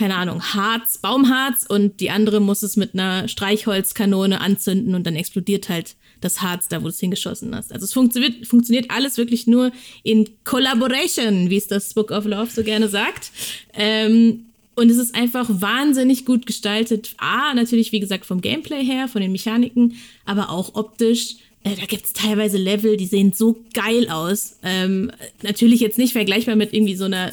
keine 0.00 0.16
Ahnung, 0.16 0.42
Harz, 0.42 0.96
Baumharz 0.96 1.66
und 1.68 2.00
die 2.00 2.08
andere 2.08 2.40
muss 2.40 2.62
es 2.62 2.78
mit 2.78 2.94
einer 2.94 3.28
Streichholzkanone 3.28 4.40
anzünden 4.40 4.94
und 4.94 5.06
dann 5.06 5.14
explodiert 5.14 5.68
halt 5.68 5.94
das 6.22 6.40
Harz 6.40 6.68
da, 6.68 6.78
wo 6.78 6.84
du 6.84 6.88
es 6.88 7.00
hingeschossen 7.00 7.54
hast. 7.54 7.70
Also 7.70 7.84
es 7.84 7.92
funktioniert, 7.92 8.46
funktioniert 8.46 8.90
alles 8.90 9.18
wirklich 9.18 9.46
nur 9.46 9.72
in 10.02 10.30
Collaboration, 10.44 11.50
wie 11.50 11.58
es 11.58 11.66
das 11.66 11.92
Book 11.92 12.12
of 12.12 12.24
Love 12.24 12.50
so 12.50 12.62
gerne 12.62 12.88
sagt. 12.88 13.30
Ähm, 13.74 14.46
und 14.74 14.90
es 14.90 14.96
ist 14.96 15.14
einfach 15.14 15.46
wahnsinnig 15.50 16.24
gut 16.24 16.46
gestaltet. 16.46 17.14
A, 17.18 17.52
natürlich, 17.52 17.92
wie 17.92 18.00
gesagt, 18.00 18.24
vom 18.24 18.40
Gameplay 18.40 18.82
her, 18.82 19.06
von 19.06 19.20
den 19.20 19.32
Mechaniken, 19.32 19.96
aber 20.24 20.48
auch 20.48 20.76
optisch. 20.76 21.36
Äh, 21.62 21.76
da 21.76 21.84
gibt 21.84 22.06
es 22.06 22.14
teilweise 22.14 22.56
Level, 22.56 22.96
die 22.96 23.04
sehen 23.04 23.34
so 23.34 23.62
geil 23.74 24.08
aus. 24.08 24.56
Ähm, 24.62 25.12
natürlich 25.42 25.80
jetzt 25.80 25.98
nicht 25.98 26.14
vergleichbar 26.14 26.56
mit 26.56 26.72
irgendwie 26.72 26.96
so 26.96 27.04
einer 27.04 27.32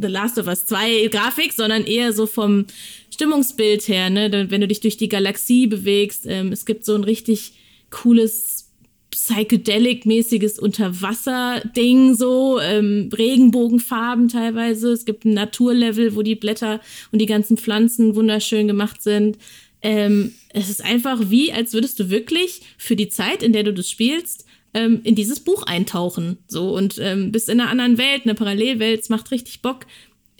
The 0.00 0.08
Last 0.08 0.38
of 0.38 0.46
Us 0.46 0.66
2 0.66 1.08
Grafik, 1.08 1.52
sondern 1.52 1.84
eher 1.84 2.12
so 2.12 2.26
vom 2.26 2.66
Stimmungsbild 3.10 3.88
her, 3.88 4.10
ne? 4.10 4.46
Wenn 4.48 4.60
du 4.60 4.68
dich 4.68 4.80
durch 4.80 4.96
die 4.96 5.08
Galaxie 5.08 5.66
bewegst, 5.66 6.24
ähm, 6.26 6.52
es 6.52 6.64
gibt 6.66 6.84
so 6.84 6.94
ein 6.94 7.04
richtig 7.04 7.52
cooles 7.90 8.68
Psychedelic-mäßiges 9.10 10.58
Unterwasser-Ding, 10.60 12.14
so, 12.14 12.60
ähm, 12.60 13.08
Regenbogenfarben 13.16 14.28
teilweise. 14.28 14.92
Es 14.92 15.04
gibt 15.04 15.24
ein 15.24 15.34
Naturlevel, 15.34 16.14
wo 16.14 16.22
die 16.22 16.34
Blätter 16.34 16.80
und 17.10 17.18
die 17.18 17.26
ganzen 17.26 17.56
Pflanzen 17.56 18.14
wunderschön 18.14 18.68
gemacht 18.68 19.02
sind. 19.02 19.38
Ähm, 19.80 20.34
es 20.50 20.68
ist 20.68 20.84
einfach 20.84 21.30
wie, 21.30 21.52
als 21.52 21.72
würdest 21.72 21.98
du 22.00 22.10
wirklich 22.10 22.60
für 22.76 22.96
die 22.96 23.08
Zeit, 23.08 23.42
in 23.42 23.52
der 23.52 23.62
du 23.62 23.72
das 23.72 23.90
spielst, 23.90 24.44
ähm, 24.74 25.00
in 25.04 25.14
dieses 25.14 25.40
Buch 25.40 25.62
eintauchen. 25.64 26.38
So 26.46 26.74
und 26.74 26.98
ähm, 26.98 27.32
bist 27.32 27.48
in 27.48 27.60
einer 27.60 27.70
anderen 27.70 27.98
Welt, 27.98 28.22
einer 28.24 28.34
Parallelwelt. 28.34 29.00
Es 29.00 29.08
macht 29.08 29.30
richtig 29.30 29.62
Bock. 29.62 29.86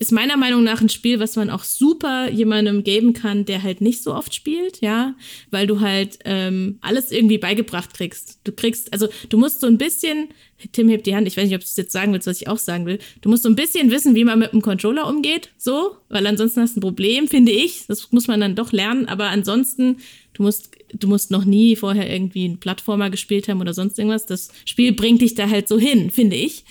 Ist 0.00 0.12
meiner 0.12 0.36
Meinung 0.36 0.62
nach 0.62 0.80
ein 0.80 0.88
Spiel, 0.88 1.18
was 1.18 1.34
man 1.34 1.50
auch 1.50 1.64
super 1.64 2.30
jemandem 2.30 2.84
geben 2.84 3.14
kann, 3.14 3.44
der 3.44 3.64
halt 3.64 3.80
nicht 3.80 4.00
so 4.00 4.14
oft 4.14 4.32
spielt, 4.32 4.80
ja, 4.80 5.16
weil 5.50 5.66
du 5.66 5.80
halt 5.80 6.20
ähm, 6.24 6.78
alles 6.82 7.10
irgendwie 7.10 7.38
beigebracht 7.38 7.94
kriegst. 7.94 8.38
Du 8.44 8.52
kriegst, 8.52 8.92
also 8.92 9.08
du 9.28 9.38
musst 9.38 9.58
so 9.58 9.66
ein 9.66 9.76
bisschen, 9.76 10.28
Tim 10.70 10.88
hebt 10.88 11.04
die 11.04 11.16
Hand, 11.16 11.26
ich 11.26 11.36
weiß 11.36 11.46
nicht, 11.46 11.56
ob 11.56 11.62
du 11.62 11.66
es 11.66 11.76
jetzt 11.76 11.90
sagen 11.90 12.12
willst, 12.12 12.28
was 12.28 12.40
ich 12.40 12.46
auch 12.46 12.58
sagen 12.58 12.86
will. 12.86 13.00
Du 13.22 13.28
musst 13.28 13.42
so 13.42 13.48
ein 13.48 13.56
bisschen 13.56 13.90
wissen, 13.90 14.14
wie 14.14 14.22
man 14.22 14.38
mit 14.38 14.52
dem 14.52 14.62
Controller 14.62 15.08
umgeht, 15.08 15.50
so, 15.58 15.96
weil 16.08 16.24
ansonsten 16.28 16.60
hast 16.60 16.76
du 16.76 16.78
ein 16.78 16.82
Problem, 16.82 17.26
finde 17.26 17.50
ich. 17.50 17.86
Das 17.88 18.12
muss 18.12 18.28
man 18.28 18.38
dann 18.38 18.54
doch 18.54 18.70
lernen, 18.70 19.06
aber 19.08 19.30
ansonsten, 19.30 19.96
du 20.32 20.44
musst, 20.44 20.77
du 20.93 21.09
musst 21.09 21.30
noch 21.30 21.45
nie 21.45 21.76
vorher 21.76 22.11
irgendwie 22.12 22.45
einen 22.45 22.59
Plattformer 22.59 23.11
gespielt 23.11 23.49
haben 23.49 23.61
oder 23.61 23.74
sonst 23.74 23.99
irgendwas. 23.99 24.26
Das 24.26 24.49
Spiel 24.64 24.93
bringt 24.93 25.20
dich 25.22 25.34
da 25.34 25.49
halt 25.49 25.68
so 25.68 25.78
hin, 25.78 26.11
finde 26.11 26.36
ich. 26.36 26.64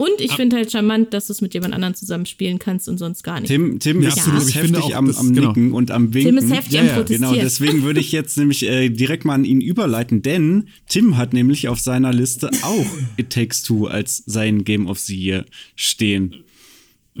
Und 0.00 0.20
ich 0.20 0.30
finde 0.34 0.54
halt 0.54 0.70
charmant, 0.70 1.12
dass 1.12 1.26
du 1.26 1.32
es 1.32 1.40
mit 1.40 1.54
jemand 1.54 1.74
anderem 1.74 1.92
zusammen 1.92 2.24
spielen 2.24 2.60
kannst 2.60 2.88
und 2.88 2.98
sonst 2.98 3.24
gar 3.24 3.40
nicht. 3.40 3.48
Tim, 3.48 3.80
Tim 3.80 4.00
Ja, 4.00 4.10
ist 4.10 4.18
absolut. 4.18 4.42
finde 4.44 4.78
heftig 4.78 4.94
auch, 4.94 4.96
am, 4.98 5.06
das- 5.08 5.16
am 5.16 5.34
genau. 5.34 5.48
Nicken 5.48 5.72
und 5.72 5.90
am 5.90 6.14
Winken. 6.14 6.36
Tim 6.36 6.44
ist 6.44 6.54
heftig 6.54 6.72
Ja, 6.74 6.80
am 6.82 6.86
ja, 6.86 6.94
Protestieren. 6.94 7.32
Genau, 7.32 7.42
deswegen 7.42 7.82
würde 7.82 7.98
ich 7.98 8.12
jetzt 8.12 8.38
nämlich 8.38 8.62
äh, 8.64 8.90
direkt 8.90 9.24
mal 9.24 9.34
an 9.34 9.44
ihn 9.44 9.60
überleiten, 9.60 10.22
denn 10.22 10.68
Tim 10.88 11.16
hat 11.16 11.32
nämlich 11.32 11.66
auf 11.66 11.80
seiner 11.80 12.12
Liste 12.12 12.48
auch 12.62 12.86
It 13.16 13.30
Takes 13.30 13.64
Two 13.64 13.86
als 13.86 14.22
sein 14.24 14.62
Game 14.62 14.86
of 14.86 15.00
the 15.00 15.16
Year 15.16 15.44
stehen. 15.74 16.44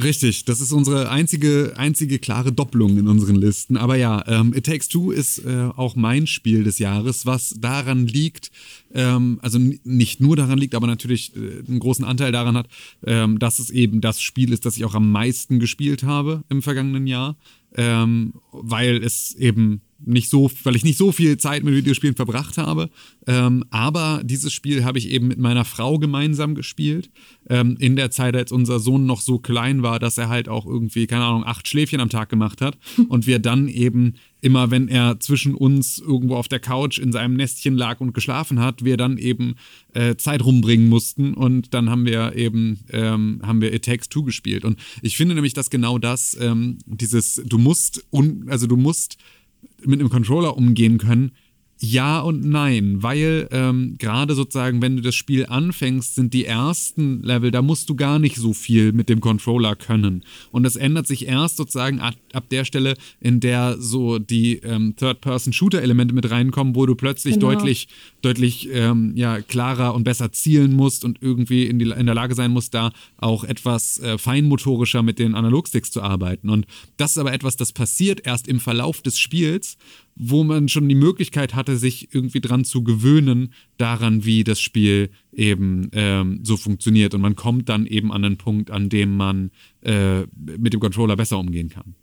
Richtig, 0.00 0.44
das 0.44 0.60
ist 0.60 0.70
unsere 0.70 1.10
einzige, 1.10 1.72
einzige 1.76 2.20
klare 2.20 2.52
Doppelung 2.52 2.98
in 2.98 3.08
unseren 3.08 3.34
Listen. 3.34 3.76
Aber 3.76 3.96
ja, 3.96 4.22
ähm, 4.28 4.54
It 4.54 4.66
Takes 4.66 4.88
Two 4.88 5.10
ist 5.10 5.38
äh, 5.38 5.70
auch 5.74 5.96
mein 5.96 6.28
Spiel 6.28 6.62
des 6.62 6.78
Jahres, 6.78 7.26
was 7.26 7.56
daran 7.58 8.06
liegt, 8.06 8.52
ähm, 8.94 9.40
also 9.42 9.58
nicht 9.58 10.20
nur 10.20 10.36
daran 10.36 10.56
liegt, 10.56 10.76
aber 10.76 10.86
natürlich 10.86 11.34
äh, 11.34 11.64
einen 11.66 11.80
großen 11.80 12.04
Anteil 12.04 12.30
daran 12.30 12.56
hat, 12.56 12.68
ähm, 13.04 13.40
dass 13.40 13.58
es 13.58 13.70
eben 13.70 14.00
das 14.00 14.20
Spiel 14.20 14.52
ist, 14.52 14.64
das 14.66 14.76
ich 14.76 14.84
auch 14.84 14.94
am 14.94 15.10
meisten 15.10 15.58
gespielt 15.58 16.04
habe 16.04 16.44
im 16.48 16.62
vergangenen 16.62 17.08
Jahr, 17.08 17.36
ähm, 17.74 18.34
weil 18.52 19.02
es 19.02 19.34
eben 19.34 19.80
nicht 20.04 20.30
so, 20.30 20.50
weil 20.62 20.76
ich 20.76 20.84
nicht 20.84 20.98
so 20.98 21.12
viel 21.12 21.38
Zeit 21.38 21.64
mit 21.64 21.74
Videospielen 21.74 22.14
verbracht 22.14 22.56
habe. 22.58 22.90
Ähm, 23.26 23.64
aber 23.70 24.22
dieses 24.24 24.52
Spiel 24.52 24.84
habe 24.84 24.98
ich 24.98 25.10
eben 25.10 25.26
mit 25.26 25.38
meiner 25.38 25.64
Frau 25.64 25.98
gemeinsam 25.98 26.54
gespielt. 26.54 27.10
Ähm, 27.48 27.76
in 27.78 27.96
der 27.96 28.10
Zeit, 28.10 28.36
als 28.36 28.52
unser 28.52 28.78
Sohn 28.78 29.06
noch 29.06 29.20
so 29.20 29.38
klein 29.38 29.82
war, 29.82 29.98
dass 29.98 30.18
er 30.18 30.28
halt 30.28 30.48
auch 30.48 30.66
irgendwie, 30.66 31.06
keine 31.06 31.24
Ahnung, 31.24 31.44
acht 31.44 31.66
Schläfchen 31.66 32.00
am 32.00 32.10
Tag 32.10 32.28
gemacht 32.28 32.60
hat. 32.60 32.78
Und 33.08 33.26
wir 33.26 33.38
dann 33.38 33.68
eben 33.68 34.14
immer, 34.40 34.70
wenn 34.70 34.88
er 34.88 35.18
zwischen 35.18 35.54
uns 35.54 35.98
irgendwo 35.98 36.36
auf 36.36 36.48
der 36.48 36.60
Couch 36.60 36.98
in 36.98 37.12
seinem 37.12 37.34
Nestchen 37.34 37.76
lag 37.76 38.00
und 38.00 38.12
geschlafen 38.12 38.60
hat, 38.60 38.84
wir 38.84 38.96
dann 38.96 39.18
eben 39.18 39.56
äh, 39.94 40.14
Zeit 40.14 40.44
rumbringen 40.44 40.88
mussten. 40.88 41.34
Und 41.34 41.74
dann 41.74 41.90
haben 41.90 42.06
wir 42.06 42.36
eben, 42.36 42.80
ähm, 42.90 43.40
haben 43.42 43.60
wir 43.60 43.74
It 43.74 43.84
Takes 43.84 44.08
Two 44.08 44.22
gespielt. 44.22 44.64
Und 44.64 44.78
ich 45.02 45.16
finde 45.16 45.34
nämlich, 45.34 45.54
dass 45.54 45.70
genau 45.70 45.98
das, 45.98 46.36
ähm, 46.40 46.78
dieses, 46.86 47.42
du 47.44 47.58
musst, 47.58 48.04
un, 48.12 48.44
also 48.48 48.68
du 48.68 48.76
musst 48.76 49.18
mit 49.84 50.00
einem 50.00 50.10
Controller 50.10 50.56
umgehen 50.56 50.98
können, 50.98 51.32
Ja 51.80 52.18
und 52.22 52.44
nein, 52.44 53.04
weil 53.04 53.46
ähm, 53.52 53.94
gerade 53.98 54.34
sozusagen, 54.34 54.82
wenn 54.82 54.96
du 54.96 55.02
das 55.02 55.14
Spiel 55.14 55.46
anfängst, 55.46 56.16
sind 56.16 56.34
die 56.34 56.44
ersten 56.44 57.22
Level, 57.22 57.52
da 57.52 57.62
musst 57.62 57.88
du 57.88 57.94
gar 57.94 58.18
nicht 58.18 58.34
so 58.34 58.52
viel 58.52 58.90
mit 58.92 59.08
dem 59.08 59.20
Controller 59.20 59.76
können. 59.76 60.24
Und 60.50 60.64
das 60.64 60.74
ändert 60.74 61.06
sich 61.06 61.28
erst 61.28 61.56
sozusagen 61.56 62.00
ab, 62.00 62.14
ab 62.32 62.48
der 62.50 62.64
Stelle, 62.64 62.94
in 63.20 63.38
der 63.38 63.76
so 63.78 64.18
die 64.18 64.54
ähm, 64.64 64.94
Third-Person-Shooter-Elemente 64.96 66.14
mit 66.16 66.28
reinkommen, 66.28 66.74
wo 66.74 66.84
du 66.84 66.96
plötzlich 66.96 67.34
Genau. 67.34 67.52
deutlich, 67.52 67.86
deutlich 68.22 68.68
ähm, 68.72 69.12
ja, 69.14 69.40
klarer 69.40 69.94
und 69.94 70.04
besser 70.04 70.32
zielen 70.32 70.72
musst 70.72 71.04
und 71.04 71.22
irgendwie 71.22 71.66
in, 71.66 71.78
die, 71.78 71.90
in 71.90 72.06
der 72.06 72.14
Lage 72.14 72.34
sein 72.34 72.50
musst, 72.50 72.74
da 72.74 72.92
auch 73.16 73.44
etwas 73.44 73.98
äh, 74.00 74.18
feinmotorischer 74.18 75.02
mit 75.02 75.18
den 75.18 75.34
Analogsticks 75.34 75.90
zu 75.90 76.02
arbeiten. 76.02 76.50
Und 76.50 76.66
das 76.96 77.12
ist 77.12 77.18
aber 77.18 77.32
etwas, 77.32 77.56
das 77.56 77.72
passiert 77.72 78.26
erst 78.26 78.48
im 78.48 78.60
Verlauf 78.60 79.02
des 79.02 79.18
Spiels, 79.18 79.76
wo 80.16 80.42
man 80.42 80.68
schon 80.68 80.88
die 80.88 80.96
Möglichkeit 80.96 81.54
hatte, 81.54 81.76
sich 81.76 82.12
irgendwie 82.12 82.40
dran 82.40 82.64
zu 82.64 82.82
gewöhnen, 82.82 83.52
daran, 83.76 84.24
wie 84.24 84.42
das 84.42 84.60
Spiel 84.60 85.10
eben 85.32 85.88
ähm, 85.92 86.40
so 86.42 86.56
funktioniert. 86.56 87.14
Und 87.14 87.20
man 87.20 87.36
kommt 87.36 87.68
dann 87.68 87.86
eben 87.86 88.12
an 88.12 88.24
einen 88.24 88.36
Punkt, 88.36 88.72
an 88.72 88.88
dem 88.88 89.16
man 89.16 89.52
äh, 89.82 90.22
mit 90.58 90.72
dem 90.72 90.80
Controller 90.80 91.16
besser 91.16 91.38
umgehen 91.38 91.68
kann. 91.68 91.94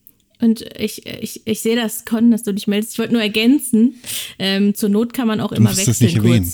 Und 0.42 0.66
ich, 0.78 1.06
ich, 1.06 1.42
ich 1.46 1.62
sehe 1.62 1.76
das, 1.76 2.06
Con, 2.06 2.32
dass 2.32 2.44
du 2.44 2.54
dich 2.54 2.68
meldest. 2.68 2.94
Ich 2.94 3.00
wollte 3.00 3.14
nur 3.14 3.22
ergänzen, 3.22 3.96
ähm, 4.38 4.76
zur 4.76 4.90
Not 4.90 5.14
kann 5.14 5.28
man 5.28 5.40
auch 5.40 5.52
immer 5.52 5.70
musst 5.70 5.88
das 5.88 6.02
wechseln 6.02 6.06
nicht 6.06 6.18
erwähnen. 6.18 6.54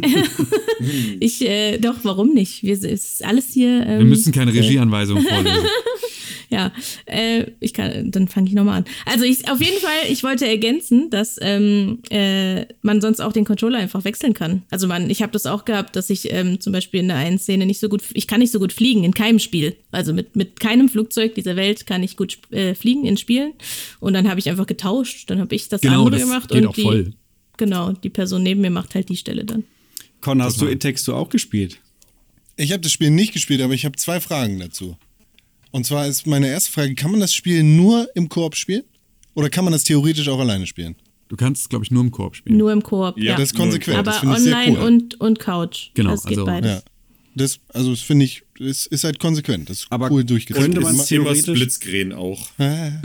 kurz. 0.00 0.28
ich, 1.20 1.42
äh, 1.42 1.78
doch, 1.78 1.96
warum 2.02 2.34
nicht? 2.34 2.62
Wir, 2.62 2.74
es 2.74 2.84
ist 2.84 3.24
alles 3.24 3.46
hier. 3.52 3.86
Ähm, 3.86 3.98
Wir 3.98 4.06
müssen 4.06 4.32
keine 4.32 4.52
Regieanweisung 4.52 5.22
vorlesen. 5.22 5.58
Ja, 6.50 6.72
äh, 7.04 7.44
ich 7.60 7.74
kann, 7.74 8.10
dann 8.10 8.26
fange 8.28 8.48
ich 8.48 8.54
nochmal 8.54 8.78
an. 8.78 8.84
Also 9.04 9.24
ich, 9.24 9.50
auf 9.50 9.60
jeden 9.60 9.78
Fall, 9.80 10.10
ich 10.10 10.22
wollte 10.22 10.46
ergänzen, 10.46 11.10
dass 11.10 11.36
ähm, 11.42 11.98
äh, 12.10 12.64
man 12.80 13.00
sonst 13.02 13.20
auch 13.20 13.32
den 13.34 13.44
Controller 13.44 13.78
einfach 13.78 14.04
wechseln 14.04 14.32
kann. 14.32 14.62
Also 14.70 14.86
man, 14.86 15.10
ich 15.10 15.20
habe 15.20 15.32
das 15.32 15.44
auch 15.44 15.66
gehabt, 15.66 15.94
dass 15.94 16.08
ich 16.08 16.32
ähm, 16.32 16.58
zum 16.58 16.72
Beispiel 16.72 17.00
in 17.00 17.08
der 17.08 17.18
einen 17.18 17.38
Szene 17.38 17.66
nicht 17.66 17.80
so 17.80 17.88
gut, 17.90 18.02
ich 18.14 18.26
kann 18.26 18.40
nicht 18.40 18.50
so 18.52 18.58
gut 18.60 18.72
fliegen 18.72 19.04
in 19.04 19.12
keinem 19.12 19.38
Spiel. 19.38 19.76
Also 19.90 20.14
mit, 20.14 20.36
mit 20.36 20.58
keinem 20.58 20.88
Flugzeug 20.88 21.34
dieser 21.34 21.54
Welt 21.56 21.86
kann 21.86 22.02
ich 22.02 22.16
gut 22.16 22.38
äh, 22.50 22.74
fliegen 22.74 23.04
in 23.04 23.16
Spielen. 23.18 23.52
Und 24.00 24.14
dann 24.14 24.28
habe 24.28 24.40
ich 24.40 24.48
einfach 24.48 24.66
getauscht. 24.66 25.28
Dann 25.28 25.40
habe 25.40 25.54
ich 25.54 25.68
das 25.68 25.82
Genau, 25.82 26.04
andere 26.06 26.18
das 26.18 26.28
gemacht 26.28 26.48
geht 26.48 26.62
und 26.62 26.66
auch 26.68 26.74
die, 26.74 26.82
voll. 26.82 27.12
genau, 27.58 27.92
die 27.92 28.10
Person 28.10 28.42
neben 28.42 28.62
mir 28.62 28.70
macht 28.70 28.94
halt 28.94 29.10
die 29.10 29.16
Stelle 29.16 29.44
dann. 29.44 29.64
Con, 30.22 30.42
hast 30.42 30.60
du 30.60 30.66
It 30.66 30.82
Takes 30.82 31.04
Two 31.04 31.14
auch 31.14 31.28
gespielt? 31.28 31.78
Ich 32.56 32.72
habe 32.72 32.80
das 32.80 32.90
Spiel 32.90 33.10
nicht 33.10 33.32
gespielt, 33.34 33.60
aber 33.60 33.74
ich 33.74 33.84
habe 33.84 33.96
zwei 33.96 34.18
Fragen 34.20 34.58
dazu. 34.58 34.96
Und 35.70 35.84
zwar 35.86 36.06
ist 36.06 36.26
meine 36.26 36.48
erste 36.48 36.72
Frage, 36.72 36.94
kann 36.94 37.10
man 37.10 37.20
das 37.20 37.34
Spiel 37.34 37.62
nur 37.62 38.08
im 38.14 38.28
Koop 38.28 38.56
spielen? 38.56 38.84
Oder 39.34 39.50
kann 39.50 39.64
man 39.64 39.72
das 39.72 39.84
theoretisch 39.84 40.28
auch 40.28 40.40
alleine 40.40 40.66
spielen? 40.66 40.96
Du 41.28 41.36
kannst 41.36 41.62
es, 41.62 41.68
glaube 41.68 41.84
ich, 41.84 41.90
nur 41.90 42.02
im 42.02 42.10
Koop 42.10 42.36
spielen. 42.36 42.56
Nur 42.56 42.72
im 42.72 42.82
Koop. 42.82 43.18
Ja, 43.18 43.24
Ja, 43.32 43.36
Das 43.36 43.50
ist 43.52 43.54
konsequent, 43.56 44.06
das 44.06 44.16
aber 44.16 44.20
finde 44.20 44.36
ich 44.36 44.42
sehr 44.44 44.56
online 44.56 44.78
cool. 44.78 44.86
und, 44.86 45.20
und 45.20 45.38
Couch. 45.38 45.90
Genau, 45.94 46.10
Das 46.12 46.22
geht 46.24 46.38
also- 46.38 46.46
beides. 46.46 46.70
ja. 46.70 46.80
Das, 47.34 47.60
also 47.68 47.90
das 47.90 48.00
finde 48.00 48.24
ich, 48.24 48.42
es 48.60 48.86
ist 48.86 49.04
halt 49.04 49.18
konsequent. 49.18 49.70
Das 49.70 49.78
ist 49.80 49.86
Aber 49.90 50.10
cool 50.10 50.24
durchgeführt. 50.24 50.64
könnte 50.64 50.80
man 50.80 50.96
theoretisch- 50.98 51.42
Splitscreen 51.56 52.12
auch. 52.12 52.48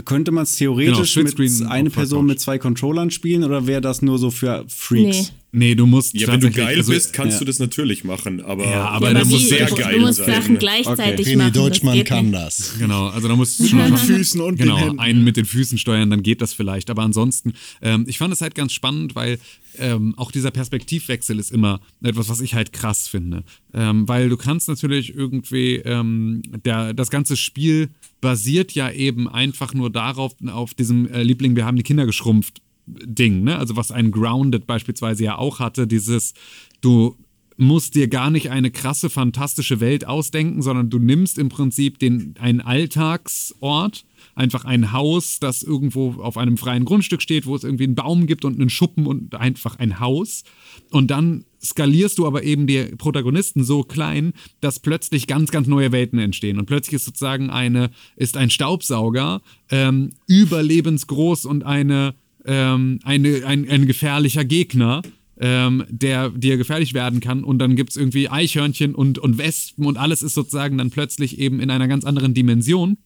Könnte 0.04 0.30
man 0.32 0.44
es 0.44 0.56
theoretisch 0.56 1.14
Genau, 1.14 1.28
mit 1.28 1.62
einer 1.70 1.90
Person 1.90 2.26
mit 2.26 2.40
zwei 2.40 2.58
Controllern 2.58 3.10
spielen 3.10 3.44
oder 3.44 3.66
wäre 3.66 3.80
das 3.80 4.02
nur 4.02 4.18
so 4.18 4.30
für 4.30 4.64
Freaks? 4.68 5.16
Nee. 5.16 5.26
Nee, 5.56 5.76
du 5.76 5.86
musst 5.86 6.14
Ja, 6.18 6.26
wenn 6.26 6.40
du 6.40 6.50
geil 6.50 6.78
also, 6.78 6.90
bist, 6.90 7.12
kannst 7.12 7.34
ja. 7.34 7.38
du 7.38 7.44
das 7.44 7.60
natürlich 7.60 8.02
machen, 8.02 8.40
aber, 8.40 8.64
Ja, 8.64 8.88
aber 8.88 9.12
Ja, 9.12 9.20
aber 9.20 9.24
muss 9.28 9.40
wie? 9.40 9.46
sehr 9.46 9.66
du, 9.66 9.76
geil 9.76 9.94
du 9.94 10.00
musst 10.00 10.16
sein. 10.16 10.34
Sachen 10.42 10.58
gleichzeitig 10.58 11.28
René 11.28 11.36
machen. 11.36 11.52
das 11.52 11.62
Deutschmann 11.62 11.94
geht 11.94 12.06
kann 12.08 12.32
das. 12.32 12.72
Genau, 12.80 13.06
also 13.06 13.28
da 13.28 13.36
musst 13.36 13.60
du 13.60 13.66
schon 13.68 13.88
Mit 13.88 14.00
Füßen 14.00 14.40
und 14.40 14.58
den 14.58 14.66
genau, 14.66 14.96
einen 14.96 15.22
mit 15.22 15.36
den 15.36 15.44
Füßen 15.44 15.78
steuern, 15.78 16.10
dann 16.10 16.24
geht 16.24 16.40
das 16.42 16.52
vielleicht. 16.54 16.90
Aber 16.90 17.02
ansonsten, 17.04 17.52
ähm, 17.82 18.04
ich 18.08 18.18
fand 18.18 18.34
es 18.34 18.40
halt 18.40 18.56
ganz 18.56 18.72
spannend, 18.72 19.14
weil 19.14 19.38
ähm, 19.78 20.14
auch 20.16 20.32
dieser 20.32 20.50
Perspektivwechsel 20.50 21.38
ist 21.38 21.52
immer 21.52 21.80
etwas, 22.02 22.28
was 22.28 22.40
ich 22.40 22.54
halt 22.54 22.72
krass 22.72 23.06
finde. 23.06 23.44
Ähm, 23.72 24.08
weil 24.08 24.28
du 24.30 24.36
kannst 24.36 24.66
natürlich 24.66 25.14
irgendwie, 25.44 25.76
ähm, 25.76 26.42
der, 26.64 26.94
das 26.94 27.10
ganze 27.10 27.36
Spiel 27.36 27.90
basiert 28.20 28.72
ja 28.72 28.90
eben 28.90 29.28
einfach 29.28 29.74
nur 29.74 29.90
darauf, 29.90 30.34
auf 30.46 30.74
diesem 30.74 31.08
äh, 31.08 31.22
Liebling, 31.22 31.56
wir 31.56 31.66
haben 31.66 31.76
die 31.76 31.82
Kinder 31.82 32.06
geschrumpft 32.06 32.60
Ding, 32.86 33.44
ne? 33.44 33.58
Also 33.58 33.76
was 33.76 33.90
ein 33.90 34.10
Grounded 34.10 34.66
beispielsweise 34.66 35.24
ja 35.24 35.38
auch 35.38 35.58
hatte, 35.58 35.86
dieses, 35.86 36.34
du 36.82 37.16
musst 37.56 37.94
dir 37.94 38.08
gar 38.08 38.30
nicht 38.30 38.50
eine 38.50 38.70
krasse, 38.70 39.10
fantastische 39.10 39.80
Welt 39.80 40.06
ausdenken, 40.06 40.62
sondern 40.62 40.90
du 40.90 40.98
nimmst 40.98 41.38
im 41.38 41.48
Prinzip 41.48 41.98
den, 41.98 42.34
einen 42.38 42.60
Alltagsort, 42.60 44.04
einfach 44.34 44.64
ein 44.64 44.92
Haus, 44.92 45.38
das 45.38 45.62
irgendwo 45.62 46.14
auf 46.14 46.36
einem 46.36 46.56
freien 46.56 46.84
Grundstück 46.84 47.22
steht, 47.22 47.46
wo 47.46 47.54
es 47.54 47.64
irgendwie 47.64 47.84
einen 47.84 47.94
Baum 47.94 48.26
gibt 48.26 48.44
und 48.44 48.58
einen 48.58 48.70
Schuppen 48.70 49.06
und 49.06 49.34
einfach 49.34 49.78
ein 49.78 50.00
Haus. 50.00 50.42
Und 50.90 51.10
dann 51.10 51.44
skalierst 51.62 52.18
du 52.18 52.26
aber 52.26 52.42
eben 52.42 52.66
die 52.66 52.82
Protagonisten 52.98 53.64
so 53.64 53.82
klein, 53.82 54.32
dass 54.60 54.80
plötzlich 54.80 55.26
ganz, 55.26 55.50
ganz 55.50 55.68
neue 55.68 55.92
Welten 55.92 56.18
entstehen. 56.18 56.58
Und 56.58 56.66
plötzlich 56.66 56.94
ist 56.94 57.04
sozusagen 57.04 57.50
eine, 57.50 57.90
ist 58.16 58.36
ein 58.36 58.50
Staubsauger 58.50 59.40
ähm, 59.70 60.10
überlebensgroß 60.26 61.46
und 61.46 61.64
eine, 61.64 62.14
ähm, 62.44 62.98
eine, 63.04 63.46
ein, 63.46 63.68
ein 63.68 63.86
gefährlicher 63.86 64.44
Gegner 64.44 65.02
ähm, 65.40 65.84
der 65.88 66.30
dir 66.30 66.56
gefährlich 66.56 66.94
werden 66.94 67.20
kann. 67.20 67.44
Und 67.44 67.58
dann 67.58 67.76
gibt 67.76 67.90
es 67.90 67.96
irgendwie 67.96 68.28
Eichhörnchen 68.28 68.94
und, 68.94 69.18
und 69.18 69.38
Wespen 69.38 69.86
und 69.86 69.96
alles 69.96 70.22
ist 70.22 70.34
sozusagen 70.34 70.78
dann 70.78 70.90
plötzlich 70.90 71.38
eben 71.38 71.60
in 71.60 71.70
einer 71.70 71.88
ganz 71.88 72.04
anderen 72.04 72.34
Dimension. 72.34 72.98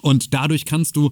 Und 0.00 0.32
dadurch 0.32 0.64
kannst 0.64 0.96
du 0.96 1.10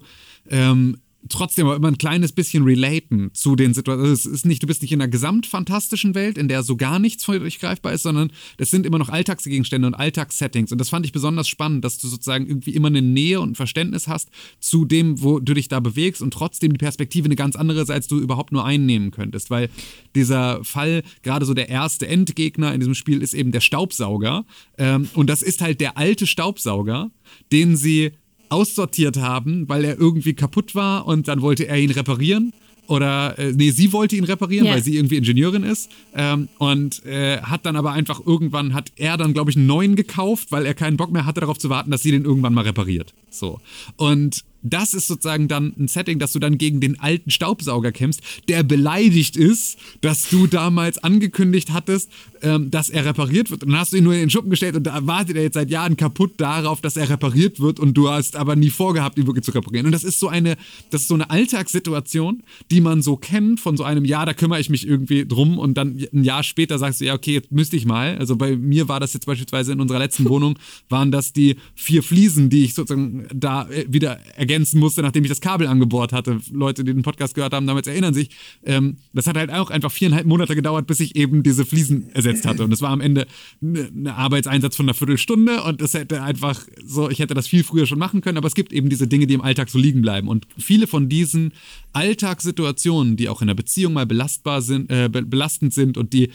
ähm, 0.49 0.97
trotzdem 1.29 1.67
aber 1.67 1.75
immer 1.75 1.89
ein 1.89 1.97
kleines 1.97 2.31
bisschen 2.31 2.63
relaten 2.63 3.31
zu 3.33 3.55
den 3.55 3.73
Situationen. 3.73 4.11
Also 4.11 4.29
es 4.29 4.33
ist 4.33 4.45
nicht, 4.45 4.63
du 4.63 4.67
bist 4.67 4.81
nicht 4.81 4.91
in 4.91 5.01
einer 5.01 5.09
gesamtfantastischen 5.09 6.15
Welt, 6.15 6.37
in 6.37 6.47
der 6.47 6.63
so 6.63 6.75
gar 6.75 6.99
nichts 6.99 7.25
für 7.25 7.39
dich 7.39 7.59
greifbar 7.59 7.93
ist, 7.93 8.03
sondern 8.03 8.31
das 8.57 8.71
sind 8.71 8.85
immer 8.85 8.97
noch 8.97 9.09
Alltagsgegenstände 9.09 9.87
und 9.87 9.93
Alltagssettings. 9.93 10.71
Und 10.71 10.79
das 10.79 10.89
fand 10.89 11.05
ich 11.05 11.11
besonders 11.11 11.47
spannend, 11.47 11.85
dass 11.85 11.97
du 11.97 12.07
sozusagen 12.07 12.47
irgendwie 12.47 12.71
immer 12.71 12.87
eine 12.87 13.01
Nähe 13.01 13.39
und 13.39 13.51
ein 13.51 13.55
Verständnis 13.55 14.07
hast 14.07 14.29
zu 14.59 14.85
dem, 14.85 15.21
wo 15.21 15.39
du 15.39 15.53
dich 15.53 15.67
da 15.67 15.79
bewegst 15.79 16.21
und 16.21 16.33
trotzdem 16.33 16.73
die 16.73 16.79
Perspektive 16.79 17.25
eine 17.25 17.35
ganz 17.35 17.55
andere 17.55 17.81
ist, 17.81 17.91
als 17.91 18.07
du 18.07 18.19
überhaupt 18.19 18.51
nur 18.51 18.65
einnehmen 18.65 19.11
könntest. 19.11 19.49
Weil 19.49 19.69
dieser 20.15 20.63
Fall, 20.63 21.03
gerade 21.21 21.45
so 21.45 21.53
der 21.53 21.69
erste 21.69 22.07
Endgegner 22.07 22.73
in 22.73 22.79
diesem 22.79 22.95
Spiel, 22.95 23.21
ist 23.21 23.33
eben 23.33 23.51
der 23.51 23.61
Staubsauger. 23.61 24.45
Ähm, 24.77 25.07
und 25.13 25.29
das 25.29 25.41
ist 25.41 25.61
halt 25.61 25.81
der 25.81 25.97
alte 25.97 26.25
Staubsauger, 26.25 27.11
den 27.51 27.75
sie 27.75 28.11
aussortiert 28.51 29.17
haben, 29.17 29.67
weil 29.69 29.85
er 29.85 29.99
irgendwie 29.99 30.33
kaputt 30.33 30.75
war 30.75 31.07
und 31.07 31.27
dann 31.27 31.41
wollte 31.41 31.67
er 31.67 31.77
ihn 31.79 31.91
reparieren. 31.91 32.53
Oder, 32.87 33.39
äh, 33.39 33.53
nee, 33.53 33.71
sie 33.71 33.93
wollte 33.93 34.17
ihn 34.17 34.25
reparieren, 34.25 34.65
Ja. 34.65 34.73
weil 34.73 34.83
sie 34.83 34.97
irgendwie 34.97 35.15
Ingenieurin 35.15 35.63
ist. 35.63 35.89
Ähm, 36.13 36.49
und 36.57 37.05
äh, 37.05 37.39
hat 37.41 37.65
dann 37.65 37.77
aber 37.77 37.93
einfach 37.93 38.19
irgendwann, 38.25 38.73
hat 38.73 38.91
er 38.97 39.15
dann, 39.15 39.33
glaube 39.33 39.49
ich, 39.49 39.55
einen 39.55 39.67
neuen 39.67 39.95
gekauft, 39.95 40.51
weil 40.51 40.65
er 40.65 40.73
keinen 40.73 40.97
Bock 40.97 41.11
mehr 41.11 41.25
hatte, 41.25 41.39
darauf 41.39 41.57
zu 41.57 41.69
warten, 41.69 41.89
dass 41.91 42.03
sie 42.03 42.11
den 42.11 42.25
irgendwann 42.25 42.53
mal 42.53 42.65
repariert. 42.65 43.13
So. 43.29 43.61
Und 43.95 44.43
das 44.63 44.93
ist 44.93 45.07
sozusagen 45.07 45.47
dann 45.47 45.73
ein 45.77 45.87
Setting, 45.87 46.19
dass 46.19 46.33
du 46.33 46.39
dann 46.39 46.57
gegen 46.57 46.79
den 46.79 46.99
alten 46.99 47.31
Staubsauger 47.31 47.91
kämpfst, 47.91 48.21
der 48.47 48.63
beleidigt 48.63 49.37
ist, 49.37 49.77
dass 50.01 50.29
du 50.29 50.47
damals 50.47 50.97
angekündigt 51.03 51.71
hattest, 51.73 52.09
ähm, 52.41 52.71
dass 52.71 52.89
er 52.89 53.05
repariert 53.05 53.51
wird. 53.51 53.63
Und 53.63 53.71
dann 53.71 53.79
hast 53.79 53.93
du 53.93 53.97
ihn 53.97 54.03
nur 54.03 54.13
in 54.13 54.19
den 54.19 54.29
Schuppen 54.29 54.49
gestellt 54.49 54.75
und 54.75 54.83
da 54.83 55.05
wartet 55.05 55.35
er 55.35 55.43
jetzt 55.43 55.55
seit 55.55 55.69
Jahren 55.69 55.97
kaputt 55.97 56.33
darauf, 56.37 56.81
dass 56.81 56.97
er 56.97 57.09
repariert 57.09 57.59
wird 57.59 57.79
und 57.79 57.93
du 57.93 58.09
hast 58.09 58.35
aber 58.35 58.55
nie 58.55 58.69
vorgehabt, 58.69 59.17
ihn 59.17 59.27
wirklich 59.27 59.45
zu 59.45 59.51
reparieren. 59.51 59.85
Und 59.85 59.91
das 59.91 60.03
ist 60.03 60.19
so 60.19 60.27
eine, 60.27 60.57
das 60.89 61.01
ist 61.01 61.07
so 61.07 61.15
eine 61.15 61.29
Alltagssituation, 61.29 62.43
die 62.69 62.81
man 62.81 63.01
so 63.01 63.15
kennt 63.15 63.59
von 63.59 63.77
so 63.77 63.83
einem 63.83 64.05
Jahr, 64.05 64.25
da 64.25 64.33
kümmere 64.33 64.59
ich 64.59 64.69
mich 64.69 64.87
irgendwie 64.87 65.25
drum 65.25 65.57
und 65.57 65.75
dann 65.75 66.03
ein 66.13 66.23
Jahr 66.23 66.43
später 66.43 66.77
sagst 66.77 67.01
du, 67.01 67.05
ja, 67.05 67.13
okay, 67.13 67.33
jetzt 67.33 67.51
müsste 67.51 67.75
ich 67.75 67.85
mal. 67.85 68.17
Also 68.17 68.35
bei 68.35 68.55
mir 68.55 68.87
war 68.87 68.99
das 68.99 69.13
jetzt 69.13 69.25
beispielsweise 69.25 69.73
in 69.73 69.79
unserer 69.79 69.99
letzten 69.99 70.27
Wohnung, 70.29 70.57
waren 70.89 71.11
das 71.11 71.33
die 71.33 71.57
vier 71.75 72.03
Fliesen, 72.03 72.49
die 72.49 72.63
ich 72.63 72.73
sozusagen 72.73 73.27
da 73.33 73.69
äh, 73.69 73.85
wieder 73.87 74.19
ergänzen 74.51 74.79
musste, 74.79 75.01
nachdem 75.01 75.23
ich 75.23 75.29
das 75.29 75.39
Kabel 75.41 75.67
angebohrt 75.67 76.11
hatte. 76.11 76.39
Leute, 76.51 76.83
die 76.83 76.93
den 76.93 77.03
Podcast 77.03 77.35
gehört 77.35 77.53
haben, 77.53 77.67
damals 77.67 77.87
erinnern 77.87 78.13
sich. 78.13 78.29
Ähm, 78.65 78.97
das 79.13 79.27
hat 79.27 79.37
halt 79.37 79.51
auch 79.51 79.69
einfach 79.69 79.91
viereinhalb 79.91 80.25
Monate 80.25 80.55
gedauert, 80.55 80.87
bis 80.87 80.99
ich 80.99 81.15
eben 81.15 81.41
diese 81.43 81.65
Fliesen 81.65 82.09
ersetzt 82.13 82.45
hatte. 82.45 82.63
Und 82.63 82.69
das 82.71 82.81
war 82.81 82.89
am 82.89 83.01
Ende 83.01 83.27
ein 83.61 83.89
ne 83.93 84.13
Arbeitseinsatz 84.15 84.75
von 84.75 84.85
einer 84.85 84.93
Viertelstunde 84.93 85.63
und 85.63 85.81
das 85.81 85.93
hätte 85.93 86.21
einfach 86.21 86.59
so, 86.85 87.09
ich 87.09 87.19
hätte 87.19 87.33
das 87.33 87.47
viel 87.47 87.63
früher 87.63 87.85
schon 87.85 87.99
machen 87.99 88.21
können, 88.21 88.37
aber 88.37 88.47
es 88.47 88.55
gibt 88.55 88.73
eben 88.73 88.89
diese 88.89 89.07
Dinge, 89.07 89.27
die 89.27 89.33
im 89.33 89.41
Alltag 89.41 89.69
so 89.69 89.79
liegen 89.79 90.01
bleiben. 90.01 90.27
Und 90.27 90.47
viele 90.57 90.87
von 90.87 91.07
diesen 91.07 91.53
Alltagssituationen, 91.93 93.15
die 93.15 93.29
auch 93.29 93.41
in 93.41 93.49
einer 93.49 93.55
Beziehung 93.55 93.93
mal 93.93 94.05
belastbar 94.05 94.61
sind, 94.61 94.91
äh, 94.91 95.09
be- 95.09 95.23
belastend 95.23 95.73
sind 95.73 95.97
und 95.97 96.13
die 96.13 96.29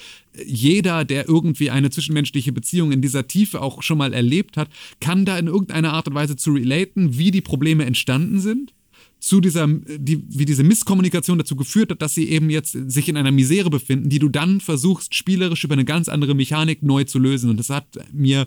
jeder, 0.45 1.05
der 1.05 1.28
irgendwie 1.28 1.70
eine 1.70 1.91
zwischenmenschliche 1.91 2.53
Beziehung 2.53 2.93
in 2.93 3.03
dieser 3.03 3.26
Tiefe 3.26 3.61
auch 3.62 3.82
schon 3.82 3.99
mal 3.99 4.12
erlebt 4.12 4.57
hat, 4.57 4.68
kann 5.01 5.24
da 5.24 5.39
in 5.39 5.47
irgendeiner 5.47 5.93
Art 5.93 6.09
und 6.09 6.14
Weise 6.14 6.37
zu 6.37 6.53
relaten, 6.53 7.18
wie 7.18 7.30
die 7.30 7.41
Probleme 7.41 7.84
entstanden 7.84 8.41
sind 8.41 8.72
zu 9.18 9.41
dieser, 9.41 9.66
die, 9.66 10.22
wie 10.28 10.45
diese 10.45 10.62
Misskommunikation 10.62 11.39
dazu 11.39 11.57
geführt 11.57 11.91
hat, 11.91 12.03
dass 12.03 12.14
sie 12.14 12.28
eben 12.28 12.51
jetzt 12.51 12.72
sich 12.72 13.09
in 13.09 13.16
einer 13.16 13.30
Misere 13.30 13.70
befinden, 13.70 14.11
die 14.11 14.18
du 14.18 14.28
dann 14.28 14.61
versuchst, 14.61 15.14
spielerisch 15.14 15.64
über 15.64 15.72
eine 15.72 15.84
ganz 15.87 16.09
andere 16.09 16.34
Mechanik 16.34 16.82
neu 16.82 17.05
zu 17.05 17.18
lösen. 17.18 17.51
Und 17.51 17.57
das 17.57 17.70
hat 17.70 17.87
mir 18.12 18.47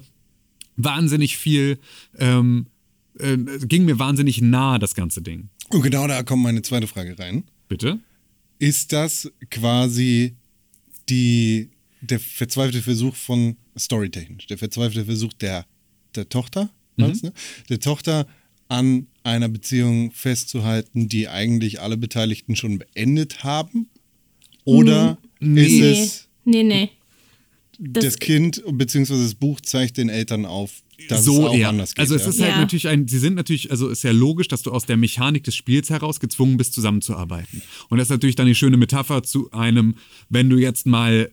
wahnsinnig 0.78 1.38
viel, 1.38 1.80
ähm, 2.18 2.68
äh, 3.18 3.38
ging 3.66 3.86
mir 3.86 4.00
wahnsinnig 4.00 4.42
nah, 4.42 4.78
das 4.78 4.94
ganze 4.94 5.22
Ding. 5.22 5.50
Und 5.70 5.82
genau 5.82 6.08
da 6.08 6.24
kommt 6.24 6.44
meine 6.44 6.62
zweite 6.62 6.88
Frage 6.88 7.18
rein. 7.18 7.44
Bitte? 7.68 8.00
ist 8.60 8.92
das 8.92 9.32
quasi 9.50 10.36
die, 11.08 11.70
der 12.01 12.19
verzweifelte 12.19 12.81
Versuch 12.81 13.15
von 13.15 13.57
Storytechnisch, 13.77 14.47
der 14.47 14.57
verzweifelte 14.57 15.05
Versuch 15.05 15.34
der, 15.34 15.65
der 16.15 16.30
Tochter, 16.30 16.69
war's, 16.97 17.23
ne? 17.23 17.34
der 17.69 17.80
Tochter 17.80 18.27
an 18.67 19.07
einer 19.23 19.49
Beziehung 19.49 20.11
festzuhalten, 20.11 21.09
die 21.09 21.27
eigentlich 21.27 21.81
alle 21.81 21.97
Beteiligten 21.97 22.55
schon 22.55 22.77
beendet 22.80 23.43
haben? 23.43 23.88
Oder 24.65 25.17
ist 25.39 25.47
Nee, 25.47 25.91
es 26.01 26.27
nee, 26.45 26.63
nee. 26.63 26.89
das, 27.80 28.17
Kind 28.19 28.61
bzw. 28.69 29.13
das 29.23 29.35
Buch 29.35 29.61
zeigt 29.61 29.97
den 29.97 30.09
Eltern 30.09 30.45
auf, 30.45 30.84
dass 31.07 31.23
so 31.23 31.43
es 31.43 31.49
auch 31.49 31.55
eher. 31.55 31.69
anders 31.69 31.95
geht? 31.95 32.01
also 32.01 32.15
es 32.15 32.23
ja? 32.23 32.30
ist 32.30 32.41
halt 32.41 32.51
Ja. 32.51 32.57
natürlich 32.59 32.88
ein, 32.89 33.07
sie 33.07 33.19
sind 33.19 33.35
natürlich, 33.35 33.71
also 33.71 33.88
ist 33.88 34.03
ja 34.03 34.11
logisch, 34.11 34.49
dass 34.49 34.61
du 34.61 34.71
aus 34.71 34.85
der 34.85 34.97
Mechanik 34.97 35.43
des 35.45 35.55
Spiels 35.55 35.89
heraus 35.89 36.19
gezwungen 36.19 36.57
bist, 36.57 36.73
zusammenzuarbeiten. 36.73 37.61
Und 37.89 37.97
das 37.97 38.07
ist 38.07 38.11
natürlich 38.11 38.35
dann 38.35 38.47
die 38.47 38.55
schöne 38.55 38.77
Metapher 38.77 39.23
zu 39.23 39.49
einem, 39.51 39.95
wenn 40.30 40.49
du 40.49 40.57
jetzt 40.57 40.85
mal 40.85 41.31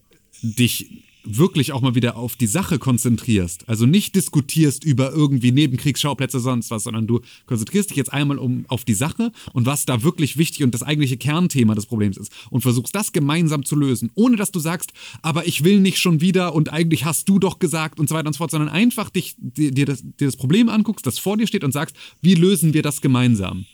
dich 0.55 0.89
wirklich 1.27 1.73
auch 1.73 1.81
mal 1.81 1.94
wieder 1.94 2.16
auf 2.16 2.36
die 2.36 2.47
Sache 2.47 2.78
konzentrierst, 2.78 3.68
also 3.68 3.85
nicht 3.85 4.14
diskutierst 4.14 4.85
über 4.85 5.10
irgendwie 5.10 5.51
Nebenkriegsschauplätze 5.51 6.39
sonst 6.39 6.70
was, 6.70 6.85
sondern 6.85 7.06
du 7.06 7.20
konzentrierst 7.47 7.90
dich 7.90 7.97
jetzt 7.97 8.12
einmal 8.12 8.39
um 8.39 8.64
auf 8.68 8.85
die 8.85 8.94
Sache 8.94 9.32
und 9.52 9.66
was 9.66 9.85
da 9.85 10.02
wirklich 10.02 10.36
wichtig 10.36 10.62
und 10.62 10.73
das 10.73 10.82
eigentliche 10.82 11.16
Kernthema 11.16 11.74
des 11.74 11.86
Problems 11.86 12.16
ist 12.16 12.32
und 12.51 12.60
versuchst 12.60 12.94
das 12.94 13.12
gemeinsam 13.12 13.64
zu 13.64 13.74
lösen, 13.74 14.10
ohne 14.14 14.36
dass 14.36 14.52
du 14.52 14.60
sagst, 14.60 14.93
aber 15.23 15.47
ich 15.47 15.64
will 15.64 15.81
nicht 15.81 15.98
schon 15.98 16.20
wieder 16.20 16.55
und 16.55 16.73
eigentlich 16.73 17.05
hast 17.05 17.28
du 17.28 17.39
doch 17.39 17.59
gesagt 17.59 17.98
und 17.98 18.09
so 18.09 18.14
weiter 18.14 18.28
und 18.28 18.35
so 18.35 18.39
fort, 18.39 18.52
sondern 18.52 18.68
einfach 18.68 19.10
dich, 19.10 19.35
dir, 19.39 19.85
das, 19.85 20.02
dir 20.02 20.27
das 20.27 20.36
Problem 20.36 20.68
anguckst, 20.68 21.06
das 21.06 21.18
vor 21.18 21.36
dir 21.36 21.47
steht 21.47 21.64
und 21.64 21.73
sagst, 21.73 21.97
wie 22.23 22.35
lösen 22.35 22.73
wir 22.73 22.82
das 22.82 23.01
gemeinsam? 23.01 23.66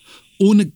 Ohne 0.42 0.72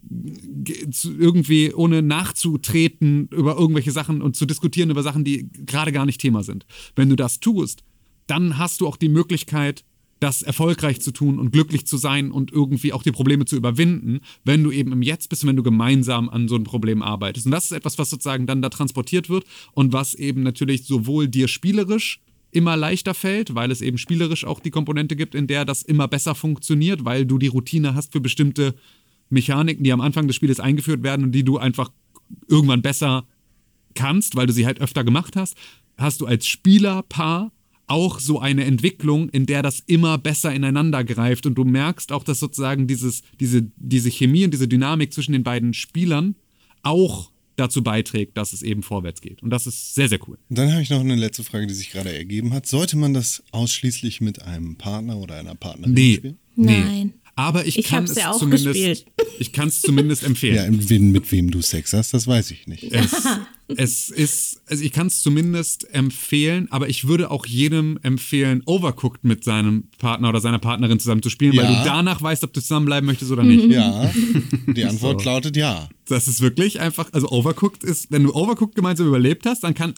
irgendwie, 1.19 1.75
ohne 1.75 2.01
nachzutreten 2.01 3.29
über 3.33 3.57
irgendwelche 3.59 3.91
Sachen 3.91 4.23
und 4.23 4.37
zu 4.37 4.47
diskutieren 4.47 4.91
über 4.91 5.03
Sachen, 5.03 5.25
die 5.25 5.49
gerade 5.67 5.91
gar 5.91 6.07
nicht 6.07 6.21
Thema 6.21 6.45
sind. 6.45 6.67
Wenn 6.95 7.09
du 7.09 7.17
das 7.17 7.41
tust, 7.41 7.83
dann 8.29 8.59
hast 8.59 8.81
du 8.81 8.87
auch 8.87 8.97
die 8.97 9.09
Möglichkeit, 9.09 9.85
das 10.21 10.43
erfolgreich 10.43 11.01
zu 11.01 11.11
tun 11.11 11.41
und 11.41 11.51
glücklich 11.51 11.85
zu 11.85 11.97
sein 11.97 12.31
und 12.31 12.53
irgendwie 12.53 12.93
auch 12.93 13.03
die 13.03 13.11
Probleme 13.11 13.45
zu 13.45 13.57
überwinden, 13.57 14.21
wenn 14.45 14.63
du 14.63 14.71
eben 14.71 14.93
im 14.93 15.03
Jetzt 15.03 15.31
bist 15.31 15.43
und 15.43 15.49
wenn 15.49 15.57
du 15.57 15.65
gemeinsam 15.65 16.29
an 16.29 16.47
so 16.47 16.55
einem 16.55 16.65
Problem 16.65 17.03
arbeitest. 17.03 17.47
Und 17.47 17.53
das 17.53 17.65
ist 17.65 17.73
etwas, 17.73 17.99
was 17.99 18.09
sozusagen 18.09 18.47
dann 18.47 18.63
da 18.63 18.69
transportiert 18.69 19.29
wird 19.29 19.45
und 19.73 19.93
was 19.93 20.15
eben 20.15 20.45
natürlich 20.45 20.85
sowohl 20.85 21.27
dir 21.27 21.49
spielerisch 21.49 22.21
immer 22.53 22.77
leichter 22.77 23.15
fällt, 23.15 23.57
weil 23.57 23.73
es 23.73 23.81
eben 23.81 23.99
spielerisch 23.99 24.45
auch 24.45 24.61
die 24.61 24.71
Komponente 24.71 25.17
gibt, 25.17 25.35
in 25.35 25.49
der 25.49 25.65
das 25.65 25.83
immer 25.83 26.07
besser 26.07 26.37
funktioniert, 26.37 27.05
weil 27.05 27.27
du 27.27 27.37
die 27.37 27.49
Routine 27.49 27.97
hast 27.97 28.13
für 28.13 28.21
bestimmte 28.21 28.77
Mechaniken, 29.31 29.85
die 29.85 29.93
am 29.93 30.01
Anfang 30.01 30.27
des 30.27 30.37
Spieles 30.37 30.61
eingeführt 30.61 31.03
werden 31.03 31.25
und 31.25 31.33
die 31.33 31.45
du 31.45 31.59
einfach 31.59 31.91
irgendwann 32.49 32.83
besser 32.83 33.27
kannst, 33.95 34.37
weil 34.37 34.47
du 34.47 34.53
sie 34.53 34.67
halt 34.67 34.81
öfter 34.81 35.05
gemacht 35.05 35.37
hast, 35.37 35.57
hast 35.97 36.21
du 36.21 36.27
als 36.27 36.47
Spielerpaar 36.47 37.53
auch 37.89 38.19
so 38.19 38.41
eine 38.41 38.65
Entwicklung, 38.65 39.29
in 39.29 39.47
der 39.47 39.63
das 39.63 39.81
immer 39.87 40.19
besser 40.19 40.53
ineinander 40.53 41.05
greift 41.05 41.47
und 41.47 41.55
du 41.55 41.65
merkst 41.65 42.11
auch, 42.13 42.25
dass 42.25 42.41
sozusagen 42.41 42.87
dieses, 42.89 43.23
diese, 43.39 43.63
diese 43.77 44.11
Chemie 44.11 44.45
und 44.45 44.51
diese 44.53 44.67
Dynamik 44.69 45.13
zwischen 45.13 45.33
den 45.33 45.45
beiden 45.45 45.73
Spielern 45.73 46.35
auch 46.83 47.31
dazu 47.55 47.83
beiträgt, 47.83 48.37
dass 48.37 48.53
es 48.53 48.63
eben 48.63 48.83
vorwärts 48.83 49.21
geht. 49.21 49.43
Und 49.43 49.51
das 49.51 49.67
ist 49.67 49.95
sehr, 49.95 50.09
sehr 50.09 50.19
cool. 50.29 50.37
Dann 50.51 50.73
habe 50.73 50.83
ich 50.83 50.91
noch 50.91 51.01
eine 51.01 51.15
letzte 51.15 51.43
Frage, 51.45 51.67
die 51.67 51.75
sich 51.75 51.91
gerade 51.91 52.13
ergeben 52.15 52.53
hat. 52.53 52.67
Sollte 52.67 52.97
man 52.99 53.15
das 53.15 53.43
ausschließlich 53.53 54.21
mit 54.21 54.43
einem 54.43 54.77
Partner 54.77 55.17
oder 55.17 55.37
einer 55.37 55.55
Partnerin 55.55 55.95
Nee. 55.95 56.17
spielen? 56.17 56.39
nee. 56.57 56.81
Nein. 56.81 57.15
Aber 57.39 57.67
ich, 57.67 57.79
Ich 57.79 57.87
kann 57.87 58.05
es 58.05 58.15
ja 58.17 58.31
auch 58.31 58.39
zumindest, 58.39 58.65
gespielt. 58.67 59.07
ich 59.39 59.53
kann 59.53 59.69
es 59.69 59.83
zumindest 59.83 60.25
empfehlen. 60.25 60.57
Ja, 60.57 60.71
mit 60.71 60.89
wem, 60.89 61.13
mit 61.13 61.31
wem 61.31 61.51
du 61.51 61.61
Sex 61.61 61.93
hast, 61.93 62.15
das 62.15 62.27
weiß 62.27 62.51
ich 62.51 62.67
nicht. 62.67 62.91
Es, 62.93 63.13
es 63.77 64.09
ist, 64.11 64.63
also 64.67 64.83
ich 64.83 64.91
kann 64.91 65.09
es 65.09 65.21
zumindest 65.21 65.93
empfehlen, 65.93 66.67
aber 66.71 66.89
ich 66.89 67.07
würde 67.09 67.31
auch 67.31 67.45
jedem 67.45 67.99
empfehlen, 68.03 68.63
Overcooked 68.65 69.23
mit 69.25 69.45
seinem 69.45 69.85
Partner 69.99 70.31
oder 70.31 70.41
seiner 70.41 70.59
Partnerin 70.59 70.99
zusammen 70.99 71.23
zu 71.23 71.29
spielen, 71.29 71.55
weil 71.57 71.65
Ja. 71.71 71.79
du 71.81 71.85
danach 71.85 72.23
weißt, 72.23 72.43
ob 72.43 72.55
du 72.55 72.61
zusammenbleiben 72.63 73.07
möchtest 73.07 73.31
oder 73.31 73.43
nicht. 73.45 73.67
Ja, 73.67 74.11
die 74.67 74.85
Antwort 74.85 75.23
lautet 75.25 75.57
ja. 75.59 75.91
Das 76.09 76.29
ist 76.29 76.41
wirklich 76.41 76.81
einfach, 76.81 77.13
also 77.13 77.29
Overcooked 77.29 77.85
ist, 77.85 78.11
wenn 78.11 78.23
du 78.23 78.35
Overcooked 78.35 78.75
gemeinsam 78.77 79.09
überlebt 79.09 79.45
hast, 79.45 79.63
dann 79.63 79.75
kann 79.75 79.93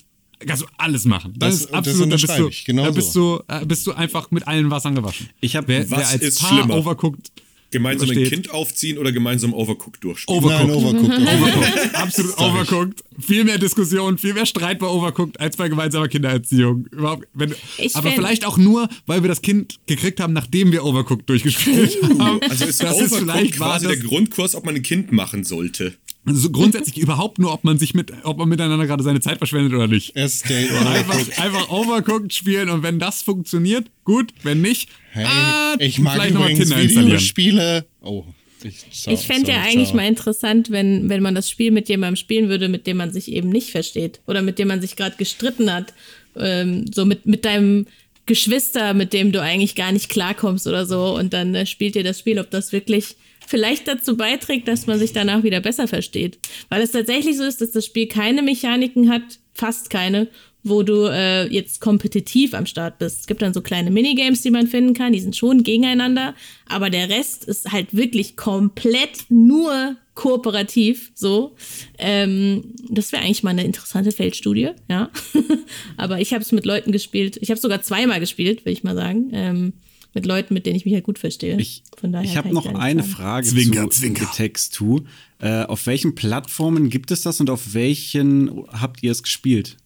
kannst 0.47 0.62
du 0.62 0.66
alles 0.77 1.05
machen. 1.05 1.35
Dann 1.36 1.51
Das- 1.51 1.60
ist 1.60 1.65
das 1.66 1.73
absolut, 1.74 2.01
dann 2.02 2.10
bist 2.10 2.23
unterschreibe 2.24 2.43
du, 2.44 2.48
ich, 2.51 2.65
genau 2.65 2.85
dann 2.85 2.94
bist 2.94 3.12
so. 3.12 3.43
du, 3.48 3.55
äh, 3.55 3.66
bist 3.66 3.86
du 3.86 3.93
einfach 3.93 4.31
mit 4.31 4.47
allen 4.47 4.70
Wassern 4.70 4.94
gewaschen. 4.94 5.28
Ich 5.40 5.56
hab- 5.56 5.69
wer, 5.69 5.90
wer 5.90 5.98
Was 5.98 6.12
als 6.12 6.23
ist 6.23 6.40
Paar 6.40 6.59
schlimmer? 6.59 6.77
Overcooked 6.77 7.31
Gemeinsam 7.70 8.09
ein. 8.09 8.24
Kind 8.24 8.48
aufziehen 8.51 8.97
oder 8.97 9.12
gemeinsam 9.12 9.52
Overcooked 9.52 10.02
durchspielen? 10.02 10.43
Overcooked. 10.43 10.69
Nein, 10.69 10.74
overcooked. 10.74 11.19
Overcooked. 11.20 11.94
Absolut 11.97 12.39
overcooked. 12.39 13.05
Viel 13.20 13.44
mehr 13.44 13.59
Diskussion, 13.59 14.16
viel 14.16 14.32
mehr 14.32 14.47
Streit 14.47 14.78
bei 14.78 14.86
Overcooked 14.86 15.39
als 15.39 15.59
bei 15.59 15.69
gemeinsamer 15.69 16.09
Kindererziehung. 16.09 16.86
Überhaupt, 16.90 17.28
wenn, 17.35 17.55
aber 17.93 18.12
vielleicht 18.12 18.47
auch 18.47 18.56
nur, 18.56 18.89
weil 19.05 19.23
wir 19.23 19.28
das 19.28 19.43
Kind 19.43 19.81
gekriegt 19.86 20.19
haben, 20.19 20.32
nachdem 20.32 20.73
wir 20.73 20.82
Overcooked 20.82 21.28
durchgespielt 21.28 21.98
haben. 22.19 22.40
Also 22.48 22.65
ist 22.65 22.82
das 22.82 22.94
Overcooked 22.94 23.27
war 23.28 23.43
quasi 23.73 23.85
das- 23.86 23.98
der 23.98 24.02
Grundkurs, 24.09 24.55
ob 24.55 24.65
man 24.65 24.74
ein 24.74 24.82
Kind 24.82 25.12
machen 25.12 25.44
sollte. 25.44 25.93
Also 26.28 26.50
grundsätzlich 26.50 26.98
überhaupt 26.98 27.38
nur, 27.38 27.52
ob 27.52 27.64
man 27.64 27.78
sich 27.78 27.94
mit, 27.94 28.12
ob 28.24 28.38
man 28.38 28.48
miteinander 28.48 28.86
gerade 28.86 29.02
seine 29.02 29.20
Zeit 29.20 29.38
verschwendet 29.38 29.72
oder 29.72 29.88
nicht. 29.88 30.14
Date. 30.14 30.70
Einfach, 30.72 31.38
einfach 31.38 31.70
Overcooked 31.70 32.32
spielen 32.32 32.70
und 32.70 32.82
wenn 32.82 32.98
das 32.98 33.22
funktioniert, 33.22 33.90
gut. 34.05 34.32
Wenn 34.42 34.60
nicht, 34.60 34.88
Hey, 35.10 35.26
ah, 35.26 35.76
ich 35.78 35.98
mag 35.98 36.14
vielleicht 36.14 36.34
nochmal 36.34 36.55
Tinder. 36.55 36.80
Videospiele. 36.80 37.86
Oh, 38.02 38.24
ich, 38.62 39.06
Ich 39.06 39.20
fände 39.20 39.52
ja 39.52 39.62
eigentlich 39.62 39.88
ciao. 39.88 39.96
mal 39.96 40.06
interessant, 40.06 40.70
wenn, 40.70 41.09
wenn 41.09 41.22
man 41.22 41.34
das 41.34 41.50
Spiel 41.50 41.70
mit 41.70 41.88
jemandem 41.88 42.16
spielen 42.16 42.48
würde, 42.48 42.68
mit 42.68 42.86
dem 42.86 42.98
man 42.98 43.12
sich 43.12 43.32
eben 43.32 43.48
nicht 43.48 43.70
versteht. 43.70 44.20
Oder 44.26 44.42
mit 44.42 44.59
dem 44.59 44.68
man 44.68 44.80
sich 44.80 44.96
gerade 44.96 45.16
gestritten 45.16 45.72
hat. 45.72 45.92
Ähm, 46.36 46.86
so 46.92 47.05
mit, 47.05 47.26
mit 47.26 47.44
deinem 47.44 47.86
Geschwister, 48.26 48.94
mit 48.94 49.12
dem 49.12 49.32
du 49.32 49.40
eigentlich 49.40 49.74
gar 49.74 49.92
nicht 49.92 50.09
klarkommst 50.09 50.66
oder 50.66 50.86
so. 50.86 51.16
Und 51.16 51.32
dann 51.32 51.55
äh, 51.55 51.66
spielt 51.66 51.96
ihr 51.96 52.05
das 52.05 52.18
Spiel, 52.18 52.38
ob 52.38 52.50
das 52.50 52.72
wirklich 52.72 53.16
vielleicht 53.48 53.88
dazu 53.88 54.16
beiträgt, 54.16 54.68
dass 54.68 54.86
man 54.86 54.98
sich 54.98 55.12
danach 55.12 55.42
wieder 55.42 55.60
besser 55.60 55.88
versteht. 55.88 56.38
Weil 56.68 56.82
es 56.82 56.92
tatsächlich 56.92 57.38
so 57.38 57.44
ist, 57.44 57.60
dass 57.60 57.70
das 57.70 57.86
Spiel 57.86 58.06
keine 58.06 58.42
Mechaniken 58.42 59.10
hat, 59.10 59.22
fast 59.54 59.88
keine, 59.88 60.28
wo 60.62 60.82
du 60.82 61.06
äh, 61.06 61.46
jetzt 61.46 61.80
kompetitiv 61.80 62.52
am 62.52 62.66
Start 62.66 62.98
bist. 62.98 63.20
Es 63.20 63.26
gibt 63.26 63.40
dann 63.40 63.54
so 63.54 63.62
kleine 63.62 63.90
Minigames, 63.90 64.42
die 64.42 64.50
man 64.50 64.66
finden 64.66 64.92
kann, 64.92 65.14
die 65.14 65.20
sind 65.20 65.34
schon 65.34 65.62
gegeneinander, 65.62 66.34
aber 66.66 66.90
der 66.90 67.08
Rest 67.08 67.44
ist 67.44 67.72
halt 67.72 67.96
wirklich 67.96 68.36
komplett 68.36 69.26
nur 69.30 69.96
kooperativ, 70.14 71.12
so. 71.14 71.54
Ähm, 71.96 72.74
das 72.90 73.12
wäre 73.12 73.22
eigentlich 73.22 73.44
mal 73.44 73.50
eine 73.50 73.64
interessante 73.64 74.12
Feldstudie, 74.12 74.70
ja. 74.90 75.10
aber 75.96 76.20
ich 76.20 76.34
habe 76.34 76.42
es 76.42 76.52
mit 76.52 76.66
Leuten 76.66 76.92
gespielt. 76.92 77.38
Ich 77.40 77.50
habe 77.50 77.60
sogar 77.60 77.80
zweimal 77.80 78.20
gespielt, 78.20 78.66
will 78.66 78.72
ich 78.72 78.84
mal 78.84 78.96
sagen. 78.96 79.30
Ähm, 79.32 79.72
mit 80.18 80.26
Leuten, 80.26 80.54
mit 80.54 80.66
denen 80.66 80.76
ich 80.76 80.84
mich 80.84 80.94
halt 80.94 81.04
gut 81.04 81.18
verstehe. 81.18 81.56
Ich, 81.60 81.82
ich 82.22 82.36
habe 82.36 82.52
noch 82.52 82.64
nicht 82.64 82.76
eine 82.76 83.02
sagen. 83.02 83.12
Frage 83.14 83.46
Zwinker, 83.46 83.88
zu 83.90 84.00
Zwinker. 84.00 84.26
Text2. 84.26 85.04
Äh, 85.40 85.62
auf 85.64 85.86
welchen 85.86 86.14
Plattformen 86.14 86.90
gibt 86.90 87.10
es 87.10 87.22
das 87.22 87.40
und 87.40 87.48
auf 87.50 87.74
welchen 87.74 88.64
habt 88.72 89.02
ihr 89.02 89.12
es 89.12 89.22
gespielt? 89.22 89.76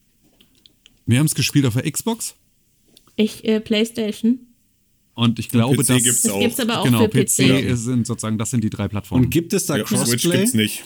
Wir 1.06 1.18
haben 1.18 1.26
es 1.26 1.34
gespielt 1.34 1.66
auf 1.66 1.74
der 1.74 1.90
Xbox 1.90 2.34
Ich, 3.16 3.44
äh, 3.44 3.60
Playstation. 3.60 4.38
und 5.14 5.38
ich 5.38 5.48
glaube, 5.50 5.76
PC 5.82 5.86
dass 5.88 6.02
gibt's 6.02 6.22
Das 6.22 6.32
auch. 6.32 6.40
gibt's 6.40 6.60
aber 6.60 6.80
auch 6.80 6.84
genau 6.84 7.00
für 7.00 7.08
PC 7.08 7.26
PC. 7.70 7.76
sind 7.76 8.06
sozusagen, 8.06 8.38
das 8.38 8.50
sind 8.50 8.64
die 8.64 8.70
drei 8.70 8.88
Plattformen. 8.88 9.24
Und 9.26 9.30
gibt 9.30 9.52
es 9.52 9.66
da 9.66 9.76
Ja, 9.76 9.86
Switch 9.86 10.00
Crossplay? 10.00 10.36
gibt's 10.38 10.54
nicht. 10.54 10.82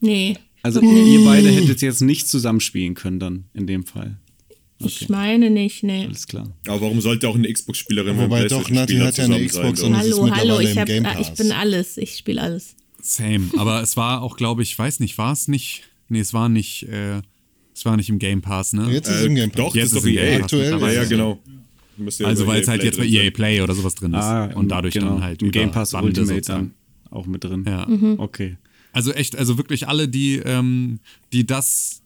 Nee. 0.00 0.36
Also 0.62 0.80
ihr 0.80 1.24
beide 1.26 1.50
hättet 1.50 1.82
jetzt 1.82 2.00
nicht 2.00 2.26
zusammenspielen 2.28 2.94
können 2.94 3.18
dann 3.18 3.44
in 3.52 3.66
dem 3.66 3.84
Fall. 3.84 4.16
Ich 4.78 5.08
meine 5.08 5.50
nicht, 5.50 5.82
nee. 5.82 6.04
Alles 6.04 6.26
klar. 6.26 6.52
Aber 6.66 6.80
warum 6.82 7.00
sollte 7.00 7.28
auch 7.28 7.36
eine 7.36 7.50
Xbox-Spielerin 7.52 8.16
mit 8.16 8.22
einem 8.22 8.30
Wobei 8.30 8.48
doch, 8.48 8.68
Nati 8.70 8.96
hat 8.96 9.16
ja 9.16 9.24
eine 9.24 9.44
Xbox 9.44 9.80
sein? 9.80 9.92
und 9.92 10.00
es 10.00 10.06
ist 10.06 10.20
Hallo, 10.20 10.34
hallo, 10.34 10.60
ich, 10.60 10.72
im 10.72 10.78
hab, 10.78 10.86
Game 10.86 11.06
ah, 11.06 11.16
ich 11.20 11.30
bin 11.30 11.52
alles. 11.52 11.96
Ich 11.96 12.16
spiele 12.16 12.42
alles. 12.42 12.74
Same. 13.00 13.50
Aber 13.56 13.82
es 13.82 13.96
war 13.96 14.22
auch, 14.22 14.36
glaube 14.36 14.62
ich, 14.62 14.78
weiß 14.78 15.00
nicht, 15.00 15.16
war 15.18 15.32
es 15.32 15.48
nicht, 15.48 15.82
nee, 16.08 16.20
es 16.20 16.34
war 16.34 16.48
nicht, 16.48 16.88
äh, 16.88 17.20
es 17.74 17.84
war 17.84 17.96
nicht 17.96 18.08
im 18.08 18.18
Game 18.18 18.42
Pass, 18.42 18.72
ne? 18.72 18.90
Jetzt 18.90 19.08
ist 19.08 19.16
es 19.16 19.24
im 19.24 19.34
Game 19.34 19.50
Pass. 19.50 19.64
Doch, 19.64 19.74
Jetzt 19.74 19.92
ist 19.92 19.96
doch 19.96 20.04
im 20.04 20.14
Game 20.14 20.24
EA. 20.24 20.32
Pass 20.38 20.42
Aktuell 20.44 20.80
Ja, 20.80 20.90
ja, 20.90 21.04
genau. 21.04 21.40
Ja 22.18 22.26
Also 22.26 22.46
weil 22.46 22.60
es 22.60 22.68
halt 22.68 22.80
Play 22.80 22.88
jetzt 22.88 22.98
bei 22.98 23.06
EA. 23.06 23.30
Play 23.30 23.60
oder 23.60 23.74
sowas 23.74 23.94
drin 23.94 24.14
ist. 24.14 24.22
Ah, 24.22 24.46
und 24.54 24.68
dadurch 24.68 24.94
genau. 24.94 25.14
dann 25.14 25.22
halt 25.22 25.42
Im 25.42 25.50
Game 25.50 25.70
Pass 25.70 25.92
Bande 25.92 26.08
Ultimate 26.08 26.34
sozusagen. 26.34 26.74
dann 27.04 27.12
auch 27.12 27.26
mit 27.26 27.44
drin. 27.44 27.64
Ja. 27.66 27.86
Okay. 28.18 28.56
Also 28.92 29.12
echt, 29.12 29.36
also 29.36 29.58
wirklich 29.58 29.88
alle, 29.88 30.08
die, 30.08 30.36
ähm, 30.36 31.00
die 31.32 31.44
das 31.44 32.03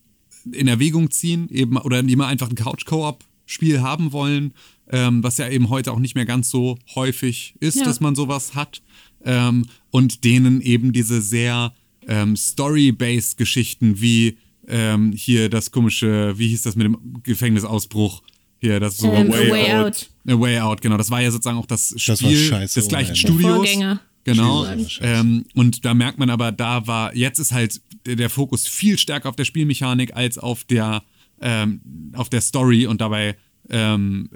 in 0.52 0.68
Erwägung 0.68 1.10
ziehen, 1.10 1.48
eben, 1.50 1.76
oder 1.76 2.02
die 2.02 2.16
mal 2.16 2.26
einfach 2.26 2.48
ein 2.50 2.54
Couch-Koop-Spiel 2.54 3.80
haben 3.80 4.12
wollen, 4.12 4.52
ähm, 4.90 5.22
was 5.22 5.36
ja 5.38 5.48
eben 5.48 5.68
heute 5.68 5.92
auch 5.92 5.98
nicht 5.98 6.14
mehr 6.14 6.24
ganz 6.26 6.50
so 6.50 6.78
häufig 6.94 7.54
ist, 7.60 7.76
Ja. 7.76 7.84
dass 7.84 8.00
man 8.00 8.14
sowas 8.14 8.54
hat. 8.54 8.82
Ähm, 9.24 9.66
und 9.90 10.24
denen 10.24 10.60
eben 10.60 10.92
diese 10.92 11.20
sehr 11.20 11.72
ähm, 12.06 12.36
Story-based 12.36 13.36
Geschichten 13.36 14.00
wie 14.00 14.38
ähm, 14.66 15.12
hier 15.12 15.48
das 15.48 15.70
komische, 15.70 16.38
wie 16.38 16.48
hieß 16.48 16.62
das 16.62 16.76
mit 16.76 16.84
dem 16.86 16.98
Gefängnisausbruch? 17.22 18.22
Hier, 18.60 18.80
das 18.80 18.96
so 18.98 19.12
Ähm, 19.12 19.30
A 19.30 19.34
Way 19.34 19.48
A 19.48 19.52
Way 19.52 19.72
Out. 19.72 19.86
Out. 19.86 20.08
A 20.36 20.40
Way 20.40 20.58
Out, 20.60 20.80
genau. 20.82 20.96
Das 20.96 21.10
war 21.10 21.20
ja 21.22 21.30
sozusagen 21.30 21.58
auch 21.58 21.66
das 21.66 21.94
Spiel 21.96 22.14
Das 22.14 22.22
war 22.22 22.30
scheiße 22.32 22.80
des 22.80 22.88
gleichen. 22.88 23.16
Studios. 23.16 23.54
Vorgänger. 23.56 24.00
Genau. 24.24 24.66
Ähm, 25.00 25.44
und 25.54 25.84
da 25.86 25.94
merkt 25.94 26.18
man 26.18 26.28
aber, 26.28 26.52
da 26.52 26.86
war, 26.86 27.14
jetzt 27.16 27.38
ist 27.38 27.52
halt 27.52 27.80
der, 28.16 28.30
Fokus 28.30 28.66
viel 28.66 28.98
stärker 28.98 29.28
auf 29.28 29.36
der 29.36 29.44
Spielmechanik 29.44 30.14
als 30.16 30.38
auf 30.38 30.64
der, 30.64 31.02
ähm, 31.40 31.80
auf 32.14 32.28
der 32.28 32.40
Story 32.40 32.86
und 32.86 33.00
dabei 33.00 33.36
ähm, 33.70 34.30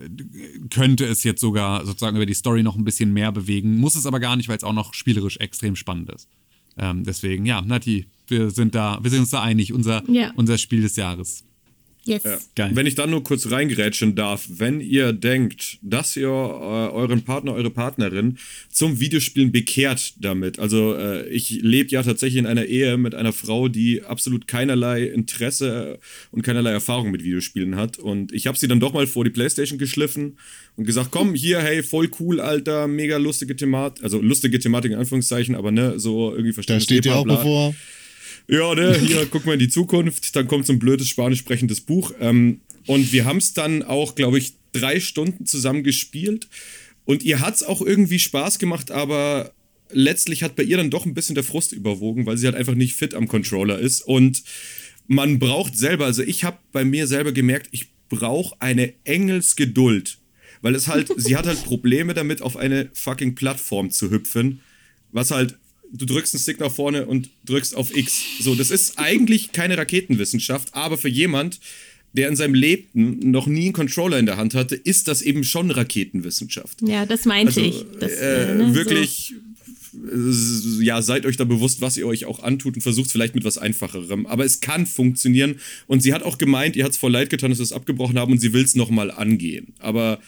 könnte 0.71 1.05
es 1.07 1.25
jetzt 1.25 1.41
sogar 1.41 1.87
sozusagen 1.87 2.17
über 2.17 2.27
die 2.27 2.35
Story 2.35 2.63
noch 2.63 2.77
ein 2.77 2.85
bisschen 2.85 3.13
mehr 3.13 3.33
bewegen, 3.33 3.79
muss 3.79 3.95
es 3.97 4.07
aber 4.07 4.21
gar 4.21 4.37
nicht, 4.37 4.49
weil 4.49 4.57
es 4.57 4.65
auch 4.65 4.73
noch 4.75 4.95
spielerisch 4.95 5.39
extrem 5.39 5.77
spannend 5.77 6.11
ist. 6.11 6.29
Ähm, 6.77 7.05
deswegen, 7.05 7.45
ja, 7.47 7.61
Nati, 7.61 8.07
wir 8.29 8.51
sind 8.51 8.75
da, 8.75 8.99
wir 9.03 9.11
sind 9.11 9.21
uns 9.21 9.31
da 9.31 9.43
einig, 9.43 9.73
unser, 9.73 10.03
Ja. 10.11 10.33
unser 10.37 10.59
Spiel 10.59 10.83
des 10.83 10.97
Jahres. 10.97 11.45
Yes. 12.05 12.23
Geil. 12.57 12.73
Wenn 12.75 12.87
ich 12.87 12.97
dann 12.97 13.11
nur 13.11 13.23
kurz 13.23 13.49
reingerätschen 13.51 14.17
darf, 14.17 14.47
wenn 14.49 14.81
ihr 14.81 15.13
denkt, 15.13 15.79
dass 15.83 16.17
ihr 16.17 16.27
äh, 16.27 16.31
euren 16.31 17.23
Partner, 17.23 17.53
eure 17.55 17.71
Partnerin 17.71 18.39
zum 18.71 18.99
Videospielen 18.99 19.53
bekehrt 19.53 20.15
damit. 20.19 20.59
Also 20.59 20.95
äh, 20.97 21.29
ich 21.29 21.51
lebe 21.63 21.91
ja 21.91 22.03
tatsächlich 22.03 22.41
in 22.41 22.47
einer 22.47 22.65
Ehe 22.65 22.97
mit 22.97 23.15
einer 23.15 23.33
Frau, 23.33 23.69
die 23.69 24.03
absolut 24.03 24.49
keinerlei 24.49 25.05
Interesse 25.05 26.01
und 26.33 26.43
keinerlei 26.43 26.73
Erfahrung 26.73 27.13
mit 27.13 27.23
Videospielen 27.23 27.77
hat. 27.77 27.99
Und 27.99 28.33
ich 28.33 28.49
habe 28.49 28.59
sie 28.59 28.67
dann 28.67 28.81
doch 28.81 28.93
mal 28.93 29.07
vor 29.07 29.25
die 29.25 29.31
Playstation 29.31 29.79
geschliffen 29.79 30.39
und 30.77 30.85
gesagt, 30.87 31.11
komm, 31.13 31.35
hier, 31.35 31.61
hey, 31.61 31.85
voll 31.85 32.11
cool, 32.19 32.41
Alter, 32.41 32.89
mega 32.89 33.17
lustige 33.17 33.55
Thematik, 33.55 34.03
also 34.03 34.21
lustige 34.21 34.59
Thematik 34.59 34.91
in 34.91 34.99
Anführungszeichen, 34.99 35.55
aber 35.55 35.71
ne, 35.71 36.01
so 36.01 36.31
irgendwie 36.33 36.51
Da 36.51 36.55
verständlich. 36.55 36.85
steht 36.85 37.05
dir 37.05 37.15
auch 37.15 37.25
bevor. 37.25 37.75
Ja, 38.49 38.75
ne, 38.75 38.99
hier 38.99 39.27
guck 39.31 39.47
mal 39.47 39.55
in 39.55 39.59
die 39.59 39.69
Zukunft, 39.69 40.35
dann 40.37 40.49
kommt 40.49 40.67
so 40.67 40.73
ein 40.73 40.79
blödes 40.79 41.09
spanisch 41.09 41.41
sprechendes 41.41 41.81
Buch. 41.81 42.13
Ähm, 42.21 42.61
und 42.87 43.13
wir 43.13 43.25
haben 43.25 43.39
es 43.39 43.55
dann 43.55 43.83
auch, 43.83 44.15
glaube 44.15 44.39
ich, 44.39 44.55
drei 44.73 45.01
Stunden 45.01 45.47
zusammen 45.47 45.85
gespielt. 45.85 46.49
Und 47.05 47.23
ihr 47.23 47.41
hat 47.41 47.57
es 47.57 47.63
auch 47.63 47.81
irgendwie 47.81 48.19
Spaß 48.19 48.59
gemacht, 48.59 48.91
aber 48.91 49.53
letztlich 49.91 50.43
hat 50.43 50.57
bei 50.57 50.63
ihr 50.63 50.77
dann 50.77 50.91
doch 50.91 51.05
ein 51.05 51.15
bisschen 51.15 51.35
der 51.35 51.45
Frust 51.45 51.73
überwogen, 51.73 52.27
weil 52.27 52.37
sie 52.37 52.47
halt 52.47 52.57
einfach 52.57 52.75
nicht 52.75 52.95
fit 52.95 53.15
am 53.15 53.29
Controller 53.29 53.79
ist. 53.79 54.03
Und 54.03 54.43
man 55.07 55.39
braucht 55.39 55.77
selber, 55.77 56.07
also 56.07 56.23
ich 56.23 56.45
habe 56.45 56.59
bei 56.73 56.85
mir 56.85 57.07
selber 57.07 57.33
gemerkt, 57.33 57.69
ich 57.73 57.89
brauche 58.09 58.57
eine 58.61 58.95
Engelsgeduld. 59.05 60.19
Weil 60.61 60.77
es 60.77 60.87
halt, 60.87 61.11
sie 61.17 61.37
hat 61.37 61.47
halt 61.47 61.65
Probleme 61.65 62.15
damit, 62.15 62.41
auf 62.41 62.57
eine 62.57 62.89
fucking 62.93 63.35
Plattform 63.35 63.91
zu 63.91 64.11
hüpfen. 64.11 64.61
Was 65.11 65.31
halt, 65.31 65.59
du 65.93 66.07
drückst 66.07 66.35
einen 66.35 66.41
Stick 66.41 66.61
nach 66.61 66.73
vorne 66.73 67.07
und 67.07 67.31
drückst 67.45 67.77
auf 67.77 67.95
X. 67.97 68.23
So, 68.41 68.55
das 68.55 68.71
ist 68.71 68.99
eigentlich 68.99 69.53
keine 69.53 69.77
Raketenwissenschaft, 69.77 70.75
aber 70.75 70.99
für 70.99 71.09
jemand, 71.09 71.61
der 72.15 72.29
in 72.29 72.37
seinem 72.37 72.55
Leben 72.55 73.31
noch 73.31 73.47
nie 73.47 73.65
einen 73.65 73.73
Controller 73.73 74.19
in 74.19 74.27
der 74.27 74.37
Hand 74.37 74.55
hatte, 74.55 74.75
ist 74.75 75.09
das 75.09 75.23
eben 75.23 75.45
schon 75.45 75.71
Raketenwissenschaft. 75.71 76.83
Ja, 76.83 77.07
das 77.07 77.25
meinte 77.25 77.61
Also, 77.61 77.61
ich. 77.61 77.85
Das, 77.99 78.13
äh, 78.13 78.51
äh, 78.51 78.55
ne, 78.55 78.75
wirklich, 78.75 79.35
äh, 79.95 80.85
ja, 80.85 81.01
seid 81.01 81.25
euch 81.25 81.37
da 81.37 81.45
bewusst, 81.45 81.81
was 81.81 81.97
ihr 81.97 82.07
euch 82.07 82.27
auch 82.27 82.43
antut 82.43 82.75
und 82.75 82.83
versucht 82.83 83.11
vielleicht 83.11 83.35
mit 83.35 83.45
was 83.45 83.57
Einfacherem. 83.57 84.27
Aber 84.27 84.45
es 84.45 84.61
kann 84.61 84.87
funktionieren. 84.87 85.57
Und 85.87 86.03
sie 86.03 86.13
hat 86.13 86.23
auch 86.23 86.39
gemeint, 86.39 86.77
ihr 86.77 86.85
hat 86.85 86.93
es 86.93 86.99
voll 86.99 87.13
leid 87.13 87.31
getan, 87.31 87.51
dass 87.51 87.59
wir 87.61 87.65
es 87.65 87.73
abgebrochen 87.73 88.19
haben 88.19 88.33
und 88.33 88.39
sie 88.39 88.53
will 88.53 88.65
es 88.65 88.75
nochmal 88.75 89.11
angehen. 89.11 89.75
Aber 89.79 90.21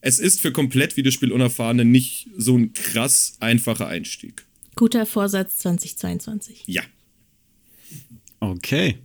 es 0.00 0.18
ist 0.18 0.40
für 0.40 0.52
komplett 0.52 0.96
Videospiel-Unerfahrene 0.96 1.84
nicht 1.84 2.28
so 2.36 2.56
ein 2.56 2.72
krass 2.72 3.36
einfacher 3.40 3.86
Einstieg. 3.88 4.44
Guter 4.82 5.06
Vorsatz 5.06 5.58
2022. 5.60 6.64
Ja. 6.66 6.82
Okay. 8.40 8.96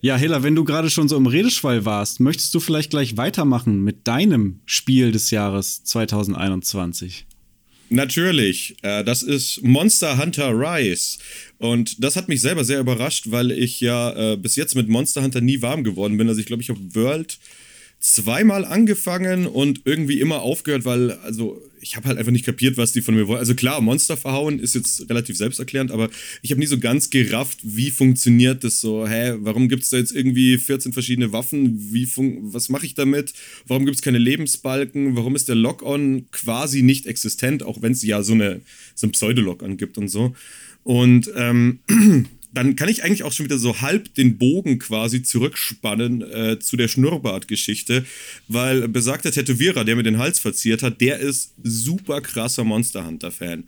Ja, 0.00 0.16
Hela, 0.16 0.42
wenn 0.42 0.56
du 0.56 0.64
gerade 0.64 0.90
schon 0.90 1.08
so 1.08 1.16
im 1.16 1.28
Redeschwall 1.28 1.84
warst, 1.84 2.18
möchtest 2.18 2.52
du 2.52 2.58
vielleicht 2.58 2.90
gleich 2.90 3.16
weitermachen 3.16 3.84
mit 3.84 4.08
deinem 4.08 4.58
Spiel 4.66 5.12
des 5.12 5.30
Jahres 5.30 5.84
2021? 5.84 7.26
Natürlich, 7.90 8.74
äh, 8.82 9.04
das 9.04 9.22
ist 9.22 9.62
Monster 9.62 10.18
Hunter 10.18 10.50
Rise. 10.50 11.18
Und 11.58 12.02
das 12.02 12.16
hat 12.16 12.26
mich 12.26 12.40
selber 12.40 12.64
sehr 12.64 12.80
überrascht, 12.80 13.30
weil 13.30 13.52
ich 13.52 13.78
ja 13.80 14.32
äh, 14.32 14.36
bis 14.36 14.56
jetzt 14.56 14.74
mit 14.74 14.88
Monster 14.88 15.22
Hunter 15.22 15.40
nie 15.40 15.62
warm 15.62 15.84
geworden 15.84 16.16
bin. 16.16 16.28
Also 16.28 16.40
ich 16.40 16.46
glaube, 16.46 16.64
ich 16.64 16.70
habe 16.70 16.80
World 16.92 17.38
zweimal 18.04 18.66
angefangen 18.66 19.46
und 19.46 19.80
irgendwie 19.86 20.20
immer 20.20 20.42
aufgehört, 20.42 20.84
weil, 20.84 21.12
also 21.22 21.62
ich 21.80 21.96
habe 21.96 22.06
halt 22.06 22.18
einfach 22.18 22.32
nicht 22.32 22.44
kapiert, 22.44 22.76
was 22.76 22.92
die 22.92 23.00
von 23.00 23.14
mir 23.14 23.26
wollen. 23.28 23.38
Also 23.38 23.54
klar, 23.54 23.80
Monster 23.80 24.18
verhauen 24.18 24.58
ist 24.58 24.74
jetzt 24.74 25.08
relativ 25.08 25.38
selbsterklärend, 25.38 25.90
aber 25.90 26.10
ich 26.42 26.50
habe 26.50 26.60
nie 26.60 26.66
so 26.66 26.78
ganz 26.78 27.08
gerafft, 27.08 27.60
wie 27.62 27.90
funktioniert 27.90 28.62
das 28.62 28.82
so. 28.82 29.08
Hä, 29.08 29.36
warum 29.38 29.70
gibt 29.70 29.84
es 29.84 29.88
da 29.88 29.96
jetzt 29.96 30.14
irgendwie 30.14 30.58
14 30.58 30.92
verschiedene 30.92 31.32
Waffen? 31.32 31.94
Wie 31.94 32.06
was 32.52 32.68
mache 32.68 32.84
ich 32.84 32.92
damit? 32.92 33.32
Warum 33.66 33.86
gibt 33.86 33.96
es 33.96 34.02
keine 34.02 34.18
Lebensbalken? 34.18 35.16
Warum 35.16 35.34
ist 35.34 35.48
der 35.48 35.56
Lock-on 35.56 36.26
quasi 36.30 36.82
nicht 36.82 37.06
existent, 37.06 37.62
auch 37.62 37.80
wenn 37.80 37.92
es 37.92 38.02
ja 38.02 38.22
so, 38.22 38.34
eine, 38.34 38.60
so 38.94 39.06
ein 39.06 39.12
Pseudo-Lock-on 39.12 39.78
gibt 39.78 39.96
und 39.96 40.08
so. 40.08 40.34
Und 40.82 41.30
ähm, 41.36 41.78
dann 42.54 42.76
kann 42.76 42.88
ich 42.88 43.04
eigentlich 43.04 43.24
auch 43.24 43.32
schon 43.32 43.44
wieder 43.44 43.58
so 43.58 43.80
halb 43.80 44.14
den 44.14 44.38
Bogen 44.38 44.78
quasi 44.78 45.22
zurückspannen 45.22 46.22
äh, 46.22 46.58
zu 46.58 46.76
der 46.76 46.88
Schnurrbart-Geschichte, 46.88 48.04
weil 48.48 48.88
besagter 48.88 49.32
Tätowierer, 49.32 49.84
der 49.84 49.96
mir 49.96 50.02
den 50.02 50.18
Hals 50.18 50.38
verziert 50.38 50.82
hat, 50.82 51.00
der 51.00 51.18
ist 51.18 51.54
super 51.62 52.20
krasser 52.20 52.64
Monster 52.64 53.06
Hunter-Fan. 53.06 53.64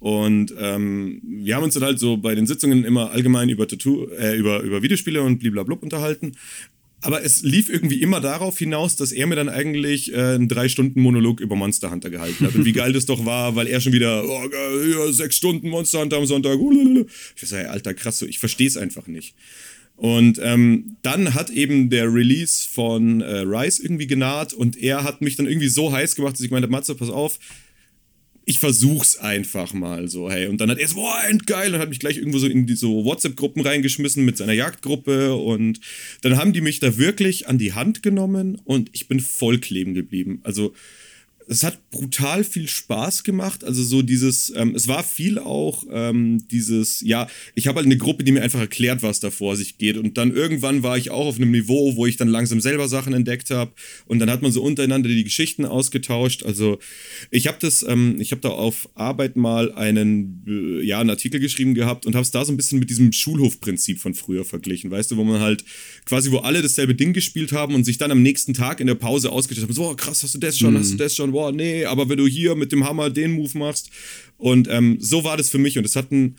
Und 0.00 0.54
ähm, 0.58 1.20
wir 1.24 1.56
haben 1.56 1.64
uns 1.64 1.74
dann 1.74 1.82
halt 1.82 1.98
so 1.98 2.16
bei 2.16 2.34
den 2.36 2.46
Sitzungen 2.46 2.84
immer 2.84 3.10
allgemein 3.10 3.48
über 3.48 3.66
Tattoo, 3.66 4.06
äh, 4.10 4.36
über, 4.36 4.60
über 4.60 4.82
Videospiele 4.82 5.20
und 5.22 5.40
bliblablub 5.40 5.82
unterhalten. 5.82 6.36
Aber 7.00 7.24
es 7.24 7.42
lief 7.42 7.68
irgendwie 7.68 8.02
immer 8.02 8.20
darauf 8.20 8.58
hinaus, 8.58 8.96
dass 8.96 9.12
er 9.12 9.26
mir 9.28 9.36
dann 9.36 9.48
eigentlich 9.48 10.12
äh, 10.12 10.16
einen 10.16 10.48
drei 10.48 10.68
Stunden 10.68 11.00
Monolog 11.00 11.40
über 11.40 11.54
Monster 11.54 11.90
Hunter 11.90 12.10
gehalten 12.10 12.44
hat. 12.44 12.54
Und 12.56 12.64
wie 12.64 12.72
geil 12.72 12.92
das 12.92 13.06
doch 13.06 13.24
war, 13.24 13.54
weil 13.54 13.68
er 13.68 13.80
schon 13.80 13.92
wieder, 13.92 14.24
oh, 14.24 14.48
ja, 14.84 15.12
sechs 15.12 15.36
Stunden 15.36 15.68
Monster 15.68 16.00
Hunter 16.00 16.16
am 16.16 16.26
Sonntag. 16.26 16.58
Ich 17.40 17.50
hey, 17.52 17.66
alter, 17.66 17.94
krass, 17.94 18.18
so, 18.18 18.26
ich 18.26 18.40
verstehe 18.40 18.66
es 18.66 18.76
einfach 18.76 19.06
nicht. 19.06 19.34
Und 19.98 20.40
ähm, 20.42 20.96
dann 21.02 21.34
hat 21.34 21.50
eben 21.50 21.90
der 21.90 22.12
Release 22.12 22.68
von 22.68 23.20
äh, 23.20 23.38
Rise 23.38 23.82
irgendwie 23.82 24.06
genaht 24.06 24.52
und 24.52 24.76
er 24.76 25.02
hat 25.02 25.22
mich 25.22 25.34
dann 25.34 25.46
irgendwie 25.46 25.68
so 25.68 25.92
heiß 25.92 26.14
gemacht, 26.14 26.34
dass 26.34 26.40
ich 26.40 26.52
meinte, 26.52 26.68
Matze, 26.68 26.94
pass 26.94 27.10
auf, 27.10 27.40
ich 28.48 28.60
versuch's 28.60 29.18
einfach 29.18 29.74
mal 29.74 30.08
so, 30.08 30.30
hey. 30.30 30.46
Und 30.46 30.58
dann 30.58 30.70
hat 30.70 30.78
er 30.78 30.88
so, 30.88 30.94
boah, 30.94 31.20
endgeil, 31.28 31.74
und 31.74 31.80
hat 31.80 31.90
mich 31.90 32.00
gleich 32.00 32.16
irgendwo 32.16 32.38
so 32.38 32.46
in 32.46 32.66
die 32.66 32.76
so 32.76 33.04
WhatsApp-Gruppen 33.04 33.60
reingeschmissen 33.60 34.24
mit 34.24 34.38
seiner 34.38 34.54
Jagdgruppe. 34.54 35.34
Und 35.34 35.80
dann 36.22 36.38
haben 36.38 36.54
die 36.54 36.62
mich 36.62 36.80
da 36.80 36.96
wirklich 36.96 37.46
an 37.46 37.58
die 37.58 37.74
Hand 37.74 38.02
genommen 38.02 38.58
und 38.64 38.88
ich 38.94 39.06
bin 39.06 39.20
voll 39.20 39.58
kleben 39.58 39.92
geblieben. 39.92 40.40
Also, 40.44 40.72
es 41.48 41.62
hat 41.62 41.90
brutal 41.90 42.44
viel 42.44 42.68
Spaß 42.68 43.24
gemacht. 43.24 43.64
Also 43.64 43.82
so 43.82 44.02
dieses, 44.02 44.52
ähm, 44.54 44.74
es 44.74 44.86
war 44.86 45.02
viel 45.02 45.38
auch 45.38 45.84
ähm, 45.90 46.46
dieses, 46.50 47.00
ja, 47.00 47.26
ich 47.54 47.66
habe 47.66 47.76
halt 47.76 47.86
eine 47.86 47.96
Gruppe, 47.96 48.22
die 48.22 48.32
mir 48.32 48.42
einfach 48.42 48.60
erklärt, 48.60 49.02
was 49.02 49.20
da 49.20 49.30
vor 49.30 49.56
sich 49.56 49.78
geht. 49.78 49.96
Und 49.96 50.18
dann 50.18 50.34
irgendwann 50.34 50.82
war 50.82 50.98
ich 50.98 51.10
auch 51.10 51.26
auf 51.26 51.36
einem 51.36 51.50
Niveau, 51.50 51.96
wo 51.96 52.04
ich 52.04 52.18
dann 52.18 52.28
langsam 52.28 52.60
selber 52.60 52.86
Sachen 52.88 53.14
entdeckt 53.14 53.50
habe. 53.50 53.72
Und 54.06 54.18
dann 54.18 54.30
hat 54.30 54.42
man 54.42 54.52
so 54.52 54.62
untereinander 54.62 55.08
die 55.08 55.24
Geschichten 55.24 55.64
ausgetauscht. 55.64 56.44
Also 56.44 56.78
ich 57.30 57.46
habe 57.46 57.56
das, 57.60 57.82
ähm, 57.88 58.20
ich 58.20 58.30
habe 58.32 58.42
da 58.42 58.50
auf 58.50 58.90
Arbeit 58.94 59.36
mal 59.36 59.72
einen, 59.72 60.44
äh, 60.46 60.84
ja, 60.84 61.00
einen 61.00 61.10
Artikel 61.10 61.40
geschrieben 61.40 61.74
gehabt 61.74 62.04
und 62.04 62.14
habe 62.14 62.24
es 62.24 62.30
da 62.30 62.44
so 62.44 62.52
ein 62.52 62.58
bisschen 62.58 62.78
mit 62.78 62.90
diesem 62.90 63.10
Schulhofprinzip 63.12 63.98
von 64.00 64.14
früher 64.14 64.44
verglichen. 64.44 64.90
Weißt 64.90 65.10
du, 65.10 65.16
wo 65.16 65.24
man 65.24 65.40
halt 65.40 65.64
quasi, 66.04 66.30
wo 66.30 66.38
alle 66.38 66.60
dasselbe 66.60 66.94
Ding 66.94 67.14
gespielt 67.14 67.52
haben 67.52 67.74
und 67.74 67.84
sich 67.84 67.96
dann 67.96 68.10
am 68.10 68.22
nächsten 68.22 68.52
Tag 68.52 68.80
in 68.80 68.86
der 68.86 68.96
Pause 68.96 69.32
ausgetauscht 69.32 69.66
haben, 69.66 69.72
so, 69.72 69.88
oh, 69.88 69.94
krass, 69.94 70.22
hast 70.22 70.34
du 70.34 70.38
das 70.38 70.58
schon, 70.58 70.76
hast 70.76 70.92
du 70.92 70.96
das 70.96 71.16
schon, 71.16 71.32
boah, 71.38 71.52
nee, 71.52 71.84
aber 71.84 72.08
wenn 72.08 72.16
du 72.18 72.26
hier 72.26 72.56
mit 72.56 72.72
dem 72.72 72.84
Hammer 72.84 73.10
den 73.10 73.30
Move 73.30 73.56
machst. 73.56 73.90
Und 74.38 74.66
ähm, 74.68 74.96
so 74.98 75.22
war 75.22 75.36
das 75.36 75.50
für 75.50 75.58
mich 75.58 75.78
und 75.78 75.84
es 75.84 75.94
hat 75.94 76.10
einen 76.10 76.36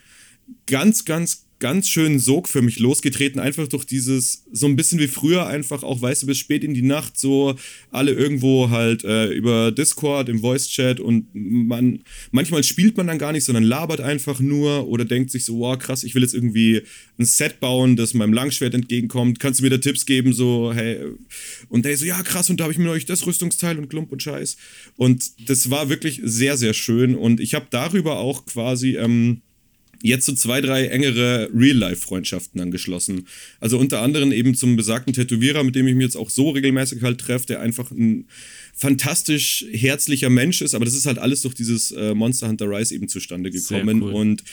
ganz, 0.66 1.06
ganz, 1.06 1.46
ganz 1.60 1.90
schönen 1.90 2.20
Sog 2.20 2.48
für 2.48 2.62
mich 2.62 2.80
losgetreten, 2.80 3.40
einfach 3.40 3.68
durch 3.68 3.86
dieses, 3.86 4.46
so 4.52 4.66
ein 4.66 4.78
bisschen 4.78 5.00
wie 5.00 5.08
früher, 5.08 5.46
einfach 5.46 5.84
auch, 5.84 6.02
weißt 6.02 6.24
du, 6.24 6.28
bis 6.28 6.38
spät 6.38 6.64
in 6.64 6.74
die 6.74 6.82
Nacht, 6.82 7.20
so 7.20 7.56
alle 7.92 8.12
irgendwo 8.12 8.70
halt 8.70 9.04
äh, 9.04 9.28
über 9.28 9.72
Discord, 9.72 10.30
im 10.30 10.40
Voice-Chat 10.40 11.02
und 11.02 11.28
man, 11.34 12.00
manchmal 12.32 12.64
spielt 12.64 12.96
man 12.96 13.08
dann 13.08 13.18
gar 13.18 13.34
nicht, 13.34 13.44
sondern 13.44 13.66
labert 13.66 14.00
einfach 14.00 14.40
nur 14.40 14.88
oder 14.88 15.04
denkt 15.04 15.32
sich 15.32 15.44
so, 15.44 15.60
wow, 15.60 15.78
krass, 15.78 16.04
ich 16.04 16.16
will 16.16 16.22
jetzt 16.22 16.34
irgendwie 16.34 16.82
ein 17.18 17.26
Set 17.26 17.60
bauen, 17.60 17.98
das 17.98 18.14
meinem 18.14 18.34
Langschwert 18.34 18.74
entgegenkommt, 18.74 19.40
kannst 19.40 19.60
du 19.60 19.64
mir 19.64 19.70
da 19.70 19.78
Tipps 19.78 20.06
geben, 20.06 20.32
so, 20.32 20.72
hey, 20.74 21.00
und 21.68 21.84
der 21.84 21.98
so, 21.98 22.06
ja, 22.06 22.24
krass, 22.24 22.50
und 22.50 22.60
da 22.60 22.64
habe 22.64 22.74
ich 22.74 22.80
mir 22.80 22.90
euch 22.90 23.06
das 23.06 23.26
Rüstungsteil 23.28 23.78
und 23.78 23.90
Klump 23.90 24.12
und 24.14 24.24
Scheiß. 24.24 24.56
Und 24.96 25.50
das 25.50 25.70
war 25.70 25.90
wirklich 25.90 26.22
sehr, 26.24 26.56
sehr 26.56 26.74
schön 26.74 27.16
und 27.16 27.42
ich 27.42 27.54
habe 27.54 27.68
darüber 27.70 28.20
auch 28.20 28.46
quasi, 28.46 28.96
ähm, 28.96 29.42
jetzt 30.02 30.26
so 30.26 30.34
zwei, 30.34 30.62
drei 30.62 30.88
engere 30.88 31.50
Real-Life-Freundschaften 31.54 32.62
angeschlossen. 32.62 33.28
Also 33.60 33.78
unter 33.78 34.02
anderem 34.02 34.32
eben 34.32 34.56
zum 34.56 34.76
besagten 34.76 35.14
Tätowierer, 35.14 35.64
mit 35.64 35.76
dem 35.76 35.88
ich 35.88 35.96
mich 35.96 36.06
jetzt 36.06 36.18
auch 36.18 36.30
so 36.30 36.52
regelmäßig 36.52 37.02
halt 37.02 37.20
treffe, 37.20 37.48
der 37.48 37.62
einfach 37.62 37.92
ein 37.92 38.28
fantastisch 38.74 39.66
herzlicher 39.72 40.30
Mensch 40.30 40.62
ist, 40.62 40.74
aber 40.74 40.86
das 40.86 40.96
ist 40.96 41.06
halt 41.06 41.18
alles 41.18 41.42
durch 41.42 41.54
dieses 41.54 41.92
äh, 41.92 42.14
Monster 42.14 42.48
Hunter 42.48 42.70
Rise 42.70 42.96
eben 42.96 43.10
zustande 43.10 43.52
gekommen 43.52 44.04
cool. 44.04 44.14
und 44.14 44.44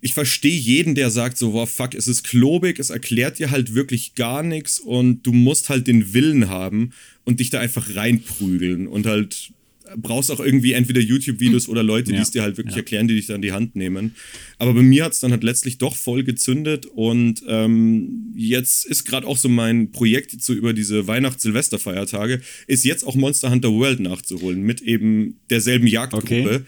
ich 0.00 0.14
verstehe 0.14 0.58
jeden, 0.58 0.94
der 0.94 1.10
sagt 1.10 1.38
so, 1.38 1.52
wow, 1.52 1.70
fuck, 1.70 1.94
es 1.94 2.08
ist 2.08 2.24
klobig, 2.24 2.78
es 2.78 2.90
erklärt 2.90 3.38
dir 3.38 3.50
halt 3.50 3.74
wirklich 3.74 4.14
gar 4.14 4.42
nichts 4.42 4.80
und 4.80 5.22
du 5.26 5.32
musst 5.32 5.68
halt 5.68 5.86
den 5.86 6.14
Willen 6.14 6.48
haben 6.48 6.92
und 7.24 7.40
dich 7.40 7.50
da 7.50 7.60
einfach 7.60 7.94
reinprügeln 7.94 8.86
und 8.86 9.06
halt 9.06 9.52
brauchst 9.96 10.30
auch 10.30 10.40
irgendwie 10.40 10.72
entweder 10.72 11.00
YouTube-Videos 11.00 11.68
oder 11.68 11.82
Leute, 11.82 12.10
die 12.10 12.16
Ja, 12.16 12.22
es 12.22 12.30
dir 12.30 12.42
halt 12.42 12.56
wirklich 12.56 12.76
erklären, 12.76 13.08
die 13.08 13.14
dich 13.14 13.26
dann 13.26 13.42
die 13.42 13.52
Hand 13.52 13.76
nehmen. 13.76 14.14
Aber 14.58 14.74
bei 14.74 14.82
mir 14.82 15.04
hat 15.04 15.12
es 15.12 15.20
dann 15.20 15.30
halt 15.30 15.44
letztlich 15.44 15.78
doch 15.78 15.94
voll 15.96 16.24
gezündet 16.24 16.86
und 16.86 17.42
ähm, 17.48 18.32
jetzt 18.34 18.86
ist 18.86 19.04
gerade 19.04 19.26
auch 19.26 19.36
so 19.36 19.48
mein 19.48 19.90
Projekt 19.92 20.40
so 20.42 20.52
über 20.52 20.72
diese 20.72 21.06
Weihnachts-Silvester-Feiertage, 21.06 22.40
ist 22.66 22.84
jetzt 22.84 23.06
auch 23.06 23.14
Monster 23.14 23.50
Hunter 23.50 23.72
World 23.72 24.00
nachzuholen 24.00 24.62
mit 24.62 24.80
eben 24.80 25.38
derselben 25.50 25.86
Jagdgruppe. 25.86 26.24
Okay. 26.26 26.60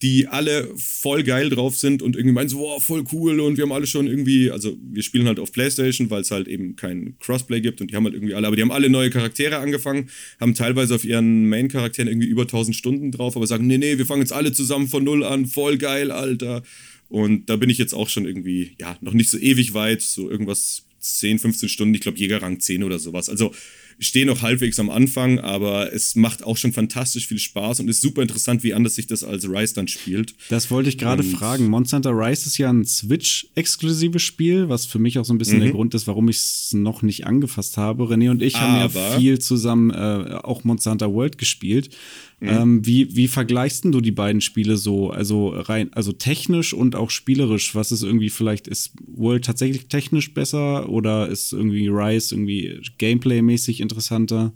Die 0.00 0.28
alle 0.28 0.68
voll 0.76 1.24
geil 1.24 1.50
drauf 1.50 1.76
sind 1.76 2.02
und 2.02 2.14
irgendwie 2.14 2.34
meinen 2.34 2.48
so, 2.48 2.60
wow, 2.60 2.82
voll 2.82 3.02
cool 3.12 3.40
und 3.40 3.56
wir 3.56 3.64
haben 3.64 3.72
alle 3.72 3.86
schon 3.86 4.06
irgendwie, 4.06 4.50
also 4.50 4.76
wir 4.80 5.02
spielen 5.02 5.26
halt 5.26 5.40
auf 5.40 5.50
Playstation, 5.50 6.08
weil 6.08 6.20
es 6.20 6.30
halt 6.30 6.46
eben 6.46 6.76
kein 6.76 7.16
Crossplay 7.18 7.60
gibt 7.60 7.80
und 7.80 7.90
die 7.90 7.96
haben 7.96 8.04
halt 8.04 8.14
irgendwie 8.14 8.34
alle, 8.34 8.46
aber 8.46 8.54
die 8.54 8.62
haben 8.62 8.70
alle 8.70 8.90
neue 8.90 9.10
Charaktere 9.10 9.58
angefangen, 9.58 10.08
haben 10.40 10.54
teilweise 10.54 10.94
auf 10.94 11.04
ihren 11.04 11.48
Main-Charakteren 11.48 12.08
irgendwie 12.08 12.28
über 12.28 12.42
1000 12.42 12.76
Stunden 12.76 13.10
drauf, 13.10 13.36
aber 13.36 13.48
sagen, 13.48 13.66
nee, 13.66 13.78
nee, 13.78 13.98
wir 13.98 14.06
fangen 14.06 14.22
jetzt 14.22 14.32
alle 14.32 14.52
zusammen 14.52 14.86
von 14.86 15.02
Null 15.02 15.24
an, 15.24 15.46
voll 15.46 15.78
geil, 15.78 16.12
Alter. 16.12 16.62
Und 17.08 17.48
da 17.48 17.56
bin 17.56 17.70
ich 17.70 17.78
jetzt 17.78 17.94
auch 17.94 18.08
schon 18.08 18.24
irgendwie, 18.26 18.76
ja, 18.78 18.96
noch 19.00 19.14
nicht 19.14 19.30
so 19.30 19.38
ewig 19.38 19.74
weit, 19.74 20.02
so 20.02 20.30
irgendwas 20.30 20.84
10, 21.00 21.38
15 21.38 21.68
Stunden, 21.68 21.94
ich 21.94 22.02
glaube 22.02 22.18
Jägerrang 22.18 22.60
10 22.60 22.84
oder 22.84 22.98
sowas. 22.98 23.28
Also 23.28 23.52
stehe 24.00 24.26
noch 24.26 24.42
halbwegs 24.42 24.78
am 24.78 24.90
Anfang, 24.90 25.38
aber 25.40 25.92
es 25.92 26.14
macht 26.14 26.44
auch 26.44 26.56
schon 26.56 26.72
fantastisch 26.72 27.26
viel 27.26 27.38
Spaß 27.38 27.80
und 27.80 27.88
ist 27.88 28.00
super 28.00 28.22
interessant, 28.22 28.62
wie 28.62 28.72
anders 28.74 28.94
sich 28.94 29.06
das 29.06 29.24
als 29.24 29.48
Rise 29.48 29.74
dann 29.74 29.88
spielt. 29.88 30.34
Das 30.50 30.70
wollte 30.70 30.88
ich 30.88 30.98
gerade 30.98 31.22
fragen. 31.22 31.66
Monster 31.68 31.96
Hunter 31.96 32.10
Rise 32.12 32.46
ist 32.46 32.58
ja 32.58 32.70
ein 32.70 32.84
Switch-exklusives 32.84 34.22
Spiel, 34.22 34.68
was 34.68 34.86
für 34.86 34.98
mich 34.98 35.18
auch 35.18 35.24
so 35.24 35.34
ein 35.34 35.38
bisschen 35.38 35.60
der 35.60 35.70
Grund 35.70 35.94
ist, 35.94 36.06
warum 36.06 36.28
ich 36.28 36.36
es 36.36 36.72
noch 36.72 37.02
nicht 37.02 37.26
angefasst 37.26 37.76
habe. 37.76 38.04
René 38.04 38.30
und 38.30 38.42
ich 38.42 38.56
haben 38.56 38.76
ja 38.76 38.84
Aber- 38.84 39.18
viel 39.18 39.38
zusammen 39.38 39.90
äh, 39.90 40.38
auch 40.42 40.64
Monster 40.64 40.90
Hunter 40.92 41.12
World 41.12 41.38
gespielt. 41.38 41.90
Ähm, 42.40 42.86
wie, 42.86 43.16
wie 43.16 43.26
vergleichst 43.26 43.84
du 43.84 44.00
die 44.00 44.12
beiden 44.12 44.40
Spiele 44.40 44.76
so? 44.76 45.10
Also 45.10 45.48
rein, 45.48 45.92
also 45.92 46.12
technisch 46.12 46.72
und 46.72 46.94
auch 46.94 47.10
spielerisch, 47.10 47.74
was 47.74 47.90
ist 47.90 48.02
irgendwie 48.02 48.30
vielleicht, 48.30 48.68
ist 48.68 48.92
World 49.06 49.44
tatsächlich 49.44 49.86
technisch 49.88 50.34
besser 50.34 50.88
oder 50.88 51.28
ist 51.28 51.52
irgendwie 51.52 51.88
Rise 51.88 52.34
irgendwie 52.34 52.80
gameplay-mäßig 52.98 53.80
interessanter? 53.80 54.52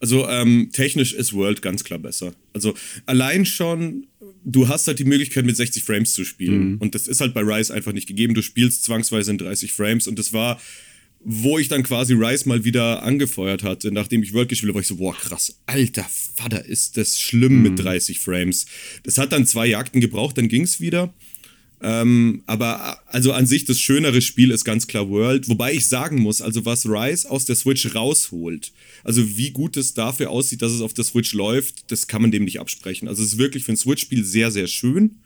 Also 0.00 0.28
ähm, 0.28 0.70
technisch 0.72 1.12
ist 1.12 1.32
World 1.34 1.62
ganz 1.62 1.84
klar 1.84 1.98
besser. 1.98 2.32
Also 2.52 2.74
allein 3.06 3.46
schon, 3.46 4.06
du 4.44 4.68
hast 4.68 4.86
halt 4.86 4.98
die 4.98 5.04
Möglichkeit 5.04 5.44
mit 5.44 5.56
60 5.56 5.84
Frames 5.84 6.14
zu 6.14 6.24
spielen. 6.24 6.76
Und 6.78 6.94
das 6.94 7.06
ist 7.06 7.20
halt 7.20 7.34
bei 7.34 7.42
Rise 7.42 7.72
einfach 7.72 7.92
nicht 7.92 8.06
gegeben. 8.06 8.34
Du 8.34 8.42
spielst 8.42 8.84
zwangsweise 8.84 9.30
in 9.30 9.38
30 9.38 9.72
Frames 9.72 10.06
und 10.08 10.18
das 10.18 10.32
war, 10.32 10.60
wo 11.22 11.58
ich 11.58 11.68
dann 11.68 11.82
quasi 11.82 12.14
Rise 12.14 12.48
mal 12.48 12.64
wieder 12.64 13.02
angefeuert 13.02 13.62
hatte, 13.62 13.92
nachdem 13.92 14.22
ich 14.22 14.32
World 14.32 14.48
gespielt 14.48 14.70
habe, 14.70 14.76
war 14.76 14.80
ich 14.80 14.88
so, 14.88 14.96
boah 14.96 15.14
krass, 15.14 15.58
alter 15.66 16.06
Vater, 16.34 16.64
ist 16.64 16.96
das 16.96 17.20
schlimm 17.20 17.62
mit 17.62 17.78
30 17.78 18.20
Frames. 18.20 18.66
Das 19.02 19.18
hat 19.18 19.32
dann 19.32 19.46
zwei 19.46 19.66
Jagden 19.66 20.00
gebraucht, 20.00 20.38
dann 20.38 20.48
ging's 20.48 20.80
wieder. 20.80 21.12
Ähm, 21.82 22.42
aber 22.46 23.00
also 23.06 23.32
an 23.32 23.46
sich 23.46 23.64
das 23.64 23.78
schönere 23.80 24.20
Spiel 24.20 24.50
ist 24.50 24.64
ganz 24.64 24.86
klar 24.86 25.08
World, 25.08 25.48
wobei 25.48 25.72
ich 25.72 25.88
sagen 25.88 26.20
muss, 26.20 26.42
also 26.42 26.66
was 26.66 26.84
Rise 26.86 27.30
aus 27.30 27.46
der 27.46 27.56
Switch 27.56 27.94
rausholt, 27.94 28.72
also 29.02 29.36
wie 29.38 29.50
gut 29.50 29.78
es 29.78 29.94
dafür 29.94 30.30
aussieht, 30.30 30.60
dass 30.60 30.72
es 30.72 30.82
auf 30.82 30.92
der 30.92 31.04
Switch 31.04 31.32
läuft, 31.32 31.90
das 31.90 32.06
kann 32.06 32.20
man 32.20 32.30
dem 32.30 32.44
nicht 32.44 32.60
absprechen. 32.60 33.08
Also 33.08 33.22
es 33.22 33.32
ist 33.32 33.38
wirklich 33.38 33.64
für 33.64 33.72
ein 33.72 33.78
Switch-Spiel 33.78 34.24
sehr, 34.24 34.50
sehr 34.50 34.66
schön. 34.66 35.20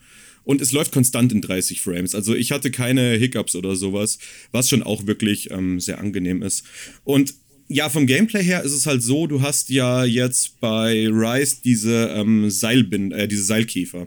Und 0.45 0.61
es 0.61 0.73
läuft 0.73 0.93
konstant 0.93 1.33
in 1.33 1.41
30 1.41 1.81
Frames. 1.81 2.15
Also 2.15 2.35
ich 2.35 2.53
hatte 2.53 2.71
keine 2.71 3.15
Hiccups 3.17 3.57
oder 3.57 3.77
sowas, 3.77 4.19
was 4.53 4.69
schon 4.69 4.83
auch 4.83 5.07
wirklich 5.07 5.51
ähm, 5.51 5.81
sehr 5.81 5.99
angenehm 5.99 6.43
ist. 6.43 6.65
Und 7.05 7.35
ja, 7.69 7.89
vom 7.89 8.07
Gameplay 8.07 8.43
her 8.43 8.63
ist 8.63 8.73
es 8.73 8.87
halt 8.87 9.03
so, 9.03 9.27
du 9.27 9.41
hast 9.41 9.71
ja 9.71 10.05
jetzt 10.05 10.61
bei 10.61 11.09
Rise 11.09 11.57
diese 11.65 12.11
ähm, 12.15 12.51
Seilbind, 12.51 13.15
äh, 13.15 13.27
diese 13.27 13.43
Seilkäfer, 13.43 14.07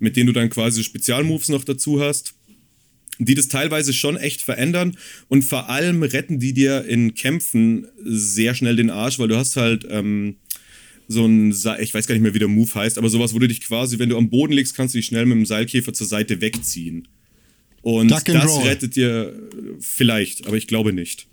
mit 0.00 0.16
denen 0.16 0.26
du 0.26 0.32
dann 0.32 0.50
quasi 0.50 0.82
Spezialmoves 0.82 1.48
noch 1.48 1.64
dazu 1.64 2.00
hast 2.00 2.34
die 3.18 3.34
das 3.34 3.48
teilweise 3.48 3.92
schon 3.92 4.16
echt 4.16 4.42
verändern 4.42 4.96
und 5.28 5.42
vor 5.42 5.68
allem 5.68 6.02
retten 6.02 6.38
die 6.38 6.52
dir 6.52 6.84
in 6.84 7.14
Kämpfen 7.14 7.86
sehr 8.04 8.54
schnell 8.54 8.76
den 8.76 8.90
Arsch, 8.90 9.18
weil 9.18 9.28
du 9.28 9.36
hast 9.36 9.56
halt 9.56 9.86
ähm, 9.88 10.36
so 11.08 11.24
ein, 11.24 11.52
Se- 11.52 11.76
ich 11.80 11.92
weiß 11.94 12.06
gar 12.06 12.14
nicht 12.14 12.22
mehr, 12.22 12.34
wie 12.34 12.38
der 12.38 12.48
Move 12.48 12.74
heißt, 12.74 12.98
aber 12.98 13.08
sowas, 13.08 13.34
wo 13.34 13.38
du 13.38 13.48
dich 13.48 13.60
quasi, 13.60 13.98
wenn 13.98 14.08
du 14.08 14.16
am 14.16 14.28
Boden 14.30 14.52
liegst, 14.52 14.74
kannst 14.76 14.94
du 14.94 14.98
dich 14.98 15.06
schnell 15.06 15.26
mit 15.26 15.36
dem 15.36 15.46
Seilkäfer 15.46 15.92
zur 15.92 16.06
Seite 16.06 16.40
wegziehen. 16.40 17.08
Und 17.82 18.10
das 18.10 18.24
roll. 18.28 18.64
rettet 18.66 18.96
dir 18.96 19.32
vielleicht, 19.80 20.46
aber 20.46 20.56
ich 20.56 20.66
glaube 20.66 20.92
nicht. 20.92 21.28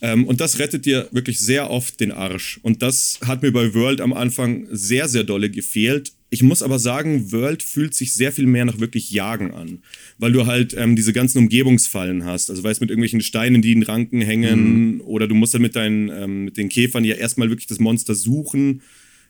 Ähm, 0.00 0.26
und 0.26 0.40
das 0.40 0.58
rettet 0.58 0.84
dir 0.86 1.08
wirklich 1.12 1.40
sehr 1.40 1.70
oft 1.70 1.98
den 1.98 2.12
Arsch. 2.12 2.60
Und 2.62 2.82
das 2.82 3.18
hat 3.24 3.42
mir 3.42 3.50
bei 3.52 3.74
World 3.74 4.00
am 4.00 4.12
Anfang 4.12 4.66
sehr, 4.70 5.08
sehr 5.08 5.24
dolle 5.24 5.50
gefehlt. 5.50 6.12
Ich 6.30 6.42
muss 6.42 6.62
aber 6.62 6.78
sagen, 6.78 7.32
World 7.32 7.62
fühlt 7.62 7.94
sich 7.94 8.12
sehr 8.12 8.30
viel 8.32 8.46
mehr 8.46 8.66
nach 8.66 8.78
wirklich 8.78 9.10
Jagen 9.10 9.52
an. 9.52 9.78
Weil 10.18 10.32
du 10.32 10.46
halt 10.46 10.74
ähm, 10.76 10.94
diese 10.94 11.12
ganzen 11.14 11.38
Umgebungsfallen 11.38 12.24
hast. 12.26 12.50
Also 12.50 12.62
weißt 12.62 12.80
mit 12.82 12.90
irgendwelchen 12.90 13.22
Steinen, 13.22 13.62
die 13.62 13.72
in 13.72 13.82
Ranken 13.82 14.20
hängen. 14.20 15.00
Oder 15.00 15.26
du 15.26 15.34
musst 15.34 15.54
dann 15.54 15.62
mit 15.62 15.74
deinen, 15.74 16.10
ähm, 16.10 16.44
mit 16.44 16.58
den 16.58 16.68
Käfern 16.68 17.02
ja 17.02 17.16
erstmal 17.16 17.48
wirklich 17.48 17.66
das 17.66 17.80
Monster 17.80 18.14
suchen. 18.14 18.82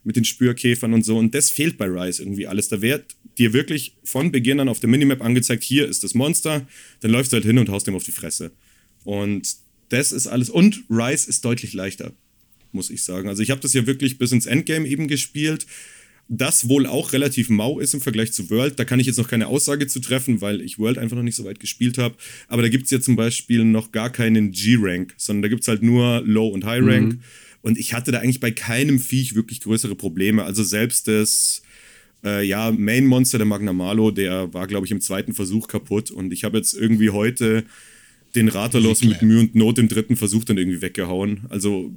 Mit 0.05 0.16
den 0.16 0.25
Spürkäfern 0.25 0.95
und 0.95 1.05
so. 1.05 1.19
Und 1.19 1.35
das 1.35 1.51
fehlt 1.51 1.77
bei 1.77 1.87
Rise 1.87 2.23
irgendwie 2.23 2.47
alles. 2.47 2.69
Da 2.69 2.81
wird 2.81 3.16
dir 3.37 3.53
wirklich 3.53 3.95
von 4.05 4.33
Beginn 4.33 4.61
an 4.61 4.69
auf 4.69 4.81
der 4.81 4.89
Minimap 4.89 5.23
angezeigt, 5.23 5.62
hier 5.62 5.87
ist 5.87 6.05
das 6.05 6.15
Monster. 6.15 6.66
Dann 7.01 7.11
läufst 7.11 7.33
du 7.33 7.37
halt 7.37 7.45
hin 7.45 7.59
und 7.59 7.69
haust 7.69 7.87
dem 7.87 7.95
auf 7.95 8.05
die 8.05 8.12
Fresse. 8.12 8.53
Und 9.05 9.57
das 9.89 10.12
ist 10.12 10.27
alles. 10.27 10.51
Und 10.51 10.85
Rise 10.91 11.29
ist 11.29 11.45
deutlich 11.45 11.73
leichter, 11.73 12.12
muss 12.73 12.91
ich 12.91 13.03
sagen. 13.03 13.29
Also 13.29 13.43
ich 13.43 13.51
habe 13.51 13.61
das 13.61 13.73
ja 13.73 13.87
wirklich 13.87 14.19
bis 14.19 14.33
ins 14.33 14.47
Endgame 14.47 14.87
eben 14.87 15.09
gespielt. 15.09 15.66
Das 16.31 16.69
wohl 16.69 16.87
auch 16.87 17.15
relativ 17.15 17.49
mau 17.49 17.81
ist 17.81 17.95
im 17.95 18.03
Vergleich 18.03 18.33
zu 18.33 18.51
World. 18.51 18.79
Da 18.79 18.85
kann 18.85 19.01
ich 19.01 19.07
jetzt 19.07 19.16
noch 19.16 19.29
keine 19.29 19.47
Aussage 19.47 19.87
zu 19.87 19.99
treffen, 19.99 20.43
weil 20.43 20.61
ich 20.61 20.79
World 20.79 20.99
einfach 20.99 21.16
noch 21.16 21.23
nicht 21.23 21.37
so 21.37 21.45
weit 21.47 21.59
gespielt 21.59 21.97
habe. 21.97 22.16
Aber 22.49 22.61
da 22.61 22.69
gibt 22.69 22.85
es 22.85 22.91
ja 22.91 23.01
zum 23.01 23.16
Beispiel 23.16 23.65
noch 23.65 23.93
gar 23.93 24.11
keinen 24.11 24.51
G-Rank, 24.51 25.15
sondern 25.16 25.43
da 25.43 25.49
gibt 25.49 25.62
es 25.62 25.69
halt 25.69 25.83
nur 25.83 26.23
Low- 26.27 26.49
und 26.49 26.66
High-Rank. 26.66 27.15
Und 27.69 27.77
ich 27.77 27.93
hatte 27.93 28.12
da 28.12 28.20
eigentlich 28.20 28.40
bei 28.40 28.51
keinem 28.51 28.99
Viech 28.99 29.35
wirklich 29.35 29.61
größere 29.61 29.95
Probleme. 29.95 30.43
Also 30.43 30.62
selbst 30.62 31.07
das 31.07 31.61
äh, 32.24 32.43
ja, 32.43 32.73
Main-Monster, 32.73 33.36
der 33.36 33.47
Magnamalo, 33.47 34.11
der 34.11 34.55
war, 34.55 34.66
glaube 34.66 34.86
ich, 34.86 34.90
im 34.90 35.03
zweiten 35.03 35.35
Versuch 35.35 35.69
kaputt. 35.69 36.11
Und 36.11 36.32
ich 36.32 36.45
habe 36.45 36.57
jetzt 36.57 36.73
irgendwie 36.73 37.11
heute 37.11 37.65
den 38.35 38.49
Ratalos 38.49 39.05
mit 39.05 39.20
Mühe 39.20 39.40
und 39.40 39.55
Not 39.55 39.78
im 39.78 39.89
dritten 39.89 40.16
Versuch 40.16 40.45
dann 40.45 40.57
irgendwie 40.57 40.81
weggehauen. 40.81 41.43
Also, 41.51 41.93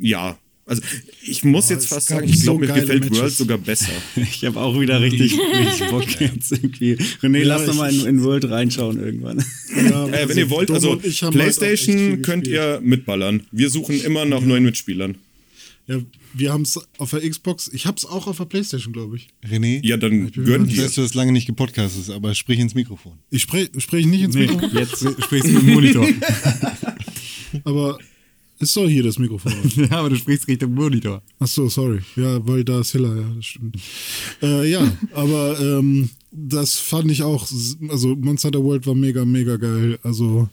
ja. 0.00 0.36
Also, 0.68 0.82
ich 1.22 1.44
muss 1.44 1.68
jetzt 1.70 1.84
es 1.84 1.88
fast 1.88 2.08
sagen, 2.08 2.28
ich 2.28 2.38
so 2.40 2.56
glaube, 2.58 2.66
mir 2.72 2.80
gefällt 2.80 3.04
Matches. 3.04 3.18
World 3.18 3.32
sogar 3.32 3.58
besser. 3.58 3.90
Ich 4.16 4.44
habe 4.44 4.60
auch 4.60 4.78
wieder 4.78 5.00
richtig, 5.00 5.32
richtig 5.54 5.88
Bock 5.88 6.20
jetzt 6.20 6.52
irgendwie. 6.52 6.94
René, 7.22 7.42
lass 7.44 7.62
ich- 7.62 7.68
doch 7.68 7.74
mal 7.76 7.92
in, 7.92 8.04
in 8.06 8.22
World 8.22 8.44
reinschauen 8.50 9.02
irgendwann. 9.02 9.44
Ja, 9.74 10.06
Äh, 10.12 10.28
wenn 10.28 10.36
ihr 10.38 10.50
wollt, 10.50 10.70
also 10.70 11.00
halt 11.02 11.32
PlayStation 11.32 11.96
viel 11.96 12.18
könnt 12.22 12.46
ihr 12.46 12.80
mitballern. 12.82 13.42
Wir 13.50 13.70
suchen 13.70 14.00
immer 14.00 14.24
nach 14.24 14.42
neuen 14.42 14.64
Mitspielern. 14.64 15.16
Ja, 15.86 16.00
wir 16.34 16.52
haben 16.52 16.62
es 16.62 16.78
auf 16.98 17.10
der 17.12 17.20
Xbox. 17.28 17.70
Ich 17.72 17.86
hab's 17.86 18.04
auch 18.04 18.26
auf 18.26 18.36
der 18.36 18.44
PlayStation, 18.44 18.92
glaube 18.92 19.16
ich. 19.16 19.28
René, 19.50 19.80
Ja, 19.82 19.96
dann 19.96 20.30
gönn 20.32 20.66
dir. 20.68 20.84
weiß, 20.84 20.96
du 20.96 21.02
hast 21.02 21.14
lange 21.14 21.32
nicht 21.32 21.46
gepodcastet, 21.46 22.10
aber 22.14 22.34
sprich 22.34 22.58
ins 22.58 22.74
Mikrofon. 22.74 23.14
Ich 23.30 23.40
spreche 23.40 23.70
sprech 23.78 24.04
nicht 24.04 24.20
ins 24.22 24.34
Mikrofon, 24.34 24.70
jetzt 24.76 24.98
sprichst 24.98 25.48
du 25.48 25.52
mit 25.54 25.62
dem 25.62 25.72
Monitor. 25.72 26.06
aber 27.64 27.98
ist 28.58 28.76
doch 28.76 28.88
hier 28.88 29.02
das 29.02 29.18
Mikrofon. 29.18 29.52
ja, 29.76 29.90
aber 29.92 30.10
du 30.10 30.16
sprichst 30.16 30.48
Richtung 30.48 30.74
Monitor. 30.74 31.22
Ach 31.38 31.46
so, 31.46 31.68
sorry. 31.68 32.00
Ja, 32.16 32.46
weil 32.46 32.64
da 32.64 32.80
ist 32.80 32.92
Hiller, 32.92 33.16
ja, 33.16 33.28
das 33.36 33.44
stimmt. 33.46 33.76
Äh, 34.42 34.70
ja, 34.70 34.92
aber 35.14 35.58
ähm, 35.60 36.10
das 36.30 36.78
fand 36.78 37.10
ich 37.10 37.22
auch, 37.22 37.48
also 37.88 38.16
Monster 38.16 38.48
Hunter 38.48 38.64
World 38.64 38.86
war 38.86 38.94
mega, 38.94 39.24
mega 39.24 39.56
geil. 39.56 39.98
Also 40.02 40.48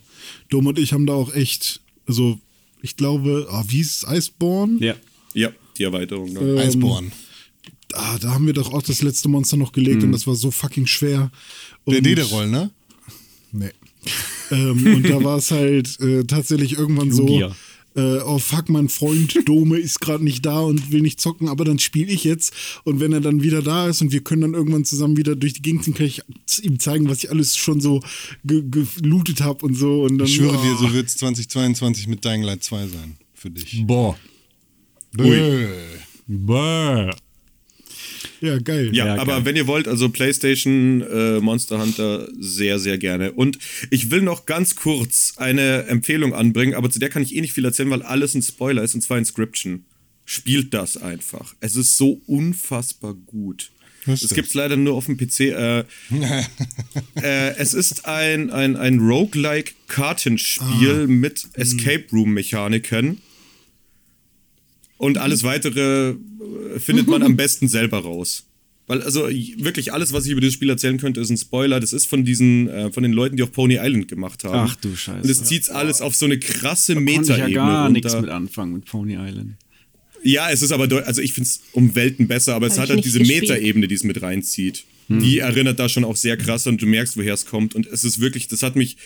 Dom 0.50 0.66
und 0.66 0.78
ich 0.78 0.92
haben 0.92 1.06
da 1.06 1.14
auch 1.14 1.34
echt, 1.34 1.80
also 2.06 2.38
ich 2.82 2.96
glaube, 2.96 3.48
ah, 3.50 3.64
wie 3.68 3.80
ist 3.80 4.04
es, 4.04 4.10
Iceborne? 4.10 4.78
ja. 4.84 4.94
Ja, 5.34 5.50
die 5.76 5.82
Erweiterung. 5.82 6.32
Ne? 6.32 6.58
Eisborn. 6.62 7.12
Ah, 7.92 8.16
da 8.18 8.30
haben 8.30 8.46
wir 8.46 8.54
doch 8.54 8.72
auch 8.72 8.80
das 8.82 9.02
letzte 9.02 9.28
Monster 9.28 9.58
noch 9.58 9.72
gelegt 9.72 10.02
und 10.02 10.12
das 10.12 10.26
war 10.26 10.34
so 10.34 10.50
fucking 10.50 10.86
schwer. 10.86 11.30
Der 11.86 11.98
Und- 11.98 12.06
Dederoll, 12.06 12.48
ne? 12.48 12.70
Nee. 13.52 13.70
ähm, 14.50 14.96
und 14.96 15.02
da 15.02 15.22
war 15.22 15.36
es 15.36 15.50
halt 15.50 16.00
äh, 16.00 16.24
tatsächlich 16.24 16.78
irgendwann 16.78 17.12
so, 17.12 17.26
Lugia. 17.26 17.54
Äh, 17.96 18.18
oh 18.18 18.38
fuck, 18.38 18.68
mein 18.68 18.88
Freund 18.88 19.36
Dome 19.46 19.78
ist 19.78 20.00
gerade 20.00 20.22
nicht 20.22 20.44
da 20.44 20.60
und 20.60 20.92
will 20.92 21.00
nicht 21.00 21.20
zocken, 21.20 21.48
aber 21.48 21.64
dann 21.64 21.78
spiele 21.78 22.12
ich 22.12 22.24
jetzt. 22.24 22.52
Und 22.84 23.00
wenn 23.00 23.12
er 23.12 23.20
dann 23.20 23.42
wieder 23.42 23.62
da 23.62 23.88
ist 23.88 24.02
und 24.02 24.12
wir 24.12 24.20
können 24.20 24.42
dann 24.42 24.54
irgendwann 24.54 24.84
zusammen 24.84 25.16
wieder 25.16 25.34
durch 25.34 25.54
die 25.54 25.62
Gegend 25.62 25.84
ziehen, 25.84 25.94
kann 25.94 26.06
ich 26.06 26.22
ihm 26.62 26.78
zeigen, 26.78 27.08
was 27.08 27.24
ich 27.24 27.30
alles 27.30 27.56
schon 27.56 27.80
so 27.80 28.02
ge 28.44 28.62
gelootet 28.68 29.40
habe 29.40 29.64
und 29.64 29.74
so. 29.74 30.02
Und 30.02 30.18
dann, 30.18 30.28
Ich 30.28 30.36
schwöre 30.36 30.58
oh, 30.58 30.62
dir, 30.62 30.76
so 30.76 30.92
wird 30.92 31.06
es 31.06 31.16
2022 31.16 32.06
mit 32.06 32.24
Dying 32.24 32.42
Light 32.42 32.62
2 32.62 32.86
sein. 32.88 33.16
Für 33.34 33.50
dich. 33.50 33.84
Boah. 33.86 34.16
Bäh. 35.12 35.68
Boah. 36.26 37.16
Ja, 38.40 38.58
geil. 38.58 38.90
Ja, 38.94 39.06
Ja, 39.06 39.14
aber 39.20 39.34
geil. 39.36 39.44
wenn 39.44 39.56
ihr 39.56 39.66
wollt, 39.66 39.88
also 39.88 40.08
PlayStation, 40.08 41.02
äh, 41.02 41.40
Monster 41.40 41.80
Hunter, 41.80 42.28
sehr, 42.38 42.78
sehr 42.78 42.98
gerne. 42.98 43.32
Und 43.32 43.58
ich 43.90 44.10
will 44.10 44.22
noch 44.22 44.46
ganz 44.46 44.74
kurz 44.76 45.34
eine 45.36 45.84
Empfehlung 45.84 46.34
anbringen, 46.34 46.74
aber 46.74 46.90
zu 46.90 46.98
der 46.98 47.08
kann 47.08 47.22
ich 47.22 47.34
eh 47.34 47.40
nicht 47.40 47.52
viel 47.52 47.64
erzählen, 47.64 47.90
weil 47.90 48.02
alles 48.02 48.34
ein 48.34 48.42
Spoiler 48.42 48.82
ist, 48.82 48.94
und 48.94 49.00
zwar 49.02 49.18
Inscription. 49.18 49.84
spielt 50.24 50.74
das 50.74 50.96
einfach. 50.96 51.54
Es 51.60 51.76
ist 51.76 51.96
so 51.96 52.20
unfassbar 52.26 53.14
gut. 53.14 53.70
Es 54.06 54.20
das? 54.20 54.34
gibt's 54.34 54.54
leider 54.54 54.76
nur 54.76 54.94
auf 54.94 55.06
dem 55.06 55.16
PC. 55.16 55.40
Äh, 55.40 55.80
äh, 57.22 57.56
es 57.58 57.74
ist 57.74 58.06
ein, 58.06 58.50
ein, 58.50 58.76
ein 58.76 59.00
roguelike 59.00 59.72
Kartenspiel 59.88 61.06
mit 61.08 61.46
Escape 61.54 62.04
Room 62.12 62.34
Mechaniken. 62.34 63.20
Und 64.98 65.18
alles 65.18 65.42
weitere 65.42 66.10
äh, 66.10 66.14
findet 66.78 67.06
man 67.06 67.22
am 67.22 67.36
besten 67.36 67.68
selber 67.68 67.98
raus. 67.98 68.46
Weil, 68.86 69.02
also 69.02 69.28
wirklich 69.28 69.92
alles, 69.92 70.12
was 70.12 70.26
ich 70.26 70.32
über 70.32 70.40
dieses 70.40 70.54
Spiel 70.54 70.70
erzählen 70.70 70.98
könnte, 70.98 71.20
ist 71.20 71.30
ein 71.30 71.36
Spoiler. 71.36 71.80
Das 71.80 71.92
ist 71.92 72.06
von 72.06 72.24
diesen, 72.24 72.68
äh, 72.68 72.92
von 72.92 73.02
den 73.02 73.12
Leuten, 73.12 73.36
die 73.36 73.42
auch 73.42 73.50
Pony 73.50 73.78
Island 73.80 74.08
gemacht 74.08 74.44
haben. 74.44 74.70
Ach 74.70 74.76
du 74.76 74.94
Scheiße. 74.94 75.22
Und 75.22 75.28
es 75.28 75.42
zieht 75.44 75.68
alles 75.70 76.00
auf 76.00 76.14
so 76.14 76.24
eine 76.24 76.38
krasse 76.38 76.94
Konnte 76.94 77.12
ich 77.12 77.18
Meta-Ebene 77.18 77.52
ja 77.52 77.62
gar 77.62 77.90
nichts 77.90 78.14
mit 78.14 78.30
anfangen 78.30 78.74
mit 78.74 78.84
Pony 78.84 79.14
Island. 79.14 79.54
Ja, 80.22 80.50
es 80.50 80.62
ist 80.62 80.72
aber, 80.72 81.06
also 81.06 81.20
ich 81.20 81.32
finde 81.32 81.48
es 81.48 81.62
um 81.72 81.94
Welten 81.94 82.26
besser, 82.26 82.54
aber 82.54 82.66
es 82.66 82.74
Hab 82.74 82.84
hat 82.84 82.90
halt 82.90 83.04
diese. 83.04 83.20
Meta-Ebene, 83.20 83.88
die 83.88 83.94
es 83.94 84.04
mit 84.04 84.22
reinzieht. 84.22 84.84
Die 85.08 85.38
erinnert 85.38 85.78
da 85.78 85.88
schon 85.88 86.04
auch 86.04 86.16
sehr 86.16 86.36
krass 86.36 86.66
und 86.66 86.82
du 86.82 86.86
merkst, 86.86 87.16
woher 87.16 87.34
es 87.34 87.46
kommt. 87.46 87.74
Und 87.74 87.86
es 87.86 88.02
ist 88.02 88.20
wirklich, 88.20 88.48
das 88.48 88.62
hat 88.62 88.74
mich 88.74 88.96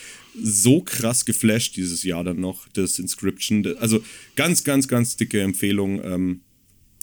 so 0.40 0.81
krass 0.81 1.24
geflasht 1.24 1.77
dieses 1.77 2.02
Jahr 2.05 2.24
dann 2.24 2.40
noch, 2.40 2.68
das 2.68 2.98
Inscription. 2.98 3.77
Also 3.78 4.02
ganz, 4.36 4.64
ganz, 4.64 4.89
ganz 4.89 5.16
dicke 5.16 5.40
Empfehlung. 5.40 6.02
Ähm, 6.02 6.40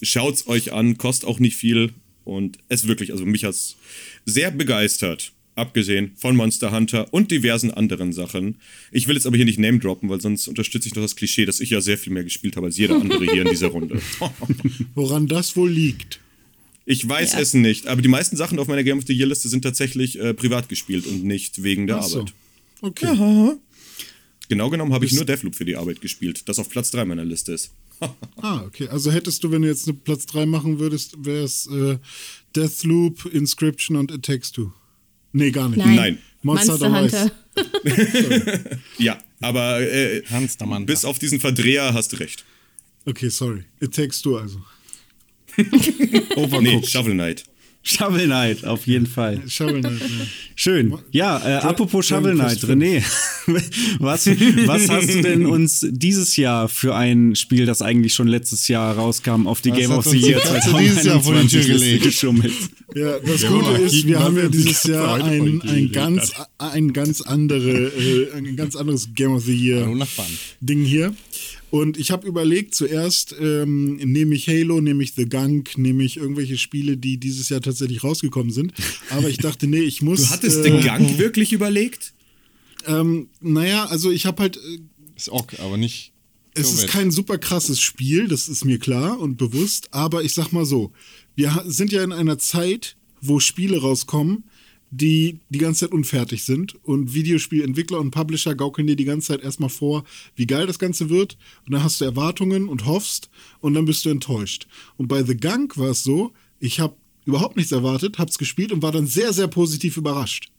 schaut's 0.02 0.48
euch 0.48 0.72
an, 0.72 0.98
kostet 0.98 1.28
auch 1.28 1.38
nicht 1.38 1.56
viel 1.56 1.92
und 2.24 2.58
es 2.68 2.88
wirklich, 2.88 3.12
also 3.12 3.24
mich 3.24 3.44
hat's 3.44 3.76
sehr 4.24 4.50
begeistert. 4.50 5.32
Abgesehen 5.54 6.12
von 6.14 6.36
Monster 6.36 6.70
Hunter 6.70 7.12
und 7.12 7.32
diversen 7.32 7.72
anderen 7.72 8.12
Sachen. 8.12 8.58
Ich 8.92 9.08
will 9.08 9.16
jetzt 9.16 9.26
aber 9.26 9.34
hier 9.34 9.44
nicht 9.44 9.58
Name 9.58 9.80
droppen, 9.80 10.08
weil 10.08 10.20
sonst 10.20 10.46
unterstütze 10.46 10.86
ich 10.86 10.94
noch 10.94 11.02
das 11.02 11.16
Klischee, 11.16 11.46
dass 11.46 11.58
ich 11.58 11.70
ja 11.70 11.80
sehr 11.80 11.98
viel 11.98 12.12
mehr 12.12 12.22
gespielt 12.22 12.54
habe 12.54 12.66
als 12.66 12.78
jeder 12.78 12.94
andere 12.94 13.24
hier 13.24 13.42
in 13.42 13.48
dieser 13.50 13.66
Runde. 13.66 14.00
Woran 14.94 15.26
das 15.26 15.56
wohl 15.56 15.68
liegt? 15.68 16.20
Ich 16.90 17.06
weiß 17.06 17.34
Ja. 17.34 17.40
es 17.40 17.52
nicht, 17.52 17.86
aber 17.86 18.00
die 18.00 18.08
meisten 18.08 18.38
Sachen 18.38 18.58
auf 18.58 18.66
meiner 18.66 18.82
Game 18.82 18.96
of 18.96 19.04
the 19.06 19.12
Year 19.12 19.26
Liste 19.26 19.50
sind 19.50 19.60
tatsächlich 19.60 20.18
äh, 20.18 20.32
privat 20.32 20.70
gespielt 20.70 21.06
und 21.06 21.22
nicht 21.22 21.62
wegen 21.62 21.86
der 21.86 22.02
so. 22.02 22.20
Arbeit. 22.20 22.32
Okay. 22.80 23.52
Genau 24.48 24.70
genommen 24.70 24.94
habe 24.94 25.04
ich 25.04 25.12
nur 25.12 25.26
Deathloop 25.26 25.54
für 25.54 25.66
die 25.66 25.76
Arbeit 25.76 26.00
gespielt, 26.00 26.48
das 26.48 26.58
auf 26.58 26.70
Platz 26.70 26.90
3 26.92 27.04
meiner 27.04 27.26
Liste 27.26 27.52
ist. 27.52 27.72
Ah, 28.40 28.62
okay. 28.64 28.88
Also 28.88 29.10
hättest 29.10 29.44
du, 29.44 29.50
wenn 29.50 29.60
du 29.62 29.68
jetzt 29.68 29.86
eine 29.86 29.98
Platz 29.98 30.24
3 30.26 30.46
machen 30.46 30.78
würdest, 30.78 31.22
wäre 31.26 31.44
es 31.44 31.66
äh, 31.66 31.98
Deathloop, 32.56 33.26
Inscription 33.34 33.96
und 33.98 34.10
It 34.10 34.24
Takes 34.24 34.52
Two. 34.52 34.72
Nee, 35.32 35.50
gar 35.50 35.68
nicht. 35.68 35.78
Nein. 35.78 35.96
Nein. 35.96 36.18
Monster 36.42 36.78
Monster 36.88 37.02
Hunter 37.02 37.30
Hunter. 37.58 38.78
Ja, 38.98 39.18
aber 39.40 39.80
äh, 39.82 40.22
bis 40.86 41.04
auf 41.04 41.18
diesen 41.18 41.38
Verdreher 41.40 41.92
hast 41.92 42.12
du 42.12 42.16
recht. 42.16 42.44
Okay, 43.04 43.28
sorry. 43.28 43.64
It 43.80 43.92
Takes 43.94 44.22
Two 44.22 44.38
also. 44.38 44.62
Nee, 46.60 46.82
Shovel 46.84 47.14
Knight. 47.14 47.44
Shovel 47.82 48.26
Knight, 48.26 48.64
auf 48.64 48.86
jeden 48.86 49.06
Fall. 49.06 49.40
Shovel 49.48 49.80
Knight, 49.80 50.00
ja. 50.00 50.26
Schön. 50.56 50.94
Ja, 51.10 51.38
äh, 51.38 51.62
apropos 51.62 52.06
Shovel 52.06 52.34
Knight, 52.34 52.58
René, 52.64 53.02
was, 53.98 54.26
was 54.26 54.88
hast 54.88 55.14
du 55.14 55.22
denn 55.22 55.46
uns 55.46 55.86
dieses 55.88 56.36
Jahr 56.36 56.68
für 56.68 56.94
ein 56.94 57.34
Spiel, 57.34 57.64
das 57.66 57.80
eigentlich 57.80 58.12
schon 58.12 58.28
letztes 58.28 58.68
Jahr 58.68 58.96
rauskam, 58.96 59.46
auf 59.46 59.60
die 59.62 59.70
Was 59.70 59.78
Game 59.78 59.92
of 59.92 60.04
the 60.04 60.18
Year 60.18 60.38
was 60.38 60.50
hast 60.50 60.72
du 60.72 60.78
dieses 60.78 61.04
Jahr 61.04 61.22
vor 61.22 61.34
die 61.34 61.48
Tür 61.48 61.62
2021 61.62 61.68
Liste 61.68 61.84
gelegt? 61.86 62.04
geschummelt? 62.04 62.52
Ja, 62.94 63.18
das 63.20 63.42
Ja, 63.42 63.48
Gute 63.48 63.70
ist, 63.82 64.06
wir 64.06 64.18
haben 64.18 64.36
ja 64.36 64.48
die 64.48 64.58
dieses 64.58 64.84
Jahr 64.84 65.24
ein, 65.24 65.62
ein, 65.62 65.92
ganz, 65.92 66.32
ein 66.58 66.92
ganz 66.92 67.22
andere, 67.22 67.70
äh, 67.70 68.32
ein 68.36 68.56
ganz 68.56 68.76
anderes 68.76 69.08
Game 69.14 69.32
of 69.32 69.44
the 69.44 69.56
Year. 69.56 69.88
Ding 70.60 70.84
hier. 70.84 71.14
Und 71.70 71.98
ich 71.98 72.10
habe 72.10 72.26
überlegt, 72.26 72.74
zuerst 72.74 73.34
ähm, 73.38 73.96
nehme 73.96 74.34
ich 74.34 74.48
Halo, 74.48 74.80
nehme 74.80 75.02
ich 75.02 75.12
The 75.14 75.28
Gunk, 75.28 75.76
nehme 75.76 76.02
ich 76.02 76.16
irgendwelche 76.16 76.56
Spiele, 76.56 76.96
die 76.96 77.18
dieses 77.18 77.50
Jahr 77.50 77.60
tatsächlich 77.60 78.02
rausgekommen 78.02 78.52
sind. 78.52 78.72
Aber 79.10 79.28
ich 79.28 79.36
dachte, 79.38 79.66
nee, 79.66 79.80
ich 79.80 80.00
muss. 80.02 80.22
Du 80.22 80.30
hattest 80.30 80.58
äh, 80.60 80.62
den 80.62 80.80
Gang 80.80 81.18
wirklich 81.18 81.52
überlegt? 81.52 82.14
Ähm, 82.86 83.28
naja, 83.40 83.84
also 83.86 84.10
ich 84.10 84.24
habe 84.24 84.42
halt 84.42 84.56
äh, 84.56 84.78
Ist 85.16 85.28
ok, 85.28 85.60
aber 85.60 85.76
nicht. 85.76 86.12
Es 86.54 86.72
ist 86.72 86.88
kein 86.88 87.12
super 87.12 87.38
krasses 87.38 87.80
Spiel, 87.80 88.26
das 88.26 88.48
ist 88.48 88.64
mir 88.64 88.78
klar 88.80 89.20
und 89.20 89.36
bewusst, 89.36 89.94
aber 89.94 90.24
ich 90.24 90.34
sag 90.34 90.50
mal 90.50 90.64
so, 90.66 90.92
wir 91.36 91.62
sind 91.66 91.92
ja 91.92 92.02
in 92.02 92.12
einer 92.12 92.38
Zeit, 92.38 92.96
wo 93.20 93.38
Spiele 93.38 93.80
rauskommen, 93.80 94.42
die 94.90 95.40
die 95.48 95.58
ganze 95.58 95.86
Zeit 95.86 95.92
unfertig 95.92 96.44
sind 96.44 96.76
und 96.84 97.14
Videospielentwickler 97.14 98.00
und 98.00 98.10
Publisher 98.10 98.54
gaukeln 98.54 98.86
dir 98.86 98.96
die 98.96 99.04
ganze 99.04 99.28
Zeit 99.28 99.42
erstmal 99.42 99.70
vor, 99.70 100.04
wie 100.36 100.46
geil 100.46 100.66
das 100.66 100.78
Ganze 100.78 101.10
wird 101.10 101.36
und 101.66 101.72
dann 101.72 101.82
hast 101.82 102.00
du 102.00 102.04
Erwartungen 102.04 102.68
und 102.68 102.86
hoffst 102.86 103.28
und 103.60 103.74
dann 103.74 103.84
bist 103.84 104.04
du 104.04 104.10
enttäuscht. 104.10 104.66
Und 104.96 105.08
bei 105.08 105.22
The 105.22 105.36
Gunk 105.36 105.76
war 105.76 105.90
es 105.90 106.02
so, 106.02 106.32
ich 106.60 106.80
habe 106.80 106.96
überhaupt 107.24 107.56
nichts 107.56 107.72
erwartet, 107.72 108.18
hab's 108.18 108.38
gespielt 108.38 108.72
und 108.72 108.82
war 108.82 108.92
dann 108.92 109.06
sehr, 109.06 109.32
sehr 109.32 109.48
positiv 109.48 109.96
überrascht. 109.96 110.50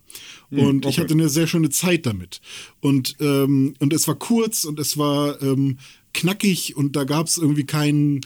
Und 0.51 0.85
ich 0.85 0.99
hatte 0.99 1.14
eine 1.14 1.30
sehr 1.30 1.47
schöne 1.47 1.69
Zeit 1.69 2.06
damit. 2.06 2.41
Und, 2.80 3.15
ähm, 3.19 3.76
und 3.80 3.93
es 3.93 4.07
war 4.07 4.15
kurz 4.15 4.65
und 4.65 4.80
es 4.80 4.97
war 4.97 5.41
ähm, 5.41 5.77
knackig 6.14 6.76
und 6.76 6.95
da 6.95 7.03
gab 7.03 7.27
es 7.27 7.38
irgendwie 7.38 7.65
keinen. 7.65 8.22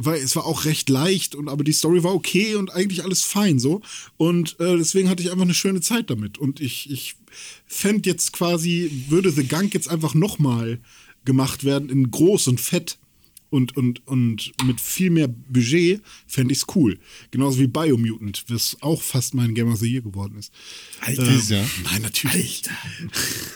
Weil 0.00 0.22
es 0.22 0.36
war 0.36 0.46
auch 0.46 0.64
recht 0.64 0.88
leicht 0.88 1.34
und 1.34 1.48
aber 1.48 1.64
die 1.64 1.72
Story 1.72 2.04
war 2.04 2.14
okay 2.14 2.54
und 2.54 2.72
eigentlich 2.72 3.02
alles 3.02 3.22
fein 3.22 3.58
so. 3.58 3.80
Und 4.16 4.54
äh, 4.60 4.76
deswegen 4.76 5.08
hatte 5.08 5.22
ich 5.22 5.30
einfach 5.30 5.42
eine 5.42 5.54
schöne 5.54 5.80
Zeit 5.80 6.08
damit. 6.08 6.38
Und 6.38 6.60
ich, 6.60 6.88
ich 6.88 7.16
fände 7.66 8.08
jetzt 8.08 8.32
quasi, 8.32 8.90
würde 9.08 9.32
The 9.32 9.42
Gunk 9.42 9.74
jetzt 9.74 9.88
einfach 9.88 10.14
nochmal 10.14 10.78
gemacht 11.24 11.64
werden 11.64 11.88
in 11.88 12.12
groß 12.12 12.46
und 12.46 12.60
fett 12.60 12.98
und, 13.50 13.76
und, 13.76 14.06
und 14.06 14.52
mit 14.64 14.80
viel 14.80 15.10
mehr 15.10 15.26
Budget, 15.26 16.02
fände 16.26 16.52
ich 16.52 16.60
es 16.60 16.66
cool. 16.76 16.98
Genauso 17.30 17.58
wie 17.58 17.66
Biomutant, 17.66 18.44
was 18.48 18.76
auch 18.80 19.00
fast 19.02 19.34
mein 19.34 19.54
Game 19.54 19.72
of 19.72 19.78
the 19.78 19.90
Year 19.90 20.02
geworden 20.02 20.38
ist. 20.38 20.52
Alter. 21.00 21.24
Dieses 21.24 21.48
Jahr. 21.48 21.66
Nein, 21.84 22.02
natürlich. 22.02 22.62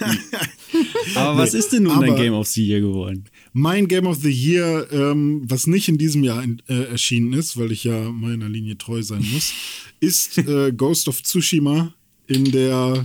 Aber 1.14 1.38
was 1.38 1.54
ist 1.54 1.72
denn 1.72 1.84
nun 1.84 2.00
dein 2.00 2.10
aber- 2.10 2.18
Game 2.18 2.32
of 2.32 2.48
the 2.48 2.66
Year 2.66 2.80
geworden? 2.80 3.24
Mein 3.52 3.86
Game 3.86 4.06
of 4.06 4.18
the 4.22 4.30
Year, 4.30 4.88
ähm, 4.92 5.42
was 5.44 5.66
nicht 5.66 5.88
in 5.88 5.98
diesem 5.98 6.24
Jahr 6.24 6.42
in, 6.42 6.62
äh, 6.68 6.84
erschienen 6.84 7.34
ist, 7.34 7.58
weil 7.58 7.70
ich 7.70 7.84
ja 7.84 8.10
meiner 8.10 8.48
Linie 8.48 8.78
treu 8.78 9.02
sein 9.02 9.24
muss, 9.32 9.52
ist 10.00 10.38
äh, 10.38 10.72
Ghost 10.72 11.08
of 11.08 11.22
Tsushima 11.22 11.92
in 12.26 12.50
der 12.50 13.04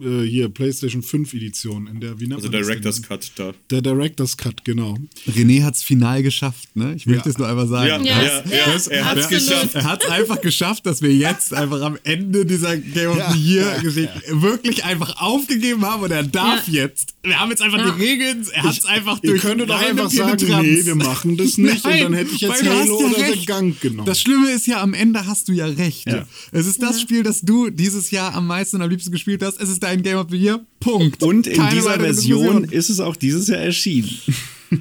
äh, 0.00 0.22
hier 0.26 0.48
PlayStation 0.48 1.02
5 1.02 1.34
Edition, 1.34 1.86
in 1.86 2.00
der 2.00 2.18
wie 2.20 2.24
nennt 2.26 2.36
Also 2.36 2.48
Director's? 2.48 3.02
Cut 3.02 3.32
da. 3.36 3.52
Der 3.70 3.82
Director's 3.82 4.36
Cut, 4.36 4.64
genau. 4.64 4.96
René 5.28 5.62
hat's 5.62 5.82
final 5.82 6.22
geschafft, 6.22 6.74
ne? 6.76 6.94
Ich 6.96 7.06
möchte 7.06 7.24
Ja. 7.28 7.30
es 7.32 7.38
nur 7.38 7.48
einmal 7.48 7.68
sagen. 7.68 8.04
Ja, 8.04 8.22
Ja, 8.22 8.42
ja, 8.44 8.76
er 8.90 9.04
hat's 9.04 9.28
geschafft. 9.28 9.74
Er 9.74 9.84
hat 9.84 10.02
es 10.04 10.10
einfach 10.10 10.40
geschafft, 10.40 10.86
dass 10.86 11.02
wir 11.02 11.12
jetzt 11.14 11.52
einfach 11.54 11.80
am 11.82 11.98
Ende 12.04 12.44
dieser 12.46 12.76
Game 12.76 13.10
of 13.10 13.22
the 13.32 13.38
Year 13.40 13.78
Geschichte 13.82 14.20
wirklich 14.30 14.84
einfach 14.84 15.20
aufgegeben 15.20 15.84
haben 15.84 16.02
und 16.02 16.10
er 16.10 16.22
darf 16.22 16.66
Ja. 16.68 16.84
jetzt. 16.84 17.14
Wir 17.22 17.38
haben 17.40 17.50
jetzt 17.50 17.62
einfach 17.62 17.78
Ja. 17.78 17.90
die 17.90 18.02
Regeln, 18.02 18.46
er 18.52 18.62
hat 18.64 18.78
es 18.78 18.84
einfach 18.84 19.18
Ihr 19.22 19.30
durch 19.30 19.42
könntet 19.42 19.70
doch 19.70 19.80
einfach 19.80 20.10
sagen, 20.10 20.36
Penetranz. 20.36 20.66
nee, 20.66 20.84
wir 20.86 20.94
machen 20.94 21.36
das 21.36 21.56
nicht 21.58 21.84
und 21.84 22.00
dann 22.00 22.12
hätte 22.14 22.34
ich 22.34 22.40
jetzt 22.40 22.62
Halo 22.64 23.00
ja 23.00 23.06
oder 23.06 23.18
recht. 23.18 23.40
The 23.40 23.46
Gunk 23.46 23.80
genommen. 23.80 24.06
Das 24.06 24.20
Schlimme 24.20 24.50
ist 24.50 24.66
ja, 24.66 24.82
am 24.82 24.94
Ende 24.94 25.26
hast 25.26 25.48
du 25.48 25.52
ja 25.52 25.66
recht. 25.66 26.06
Ja. 26.06 26.26
Es 26.52 26.66
ist 26.66 26.82
das 26.82 27.00
Spiel, 27.00 27.22
das 27.22 27.40
du 27.40 27.70
dieses 27.70 28.10
Jahr 28.10 28.34
am 28.34 28.46
meisten 28.46 28.76
und 28.76 28.82
am 28.82 28.90
liebsten 28.90 29.10
gespielt 29.12 29.42
hast. 29.42 29.60
Es 29.60 29.68
ist 29.68 29.83
dein 29.84 30.02
Game 30.02 30.18
of 30.18 30.26
the 30.30 30.36
Year. 30.36 30.60
Punkt. 30.80 31.22
Und 31.22 31.46
in 31.46 31.56
Keine 31.56 31.74
dieser 31.74 31.98
Version 32.00 32.62
Diskussion. 32.62 32.64
ist 32.64 32.90
es 32.90 33.00
auch 33.00 33.16
dieses 33.16 33.48
Jahr 33.48 33.60
erschienen. 33.60 34.10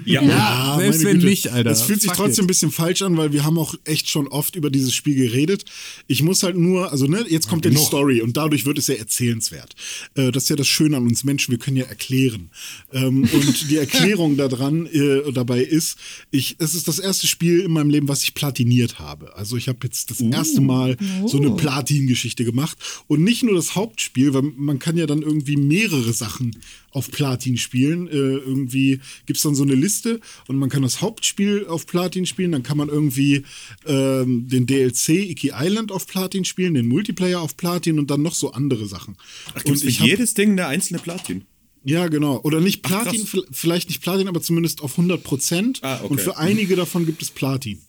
Ja. 0.05 0.21
Ja, 0.21 0.75
selbst 0.79 0.97
meine 0.97 1.09
wenn 1.09 1.15
Güte. 1.17 1.29
nicht, 1.29 1.47
Alter. 1.49 1.71
Es 1.71 1.81
fühlt 1.83 2.01
sich 2.01 2.11
Fuck 2.11 2.17
trotzdem 2.17 2.43
it. 2.43 2.45
ein 2.45 2.47
bisschen 2.47 2.71
falsch 2.71 3.01
an, 3.01 3.17
weil 3.17 3.33
wir 3.33 3.43
haben 3.43 3.57
auch 3.57 3.75
echt 3.85 4.09
schon 4.09 4.27
oft 4.27 4.55
über 4.55 4.69
dieses 4.69 4.93
Spiel 4.93 5.15
geredet. 5.15 5.65
Ich 6.07 6.21
muss 6.23 6.43
halt 6.43 6.57
nur, 6.57 6.91
also 6.91 7.07
ne, 7.07 7.25
jetzt 7.27 7.47
kommt 7.47 7.65
ja, 7.65 7.69
die 7.71 7.75
genug. 7.75 7.87
Story 7.87 8.21
und 8.21 8.37
dadurch 8.37 8.65
wird 8.65 8.77
es 8.77 8.87
ja 8.87 8.95
erzählenswert. 8.95 9.75
Äh, 10.15 10.31
das 10.31 10.43
ist 10.43 10.49
ja 10.49 10.55
das 10.55 10.67
Schöne 10.67 10.97
an 10.97 11.07
uns 11.07 11.23
Menschen, 11.23 11.51
wir 11.51 11.59
können 11.59 11.77
ja 11.77 11.85
erklären. 11.85 12.49
Ähm, 12.91 13.27
und 13.31 13.69
die 13.69 13.77
Erklärung 13.77 14.37
daran 14.37 14.85
äh, 14.87 15.31
dabei 15.31 15.61
ist, 15.61 15.97
ich, 16.31 16.55
es 16.59 16.75
ist 16.75 16.87
das 16.87 16.99
erste 16.99 17.27
Spiel 17.27 17.61
in 17.61 17.71
meinem 17.71 17.89
Leben, 17.89 18.07
was 18.07 18.23
ich 18.23 18.33
platiniert 18.33 18.99
habe. 18.99 19.35
Also 19.35 19.57
ich 19.57 19.67
habe 19.67 19.79
jetzt 19.83 20.09
das 20.09 20.21
erste 20.21 20.61
Mal 20.61 20.97
so 21.25 21.37
eine 21.37 21.51
Platin-Geschichte 21.51 22.45
gemacht 22.45 22.77
und 23.07 23.23
nicht 23.23 23.43
nur 23.43 23.55
das 23.55 23.75
Hauptspiel, 23.75 24.33
weil 24.33 24.43
man 24.43 24.79
kann 24.79 24.97
ja 24.97 25.05
dann 25.05 25.21
irgendwie 25.21 25.57
mehrere 25.57 26.13
Sachen 26.13 26.55
auf 26.93 27.11
Platin 27.11 27.57
spielen. 27.57 28.07
Äh, 28.07 28.11
irgendwie 28.11 28.99
gibt 29.25 29.37
es 29.37 29.43
dann 29.43 29.55
so 29.55 29.63
eine 29.63 29.75
Liste 29.75 30.19
und 30.47 30.57
man 30.57 30.69
kann 30.69 30.81
das 30.83 31.01
Hauptspiel 31.01 31.65
auf 31.67 31.85
Platin 31.87 32.25
spielen, 32.25 32.51
dann 32.51 32.63
kann 32.63 32.77
man 32.77 32.89
irgendwie 32.89 33.43
ähm, 33.85 34.47
den 34.47 34.65
DLC 34.65 35.09
Iki 35.09 35.51
Island 35.55 35.91
auf 35.91 36.07
Platin 36.07 36.45
spielen, 36.45 36.73
den 36.73 36.87
Multiplayer 36.87 37.41
auf 37.41 37.57
Platin 37.57 37.99
und 37.99 38.09
dann 38.11 38.21
noch 38.21 38.35
so 38.35 38.51
andere 38.51 38.85
Sachen. 38.87 39.17
Ach, 39.49 39.63
gibt's 39.63 39.81
und 39.83 39.91
für 39.91 39.99
hab- 39.99 40.07
jedes 40.07 40.33
Ding 40.33 40.51
eine 40.51 40.67
einzelne 40.67 40.99
Platin? 40.99 41.43
ja, 41.85 42.07
genau. 42.07 42.39
Oder 42.43 42.61
nicht 42.61 42.79
Ach, 42.85 42.89
Platin, 43.03 43.25
vi- 43.25 43.43
vielleicht 43.51 43.89
nicht 43.89 44.01
Platin, 44.01 44.27
aber 44.29 44.41
zumindest 44.41 44.81
auf 44.81 44.91
100 44.93 45.21
Prozent. 45.21 45.79
Ah, 45.83 45.95
okay. 46.01 46.07
Und 46.07 46.21
für 46.21 46.37
einige 46.37 46.75
davon 46.77 47.05
gibt 47.05 47.21
es 47.21 47.29
Platin. 47.29 47.81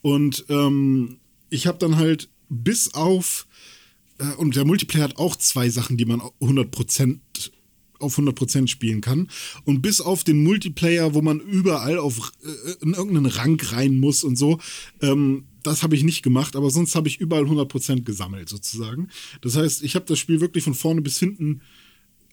Und 0.00 0.44
ähm, 0.48 1.18
ich 1.50 1.66
habe 1.66 1.78
dann 1.78 1.96
halt 1.96 2.28
bis 2.48 2.94
auf, 2.94 3.46
äh, 4.18 4.24
und 4.36 4.56
der 4.56 4.64
Multiplayer 4.64 5.04
hat 5.04 5.16
auch 5.18 5.36
zwei 5.36 5.68
Sachen, 5.68 5.96
die 5.98 6.04
man 6.06 6.22
100 6.40 6.70
Prozent 6.70 7.52
auf 8.04 8.18
100% 8.18 8.68
spielen 8.68 9.00
kann. 9.00 9.28
Und 9.64 9.82
bis 9.82 10.00
auf 10.00 10.24
den 10.24 10.42
Multiplayer, 10.42 11.14
wo 11.14 11.22
man 11.22 11.40
überall 11.40 11.98
auf 11.98 12.32
äh, 12.44 12.84
in 12.84 12.94
irgendeinen 12.94 13.26
Rang 13.26 13.60
rein 13.60 13.98
muss 13.98 14.24
und 14.24 14.36
so, 14.36 14.58
ähm, 15.00 15.44
das 15.62 15.82
habe 15.82 15.96
ich 15.96 16.04
nicht 16.04 16.22
gemacht, 16.22 16.56
aber 16.56 16.70
sonst 16.70 16.94
habe 16.94 17.08
ich 17.08 17.18
überall 17.18 17.44
100% 17.44 18.02
gesammelt 18.02 18.48
sozusagen. 18.48 19.08
Das 19.40 19.56
heißt, 19.56 19.82
ich 19.82 19.94
habe 19.94 20.04
das 20.04 20.18
Spiel 20.18 20.40
wirklich 20.40 20.62
von 20.62 20.74
vorne 20.74 21.00
bis 21.00 21.18
hinten 21.18 21.62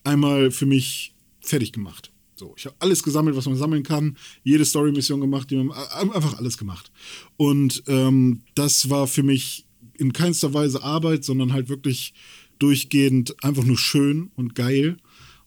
einmal 0.04 0.52
für 0.52 0.66
mich 0.66 1.14
fertig 1.40 1.72
gemacht. 1.72 2.12
So, 2.36 2.54
ich 2.58 2.66
habe 2.66 2.76
alles 2.80 3.04
gesammelt, 3.04 3.36
was 3.36 3.46
man 3.46 3.56
sammeln 3.56 3.84
kann, 3.84 4.18
jede 4.44 4.66
Story-Mission 4.66 5.22
gemacht, 5.22 5.50
die 5.52 5.58
man, 5.58 5.72
einfach 5.72 6.38
alles 6.38 6.58
gemacht. 6.58 6.92
Und 7.38 7.84
ähm, 7.88 8.42
das 8.56 8.90
war 8.90 9.08
für 9.08 9.24
mich 9.24 9.66
in 9.98 10.12
keinster 10.12 10.54
Weise 10.54 10.84
Arbeit, 10.84 11.24
sondern 11.24 11.54
halt 11.54 11.70
wirklich 11.70 12.14
durchgehend 12.60 13.44
einfach 13.44 13.64
nur 13.64 13.78
schön 13.78 14.32
und 14.36 14.56
geil 14.56 14.98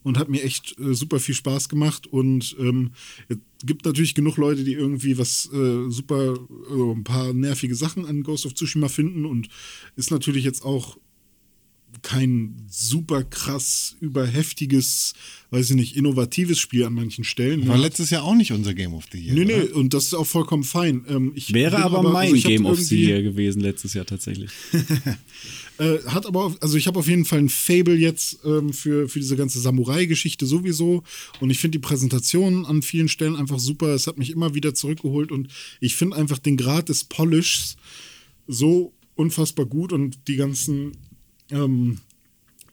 und 0.04 0.18
hat 0.18 0.28
mir 0.28 0.44
echt 0.44 0.78
äh, 0.78 0.94
super 0.94 1.18
viel 1.18 1.34
Spaß 1.34 1.68
gemacht. 1.68 2.06
Und 2.06 2.54
ähm, 2.60 2.92
es 3.28 3.38
gibt 3.64 3.84
natürlich 3.84 4.14
genug 4.14 4.36
Leute, 4.36 4.62
die 4.62 4.74
irgendwie 4.74 5.18
was 5.18 5.50
äh, 5.52 5.90
super, 5.90 6.34
äh, 6.70 6.92
ein 6.92 7.02
paar 7.02 7.32
nervige 7.32 7.74
Sachen 7.74 8.04
an 8.06 8.22
Ghost 8.22 8.46
of 8.46 8.54
Tsushima 8.54 8.88
finden 8.88 9.24
und 9.24 9.48
ist 9.96 10.12
natürlich 10.12 10.44
jetzt 10.44 10.64
auch 10.64 10.98
kein 12.02 12.54
super 12.68 13.24
krass 13.24 13.96
überheftiges, 14.00 15.14
weiß 15.50 15.70
ich 15.70 15.76
nicht, 15.76 15.96
innovatives 15.96 16.58
Spiel 16.58 16.84
an 16.84 16.92
manchen 16.92 17.24
Stellen. 17.24 17.66
War 17.68 17.78
letztes 17.78 18.10
Jahr 18.10 18.24
auch 18.24 18.34
nicht 18.34 18.52
unser 18.52 18.74
Game 18.74 18.94
of 18.94 19.04
the 19.12 19.18
Year. 19.18 19.34
Nee, 19.34 19.44
nee, 19.44 19.62
oder? 19.62 19.76
und 19.76 19.94
das 19.94 20.06
ist 20.06 20.14
auch 20.14 20.26
vollkommen 20.26 20.64
fein. 20.64 21.04
Ähm, 21.08 21.32
ich 21.34 21.54
Wäre 21.54 21.78
aber, 21.82 22.02
mein 22.02 22.26
also 22.26 22.34
ich 22.34 22.44
hab 22.44 22.50
Game 22.50 22.66
of 22.66 22.80
the 22.80 23.00
Year 23.00 23.22
gewesen 23.22 23.60
letztes 23.60 23.94
Jahr 23.94 24.06
tatsächlich. 24.06 24.50
Äh, 25.78 25.98
hat 26.06 26.26
aber, 26.26 26.44
auf, 26.44 26.56
also 26.62 26.76
ich 26.76 26.86
habe 26.86 26.98
auf 26.98 27.08
jeden 27.08 27.24
Fall 27.24 27.40
ein 27.40 27.48
Fable 27.48 27.96
jetzt 27.96 28.38
ähm, 28.44 28.72
für, 28.72 29.08
für 29.08 29.18
diese 29.18 29.36
ganze 29.36 29.60
Samurai-Geschichte 29.60 30.46
sowieso. 30.46 31.02
Und 31.40 31.50
ich 31.50 31.58
finde 31.58 31.78
die 31.78 31.86
Präsentation 31.86 32.64
an 32.64 32.82
vielen 32.82 33.08
Stellen 33.08 33.36
einfach 33.36 33.58
super. 33.58 33.88
Es 33.88 34.06
hat 34.06 34.18
mich 34.18 34.30
immer 34.30 34.54
wieder 34.54 34.74
zurückgeholt 34.74 35.32
und 35.32 35.48
ich 35.80 35.96
finde 35.96 36.16
einfach 36.16 36.38
den 36.38 36.56
Grad 36.56 36.88
des 36.88 37.04
Polishs 37.04 37.76
so 38.46 38.92
unfassbar 39.16 39.66
gut 39.66 39.92
und 39.92 40.28
die 40.28 40.36
ganzen 40.36 40.92
ähm, 41.50 41.98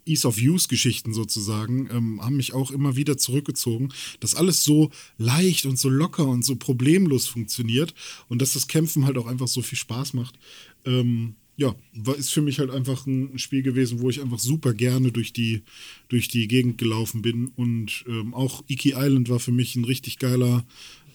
Ease 0.05 0.27
of 0.27 0.37
Use-Geschichten 0.37 1.13
sozusagen 1.13 1.89
ähm, 1.91 2.21
haben 2.21 2.35
mich 2.35 2.53
auch 2.53 2.71
immer 2.71 2.95
wieder 2.95 3.17
zurückgezogen, 3.17 3.93
dass 4.19 4.35
alles 4.35 4.63
so 4.63 4.91
leicht 5.17 5.65
und 5.65 5.77
so 5.77 5.89
locker 5.89 6.27
und 6.27 6.43
so 6.43 6.55
problemlos 6.55 7.27
funktioniert 7.27 7.93
und 8.27 8.41
dass 8.41 8.53
das 8.53 8.67
Kämpfen 8.67 9.05
halt 9.05 9.17
auch 9.17 9.27
einfach 9.27 9.47
so 9.47 9.61
viel 9.61 9.77
Spaß 9.77 10.13
macht. 10.13 10.37
Ähm, 10.85 11.35
ja, 11.61 11.75
war, 11.93 12.15
ist 12.15 12.31
für 12.31 12.41
mich 12.41 12.57
halt 12.57 12.71
einfach 12.71 13.05
ein 13.05 13.37
Spiel 13.37 13.61
gewesen, 13.61 14.01
wo 14.01 14.09
ich 14.09 14.19
einfach 14.19 14.39
super 14.39 14.73
gerne 14.73 15.11
durch 15.11 15.31
die, 15.31 15.61
durch 16.09 16.27
die 16.27 16.47
Gegend 16.47 16.79
gelaufen 16.79 17.21
bin. 17.21 17.49
Und 17.55 18.03
ähm, 18.07 18.33
auch 18.33 18.63
Iki 18.67 18.93
Island 18.97 19.29
war 19.29 19.39
für 19.39 19.51
mich 19.51 19.75
ein 19.75 19.85
richtig 19.85 20.17
geiler 20.17 20.65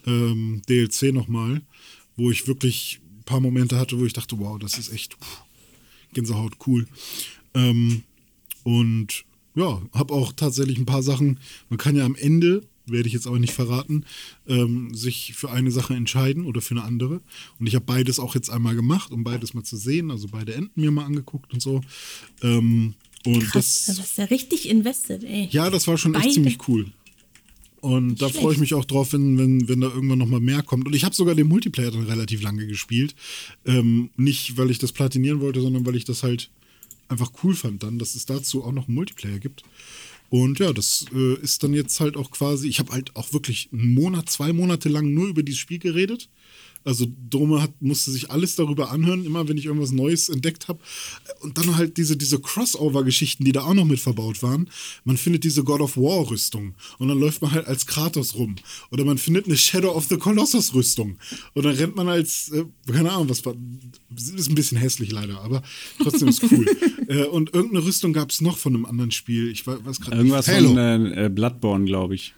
ähm, 0.06 0.62
DLC 0.68 1.12
nochmal, 1.12 1.62
wo 2.16 2.30
ich 2.30 2.46
wirklich 2.46 3.00
ein 3.18 3.24
paar 3.24 3.40
Momente 3.40 3.76
hatte, 3.76 3.98
wo 3.98 4.06
ich 4.06 4.12
dachte, 4.12 4.38
wow, 4.38 4.56
das 4.56 4.78
ist 4.78 4.92
echt 4.92 5.14
pff, 5.14 5.42
Gänsehaut 6.12 6.54
cool. 6.66 6.86
Ähm, 7.54 8.04
und 8.62 9.24
ja, 9.56 9.82
habe 9.92 10.14
auch 10.14 10.32
tatsächlich 10.32 10.78
ein 10.78 10.86
paar 10.86 11.02
Sachen, 11.02 11.40
man 11.70 11.78
kann 11.78 11.96
ja 11.96 12.04
am 12.04 12.14
Ende, 12.14 12.62
werde 12.86 13.08
ich 13.08 13.14
jetzt 13.14 13.26
aber 13.26 13.38
nicht 13.38 13.52
verraten, 13.52 14.04
ähm, 14.46 14.94
sich 14.94 15.34
für 15.34 15.50
eine 15.50 15.70
Sache 15.70 15.94
entscheiden 15.94 16.44
oder 16.46 16.60
für 16.60 16.74
eine 16.74 16.84
andere. 16.84 17.20
Und 17.58 17.66
ich 17.66 17.74
habe 17.74 17.84
beides 17.84 18.18
auch 18.18 18.34
jetzt 18.34 18.50
einmal 18.50 18.74
gemacht, 18.74 19.12
um 19.12 19.24
beides 19.24 19.54
mal 19.54 19.64
zu 19.64 19.76
sehen, 19.76 20.10
also 20.10 20.28
beide 20.28 20.54
Enden 20.54 20.80
mir 20.80 20.90
mal 20.90 21.04
angeguckt 21.04 21.52
und 21.52 21.60
so. 21.60 21.80
Ähm, 22.42 22.94
und 23.24 23.40
Krass, 23.40 23.84
das, 23.86 23.96
das 23.96 24.06
ist 24.06 24.18
ja 24.18 24.24
richtig 24.24 24.68
invested, 24.68 25.24
ey. 25.24 25.48
ja, 25.50 25.68
das 25.68 25.86
war 25.86 25.98
schon 25.98 26.14
echt 26.14 26.22
Beide. 26.22 26.34
ziemlich 26.34 26.68
cool. 26.68 26.86
Und 27.80 28.20
da 28.20 28.28
freue 28.28 28.54
ich 28.54 28.58
mich 28.58 28.74
auch 28.74 28.84
drauf, 28.84 29.12
wenn, 29.12 29.38
wenn, 29.38 29.68
wenn 29.68 29.80
da 29.80 29.88
irgendwann 29.88 30.18
noch 30.18 30.26
mal 30.26 30.40
mehr 30.40 30.62
kommt. 30.62 30.86
Und 30.86 30.94
ich 30.94 31.04
habe 31.04 31.14
sogar 31.14 31.34
den 31.34 31.46
Multiplayer 31.46 31.90
dann 31.90 32.04
relativ 32.04 32.42
lange 32.42 32.66
gespielt. 32.66 33.14
Ähm, 33.64 34.10
nicht, 34.16 34.56
weil 34.56 34.70
ich 34.70 34.78
das 34.78 34.92
platinieren 34.92 35.40
wollte, 35.40 35.60
sondern 35.60 35.86
weil 35.86 35.94
ich 35.94 36.04
das 36.04 36.22
halt 36.22 36.50
einfach 37.08 37.30
cool 37.42 37.54
fand 37.54 37.82
dann, 37.82 37.98
dass 37.98 38.14
es 38.14 38.26
dazu 38.26 38.64
auch 38.64 38.72
noch 38.72 38.88
einen 38.88 38.96
Multiplayer 38.96 39.38
gibt. 39.38 39.62
Und 40.28 40.58
ja, 40.58 40.72
das 40.72 41.06
äh, 41.14 41.34
ist 41.40 41.62
dann 41.62 41.72
jetzt 41.72 42.00
halt 42.00 42.16
auch 42.16 42.30
quasi, 42.30 42.68
ich 42.68 42.78
habe 42.78 42.92
halt 42.92 43.14
auch 43.14 43.32
wirklich 43.32 43.68
einen 43.72 43.94
Monat, 43.94 44.28
zwei 44.28 44.52
Monate 44.52 44.88
lang 44.88 45.12
nur 45.14 45.28
über 45.28 45.42
dieses 45.42 45.60
Spiel 45.60 45.78
geredet. 45.78 46.28
Also 46.86 47.06
Dome 47.28 47.60
hat, 47.60 47.72
musste 47.82 48.12
sich 48.12 48.30
alles 48.30 48.54
darüber 48.54 48.90
anhören, 48.92 49.24
immer 49.24 49.48
wenn 49.48 49.58
ich 49.58 49.66
irgendwas 49.66 49.90
Neues 49.90 50.28
entdeckt 50.28 50.68
habe. 50.68 50.78
Und 51.40 51.58
dann 51.58 51.76
halt 51.76 51.96
diese, 51.96 52.16
diese 52.16 52.38
Crossover-Geschichten, 52.38 53.44
die 53.44 53.50
da 53.50 53.62
auch 53.62 53.74
noch 53.74 53.84
mit 53.84 53.98
verbaut 53.98 54.40
waren. 54.42 54.70
Man 55.04 55.16
findet 55.16 55.42
diese 55.42 55.64
God 55.64 55.80
of 55.80 55.96
War-Rüstung 55.96 56.74
und 56.98 57.08
dann 57.08 57.18
läuft 57.18 57.42
man 57.42 57.50
halt 57.50 57.66
als 57.66 57.86
Kratos 57.86 58.36
rum. 58.36 58.54
Oder 58.92 59.04
man 59.04 59.18
findet 59.18 59.46
eine 59.46 59.56
Shadow 59.56 59.90
of 59.90 60.06
the 60.06 60.16
Colossus-Rüstung. 60.16 61.16
Und 61.54 61.64
dann 61.64 61.74
rennt 61.74 61.96
man 61.96 62.08
als, 62.08 62.50
äh, 62.52 62.64
keine 62.90 63.10
Ahnung, 63.10 63.28
was 63.28 63.44
war. 63.44 63.54
Ist 64.16 64.48
ein 64.48 64.54
bisschen 64.54 64.78
hässlich 64.78 65.10
leider, 65.10 65.40
aber 65.40 65.62
trotzdem 66.00 66.28
ist 66.28 66.42
cool. 66.44 66.66
äh, 67.08 67.24
und 67.24 67.52
irgendeine 67.52 67.84
Rüstung 67.84 68.12
gab 68.12 68.30
es 68.30 68.40
noch 68.40 68.58
von 68.58 68.74
einem 68.74 68.86
anderen 68.86 69.10
Spiel. 69.10 69.50
Ich 69.50 69.66
weiß, 69.66 70.00
gerade 70.00 70.16
Irgendwas 70.18 70.46
Halo. 70.46 70.68
von 70.68 70.78
äh, 70.78 71.30
Bloodborne, 71.32 71.84
glaube 71.84 72.14
ich. 72.14 72.34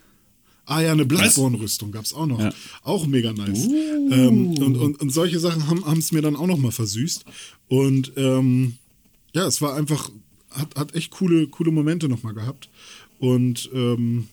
Ah 0.68 0.82
ja, 0.82 0.92
eine 0.92 1.06
Bloodborne-Rüstung 1.06 1.92
gab 1.92 2.04
es 2.04 2.12
auch 2.12 2.26
noch. 2.26 2.38
Ja. 2.38 2.52
Auch 2.82 3.06
mega 3.06 3.32
nice. 3.32 3.66
Ähm, 3.66 4.48
und, 4.58 4.76
und, 4.76 5.00
und 5.00 5.10
solche 5.10 5.40
Sachen 5.40 5.66
haben 5.66 5.98
es 5.98 6.12
mir 6.12 6.20
dann 6.20 6.36
auch 6.36 6.46
noch 6.46 6.58
mal 6.58 6.72
versüßt. 6.72 7.24
Und 7.68 8.12
ähm, 8.16 8.74
ja, 9.32 9.46
es 9.46 9.62
war 9.62 9.74
einfach, 9.74 10.10
hat, 10.50 10.74
hat 10.76 10.94
echt 10.94 11.10
coole, 11.10 11.46
coole 11.46 11.70
Momente 11.70 12.06
noch 12.10 12.22
mal 12.22 12.34
gehabt. 12.34 12.68
Und 13.18 13.70
ähm, 13.72 14.28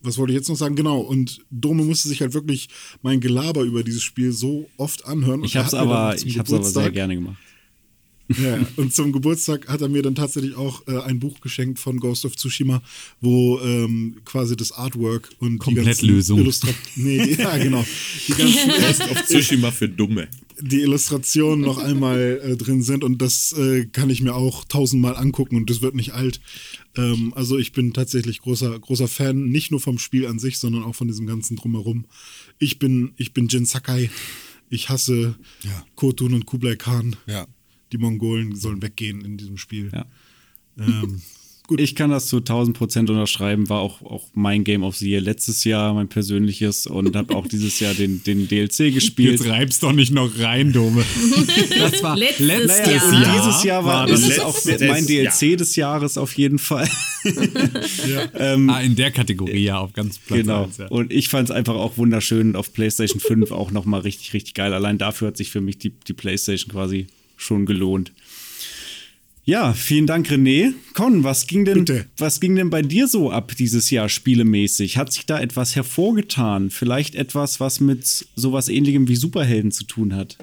was 0.00 0.16
wollte 0.16 0.32
ich 0.32 0.38
jetzt 0.38 0.48
noch 0.48 0.56
sagen? 0.56 0.76
Genau, 0.76 1.00
und 1.00 1.42
Dome 1.50 1.84
musste 1.84 2.08
sich 2.08 2.22
halt 2.22 2.32
wirklich 2.32 2.70
mein 3.02 3.20
Gelaber 3.20 3.62
über 3.62 3.82
dieses 3.82 4.02
Spiel 4.02 4.32
so 4.32 4.70
oft 4.78 5.04
anhören. 5.04 5.44
Ich 5.44 5.58
habe 5.58 5.66
es 5.66 5.74
aber, 5.74 6.16
ich 6.16 6.38
hab's 6.38 6.52
aber 6.52 6.64
sehr 6.64 6.90
gerne 6.90 7.16
gemacht. 7.16 7.36
Ja, 8.28 8.58
und 8.76 8.94
zum 8.94 9.12
Geburtstag 9.12 9.68
hat 9.68 9.80
er 9.82 9.88
mir 9.88 10.02
dann 10.02 10.14
tatsächlich 10.14 10.54
auch 10.56 10.86
äh, 10.86 10.98
ein 11.02 11.20
Buch 11.20 11.40
geschenkt 11.40 11.78
von 11.78 12.00
Ghost 12.00 12.24
of 12.24 12.36
Tsushima, 12.36 12.82
wo 13.20 13.60
ähm, 13.60 14.16
quasi 14.24 14.56
das 14.56 14.72
Artwork 14.72 15.30
und 15.40 15.58
Komplettlösung. 15.58 16.38
die 16.38 16.44
ganzen 16.44 16.64
Illustra 16.66 16.68
nee, 16.96 17.26
die, 17.26 17.32
ja 17.42 17.56
genau, 17.58 17.84
die 18.28 18.32
ganzen 18.32 18.68
Best 18.80 19.02
of 19.10 19.24
Tsushima 19.26 19.70
für 19.70 19.88
Dumme. 19.88 20.28
die 20.60 20.80
Illustrationen 20.82 21.60
noch 21.60 21.78
einmal 21.78 22.40
äh, 22.42 22.56
drin 22.56 22.82
sind 22.82 23.04
und 23.04 23.20
das 23.20 23.52
äh, 23.52 23.86
kann 23.86 24.08
ich 24.08 24.22
mir 24.22 24.34
auch 24.34 24.64
tausendmal 24.64 25.16
angucken 25.16 25.56
und 25.56 25.68
das 25.68 25.82
wird 25.82 25.94
nicht 25.94 26.12
alt. 26.14 26.40
Ähm, 26.96 27.32
also 27.34 27.58
ich 27.58 27.72
bin 27.72 27.92
tatsächlich 27.92 28.40
großer 28.40 28.78
großer 28.78 29.08
Fan, 29.08 29.50
nicht 29.50 29.70
nur 29.70 29.80
vom 29.80 29.98
Spiel 29.98 30.26
an 30.26 30.38
sich, 30.38 30.58
sondern 30.58 30.84
auch 30.84 30.94
von 30.94 31.08
diesem 31.08 31.26
ganzen 31.26 31.56
drumherum. 31.56 32.06
Ich 32.58 32.78
bin 32.78 33.12
ich 33.16 33.34
bin 33.34 33.48
Jin 33.48 33.66
Sakai. 33.66 34.10
Ich 34.70 34.88
hasse 34.88 35.34
Ja. 35.62 35.84
Kotun 35.94 36.34
und 36.34 36.46
Kublai 36.46 36.76
Khan. 36.76 37.16
Ja. 37.26 37.46
Die 37.94 37.98
Mongolen 37.98 38.56
sollen 38.56 38.82
weggehen 38.82 39.24
in 39.24 39.36
diesem 39.36 39.56
Spiel. 39.56 39.92
Ja. 39.92 40.04
Ähm, 40.80 41.22
Ich 41.78 41.94
kann 41.94 42.10
das 42.10 42.26
zu 42.26 42.38
1000 42.38 42.76
Prozent 42.76 43.08
unterschreiben, 43.08 43.70
war 43.70 43.80
auch, 43.80 44.02
auch 44.02 44.28
mein 44.34 44.64
Game 44.64 44.82
of 44.82 44.96
the 44.96 45.08
Year 45.08 45.22
letztes 45.22 45.64
Jahr, 45.64 45.94
mein 45.94 46.08
persönliches 46.08 46.86
und 46.86 47.16
habe 47.16 47.34
auch 47.34 47.46
dieses 47.46 47.80
Jahr 47.80 47.94
den, 47.94 48.22
den 48.22 48.48
DLC 48.48 48.92
gespielt. 48.92 49.40
Jetzt 49.40 49.48
reibst 49.48 49.82
doch 49.82 49.94
nicht 49.94 50.12
noch 50.12 50.30
rein, 50.38 50.72
Dome. 50.72 51.04
Das 51.78 52.02
war 52.02 52.16
Letztes 52.16 52.46
letztes, 52.46 52.86
Jahr. 52.86 53.08
Und 53.08 53.22
Jahr. 53.22 53.36
dieses 53.40 53.64
Jahr 53.64 53.84
war, 53.84 53.94
war 54.00 54.06
das 54.06 54.28
ist 54.28 54.40
auch 54.40 54.58
mein 54.80 55.06
DLC 55.06 55.42
Jahr. 55.42 55.56
des 55.56 55.76
Jahres 55.76 56.18
auf 56.18 56.34
jeden 56.34 56.58
Fall. 56.58 56.88
ah, 58.34 58.80
in 58.80 58.96
der 58.96 59.10
Kategorie 59.10 59.64
ja 59.64 59.78
auf 59.78 59.94
ganz 59.94 60.18
Platz 60.18 60.40
genau. 60.40 60.64
eins, 60.64 60.76
ja. 60.76 60.88
Und 60.88 61.12
ich 61.12 61.28
fand 61.30 61.48
es 61.48 61.54
einfach 61.54 61.74
auch 61.74 61.96
wunderschön 61.96 62.48
und 62.48 62.56
auf 62.56 62.74
PlayStation 62.74 63.20
5 63.20 63.52
auch 63.52 63.70
nochmal 63.70 64.00
richtig, 64.00 64.34
richtig 64.34 64.52
geil. 64.52 64.74
Allein 64.74 64.98
dafür 64.98 65.28
hat 65.28 65.38
sich 65.38 65.50
für 65.50 65.62
mich 65.62 65.78
die, 65.78 65.90
die 65.90 66.12
PlayStation 66.12 66.70
quasi 66.70 67.06
schon 67.36 67.66
gelohnt. 67.66 68.12
Ja, 69.46 69.74
vielen 69.74 70.06
Dank, 70.06 70.28
René. 70.30 70.72
Con, 70.94 71.22
was 71.22 71.46
ging 71.46 71.66
denn, 71.66 71.84
Bitte. 71.84 72.06
was 72.16 72.40
ging 72.40 72.56
denn 72.56 72.70
bei 72.70 72.80
dir 72.80 73.06
so 73.08 73.30
ab 73.30 73.52
dieses 73.58 73.90
Jahr 73.90 74.08
spielemäßig? 74.08 74.96
Hat 74.96 75.12
sich 75.12 75.26
da 75.26 75.38
etwas 75.38 75.76
hervorgetan? 75.76 76.70
Vielleicht 76.70 77.14
etwas, 77.14 77.60
was 77.60 77.78
mit 77.80 78.26
sowas 78.36 78.70
ähnlichem 78.70 79.06
wie 79.06 79.16
Superhelden 79.16 79.70
zu 79.70 79.84
tun 79.84 80.14
hat? 80.14 80.38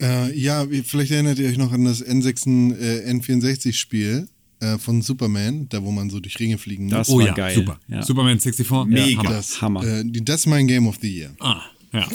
Äh, 0.00 0.36
ja, 0.36 0.66
vielleicht 0.84 1.12
erinnert 1.12 1.38
ihr 1.38 1.48
euch 1.48 1.56
noch 1.56 1.72
an 1.72 1.84
das 1.84 2.04
N6, 2.04 2.74
äh, 2.78 3.10
N64-Spiel 3.12 4.28
äh, 4.60 4.78
von 4.78 5.00
Superman, 5.02 5.68
da 5.68 5.84
wo 5.84 5.92
man 5.92 6.10
so 6.10 6.18
durch 6.18 6.38
Ringe 6.40 6.58
fliegen 6.58 6.86
muss. 6.86 6.92
Das 6.94 7.08
Oh 7.10 7.18
war 7.20 7.26
ja, 7.26 7.32
geil. 7.32 7.54
super. 7.54 7.78
Ja. 7.86 8.02
Superman 8.02 8.40
64. 8.40 8.68
Mega. 8.86 9.18
Hammer. 9.20 9.30
das, 9.30 9.62
Hammer. 9.62 9.84
Äh, 9.84 10.04
das 10.04 10.40
ist 10.40 10.46
mein 10.46 10.66
Game 10.66 10.88
of 10.88 10.96
the 11.00 11.08
Year. 11.08 11.30
Ah, 11.38 11.62
ja. 11.92 12.08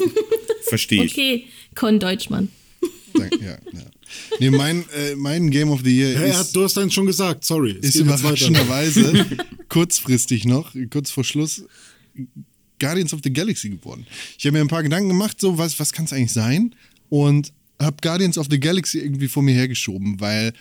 Verstehe 0.68 1.06
ich. 1.06 1.14
Okay, 1.14 1.45
Con 1.73 1.99
Deutschmann. 1.99 2.49
Dank, 3.13 3.41
ja, 3.41 3.57
ja. 3.73 3.85
Nee, 4.39 4.49
mein, 4.49 4.83
äh, 4.89 5.15
mein 5.15 5.49
Game 5.49 5.69
of 5.69 5.81
the 5.83 5.95
Year 5.95 6.11
ja, 6.13 6.21
ist, 6.23 6.38
hat, 6.38 6.55
du 6.55 6.63
hast 6.63 6.77
einen 6.77 6.91
schon 6.91 7.05
gesagt, 7.05 7.45
sorry. 7.45 7.77
Es 7.81 7.95
ist 7.95 8.01
überraschenderweise 8.01 9.25
kurzfristig 9.69 10.45
noch, 10.45 10.75
kurz 10.89 11.11
vor 11.11 11.23
Schluss, 11.23 11.63
Guardians 12.79 13.13
of 13.13 13.21
the 13.23 13.31
Galaxy 13.31 13.69
geworden. 13.69 14.05
Ich 14.38 14.45
habe 14.45 14.53
mir 14.57 14.61
ein 14.61 14.67
paar 14.67 14.83
Gedanken 14.83 15.09
gemacht, 15.09 15.39
so 15.39 15.57
was, 15.57 15.79
was 15.79 15.93
kann 15.93 16.05
es 16.05 16.13
eigentlich 16.13 16.33
sein? 16.33 16.75
Und 17.09 17.53
habe 17.79 17.97
Guardians 18.01 18.38
of 18.38 18.47
the 18.49 18.59
Galaxy 18.59 18.99
irgendwie 18.99 19.27
vor 19.27 19.43
mir 19.43 19.53
hergeschoben, 19.53 20.19
weil 20.19 20.53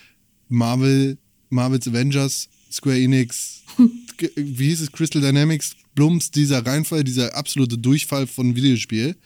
Marvel, 0.49 1.19
Marvels 1.49 1.89
Avengers 1.89 2.49
Square 2.71 2.99
Enix, 3.01 3.63
wie 4.37 4.69
hieß 4.69 4.83
es, 4.83 4.93
Crystal 4.93 5.21
Dynamics, 5.21 5.75
Blums, 5.95 6.31
dieser 6.31 6.65
Reinfall, 6.65 7.03
dieser 7.03 7.35
absolute 7.35 7.77
Durchfall 7.77 8.27
von 8.27 8.55
Videospiel. 8.55 9.17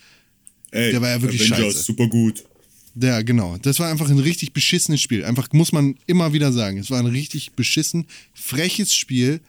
Ey, 0.70 0.92
Der 0.92 1.01
war 1.02 1.10
ja 1.10 1.20
wirklich 1.22 1.52
Avengers, 1.52 1.74
scheiße. 1.74 1.84
super 1.84 2.09
gut. 2.09 2.44
Ja, 2.95 3.23
genau. 3.23 3.57
Das 3.59 3.81
war 3.81 3.91
einfach 3.91 4.09
ein 4.09 4.19
richtig 4.19 4.53
beschissenes 4.53 5.01
Spiel. 5.01 5.25
Einfach 5.25 5.49
muss 5.53 5.73
man 5.73 5.97
immer 6.07 6.33
wieder 6.33 6.53
sagen. 6.53 6.79
Es 6.79 6.91
war 6.91 7.01
ein 7.01 7.07
richtig 7.07 7.53
beschissen, 7.53 8.07
freches 8.33 8.95
Spiel, 8.95 9.41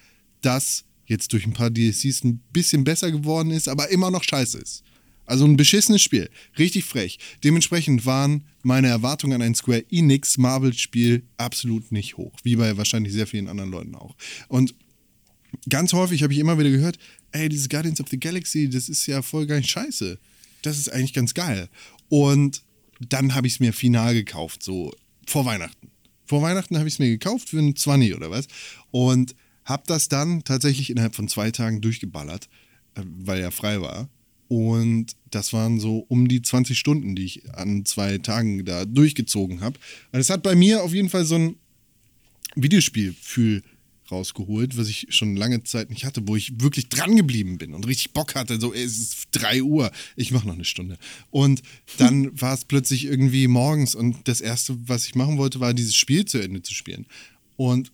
das 0.41 0.83
jetzt 1.05 1.33
durch 1.33 1.45
ein 1.45 1.53
paar 1.53 1.69
DLCs 1.69 2.23
ein 2.23 2.41
bisschen 2.51 2.83
besser 2.83 3.11
geworden 3.11 3.51
ist, 3.51 3.67
aber 3.67 3.89
immer 3.89 4.09
noch 4.09 4.23
scheiße 4.23 4.57
ist. 4.57 4.83
Also 5.27 5.45
ein 5.45 5.57
beschissenes 5.57 6.01
Spiel. 6.01 6.29
Richtig 6.57 6.85
frech. 6.85 7.17
Dementsprechend 7.43 8.05
waren 8.05 8.45
meine 8.63 8.87
Erwartungen 8.87 9.33
an 9.33 9.41
ein 9.41 9.55
Square 9.55 9.85
Enix 9.91 10.37
Marvel-Spiel 10.37 11.23
absolut 11.37 11.91
nicht 11.91 12.17
hoch. 12.17 12.33
Wie 12.43 12.55
bei 12.55 12.77
wahrscheinlich 12.77 13.13
sehr 13.13 13.27
vielen 13.27 13.47
anderen 13.47 13.71
Leuten 13.71 13.95
auch. 13.95 14.15
Und 14.47 14.75
ganz 15.69 15.93
häufig 15.93 16.21
habe 16.21 16.33
ich 16.33 16.39
immer 16.39 16.59
wieder 16.59 16.69
gehört, 16.69 16.97
ey, 17.31 17.49
dieses 17.49 17.69
Guardians 17.69 17.99
of 18.01 18.09
the 18.09 18.19
Galaxy, 18.19 18.69
das 18.69 18.87
ist 18.87 19.05
ja 19.07 19.21
voll 19.21 19.47
gar 19.47 19.57
nicht 19.57 19.69
scheiße. 19.69 20.19
Das 20.61 20.77
ist 20.77 20.91
eigentlich 20.91 21.13
ganz 21.13 21.33
geil. 21.33 21.69
Und 22.09 22.61
dann 22.99 23.35
habe 23.35 23.47
ich 23.47 23.53
es 23.53 23.59
mir 23.59 23.73
final 23.73 24.13
gekauft, 24.13 24.63
so 24.63 24.93
vor 25.27 25.45
Weihnachten. 25.45 25.91
Vor 26.25 26.41
Weihnachten 26.41 26.77
habe 26.77 26.87
ich 26.87 26.95
es 26.95 26.99
mir 26.99 27.09
gekauft 27.09 27.49
für 27.49 27.59
einen 27.59 27.75
20 27.75 28.15
oder 28.15 28.31
was. 28.31 28.47
Und 28.91 29.35
habe 29.65 29.83
das 29.87 30.09
dann 30.09 30.43
tatsächlich 30.43 30.89
innerhalb 30.89 31.15
von 31.15 31.27
zwei 31.27 31.51
Tagen 31.51 31.81
durchgeballert, 31.81 32.47
äh, 32.95 33.01
weil 33.03 33.39
er 33.39 33.51
frei 33.51 33.81
war. 33.81 34.07
Und 34.47 35.15
das 35.31 35.53
waren 35.53 35.79
so 35.79 36.05
um 36.07 36.27
die 36.27 36.41
20 36.41 36.77
Stunden, 36.77 37.15
die 37.15 37.25
ich 37.25 37.53
an 37.55 37.83
zwei 37.83 38.19
Tagen 38.19 38.63
da 38.63 38.85
durchgezogen 38.85 39.61
habe. 39.61 39.79
Und 40.11 40.19
es 40.19 40.29
hat 40.29 40.43
bei 40.43 40.55
mir 40.55 40.83
auf 40.83 40.93
jeden 40.93 41.09
Fall 41.09 41.25
so 41.25 41.35
ein 41.35 41.55
Videospielgefühl 42.55 43.63
rausgeholt, 44.11 44.77
was 44.77 44.87
ich 44.87 45.07
schon 45.09 45.35
lange 45.35 45.63
Zeit 45.63 45.89
nicht 45.89 46.05
hatte, 46.05 46.27
wo 46.27 46.35
ich 46.35 46.61
wirklich 46.61 46.89
dran 46.89 47.15
geblieben 47.15 47.57
bin 47.57 47.73
und 47.73 47.87
richtig 47.87 48.11
Bock 48.11 48.35
hatte. 48.35 48.59
So, 48.59 48.73
ey, 48.73 48.83
es 48.83 48.97
ist 48.97 49.27
3 49.31 49.63
Uhr, 49.63 49.91
ich 50.15 50.31
mache 50.31 50.47
noch 50.47 50.53
eine 50.53 50.65
Stunde. 50.65 50.97
Und 51.31 51.61
dann 51.97 52.29
war 52.41 52.53
es 52.53 52.65
plötzlich 52.65 53.05
irgendwie 53.05 53.47
morgens 53.47 53.95
und 53.95 54.27
das 54.27 54.41
Erste, 54.41 54.77
was 54.87 55.05
ich 55.05 55.15
machen 55.15 55.37
wollte, 55.37 55.59
war 55.59 55.73
dieses 55.73 55.95
Spiel 55.95 56.25
zu 56.25 56.39
Ende 56.39 56.61
zu 56.61 56.73
spielen. 56.73 57.05
Und 57.57 57.91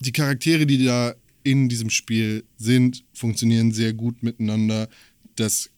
die 0.00 0.12
Charaktere, 0.12 0.66
die 0.66 0.84
da 0.84 1.14
in 1.42 1.68
diesem 1.68 1.90
Spiel 1.90 2.44
sind, 2.56 3.04
funktionieren 3.12 3.72
sehr 3.72 3.92
gut 3.92 4.22
miteinander. 4.22 4.88
Das 5.36 5.70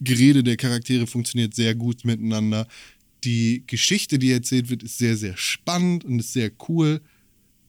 Gerede 0.00 0.42
der 0.42 0.56
Charaktere 0.56 1.06
funktioniert 1.06 1.54
sehr 1.54 1.74
gut 1.74 2.04
miteinander. 2.04 2.66
Die 3.24 3.62
Geschichte, 3.66 4.18
die 4.18 4.32
erzählt 4.32 4.68
wird, 4.68 4.82
ist 4.82 4.98
sehr, 4.98 5.16
sehr 5.16 5.36
spannend 5.36 6.04
und 6.04 6.18
ist 6.18 6.32
sehr 6.32 6.50
cool. 6.68 7.00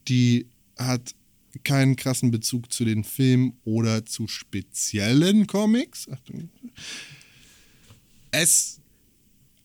Die 0.07 0.47
hat 0.77 1.15
keinen 1.63 1.95
krassen 1.95 2.31
Bezug 2.31 2.71
zu 2.71 2.85
den 2.85 3.03
Filmen 3.03 3.57
oder 3.63 4.05
zu 4.05 4.27
speziellen 4.27 5.47
Comics. 5.47 6.09
Achtung. 6.09 6.49
Es 8.31 8.79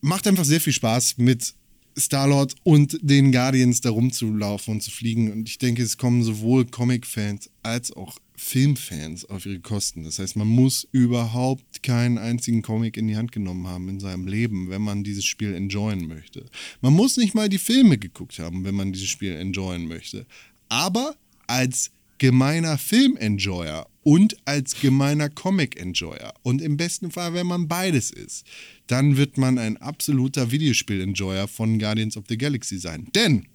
macht 0.00 0.26
einfach 0.26 0.44
sehr 0.44 0.60
viel 0.60 0.72
Spaß 0.72 1.18
mit 1.18 1.54
Star-Lord 1.98 2.54
und 2.62 2.98
den 3.02 3.32
Guardians 3.32 3.80
da 3.80 3.90
rumzulaufen 3.90 4.74
und 4.74 4.82
zu 4.82 4.90
fliegen. 4.90 5.32
Und 5.32 5.48
ich 5.48 5.58
denke, 5.58 5.82
es 5.82 5.96
kommen 5.96 6.22
sowohl 6.22 6.66
Comic-Fans 6.66 7.50
als 7.62 7.92
auch 7.92 8.18
Filmfans 8.36 9.24
auf 9.24 9.46
ihre 9.46 9.58
Kosten. 9.58 10.04
Das 10.04 10.20
heißt, 10.20 10.36
man 10.36 10.46
muss 10.46 10.86
überhaupt 10.92 11.82
keinen 11.82 12.18
einzigen 12.18 12.62
Comic 12.62 12.96
in 12.96 13.08
die 13.08 13.16
Hand 13.16 13.32
genommen 13.32 13.66
haben 13.66 13.88
in 13.88 13.98
seinem 13.98 14.28
Leben, 14.28 14.70
wenn 14.70 14.82
man 14.82 15.02
dieses 15.02 15.24
Spiel 15.24 15.54
enjoyen 15.54 16.06
möchte. 16.06 16.46
Man 16.80 16.92
muss 16.92 17.16
nicht 17.16 17.34
mal 17.34 17.48
die 17.48 17.58
Filme 17.58 17.98
geguckt 17.98 18.38
haben, 18.38 18.64
wenn 18.64 18.76
man 18.76 18.92
dieses 18.92 19.08
Spiel 19.08 19.34
enjoyen 19.34 19.88
möchte. 19.88 20.24
Aber 20.68 21.16
als 21.48 21.90
gemeiner 22.18 22.78
Film-Enjoyer 22.78 23.88
und 24.02 24.36
als 24.44 24.80
gemeiner 24.80 25.28
Comic-Enjoyer 25.28 26.32
und 26.42 26.62
im 26.62 26.76
besten 26.76 27.10
Fall, 27.10 27.34
wenn 27.34 27.46
man 27.46 27.68
beides 27.68 28.10
ist, 28.10 28.46
dann 28.86 29.16
wird 29.16 29.38
man 29.38 29.58
ein 29.58 29.76
absoluter 29.76 30.50
Videospiel-Enjoyer 30.50 31.48
von 31.48 31.78
Guardians 31.78 32.16
of 32.16 32.24
the 32.28 32.38
Galaxy 32.38 32.78
sein. 32.78 33.08
Denn 33.14 33.46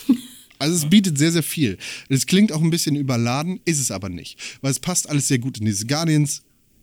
Also 0.58 0.76
es 0.76 0.90
bietet 0.90 1.18
sehr, 1.18 1.34
sehr 1.34 1.44
viel. 1.44 1.78
Es 2.08 2.26
klingt 2.26 2.54
auch 2.54 2.62
ein 2.62 2.70
bisschen 2.70 2.96
überladen, 2.96 3.60
ist 3.66 3.82
es 3.82 3.92
aber 3.92 4.08
nicht. 4.08 4.40
Weil 4.62 4.72
es 4.72 4.80
passt 4.80 5.10
alles 5.10 5.28
sehr 5.28 5.38
gut 5.38 5.58
in 5.58 5.66
dieses 5.66 5.86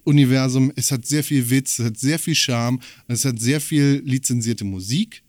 Guardians-Universum. 0.05 0.73
Es 0.77 0.91
hat 0.91 1.07
sehr 1.07 1.25
viel 1.25 1.49
Witz, 1.49 1.79
es 1.79 1.87
hat 1.87 1.99
sehr 1.99 2.19
viel 2.19 2.35
Charme, 2.35 2.81
es 3.09 3.25
hat 3.25 3.41
sehr 3.41 3.61
viel 3.61 4.03
lizenzierte 4.05 4.65
Musik, 4.65 5.23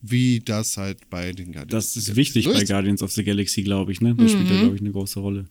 wie 0.00 0.40
das 0.40 0.76
halt 0.76 0.98
bei 1.10 1.32
den 1.32 1.52
Guardians. 1.52 1.70
Das 1.70 1.86
of 1.86 1.92
the 1.92 1.98
ist 1.98 2.06
Galaxy 2.06 2.16
wichtig 2.16 2.44
so 2.44 2.52
bei 2.52 2.62
ist. 2.62 2.68
Guardians 2.68 3.02
of 3.02 3.12
the 3.12 3.24
Galaxy, 3.24 3.62
glaube 3.62 3.92
ich. 3.92 4.00
Ne? 4.00 4.14
Das 4.14 4.32
spielt 4.32 4.50
da, 4.50 4.58
glaube 4.58 4.74
ich, 4.74 4.80
eine 4.80 4.92
große 4.92 5.20
Rolle. 5.20 5.46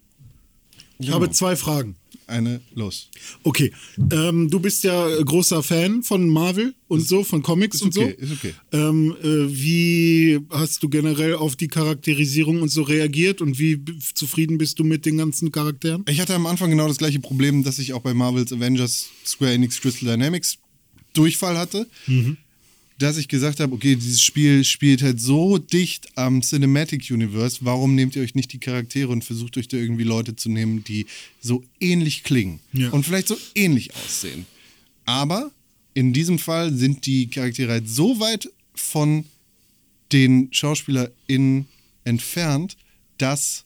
Ich 1.01 1.11
habe 1.11 1.31
zwei 1.31 1.55
Fragen. 1.55 1.95
Eine, 2.27 2.61
los. 2.75 3.09
Okay, 3.43 3.73
ähm, 4.09 4.49
du 4.49 4.61
bist 4.61 4.85
ja 4.85 5.21
großer 5.21 5.63
Fan 5.63 6.01
von 6.01 6.29
Marvel 6.29 6.73
und 6.87 7.05
so, 7.05 7.25
von 7.25 7.41
Comics 7.41 7.77
Ist 7.77 7.81
und 7.81 7.97
okay, 7.97 8.15
so. 8.17 8.25
ist 8.25 8.31
okay. 8.31 8.53
Ähm, 8.71 9.15
äh, 9.21 9.25
wie 9.49 10.39
hast 10.49 10.81
du 10.81 10.87
generell 10.87 11.35
auf 11.35 11.57
die 11.57 11.67
Charakterisierung 11.67 12.61
und 12.61 12.69
so 12.69 12.83
reagiert 12.83 13.41
und 13.41 13.59
wie 13.59 13.83
zufrieden 14.13 14.57
bist 14.57 14.79
du 14.79 14.85
mit 14.85 15.05
den 15.05 15.17
ganzen 15.17 15.51
Charakteren? 15.51 16.05
Ich 16.07 16.21
hatte 16.21 16.33
am 16.33 16.45
Anfang 16.45 16.69
genau 16.69 16.87
das 16.87 16.97
gleiche 16.97 17.19
Problem, 17.19 17.63
das 17.63 17.79
ich 17.79 17.91
auch 17.93 18.01
bei 18.01 18.13
Marvel's 18.13 18.53
Avengers 18.53 19.09
Square 19.25 19.51
Enix 19.53 19.81
Crystal 19.81 20.07
Dynamics 20.07 20.57
Durchfall 21.13 21.57
hatte. 21.57 21.87
Dass 23.01 23.17
ich 23.17 23.27
gesagt 23.27 23.59
habe, 23.59 23.73
okay, 23.73 23.95
dieses 23.95 24.21
Spiel 24.21 24.63
spielt 24.63 25.01
halt 25.01 25.19
so 25.19 25.57
dicht 25.57 26.15
am 26.17 26.41
Cinematic 26.41 27.09
Universe, 27.09 27.57
warum 27.61 27.95
nehmt 27.95 28.15
ihr 28.15 28.21
euch 28.21 28.35
nicht 28.35 28.53
die 28.53 28.59
Charaktere 28.59 29.09
und 29.09 29.23
versucht 29.23 29.57
euch 29.57 29.67
da 29.67 29.77
irgendwie 29.77 30.03
Leute 30.03 30.35
zu 30.35 30.49
nehmen, 30.49 30.83
die 30.83 31.07
so 31.41 31.63
ähnlich 31.79 32.23
klingen 32.23 32.59
Ja. 32.73 32.89
und 32.91 33.03
vielleicht 33.03 33.27
so 33.27 33.37
ähnlich 33.55 33.95
aussehen. 33.95 34.45
Aber 35.05 35.51
in 35.95 36.13
diesem 36.13 36.37
Fall 36.37 36.73
sind 36.73 37.05
die 37.07 37.27
Charaktere 37.27 37.71
halt 37.71 37.89
so 37.89 38.19
weit 38.19 38.49
von 38.75 39.25
den 40.11 40.49
SchauspielerInnen 40.51 41.65
entfernt, 42.03 42.77
dass 43.17 43.65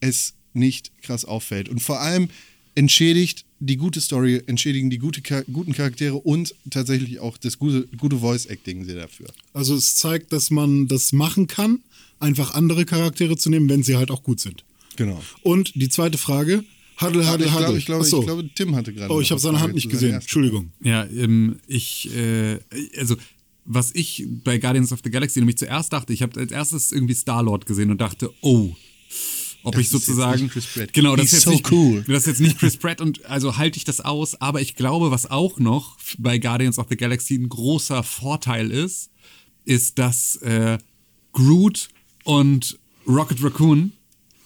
es 0.00 0.34
nicht 0.54 0.92
krass 1.02 1.24
auffällt. 1.24 1.68
Und 1.68 1.80
vor 1.80 2.00
allem 2.00 2.28
entschädigt 2.74 3.44
die 3.66 3.76
gute 3.76 4.00
Story, 4.00 4.42
entschädigen 4.46 4.90
die 4.90 4.98
gute, 4.98 5.22
guten 5.52 5.72
Charaktere 5.72 6.14
und 6.14 6.54
tatsächlich 6.70 7.20
auch 7.20 7.36
das 7.38 7.58
gute, 7.58 7.86
gute 7.96 8.18
Voice-Acting 8.18 8.84
sehr 8.84 8.96
dafür. 8.96 9.26
Also 9.52 9.74
es 9.74 9.94
zeigt, 9.94 10.32
dass 10.32 10.50
man 10.50 10.88
das 10.88 11.12
machen 11.12 11.46
kann, 11.46 11.80
einfach 12.20 12.54
andere 12.54 12.84
Charaktere 12.84 13.36
zu 13.36 13.50
nehmen, 13.50 13.68
wenn 13.68 13.82
sie 13.82 13.96
halt 13.96 14.10
auch 14.10 14.22
gut 14.22 14.40
sind. 14.40 14.64
Genau. 14.96 15.20
Und 15.42 15.72
die 15.74 15.88
zweite 15.88 16.18
Frage, 16.18 16.64
Huddle, 17.00 17.30
Huddle, 17.30 17.46
ich, 17.46 17.52
Huddle. 17.52 17.64
glaube, 17.64 17.78
ich, 17.78 17.86
glaube, 17.86 18.04
Ach 18.04 18.08
so. 18.08 18.20
ich 18.20 18.26
glaube, 18.26 18.50
Tim 18.54 18.76
hatte 18.76 18.92
gerade. 18.92 19.12
oh, 19.12 19.20
ich 19.20 19.30
habe 19.30 19.40
eine 19.40 19.42
seine 19.42 19.60
Hand 19.60 19.74
nicht 19.74 19.90
gesehen. 19.90 20.14
Entschuldigung. 20.14 20.70
Ja, 20.82 21.04
ähm, 21.06 21.56
ich, 21.66 22.14
äh, 22.14 22.58
also 22.96 23.16
was 23.64 23.92
ich 23.94 24.26
bei 24.44 24.58
Guardians 24.58 24.92
of 24.92 25.00
the 25.02 25.10
Galaxy 25.10 25.40
nämlich 25.40 25.56
zuerst 25.56 25.92
dachte, 25.92 26.12
ich 26.12 26.22
habe 26.22 26.38
als 26.38 26.52
erstes 26.52 26.92
irgendwie 26.92 27.14
Star-Lord 27.14 27.66
gesehen 27.66 27.90
und 27.90 28.00
dachte, 28.00 28.30
oh, 28.42 28.70
ob 29.64 29.72
Das 29.74 29.80
ich 29.80 29.86
ist 29.88 29.92
jetzt 29.94 30.06
sozusagen 30.06 30.42
nicht 30.44 30.52
Chris 30.52 30.66
Pratt. 30.66 30.92
genau 30.92 31.16
das 31.16 31.24
He's 31.26 31.32
ist 31.32 31.38
jetzt 31.38 31.44
so 31.44 31.50
nicht, 31.50 31.72
cool. 31.72 32.04
das 32.06 32.18
ist 32.18 32.26
jetzt 32.26 32.40
nicht 32.40 32.58
Chris 32.58 32.76
Pratt 32.76 33.00
und 33.00 33.24
also 33.26 33.56
halte 33.56 33.76
ich 33.78 33.84
das 33.84 34.00
aus, 34.00 34.40
aber 34.40 34.60
ich 34.60 34.76
glaube, 34.76 35.10
was 35.10 35.30
auch 35.30 35.58
noch 35.58 35.96
bei 36.18 36.38
Guardians 36.38 36.78
of 36.78 36.86
the 36.90 36.96
Galaxy 36.96 37.34
ein 37.34 37.48
großer 37.48 38.02
Vorteil 38.02 38.70
ist, 38.70 39.10
ist, 39.64 39.98
dass 39.98 40.36
äh, 40.36 40.78
Groot 41.32 41.88
und 42.24 42.78
Rocket 43.06 43.42
Raccoon 43.42 43.92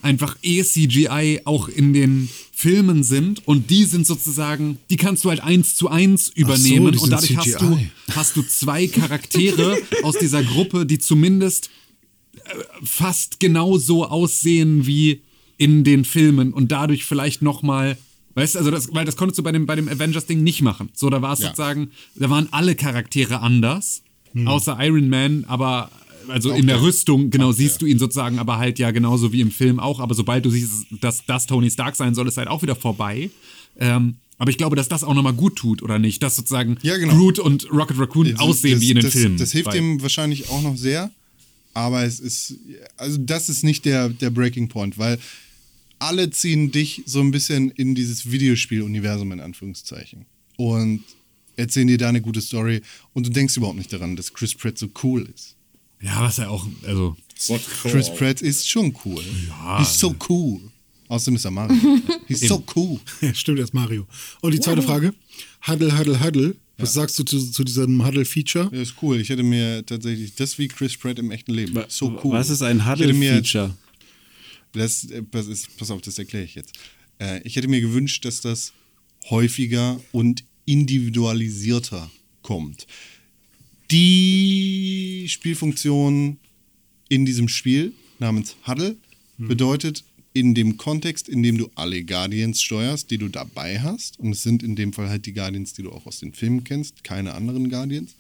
einfach 0.01 0.37
eh 0.43 0.63
CGI 0.63 1.41
auch 1.45 1.69
in 1.69 1.93
den 1.93 2.29
Filmen 2.53 3.03
sind 3.05 3.47
und 3.47 3.71
die 3.71 3.85
sind 3.85 4.07
sozusagen, 4.07 4.79
die 4.91 4.97
kannst 4.97 5.25
du 5.25 5.29
halt 5.31 5.41
eins 5.41 5.75
zu 5.77 5.89
eins 5.89 6.29
übernehmen 6.29 6.93
die 6.93 6.99
und 6.99 7.11
sind 7.11 7.13
dadurch 7.13 7.37
hast 7.37 7.61
du, 7.61 7.75
CGI. 7.77 7.91
hast 8.13 8.37
du 8.37 8.43
zwei 8.43 8.87
Charaktere 8.87 9.77
aus 10.03 10.17
dieser 10.19 10.43
Gruppe, 10.43 10.87
die 10.87 10.99
zumindest 10.99 11.71
fast 12.83 13.41
genauso 13.41 14.07
aussehen 14.07 14.87
wie 14.87 15.23
in 15.57 15.85
den 15.85 16.05
Filmen 16.05 16.53
und 16.53 16.71
dadurch 16.73 17.05
vielleicht 17.05 17.43
noch 17.43 17.63
mal 17.63 17.97
Weißt 18.35 18.55
du, 18.55 18.61
also 18.61 18.71
das, 18.71 18.95
weil 18.95 19.05
das 19.05 19.17
konntest 19.17 19.37
du 19.41 19.43
bei 19.43 19.51
dem, 19.51 19.67
bei 19.67 19.75
dem 19.75 19.89
Avengers-Ding 19.89 20.41
nicht 20.45 20.63
machen. 20.63 20.91
So, 20.95 21.11
da 21.11 21.21
war 21.23 21.33
es 21.33 21.41
Ja. 21.41 21.47
sozusagen, 21.47 21.91
da 22.15 22.31
waren 22.31 22.47
alle 22.53 22.77
Charaktere 22.77 23.41
anders, 23.41 24.03
Hm. 24.33 24.47
außer 24.47 24.77
Iron 24.81 25.09
Man, 25.09 25.45
aber 25.49 25.91
also 26.29 26.53
in 26.53 26.69
der 26.69 26.81
Rüstung, 26.81 27.31
genau, 27.31 27.51
siehst 27.51 27.83
du 27.83 27.87
ihn 27.87 27.99
sozusagen, 27.99 28.39
aber 28.39 28.59
halt 28.59 28.79
ja 28.79 28.93
genauso 28.93 29.33
wie 29.33 29.41
im 29.41 29.51
Film 29.51 29.81
auch. 29.81 29.99
Aber 29.99 30.15
sobald 30.15 30.45
du 30.45 30.51
siehst, 30.51 30.87
dass 31.01 31.27
das 31.27 31.47
Tony 31.47 31.69
Stark 31.69 31.97
sein 31.97 32.15
soll, 32.15 32.29
ist 32.29 32.37
halt 32.37 32.47
auch 32.47 32.63
wieder 32.63 32.77
vorbei. 32.77 33.31
Ähm, 33.81 34.17
aber 34.37 34.51
ich 34.53 34.59
glaube, 34.59 34.77
dass 34.77 34.89
das 34.89 35.03
auch 35.03 35.15
nochmal 35.15 35.33
gut 35.33 35.57
tut, 35.57 35.83
oder 35.83 35.99
nicht? 35.99 36.23
Dass 36.23 36.37
sozusagen 36.37 36.77
Ja, 36.83 36.97
genau. 36.97 37.15
Groot 37.17 37.41
und 37.41 37.69
Rocket 37.73 37.99
Raccoon 37.99 38.31
Das- 38.31 38.39
aussehen 38.39 38.75
das, 38.75 38.81
wie 38.83 38.91
in 38.91 38.97
den 38.99 39.03
das, 39.05 39.13
Filmen. 39.15 39.37
Das 39.39 39.51
hilft 39.51 39.75
ihm 39.75 40.01
wahrscheinlich 40.01 40.49
auch 40.49 40.63
noch 40.63 40.77
sehr, 40.77 41.11
aber 41.75 42.05
es 42.05 42.21
ist, 42.21 42.55
also 42.97 43.19
das 43.19 43.49
ist 43.49 43.65
nicht 43.65 43.85
der, 43.85 44.09
der 44.09 44.31
Breaking 44.31 44.69
Point, 44.69 44.99
weil 44.99 45.19
alle 45.99 46.31
ziehen 46.31 46.71
dich 46.71 47.03
so 47.07 47.21
ein 47.21 47.31
bisschen 47.31 47.71
in 47.71 47.95
dieses 47.95 48.31
Videospiel-Universum 48.31 49.33
in 49.33 49.41
Anführungszeichen 49.41 50.27
und 50.57 51.05
erzählen 51.57 51.89
dir 51.89 51.99
da 51.99 52.09
eine 52.09 52.21
gute 52.21 52.41
Story 52.41 52.83
und 53.13 53.27
du 53.27 53.31
denkst 53.31 53.57
überhaupt 53.57 53.79
nicht 53.79 53.93
daran, 53.93 54.17
dass 54.17 54.33
Chris 54.33 54.55
Pratt 54.55 54.79
so 54.79 54.89
cool 55.03 55.29
ist. 55.35 55.57
Ja, 56.01 56.23
was 56.23 56.37
ja 56.37 56.49
auch, 56.49 56.67
also. 56.87 57.17
What 57.49 57.61
Chris? 57.83 58.13
Pratt 58.15 58.41
ist 58.43 58.69
schon 58.69 58.97
cool. 59.05 59.23
He's 59.79 59.99
so 59.99 60.15
cool. 60.29 60.61
Außerdem 61.09 61.37
ist 61.37 61.45
er 61.45 61.51
Mario. 61.51 61.77
He's 62.27 62.41
so 62.41 62.63
cool. 62.77 63.01
Ja, 63.21 63.35
stimmt, 63.35 63.59
erst 63.59 63.75
Mario. 63.75 64.07
Und 64.41 64.53
die 64.53 64.61
zweite 64.61 64.83
Frage: 64.83 65.15
Huddle, 65.67 65.97
Huddle, 65.99 66.23
Huddle. 66.23 66.57
Was 66.79 66.95
sagst 66.95 67.19
du 67.19 67.25
zu, 67.25 67.51
zu 67.51 67.65
diesem 67.65 68.05
Huddle-Feature? 68.07 68.71
Ja, 68.73 68.81
ist 68.81 68.95
cool. 69.03 69.21
Ich 69.21 69.29
hätte 69.29 69.43
mir 69.43 69.85
tatsächlich 69.85 70.35
das 70.37 70.59
wie 70.59 70.69
Chris 70.69 70.97
Pratt 70.97 71.19
im 71.19 71.31
echten 71.33 71.53
Leben. 71.53 71.83
So 71.89 72.21
cool. 72.23 72.33
Was 72.33 72.51
ist 72.51 72.63
ein 72.63 72.89
Huddle-Feature? 72.89 73.75
Das, 74.73 75.05
äh, 75.05 75.23
das 75.31 75.49
ist, 75.49 75.77
pass 75.77 75.91
auf, 75.91 76.01
das 76.03 76.19
erkläre 76.19 76.45
ich 76.45 76.55
jetzt. 76.55 76.73
Äh, 77.19 77.43
ich 77.43 77.57
hätte 77.57 77.69
mir 77.69 77.81
gewünscht, 77.81 78.25
dass 78.25 78.41
das 78.41 78.73
häufiger 79.29 80.01
und 80.13 80.45
individualisierter 80.67 82.11
kommt. 82.43 82.87
Die 83.91 85.27
Spielfunktion 85.29 86.39
in 87.09 87.25
diesem 87.25 87.49
Spiel 87.49 87.93
namens 88.19 88.57
Huddle 88.67 88.97
bedeutet, 89.39 90.05
in 90.39 90.55
dem 90.55 90.77
Kontext, 90.77 91.29
in 91.29 91.43
dem 91.43 91.59
du 91.59 91.71
alle 91.75 92.05
Guardians 92.05 92.63
steuerst, 92.63 93.11
die 93.11 93.19
du 93.19 93.29
dabei 93.29 93.81
hast, 93.81 94.19
und 94.19 94.31
es 94.33 94.43
sind 94.43 94.63
in 94.63 94.77
dem 94.77 94.93
Fall 94.93 95.09
halt 95.09 95.27
die 95.27 95.33
Guardians, 95.33 95.73
die 95.73 95.83
du 95.83 95.93
auch 95.93 96.07
aus 96.07 96.21
den 96.21 96.33
Filmen 96.33 96.65
kennst, 96.65 97.05
keine 97.05 97.35
anderen 97.35 97.71
Guardians, 97.71 98.15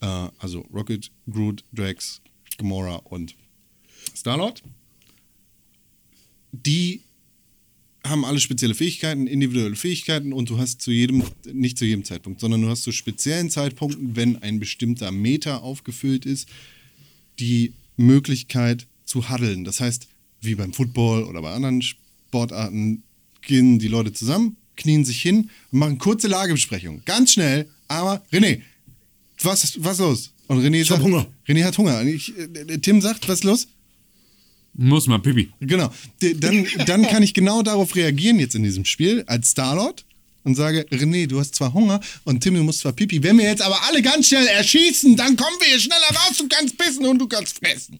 äh, 0.00 0.28
also 0.38 0.60
Rocket, 0.72 1.10
Groot, 1.30 1.64
Drax, 1.72 2.20
Gamora 2.58 2.96
und 2.96 3.34
Star-Lord, 4.14 4.62
die 6.52 7.00
haben 8.04 8.24
alle 8.24 8.40
spezielle 8.40 8.74
Fähigkeiten, 8.74 9.26
individuelle 9.26 9.76
Fähigkeiten 9.76 10.32
und 10.32 10.48
du 10.48 10.58
hast 10.58 10.80
zu 10.80 10.90
jedem, 10.92 11.24
nicht 11.52 11.76
zu 11.78 11.84
jedem 11.84 12.04
Zeitpunkt, 12.04 12.40
sondern 12.40 12.62
du 12.62 12.68
hast 12.68 12.82
zu 12.82 12.92
speziellen 12.92 13.50
Zeitpunkten, 13.50 14.16
wenn 14.16 14.42
ein 14.42 14.60
bestimmter 14.60 15.10
Meter 15.10 15.62
aufgefüllt 15.62 16.24
ist, 16.24 16.48
die 17.38 17.72
Möglichkeit 17.96 18.86
zu 19.04 19.28
huddeln. 19.28 19.64
Das 19.64 19.80
heißt, 19.80 20.08
wie 20.40 20.54
beim 20.54 20.72
Football 20.72 21.24
oder 21.24 21.42
bei 21.42 21.52
anderen 21.52 21.82
Sportarten 21.82 23.02
gehen 23.42 23.78
die 23.78 23.88
Leute 23.88 24.12
zusammen, 24.12 24.56
knien 24.76 25.04
sich 25.04 25.20
hin 25.22 25.50
und 25.72 25.78
machen 25.78 25.98
kurze 25.98 26.28
Lagebesprechungen. 26.28 27.02
Ganz 27.04 27.32
schnell, 27.32 27.68
aber 27.88 28.22
René, 28.32 28.60
was, 29.42 29.82
was 29.82 29.98
los? 29.98 30.32
Und 30.48 30.60
René 30.64 30.80
hab 30.80 30.86
sagt, 30.88 31.02
Hunger. 31.02 31.26
René 31.48 31.64
hat 31.64 31.76
Hunger. 31.78 32.00
Und 32.00 32.08
Ich, 32.08 32.32
äh, 32.38 32.78
Tim 32.78 33.00
sagt, 33.00 33.26
was 33.28 33.36
ist 33.40 33.44
los? 33.44 33.68
Muss 34.74 35.06
mal, 35.06 35.18
Pipi. 35.18 35.50
Genau. 35.60 35.90
D- 36.20 36.34
Dann, 36.34 36.66
dann 36.86 37.02
kann 37.06 37.22
ich 37.22 37.32
genau 37.34 37.62
darauf 37.62 37.94
reagieren 37.96 38.38
jetzt 38.38 38.54
in 38.54 38.62
diesem 38.62 38.84
Spiel 38.84 39.24
als 39.26 39.50
Starlord 39.52 40.04
und 40.44 40.54
sage, 40.54 40.86
René, 40.92 41.26
du 41.26 41.40
hast 41.40 41.54
zwar 41.54 41.72
Hunger 41.72 42.00
und 42.24 42.42
Tim, 42.42 42.54
du 42.54 42.62
musst 42.62 42.80
zwar 42.80 42.92
pipi. 42.92 43.22
Wenn 43.22 43.38
wir 43.38 43.46
jetzt 43.46 43.62
aber 43.62 43.82
alle 43.84 44.02
ganz 44.02 44.28
schnell 44.28 44.46
erschießen, 44.46 45.16
dann 45.16 45.34
kommen 45.36 45.56
wir 45.60 45.68
hier 45.68 45.80
schneller 45.80 46.10
raus, 46.14 46.36
du 46.38 46.46
kannst 46.48 46.76
pissen 46.76 47.06
und 47.06 47.18
du 47.18 47.26
kannst 47.26 47.56
fressen. 47.58 47.98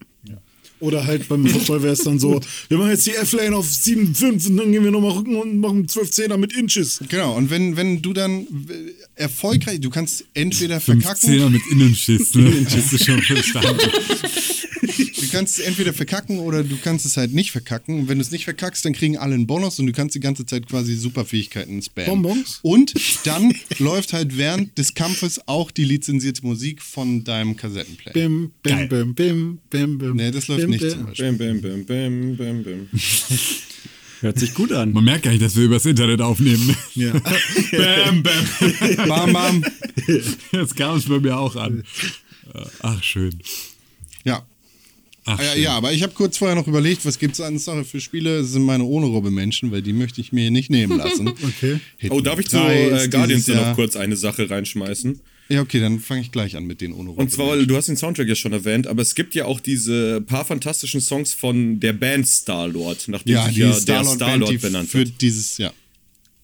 Oder 0.78 1.06
halt 1.06 1.28
beim 1.28 1.46
Fußball 1.46 1.82
wäre 1.82 1.94
es 1.94 2.00
dann 2.00 2.18
so: 2.18 2.40
Wir 2.68 2.78
machen 2.78 2.90
jetzt 2.90 3.06
die 3.06 3.14
F-Lane 3.14 3.56
auf 3.56 3.66
7,5 3.66 4.48
und 4.48 4.56
dann 4.56 4.72
gehen 4.72 4.84
wir 4.84 4.90
nochmal 4.90 5.12
Rücken 5.12 5.36
und 5.36 5.60
machen 5.60 5.88
12 5.88 6.10
Zehner 6.10 6.36
mit 6.36 6.52
Inches. 6.52 7.00
Genau, 7.08 7.34
und 7.34 7.50
wenn, 7.50 7.76
wenn 7.76 8.02
du 8.02 8.12
dann 8.12 8.46
erfolgreich, 9.14 9.80
du 9.80 9.90
kannst 9.90 10.24
entweder 10.34 10.76
15er 10.76 11.02
verkacken, 11.02 11.52
mit 11.52 11.62
Innenschiss, 11.70 12.34
ne? 12.34 12.66
Hast 12.70 12.92
du 12.92 12.98
schon 12.98 13.22
verstanden. 13.22 13.80
du 15.26 15.36
kannst 15.36 15.58
es 15.58 15.64
entweder 15.64 15.92
verkacken 15.92 16.38
oder 16.38 16.62
du 16.62 16.76
kannst 16.82 17.06
es 17.06 17.16
halt 17.16 17.32
nicht 17.32 17.50
verkacken. 17.50 18.00
Und 18.00 18.08
wenn 18.08 18.18
du 18.18 18.22
es 18.22 18.30
nicht 18.30 18.44
verkackst, 18.44 18.84
dann 18.84 18.92
kriegen 18.92 19.18
alle 19.18 19.34
einen 19.34 19.46
Bonus 19.46 19.78
und 19.78 19.86
du 19.86 19.92
kannst 19.92 20.14
die 20.14 20.20
ganze 20.20 20.46
Zeit 20.46 20.66
quasi 20.66 20.94
Superfähigkeiten 20.94 21.82
spammen. 21.82 22.22
Bonbons? 22.22 22.60
Und 22.62 22.94
dann 23.24 23.54
läuft 23.78 24.12
halt 24.12 24.36
während 24.36 24.76
des 24.78 24.94
Kampfes 24.94 25.40
auch 25.46 25.70
die 25.70 25.84
lizenzierte 25.84 26.44
Musik 26.46 26.82
von 26.82 27.24
deinem 27.24 27.56
Kassettenplayer. 27.56 28.14
Bim, 28.14 28.52
bim, 28.62 28.88
bim, 28.88 29.14
bim, 29.14 29.58
bim, 29.70 29.98
bim. 29.98 30.16
Nee, 30.16 30.30
das 30.30 30.48
läuft 30.48 30.62
bim, 30.62 30.70
nicht 30.70 30.82
bim. 30.82 30.90
zum 30.90 31.06
Beispiel. 31.06 31.32
Bam, 31.32 31.60
bam, 31.60 31.86
bam, 31.86 31.86
bam, 31.86 32.36
bam, 32.36 32.64
bam. 32.64 32.88
Hört 34.20 34.38
sich 34.38 34.54
gut 34.54 34.72
an. 34.72 34.92
Man 34.92 35.04
merkt 35.04 35.24
gar 35.24 35.30
nicht, 35.30 35.42
dass 35.42 35.56
wir 35.56 35.64
übers 35.64 35.84
Internet 35.84 36.22
aufnehmen. 36.22 36.74
Ja. 36.94 37.12
bam, 37.72 38.22
bam. 38.22 39.06
Bam, 39.06 39.32
bam. 39.32 39.64
Jetzt 40.52 40.74
kam 40.74 40.96
es 40.96 41.04
bei 41.04 41.20
mir 41.20 41.36
auch 41.36 41.54
an. 41.54 41.84
Ach, 42.80 43.02
schön. 43.02 43.38
Ja. 44.24 44.46
Ach, 45.26 45.40
Ja, 45.42 45.54
ja, 45.54 45.72
aber 45.72 45.92
ich 45.92 46.02
habe 46.02 46.12
kurz 46.14 46.38
vorher 46.38 46.54
noch 46.54 46.66
überlegt, 46.68 47.04
was 47.04 47.18
gibt 47.18 47.34
es 47.34 47.40
an 47.40 47.58
Sache 47.58 47.84
für 47.84 48.00
Spiele? 48.00 48.38
Das 48.38 48.52
sind 48.52 48.62
meine 48.62 48.84
ohne 48.84 49.06
Robbe 49.06 49.30
Menschen, 49.30 49.72
weil 49.72 49.82
die 49.82 49.92
möchte 49.92 50.20
ich 50.20 50.32
mir 50.32 50.50
nicht 50.50 50.70
nehmen 50.70 50.96
lassen. 50.96 51.26
Okay. 51.42 51.80
Hitman 51.98 52.18
Oh, 52.18 52.22
darf 52.22 52.38
ich 52.38 52.48
zu 52.48 52.56
3 52.56 53.04
äh, 53.04 53.08
Guardians 53.08 53.46
noch 53.48 53.74
kurz 53.74 53.96
eine 53.96 54.16
Sache 54.16 54.48
reinschmeißen? 54.48 55.20
Ja, 55.48 55.60
okay, 55.62 55.80
dann 55.80 56.00
fange 56.00 56.22
ich 56.22 56.32
gleich 56.32 56.56
an 56.56 56.64
mit 56.64 56.80
den 56.80 56.92
ohne 56.92 57.10
Robbe. 57.10 57.22
Und 57.22 57.30
zwar, 57.30 57.48
weil 57.48 57.66
du 57.66 57.76
hast 57.76 57.86
den 57.86 57.96
Soundtrack 57.96 58.28
ja 58.28 58.34
schon 58.34 58.52
erwähnt, 58.52 58.86
aber 58.86 59.02
es 59.02 59.14
gibt 59.14 59.34
ja 59.34 59.44
auch 59.44 59.60
diese 59.60 60.20
paar 60.20 60.44
fantastischen 60.44 61.00
Songs 61.00 61.34
von 61.34 61.78
der 61.78 61.92
Band 61.92 62.26
Star-Lord, 62.26 63.08
nachdem 63.08 63.34
ja, 63.34 63.44
sich 63.46 63.54
die 63.54 63.60
ja 63.60 63.66
der 63.68 63.74
Star-Lord 63.74 64.18
Band, 64.18 64.30
Star-Lord 64.30 64.52
die 64.52 64.58
benannt 64.58 64.88
für 64.88 64.98
wird. 64.98 65.20
dieses, 65.20 65.58
ja. 65.58 65.72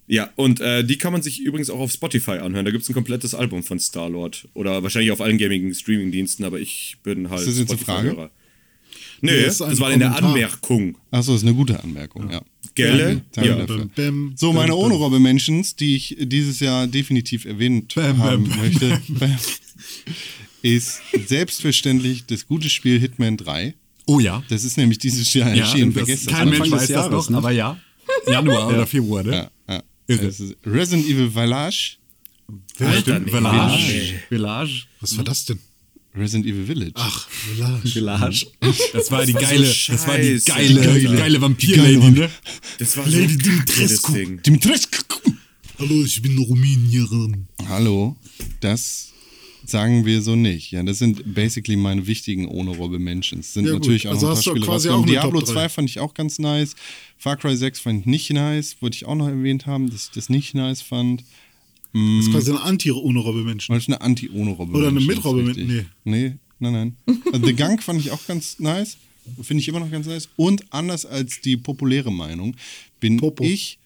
Ja, 0.06 0.30
und 0.36 0.60
äh, 0.60 0.84
die 0.84 0.98
kann 0.98 1.12
man 1.12 1.22
sich 1.22 1.40
übrigens 1.40 1.70
auch 1.70 1.80
auf 1.80 1.90
Spotify 1.92 2.32
anhören. 2.32 2.64
Da 2.64 2.70
gibt 2.70 2.82
es 2.82 2.90
ein 2.90 2.94
komplettes 2.94 3.34
Album 3.34 3.62
von 3.62 3.78
Star-Lord. 3.78 4.48
Oder 4.52 4.82
wahrscheinlich 4.82 5.10
auf 5.10 5.20
allen 5.20 5.38
gängigen 5.38 5.74
Streaming-Diensten, 5.74 6.44
aber 6.44 6.60
ich 6.60 6.96
bin 7.02 7.30
halt 7.30 7.40
Ist 7.40 7.48
das 7.48 7.58
jetzt 7.58 7.70
eine 7.70 7.78
Frage? 7.78 8.30
Spotify-Hörer. 9.22 9.32
Nee, 9.36 9.40
Nee, 9.40 9.46
das, 9.46 9.58
das 9.58 9.80
war 9.80 9.92
in 9.92 10.00
der. 10.00 10.16
Anmerkung. 10.16 10.98
Achso, 11.10 11.34
ist 11.34 11.42
eine 11.42 11.54
gute 11.54 11.82
Anmerkung, 11.82 12.30
ja. 12.30 12.42
Gelle? 12.74 13.22
Danke 13.32 13.50
Ja. 13.50 13.56
dafür. 13.58 13.76
Bim, 13.86 13.90
bim, 13.94 14.32
So, 14.36 14.48
bim, 14.48 14.56
meine 14.56 14.72
bim. 14.72 14.78
ohne 14.78 14.94
Robbe 14.94 15.18
Mentions, 15.20 15.76
die 15.76 15.96
ich 15.96 16.16
dieses 16.20 16.60
Jahr 16.60 16.86
definitiv 16.86 17.44
erwähnt 17.44 17.94
haben 17.96 18.48
möchte, 18.58 19.00
ist 20.62 21.00
selbstverständlich 21.26 22.24
das 22.26 22.46
gute 22.46 22.68
Spiel 22.70 22.98
Hitman 23.00 23.36
3. 23.36 23.74
Oh 24.06 24.18
ja. 24.20 24.42
Das 24.48 24.64
ist 24.64 24.76
nämlich 24.76 24.98
dieses 24.98 25.32
Jahr 25.34 25.54
ja 25.54 25.64
erschienen. 25.64 25.94
das 25.94 26.26
kein. 26.26 26.48
Mensch 26.50 26.70
weiß 26.70 26.88
das 26.88 27.10
noch, 27.10 27.30
ne? 27.30 27.36
aber 27.38 27.50
ja. 27.52 27.78
Januar 28.26 28.68
oder 28.74 28.86
Februar, 28.86 29.22
ne? 29.22 29.32
Ja, 29.68 29.74
ja. 29.74 29.82
Irre. 30.08 30.26
Das 30.26 30.40
ist 30.40 30.56
Resident 30.66 31.06
Evil 31.08 31.30
Village. 31.30 31.96
Village. 32.76 34.20
Village. 34.28 34.84
Was 35.00 35.16
war 35.16 35.24
das 35.24 35.44
denn? 35.46 35.58
Resident 36.14 36.46
Evil 36.46 36.66
Village. 36.66 36.92
Ach, 36.96 37.28
Village. 37.28 37.90
Gelage. 37.94 38.46
Das 38.92 39.10
war 39.10 39.24
die 39.24 39.32
so 39.32 39.38
geile, 39.38 39.64
das 39.64 40.06
war 40.06 40.18
die 40.18 40.40
geile, 40.44 40.80
Geile. 40.82 41.16
geile 41.16 41.40
Vampir-Lady, 41.40 42.10
ne? 42.10 42.30
Das 42.78 42.96
war 42.96 43.06
Lady 43.06 43.38
Dimitrescu. 43.38 44.12
das. 44.12 44.42
Dimitrescu. 44.42 44.98
Hallo, 45.78 46.04
ich 46.04 46.20
bin 46.22 46.36
Rumänierin. 46.38 47.46
Hallo, 47.66 48.16
das 48.60 49.08
sagen 49.64 50.04
wir 50.04 50.20
so 50.22 50.36
nicht. 50.36 50.70
Ja, 50.72 50.82
das 50.82 50.98
sind 50.98 51.34
basically 51.34 51.76
meine 51.76 52.06
wichtigen 52.06 52.46
ohne 52.46 52.70
Robbe 52.76 52.98
Menschen. 52.98 53.40
Es 53.40 53.54
sind 53.54 53.66
Ja, 53.66 53.72
natürlich 53.72 54.06
auch 54.06 54.12
Also 54.12 54.26
noch 54.26 54.32
ein 54.32 54.36
hast 54.36 54.44
paar 54.44 54.54
du 54.54 54.60
Spiele 54.60 54.66
quasi 54.70 54.88
rausgekommen. 54.88 55.16
auch 55.18 55.22
Diablo 55.22 55.40
Top 55.40 55.48
3. 55.48 55.54
2 55.54 55.68
fand 55.70 55.88
ich 55.90 55.98
auch 56.00 56.14
ganz 56.14 56.38
nice. 56.38 56.74
Far 57.16 57.36
Cry 57.36 57.56
6 57.56 57.80
fand 57.80 58.00
ich 58.00 58.06
nicht 58.06 58.30
nice. 58.30 58.76
Wollte 58.80 58.96
ich 58.96 59.06
auch 59.06 59.14
noch 59.14 59.28
erwähnt 59.28 59.66
haben, 59.66 59.88
dass 59.90 60.04
ich 60.04 60.10
das 60.10 60.28
nicht 60.28 60.54
nice 60.54 60.82
fand. 60.82 61.24
Das 61.92 62.26
ist 62.26 62.30
quasi 62.32 62.50
eine 62.50 62.62
Anti-Ohne-Robbe-Menschen. 62.62 63.72
Weil 63.72 63.78
es 63.80 63.86
eine 63.88 64.00
Anti-ohne-Robbe 64.00 64.72
Oder 64.78 64.88
eine 64.88 65.00
mit-Robbe 65.00 65.40
ist, 65.42 65.46
mit- 65.48 65.56
richtig. 65.58 65.86
Nee, 66.04 66.34
nein, 66.58 66.72
nein. 66.72 66.96
Also 67.32 67.46
The 67.46 67.52
Gunk 67.54 67.82
fand 67.82 68.00
ich 68.00 68.10
auch 68.10 68.26
ganz 68.26 68.58
nice. 68.58 68.96
Finde 69.42 69.60
ich 69.60 69.68
immer 69.68 69.80
noch 69.80 69.90
ganz 69.90 70.06
nice. 70.06 70.28
Und 70.36 70.64
anders 70.72 71.04
als 71.06 71.40
die 71.42 71.56
populäre 71.56 72.10
Meinung 72.10 72.56
bin 72.98 73.18
Popo. 73.18 73.44
ich 73.44 73.78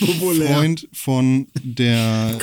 Populär. 0.00 0.48
Freund 0.56 0.88
von 0.92 1.46
der 1.62 2.38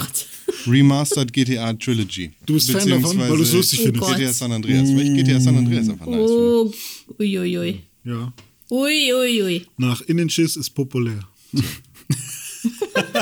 Remastered 0.68 1.34
GTA 1.34 1.74
Trilogy. 1.74 2.32
Du 2.46 2.54
bist 2.54 2.72
Fan 2.72 2.88
davon, 2.90 3.18
weil 3.18 3.36
du 3.36 3.44
es 3.44 3.52
lustig 3.54 3.80
Oh 3.82 3.84
findest. 3.86 4.16
GTA 4.16 4.34
San 4.34 4.52
Andreas. 4.52 4.88
Weil 4.90 5.18
ich 5.18 5.24
GTA 5.26 5.40
San 5.40 5.56
Andreas 5.58 5.90
einfach 5.90 6.06
nice 6.06 6.18
finde. 6.30 6.32
Oh, 6.32 6.74
uiuiui. 7.20 7.82
Ja. 8.06 8.32
Ui, 8.70 9.14
ui, 9.14 9.42
ui. 9.44 9.66
Nach 9.78 10.02
Innenschiss 10.02 10.56
ist 10.56 10.70
populär. 10.72 11.20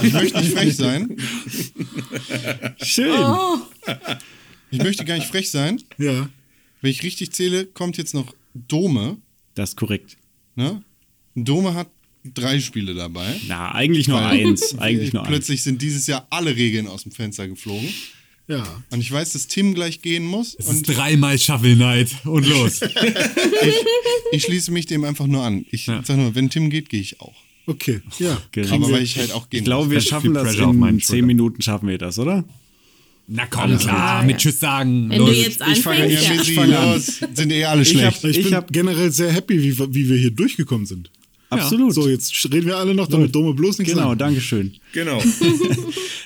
Ich 0.03 0.13
möchte 0.13 0.39
nicht 0.39 0.51
frech 0.53 0.75
sein. 0.75 1.17
Schön. 2.81 3.11
Oh, 3.19 3.57
Ich 4.71 4.79
möchte 4.79 5.05
gar 5.05 5.15
nicht 5.15 5.27
frech 5.27 5.49
sein. 5.51 5.81
Ja. 5.97 6.29
Wenn 6.81 6.91
ich 6.91 7.03
richtig 7.03 7.31
zähle, 7.31 7.65
kommt 7.65 7.97
jetzt 7.97 8.13
noch 8.13 8.33
Dome. 8.53 9.17
Das 9.55 9.69
ist 9.71 9.75
korrekt. 9.77 10.17
Ne? 10.55 10.83
Dome 11.35 11.73
hat 11.73 11.89
drei 12.23 12.59
Spiele 12.59 12.93
dabei. 12.93 13.39
Na, 13.47 13.73
eigentlich 13.73 14.07
nur 14.07 14.19
eins. 14.25 14.75
Eigentlich 14.79 15.13
nur 15.13 15.23
eins. 15.23 15.29
Plötzlich 15.29 15.63
sind 15.63 15.81
dieses 15.81 16.07
Jahr 16.07 16.27
alle 16.29 16.55
Regeln 16.55 16.87
aus 16.87 17.03
dem 17.03 17.11
Fenster 17.11 17.47
geflogen. 17.47 17.89
Ja. 18.47 18.63
Und 18.91 18.99
ich 18.99 19.09
weiß, 19.11 19.33
dass 19.33 19.47
Tim 19.47 19.73
gleich 19.73 20.01
gehen 20.01 20.25
muss. 20.25 20.55
Es 20.59 20.67
Und 20.67 20.75
ist 20.75 20.83
dreimal 20.97 21.39
Shovel 21.39 21.75
Knight 21.75 22.09
und 22.25 22.45
los. 22.47 22.81
ich 24.31 24.43
schließe 24.43 24.71
mich 24.71 24.85
dem 24.85 25.03
einfach 25.05 25.27
nur 25.27 25.43
an. 25.43 25.65
Ich 25.71 25.85
Ja. 25.87 26.01
sag 26.03 26.17
nur, 26.17 26.35
wenn 26.35 26.49
Tim 26.49 26.69
geht, 26.69 26.89
gehe 26.89 26.99
ich 27.01 27.21
auch. 27.21 27.35
Okay. 27.65 28.01
Ja. 28.19 28.37
Kriegen 28.51 28.71
Aber 28.71 28.91
weil 28.91 29.03
ich 29.03 29.17
halt 29.17 29.31
auch 29.31 29.49
gehen 29.49 29.59
ich 29.59 29.63
glaube, 29.65 29.89
wir 29.91 30.01
schaffen 30.01 30.33
das 30.33 30.55
in 30.55 30.75
zehn 30.77 30.99
Schultern. 30.99 31.25
Minuten 31.27 31.61
schaffen 31.61 31.87
wir 31.87 31.97
das, 31.97 32.19
oder? 32.19 32.43
Na 33.27 33.45
komm, 33.45 33.77
klar, 33.77 34.21
mit 34.23 34.37
Tschüss 34.39 34.59
sagen. 34.59 35.09
wenn 35.09 35.19
los. 35.19 35.29
du 35.29 35.35
jetzt 35.35 35.61
ich 35.71 35.81
fange 35.81 36.03
anfängst, 36.03 36.23
ja 36.25 36.29
ja. 36.29 36.29
mit- 36.31 36.39
Busy, 36.39 36.53
fang 36.55 36.73
an. 36.73 36.93
los, 36.93 37.21
sind 37.33 37.51
eh 37.53 37.63
alle 37.65 37.81
Ich 37.83 37.89
schlecht. 37.89 38.05
hab- 38.17 38.23
Ich, 38.25 38.37
Ich 38.39 38.43
bin 38.45 38.53
hab- 38.55 38.71
generell 38.73 39.11
sehr 39.11 39.31
happy, 39.31 39.63
wie, 39.63 39.77
wir- 39.79 39.93
wie 39.95 40.09
wir 40.09 40.17
hier 40.17 40.31
durchgekommen 40.31 40.85
sind. 40.85 41.09
Absolut. 41.49 41.93
So, 41.93 42.09
jetzt 42.09 42.33
reden 42.51 42.65
wir 42.65 42.77
alle 42.77 42.93
noch, 42.93 43.07
damit 43.07 43.33
Dome 43.33 43.53
bloß 43.53 43.77
nicht 43.79 43.87
Genau, 43.89 44.07
sagen. 44.09 44.17
danke 44.19 44.41
schön. 44.41 44.73
Genau. 44.93 45.21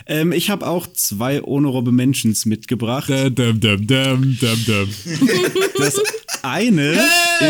Ähm, 0.10 0.32
ich 0.32 0.50
habe 0.50 0.66
auch 0.66 0.88
zwei 0.88 1.42
Honorable 1.42 1.92
Mentions 1.92 2.46
mitgebracht. 2.46 3.10
Dum, 3.10 3.36
dum, 3.36 3.60
dum, 3.60 3.88
dum, 3.88 4.38
dum, 4.40 4.66
dum. 4.66 4.90
Das 5.78 6.02
eine 6.44 6.98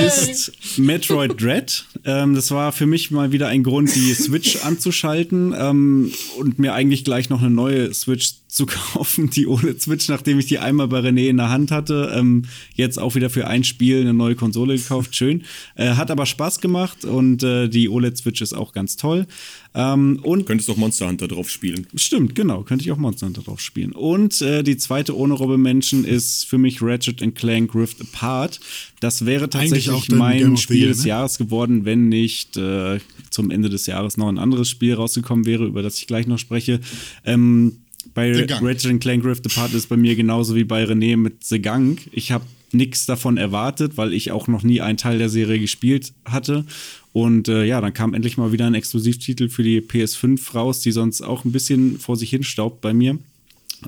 ist 0.08 0.52
Metroid 0.78 1.40
Dread. 1.40 1.86
Ähm, 2.04 2.34
das 2.34 2.50
war 2.50 2.72
für 2.72 2.88
mich 2.88 3.12
mal 3.12 3.32
wieder 3.32 3.48
ein 3.48 3.62
Grund, 3.62 3.94
die 3.94 4.14
Switch 4.14 4.66
anzuschalten 4.66 5.54
ähm, 5.58 6.12
und 6.40 6.58
mir 6.58 6.74
eigentlich 6.74 7.04
gleich 7.04 7.30
noch 7.30 7.42
eine 7.42 7.52
neue 7.52 7.94
Switch 7.94 8.34
zu 8.48 8.66
kaufen, 8.94 9.30
die 9.30 9.46
OLED-Switch, 9.46 10.10
nachdem 10.10 10.40
ich 10.40 10.48
die 10.48 10.60
einmal 10.60 10.88
bei 10.88 11.00
René 11.00 11.28
in 11.28 11.38
der 11.38 11.50
Hand 11.50 11.72
hatte. 11.72 12.12
Ähm, 12.16 12.46
jetzt 12.74 12.98
auch 13.00 13.16
wieder 13.16 13.30
für 13.30 13.48
ein 13.48 13.64
Spiel 13.64 14.02
eine 14.02 14.14
neue 14.14 14.36
Konsole 14.36 14.76
gekauft. 14.76 15.16
Schön. 15.16 15.44
Äh, 15.76 15.92
hat 15.92 16.10
aber 16.10 16.26
Spaß 16.26 16.60
gemacht 16.60 17.06
und 17.06 17.44
äh, 17.44 17.68
die 17.68 17.88
OLED-Switch 17.88 18.42
ist 18.42 18.54
auch 18.54 18.74
ganz 18.74 18.96
toll. 18.96 19.28
Ähm, 19.78 20.20
und 20.24 20.48
Könntest 20.48 20.70
doch 20.70 20.76
Monster 20.76 21.08
Hunter 21.08 21.28
drauf 21.28 21.52
spielen. 21.52 21.86
Stimmt, 21.94 22.34
genau. 22.34 22.64
Könnte 22.64 22.84
ich 22.84 22.92
auch 22.92 22.98
Monster 22.98 23.28
Hunter 23.28 23.44
drauf 23.44 23.62
spielen. 23.62 23.92
Und 23.92 24.42
äh, 24.42 24.64
die 24.64 24.76
zweite 24.76 25.16
Honorable 25.16 25.60
Mention 25.60 26.04
ist 26.04 26.46
für 26.46 26.58
mich 26.58 26.82
Ratchet 26.82 27.24
Clank 27.36 27.76
Rift 27.76 28.02
Apart. 28.02 28.60
Das 29.02 29.28
wäre 29.28 29.50
tatsächlich 29.50 29.92
auch 29.92 30.08
mein 30.10 30.58
Spiel 30.58 30.78
Year, 30.78 30.88
des 30.88 31.04
ne? 31.04 31.10
Jahres 31.10 31.38
geworden, 31.38 31.86
wenn 31.86 32.10
nicht 32.10 32.58
äh, 32.58 33.00
zum 33.30 33.52
Ende 33.52 33.70
des 33.70 33.86
Jahres 33.86 34.18
noch 34.18 34.30
ein 34.30 34.40
anderes 34.40 34.68
Spiel 34.68 34.96
rausgekommen 34.96 35.46
wäre, 35.46 35.66
über 35.66 35.84
das 35.84 36.00
ich 36.00 36.08
gleich 36.08 36.26
noch 36.26 36.40
spreche. 36.40 36.80
Ähm, 37.24 37.78
bei. 38.16 38.32
Ratchet 38.60 39.00
Clank 39.00 39.26
Rift 39.26 39.46
Apart 39.46 39.76
ist 39.76 39.90
bei 39.90 39.98
mir 39.98 40.16
genauso 40.16 40.56
wie 40.56 40.64
bei 40.64 40.86
René 40.86 41.18
mit 41.18 41.44
The 41.44 41.62
Gunk. 41.62 42.10
Ich 42.14 42.32
habe 42.32 42.46
nichts 42.72 43.06
davon 43.06 43.38
erwartet, 43.38 43.96
weil 43.96 44.14
ich 44.14 44.32
auch 44.32 44.48
noch 44.48 44.64
nie 44.64 44.82
einen 44.82 44.98
Teil 44.98 45.20
der 45.20 45.30
Serie 45.30 45.60
gespielt 45.60 46.14
hatte. 46.26 46.66
Und 47.18 47.48
äh, 47.48 47.64
ja, 47.64 47.82
dann 47.82 47.96
kam 47.96 48.14
endlich 48.14 48.38
mal 48.38 48.52
wieder 48.52 48.68
ein 48.68 48.76
Exklusivtitel 48.76 49.50
für 49.50 49.64
die 49.64 49.82
PS5 49.82 50.54
raus, 50.54 50.82
die 50.82 50.92
sonst 50.92 51.24
auch 51.24 51.46
ein 51.46 51.52
bisschen 51.52 51.98
vor 51.98 52.16
sich 52.16 52.30
hin 52.30 52.44
staubt 52.44 52.80
bei 52.80 52.94
mir. 52.94 53.18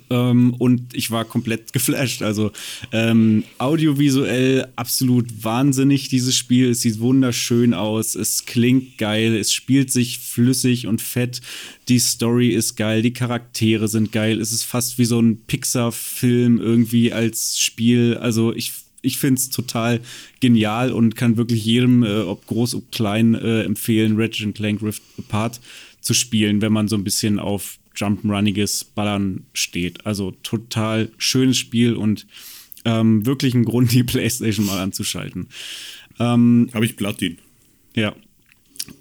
Ähm, 0.10 0.56
und 0.58 0.96
ich 0.96 1.12
war 1.12 1.26
komplett 1.26 1.72
geflasht. 1.74 2.24
Also 2.24 2.52
ähm, 2.92 3.44
audiovisuell 3.60 4.70
absolut 4.76 5.44
wahnsinnig, 5.44 6.10
dieses 6.10 6.36
Spiel. 6.36 6.72
Es 6.72 6.82
sieht 6.82 7.00
wunderschön 7.02 7.76
aus, 7.76 8.16
es 8.16 8.48
klingt 8.48 8.98
geil, 8.98 9.36
es 9.36 9.54
spielt 9.54 9.92
sich 9.92 10.18
flüssig 10.18 10.88
und 10.88 11.00
fett. 11.00 11.40
Die 11.88 12.00
Story 12.00 12.50
ist 12.50 12.78
geil, 12.78 13.04
die 13.04 13.14
Charaktere 13.14 13.88
sind 13.88 14.12
geil. 14.12 14.42
Es 14.42 14.52
ist 14.52 14.64
fast 14.64 14.98
wie 14.98 15.06
so 15.06 15.22
ein 15.22 15.42
Pixar-Film 15.46 16.60
irgendwie 16.60 17.14
als 17.14 17.60
Spiel. 17.60 18.18
Also 18.18 18.56
ich 18.56 18.72
ich 19.02 19.18
finde 19.18 19.40
es 19.40 19.50
total 19.50 20.02
genial 20.40 20.92
und 20.92 21.16
kann 21.16 21.38
wirklich 21.38 21.64
jedem, 21.66 22.04
äh, 22.04 22.22
ob 22.22 22.46
groß, 22.48 22.76
ob 22.76 22.92
klein, 22.92 23.36
äh, 23.36 23.64
empfehlen, 23.64 24.20
Ratchet 24.20 24.56
Clank 24.56 24.82
Rift 24.82 25.02
Apart 25.18 25.60
zu 26.02 26.14
spielen, 26.14 26.62
wenn 26.62 26.74
man 26.74 26.88
so 26.88 26.96
ein 26.96 27.04
bisschen 27.04 27.40
auf 27.40 27.78
Jump'n'Runniges 27.96 28.86
Ballern 28.96 29.46
steht. 29.54 30.06
Also 30.06 30.32
total 30.44 31.10
schönes 31.18 31.58
Spiel 31.58 31.96
und 31.96 32.26
ähm, 32.86 33.26
wirklich 33.26 33.54
ein 33.54 33.66
Grund, 33.66 33.92
die 33.94 34.04
Playstation 34.04 34.66
mal 34.66 34.80
anzuschalten. 34.80 35.48
Ähm, 36.20 36.70
Habe 36.74 36.86
ich 36.86 36.96
Platin. 36.96 37.38
ja. 37.96 38.16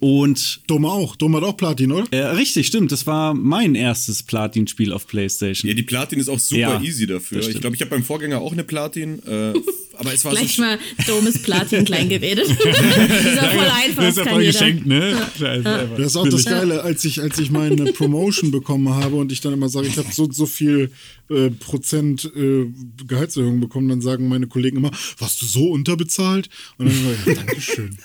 Und 0.00 0.60
Dome 0.66 0.86
auch. 0.86 1.16
Dome 1.16 1.38
hat 1.38 1.44
auch 1.44 1.56
Platin, 1.56 1.92
oder? 1.92 2.06
äh, 2.10 2.26
richtig, 2.26 2.66
stimmt, 2.66 2.92
das 2.92 3.06
war 3.06 3.32
mein 3.32 3.74
erstes 3.74 4.22
Platin-Spiel 4.22 4.92
auf 4.92 5.06
Playstation. 5.06 5.66
Ja, 5.66 5.74
die 5.74 5.82
Platin 5.82 6.20
ist 6.20 6.28
auch 6.28 6.38
super 6.38 6.60
Ja, 6.60 6.82
easy 6.82 7.06
dafür. 7.06 7.40
Ich 7.40 7.58
glaube, 7.58 7.74
ich 7.74 7.80
habe 7.80 7.92
beim 7.92 8.04
Vorgänger 8.04 8.38
auch 8.40 8.52
eine 8.52 8.64
Platin, 8.64 9.18
äh, 9.26 9.54
aber 9.98 10.14
es 10.14 10.24
war 10.24 10.32
Gleich 10.32 10.56
so. 10.56 10.62
mal 10.62 10.78
Domes 11.06 11.42
Platin 11.42 11.84
klein 11.84 12.08
geredet. 12.08 12.48
Dieser 12.48 13.50
voll 13.50 13.68
einfach, 13.68 14.02
Das 14.02 14.16
ist 14.16 14.24
ja 14.24 14.26
voll 14.26 14.44
geschenkt, 14.44 14.86
ne? 14.86 15.16
Scheiße. 15.38 15.88
Das 15.96 16.06
ist 16.06 16.16
auch 16.16 16.28
das. 16.28 16.44
Geile, 16.44 16.82
als 16.82 17.04
ich, 17.04 17.20
als 17.20 17.38
ich 17.38 17.50
meine 17.50 17.92
Promotion 17.92 18.50
bekommen 18.50 18.88
habe 18.88 19.16
und 19.16 19.32
ich 19.32 19.40
dann 19.40 19.52
immer 19.52 19.68
sage, 19.68 19.88
ich 19.88 19.98
habe 19.98 20.08
so, 20.12 20.30
so 20.30 20.46
viel 20.46 20.90
äh, 21.28 21.50
Prozent 21.50 22.30
äh, 22.36 22.66
Gehaltserhöhung 23.06 23.60
bekommen, 23.60 23.88
dann 23.88 24.00
sagen 24.00 24.28
meine 24.28 24.46
Kollegen 24.46 24.76
immer, 24.78 24.90
warst 25.18 25.42
du 25.42 25.46
so 25.46 25.70
unterbezahlt? 25.70 26.48
Und 26.78 26.86
dann 26.86 26.96
immer, 26.96 27.10
ja, 27.26 27.34
Dankeschön. 27.34 27.98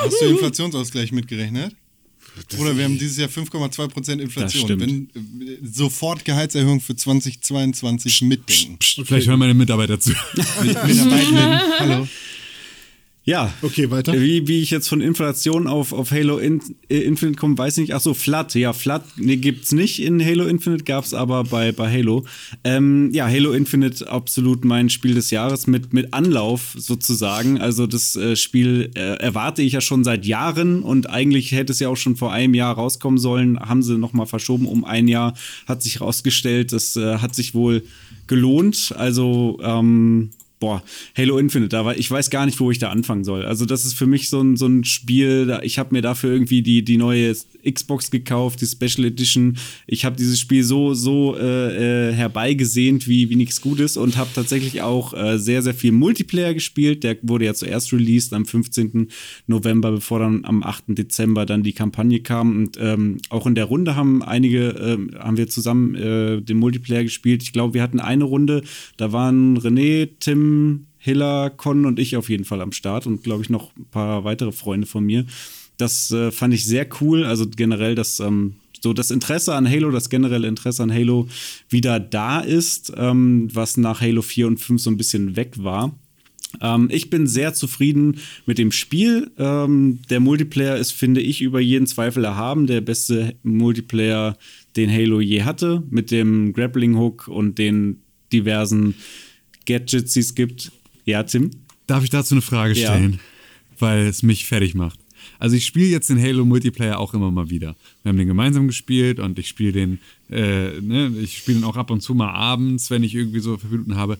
Hast 0.00 0.20
du 0.20 0.24
Inflationsausgleich 0.26 1.12
mitgerechnet? 1.12 1.74
Oder 2.58 2.76
wir 2.76 2.84
haben 2.84 2.98
dieses 2.98 3.18
Jahr 3.18 3.28
5,2% 3.28 4.20
Inflation. 4.20 4.80
Wenn 4.80 5.08
äh, 5.14 5.58
sofort 5.62 6.24
Gehaltserhöhung 6.24 6.80
für 6.80 6.96
2022 6.96 8.22
mitdenken. 8.22 8.78
Vielleicht 8.80 9.26
hören 9.26 9.38
meine 9.38 9.54
Mitarbeiter 9.54 9.98
zu. 10.00 10.10
Mitarbeitenden, 10.62 11.60
hallo. 11.78 12.08
Ja. 13.24 13.52
Okay, 13.62 13.90
weiter. 13.90 14.14
Wie, 14.14 14.48
wie 14.48 14.62
ich 14.62 14.70
jetzt 14.70 14.88
von 14.88 15.00
Inflation 15.00 15.68
auf, 15.68 15.92
auf 15.92 16.10
Halo 16.10 16.38
In 16.38 16.60
äh, 16.88 16.98
Infinite 16.98 17.38
komme, 17.38 17.56
weiß 17.56 17.78
ich 17.78 17.82
nicht. 17.82 17.94
Ach 17.94 18.00
so, 18.00 18.14
Flood. 18.14 18.54
Ja, 18.54 18.72
Flood 18.72 19.02
nee, 19.16 19.36
gibt's 19.36 19.70
nicht 19.70 20.02
in 20.02 20.24
Halo 20.24 20.44
Infinite, 20.46 20.82
gab's 20.82 21.14
aber 21.14 21.44
bei, 21.44 21.70
bei 21.70 21.90
Halo. 21.90 22.24
Ähm, 22.64 23.10
ja, 23.12 23.28
Halo 23.28 23.52
Infinite 23.52 24.10
absolut 24.10 24.64
mein 24.64 24.90
Spiel 24.90 25.14
des 25.14 25.30
Jahres 25.30 25.68
mit, 25.68 25.92
mit 25.92 26.12
Anlauf 26.12 26.74
sozusagen. 26.76 27.60
Also 27.60 27.86
das 27.86 28.16
äh, 28.16 28.34
Spiel 28.34 28.90
äh, 28.96 29.18
erwarte 29.18 29.62
ich 29.62 29.74
ja 29.74 29.80
schon 29.80 30.02
seit 30.02 30.26
Jahren 30.26 30.82
und 30.82 31.08
eigentlich 31.08 31.52
hätte 31.52 31.72
es 31.72 31.78
ja 31.78 31.88
auch 31.88 31.96
schon 31.96 32.16
vor 32.16 32.32
einem 32.32 32.54
Jahr 32.54 32.74
rauskommen 32.74 33.18
sollen. 33.18 33.60
Haben 33.60 33.84
sie 33.84 33.98
nochmal 33.98 34.26
verschoben 34.26 34.66
um 34.66 34.84
ein 34.84 35.06
Jahr. 35.06 35.34
Hat 35.68 35.82
sich 35.82 36.00
rausgestellt, 36.00 36.72
das 36.72 36.96
äh, 36.96 37.18
hat 37.18 37.36
sich 37.36 37.54
wohl 37.54 37.84
gelohnt. 38.26 38.92
Also, 38.96 39.60
ähm, 39.62 40.30
boah, 40.62 40.80
Halo 41.18 41.38
Infinite, 41.38 41.70
da 41.70 41.84
war, 41.84 41.98
ich 41.98 42.08
weiß 42.08 42.30
gar 42.30 42.46
nicht, 42.46 42.60
wo 42.60 42.70
ich 42.70 42.78
da 42.78 42.90
anfangen 42.90 43.24
soll. 43.24 43.44
Also 43.44 43.66
das 43.66 43.84
ist 43.84 43.94
für 43.94 44.06
mich 44.06 44.28
so 44.28 44.40
ein, 44.40 44.56
so 44.56 44.66
ein 44.66 44.84
Spiel, 44.84 45.58
ich 45.64 45.76
habe 45.76 45.92
mir 45.92 46.02
dafür 46.02 46.32
irgendwie 46.32 46.62
die, 46.62 46.84
die 46.84 46.98
neue 46.98 47.34
Xbox 47.68 48.12
gekauft, 48.12 48.60
die 48.60 48.66
Special 48.66 49.04
Edition. 49.04 49.56
Ich 49.88 50.04
habe 50.04 50.14
dieses 50.14 50.38
Spiel 50.38 50.62
so, 50.62 50.94
so 50.94 51.36
äh, 51.36 52.10
äh, 52.10 52.12
herbeigesehnt, 52.12 53.08
wie, 53.08 53.28
wie 53.28 53.34
nichts 53.34 53.60
Gutes 53.60 53.96
und 53.96 54.16
habe 54.16 54.30
tatsächlich 54.32 54.82
auch 54.82 55.14
äh, 55.14 55.36
sehr, 55.36 55.62
sehr 55.62 55.74
viel 55.74 55.90
Multiplayer 55.90 56.54
gespielt. 56.54 57.02
Der 57.02 57.16
wurde 57.22 57.46
ja 57.46 57.54
zuerst 57.54 57.92
released 57.92 58.32
am 58.32 58.46
15. 58.46 59.08
November, 59.48 59.90
bevor 59.90 60.20
dann 60.20 60.44
am 60.44 60.62
8. 60.62 60.84
Dezember 60.90 61.44
dann 61.44 61.64
die 61.64 61.72
Kampagne 61.72 62.20
kam. 62.20 62.56
Und 62.56 62.78
ähm, 62.80 63.18
auch 63.30 63.48
in 63.48 63.56
der 63.56 63.64
Runde 63.64 63.96
haben 63.96 64.22
einige, 64.22 64.68
ähm, 64.68 65.10
haben 65.18 65.36
wir 65.36 65.48
zusammen 65.48 65.96
äh, 65.96 66.40
den 66.40 66.58
Multiplayer 66.58 67.02
gespielt. 67.02 67.42
Ich 67.42 67.52
glaube, 67.52 67.74
wir 67.74 67.82
hatten 67.82 67.98
eine 67.98 68.22
Runde, 68.22 68.62
da 68.96 69.10
waren 69.10 69.58
René, 69.58 70.08
Tim, 70.20 70.51
Hiller, 70.98 71.50
Con 71.50 71.84
und 71.84 71.98
ich 71.98 72.16
auf 72.16 72.28
jeden 72.28 72.44
Fall 72.44 72.60
am 72.60 72.72
Start 72.72 73.06
und 73.06 73.22
glaube 73.22 73.42
ich 73.42 73.50
noch 73.50 73.76
ein 73.76 73.86
paar 73.90 74.24
weitere 74.24 74.52
Freunde 74.52 74.86
von 74.86 75.04
mir. 75.04 75.26
Das 75.76 76.10
äh, 76.10 76.30
fand 76.30 76.54
ich 76.54 76.64
sehr 76.64 76.86
cool. 77.00 77.24
Also 77.24 77.46
generell, 77.48 77.94
dass 77.94 78.20
ähm, 78.20 78.54
so 78.80 78.92
das 78.92 79.10
Interesse 79.10 79.54
an 79.54 79.68
Halo, 79.68 79.90
das 79.90 80.10
generelle 80.10 80.48
Interesse 80.48 80.82
an 80.82 80.92
Halo 80.92 81.28
wieder 81.68 82.00
da 82.00 82.40
ist, 82.40 82.92
ähm, 82.96 83.48
was 83.52 83.76
nach 83.76 84.00
Halo 84.00 84.22
4 84.22 84.46
und 84.48 84.58
5 84.58 84.80
so 84.80 84.90
ein 84.90 84.96
bisschen 84.96 85.36
weg 85.36 85.54
war. 85.62 85.94
Ähm, 86.60 86.88
ich 86.90 87.10
bin 87.10 87.26
sehr 87.26 87.54
zufrieden 87.54 88.18
mit 88.46 88.58
dem 88.58 88.72
Spiel. 88.72 89.30
Ähm, 89.38 90.00
der 90.10 90.20
Multiplayer 90.20 90.76
ist, 90.76 90.92
finde 90.92 91.20
ich, 91.20 91.40
über 91.40 91.60
jeden 91.60 91.86
Zweifel 91.86 92.24
erhaben. 92.24 92.66
Der 92.66 92.80
beste 92.80 93.34
Multiplayer, 93.42 94.36
den 94.76 94.90
Halo 94.90 95.20
je 95.20 95.42
hatte, 95.42 95.82
mit 95.90 96.10
dem 96.10 96.52
Grappling 96.52 96.96
Hook 96.96 97.28
und 97.28 97.58
den 97.58 98.02
diversen 98.32 98.94
Gadgets, 99.66 100.12
die 100.14 100.20
es 100.20 100.34
gibt. 100.34 100.72
Ja, 101.04 101.22
Tim? 101.22 101.50
Darf 101.86 102.04
ich 102.04 102.10
dazu 102.10 102.34
eine 102.34 102.42
Frage 102.42 102.74
Ja. 102.74 102.88
stellen? 102.94 103.20
Weil 103.78 104.06
es 104.06 104.22
mich 104.22 104.46
fertig 104.46 104.74
macht. 104.74 104.98
Also 105.38 105.56
ich 105.56 105.64
spiele 105.66 105.86
jetzt 105.86 106.08
den 106.10 106.20
Halo 106.20 106.44
Multiplayer 106.44 106.98
auch 106.98 107.14
immer 107.14 107.30
mal 107.30 107.48
wieder. 107.50 107.76
Wir 108.02 108.10
haben 108.10 108.16
den 108.18 108.26
gemeinsam 108.28 108.66
gespielt 108.66 109.18
und 109.20 109.38
ich 109.38 109.48
spiele 109.48 109.72
den, 109.72 109.98
äh, 110.30 110.80
ne, 110.80 111.12
ich 111.20 111.38
spiele 111.38 111.58
den 111.58 111.64
auch 111.64 111.76
ab 111.76 111.90
und 111.90 112.00
zu 112.00 112.14
mal 112.14 112.30
abends, 112.32 112.90
wenn 112.90 113.02
ich 113.02 113.14
irgendwie 113.14 113.40
so 113.40 113.56
fünf 113.56 113.72
Minuten 113.72 113.96
habe. 113.96 114.18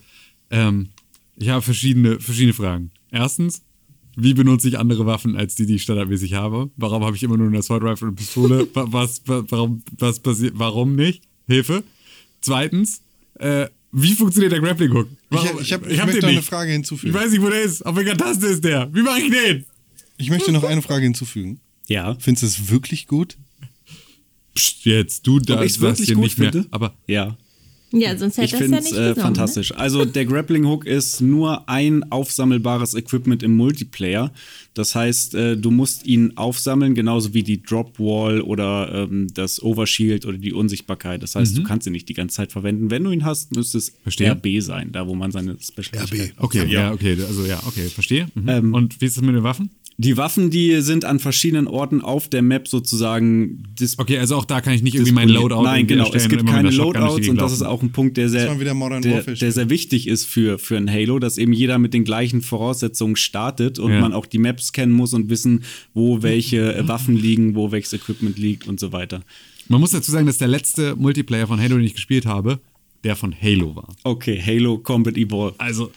Ähm, 0.50 0.88
ich 1.36 1.48
habe 1.48 1.62
verschiedene, 1.62 2.20
verschiedene 2.20 2.52
Fragen. 2.54 2.90
Erstens, 3.10 3.62
wie 4.16 4.34
benutze 4.34 4.68
ich 4.68 4.78
andere 4.78 5.06
Waffen 5.06 5.36
als 5.36 5.54
die, 5.54 5.66
die 5.66 5.76
ich 5.76 5.82
standardmäßig 5.82 6.34
habe? 6.34 6.70
Warum 6.76 7.04
habe 7.04 7.16
ich 7.16 7.22
immer 7.22 7.36
nur 7.36 7.46
eine 7.48 7.58
Assault 7.58 7.82
Rifle 7.82 8.08
und 8.08 8.16
Pistole? 8.16 8.68
Wa- 8.74 8.86
Was, 8.90 9.22
wa- 9.26 9.44
warum, 9.48 9.82
was 9.98 10.20
passiert? 10.20 10.54
Warum 10.56 10.94
nicht? 10.94 11.22
Hilfe. 11.48 11.82
Zweitens, 12.40 13.00
äh, 13.38 13.66
wie 13.92 14.12
funktioniert 14.14 14.52
der 14.52 14.60
Grappling 14.60 14.92
Hook? 14.92 15.08
Warum? 15.30 15.60
ich, 15.60 15.72
hab, 15.72 15.86
ich, 15.86 16.00
hab 16.00 16.06
möchte 16.06 16.26
eine 16.26 16.36
nicht. 16.36 16.48
Frage 16.48 16.72
hinzufügen. 16.72 17.14
Ich 17.14 17.20
weiß 17.22 17.30
nicht, 17.30 17.42
wo 17.42 17.50
der 17.50 17.62
ist. 17.62 17.84
Auf 17.84 17.94
welcher 17.96 18.16
Taste 18.16 18.46
ist 18.46 18.64
der? 18.64 18.92
Wie 18.92 19.02
mache 19.02 19.20
ich 19.20 19.30
den? 19.30 19.66
Ich 20.16 20.30
möchte 20.30 20.50
noch 20.52 20.64
eine 20.64 20.82
Frage 20.82 21.04
hinzufügen. 21.04 21.60
Ja. 21.88 22.16
Findest 22.18 22.42
du 22.42 22.46
es 22.46 22.70
wirklich 22.70 23.06
gut? 23.06 23.36
Psst, 24.54 24.84
jetzt, 24.84 25.26
du 25.26 25.40
da 25.40 25.62
ich's 25.62 25.74
sagst 25.74 26.00
wirklich 26.00 26.08
dir 26.08 26.14
gut 26.14 26.24
nicht 26.24 26.38
mehr. 26.38 26.52
finde? 26.52 26.68
Aber 26.70 26.88
Hm. 26.88 26.94
Ja. 27.06 27.36
Ja, 27.92 28.16
sonst 28.16 28.38
hätte 28.38 28.46
Ich 28.46 28.52
es 28.54 28.58
ja 28.58 28.64
finde 28.64 28.78
nicht 28.78 28.86
es 28.86 28.92
äh, 28.92 29.00
genommen, 29.00 29.20
fantastisch. 29.20 29.74
Also 29.74 30.04
der 30.04 30.24
Grappling 30.24 30.66
Hook 30.66 30.86
ist 30.86 31.20
nur 31.20 31.68
ein 31.68 32.10
aufsammelbares 32.10 32.94
Equipment 32.94 33.42
im 33.42 33.56
Multiplayer. 33.56 34.32
Das 34.74 34.94
heißt, 34.94 35.34
äh, 35.34 35.56
du 35.56 35.70
musst 35.70 36.06
ihn 36.06 36.36
aufsammeln, 36.36 36.94
genauso 36.94 37.34
wie 37.34 37.42
die 37.42 37.62
Drop 37.62 37.98
Wall 37.98 38.40
oder 38.40 39.06
ähm, 39.10 39.28
das 39.34 39.62
Overshield 39.62 40.24
oder 40.24 40.38
die 40.38 40.52
Unsichtbarkeit. 40.52 41.22
Das 41.22 41.34
heißt, 41.34 41.56
du 41.58 41.62
kannst 41.62 41.86
ihn 41.86 41.92
nicht 41.92 42.08
die 42.08 42.14
ganze 42.14 42.36
Zeit 42.36 42.52
verwenden. 42.52 42.90
Wenn 42.90 43.04
du 43.04 43.10
ihn 43.10 43.24
hast, 43.24 43.54
müsste 43.54 43.78
es 43.78 43.92
Verstehe. 44.02 44.32
RB 44.32 44.62
sein, 44.62 44.90
da 44.92 45.06
wo 45.06 45.14
man 45.14 45.30
seine 45.30 45.56
Special 45.60 46.02
RB. 46.04 46.32
okay, 46.38 46.66
ja. 46.68 46.92
okay, 46.92 47.16
also 47.26 47.44
ja, 47.44 47.60
okay, 47.66 47.88
verstehe. 47.88 48.28
Mhm. 48.34 48.72
Und 48.72 49.00
wie 49.00 49.04
ist 49.04 49.16
das 49.16 49.22
mit 49.22 49.34
den 49.34 49.42
Waffen? 49.42 49.70
Die 50.02 50.16
Waffen, 50.16 50.50
die 50.50 50.80
sind 50.80 51.04
an 51.04 51.20
verschiedenen 51.20 51.68
Orten 51.68 52.00
auf 52.00 52.26
der 52.28 52.42
Map 52.42 52.66
sozusagen 52.66 53.62
Okay, 53.98 54.18
also 54.18 54.36
auch 54.36 54.44
da 54.44 54.60
kann 54.60 54.74
ich 54.74 54.82
nicht 54.82 54.94
irgendwie 54.94 55.12
mein. 55.12 55.28
Loadout 55.28 55.62
Nein, 55.62 55.86
genau. 55.86 56.12
Es 56.12 56.28
gibt 56.28 56.46
keine 56.46 56.70
Loadouts 56.70 57.28
und 57.28 57.40
das 57.40 57.52
ist 57.52 57.62
auch 57.62 57.82
ein 57.82 57.92
Punkt, 57.92 58.16
der 58.16 58.28
sehr, 58.28 58.52
der, 58.54 59.22
der 59.22 59.52
sehr 59.52 59.70
wichtig 59.70 60.08
ist 60.08 60.24
für, 60.24 60.58
für 60.58 60.76
ein 60.76 60.90
Halo, 60.90 61.18
dass 61.20 61.38
eben 61.38 61.52
jeder 61.52 61.78
mit 61.78 61.94
den 61.94 62.04
gleichen 62.04 62.42
Voraussetzungen 62.42 63.14
startet 63.16 63.78
und 63.78 63.92
Ja. 63.92 64.00
man 64.00 64.12
auch 64.12 64.26
die 64.26 64.38
Maps 64.38 64.72
kennen 64.72 64.92
muss 64.92 65.14
und 65.14 65.30
wissen, 65.30 65.62
wo 65.94 66.22
welche 66.22 66.82
Waffen 66.88 67.16
liegen, 67.16 67.54
wo 67.54 67.70
welches 67.70 67.92
Equipment 67.92 68.38
liegt 68.38 68.66
und 68.66 68.80
so 68.80 68.92
weiter. 68.92 69.22
Man 69.68 69.80
muss 69.80 69.92
dazu 69.92 70.10
sagen, 70.10 70.26
dass 70.26 70.38
der 70.38 70.48
letzte 70.48 70.96
Multiplayer 70.96 71.46
von 71.46 71.60
Halo, 71.60 71.76
den 71.76 71.84
ich 71.84 71.94
gespielt 71.94 72.26
habe, 72.26 72.60
der 73.04 73.16
von 73.16 73.34
Halo 73.40 73.76
war. 73.76 73.88
Okay, 74.04 74.40
Halo 74.44 74.78
Combat 74.78 75.16
Evolved. 75.16 75.60
Also, 75.60 75.90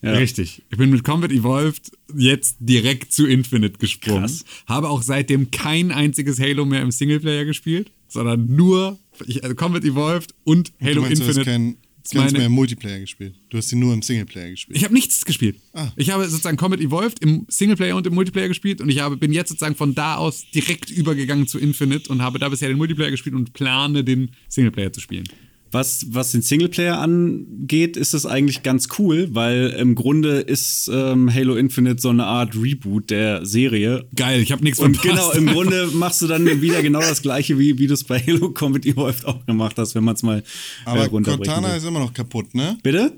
Ja. 0.00 0.12
richtig. 0.12 0.62
Ich 0.70 0.78
bin 0.78 0.90
mit 0.90 1.02
Combat 1.02 1.32
Evolved 1.32 1.90
jetzt 2.16 2.56
direkt 2.60 3.12
zu 3.12 3.26
Infinite 3.26 3.78
gesprungen. 3.78 4.20
Krass. 4.20 4.44
Habe 4.66 4.88
auch 4.90 5.02
seitdem 5.02 5.50
kein 5.50 5.90
einziges 5.90 6.38
Halo 6.38 6.64
mehr 6.64 6.82
im 6.82 6.90
Singleplayer 6.92 7.44
gespielt, 7.44 7.90
sondern 8.06 8.46
nur 8.54 8.98
ich, 9.26 9.42
also 9.42 9.56
Combat 9.56 9.84
Evolved 9.84 10.34
und 10.44 10.72
Du 10.80 10.86
Halo 10.86 11.00
meinst, 11.02 11.20
du 11.22 11.26
hast 11.26 11.36
Infinite. 11.38 11.50
kein, 11.50 11.76
meine- 12.14 12.32
mehr 12.38 12.46
im 12.46 12.52
Multiplayer 12.52 13.00
gespielt. 13.00 13.34
Du 13.50 13.58
hast 13.58 13.72
ihn 13.72 13.80
nur 13.80 13.92
im 13.92 14.00
Singleplayer 14.02 14.50
gespielt. 14.50 14.78
Ich 14.78 14.84
habe 14.84 14.94
nichts 14.94 15.24
gespielt. 15.24 15.56
Ah. 15.72 15.90
Ich 15.96 16.10
habe 16.10 16.28
sozusagen 16.28 16.56
Combat 16.56 16.80
Evolved 16.80 17.18
im 17.18 17.44
Singleplayer 17.48 17.96
und 17.96 18.06
im 18.06 18.14
Multiplayer 18.14 18.46
gespielt 18.46 18.80
und 18.80 18.88
ich 18.90 19.00
habe, 19.00 19.16
bin 19.16 19.32
jetzt 19.32 19.48
sozusagen 19.48 19.74
von 19.74 19.96
da 19.96 20.14
aus 20.14 20.44
direkt 20.54 20.90
übergegangen 20.90 21.48
zu 21.48 21.58
Infinite 21.58 22.08
und 22.10 22.22
habe 22.22 22.38
da 22.38 22.48
bisher 22.48 22.68
den 22.68 22.78
Multiplayer 22.78 23.10
gespielt 23.10 23.34
und 23.34 23.52
plane 23.52 24.04
den 24.04 24.30
Singleplayer 24.48 24.92
zu 24.92 25.00
spielen. 25.00 25.24
Was, 25.70 26.06
was 26.10 26.32
den 26.32 26.42
Singleplayer 26.42 26.98
angeht, 26.98 27.96
ist 27.96 28.14
es 28.14 28.24
eigentlich 28.24 28.62
ganz 28.62 28.88
cool, 28.98 29.28
weil 29.32 29.70
im 29.78 29.94
Grunde 29.94 30.38
ist 30.40 30.90
ähm, 30.92 31.32
Halo 31.32 31.56
Infinite 31.56 32.00
so 32.00 32.08
eine 32.08 32.24
Art 32.24 32.54
Reboot 32.56 33.10
der 33.10 33.44
Serie. 33.44 34.06
Geil, 34.16 34.40
ich 34.40 34.50
habe 34.52 34.64
nichts 34.64 34.80
Und 34.80 34.96
verpasst. 34.96 35.32
genau, 35.32 35.48
im 35.50 35.54
Grunde 35.54 35.88
machst 35.92 36.22
du 36.22 36.26
dann 36.26 36.44
wieder 36.62 36.82
genau 36.82 37.00
das 37.00 37.20
gleiche, 37.22 37.58
wie, 37.58 37.78
wie 37.78 37.86
du 37.86 37.94
es 37.94 38.04
bei 38.04 38.18
Halo 38.18 38.50
Combat 38.50 38.86
Evolved 38.86 39.24
auch 39.26 39.44
gemacht 39.46 39.76
hast, 39.76 39.94
wenn 39.94 40.04
man 40.04 40.14
es 40.14 40.22
mal 40.22 40.38
äh, 40.38 40.42
Aber 40.86 41.08
Cortana 41.08 41.70
will. 41.70 41.76
ist 41.76 41.84
immer 41.84 42.00
noch 42.00 42.14
kaputt, 42.14 42.54
ne? 42.54 42.78
Bitte? 42.82 43.12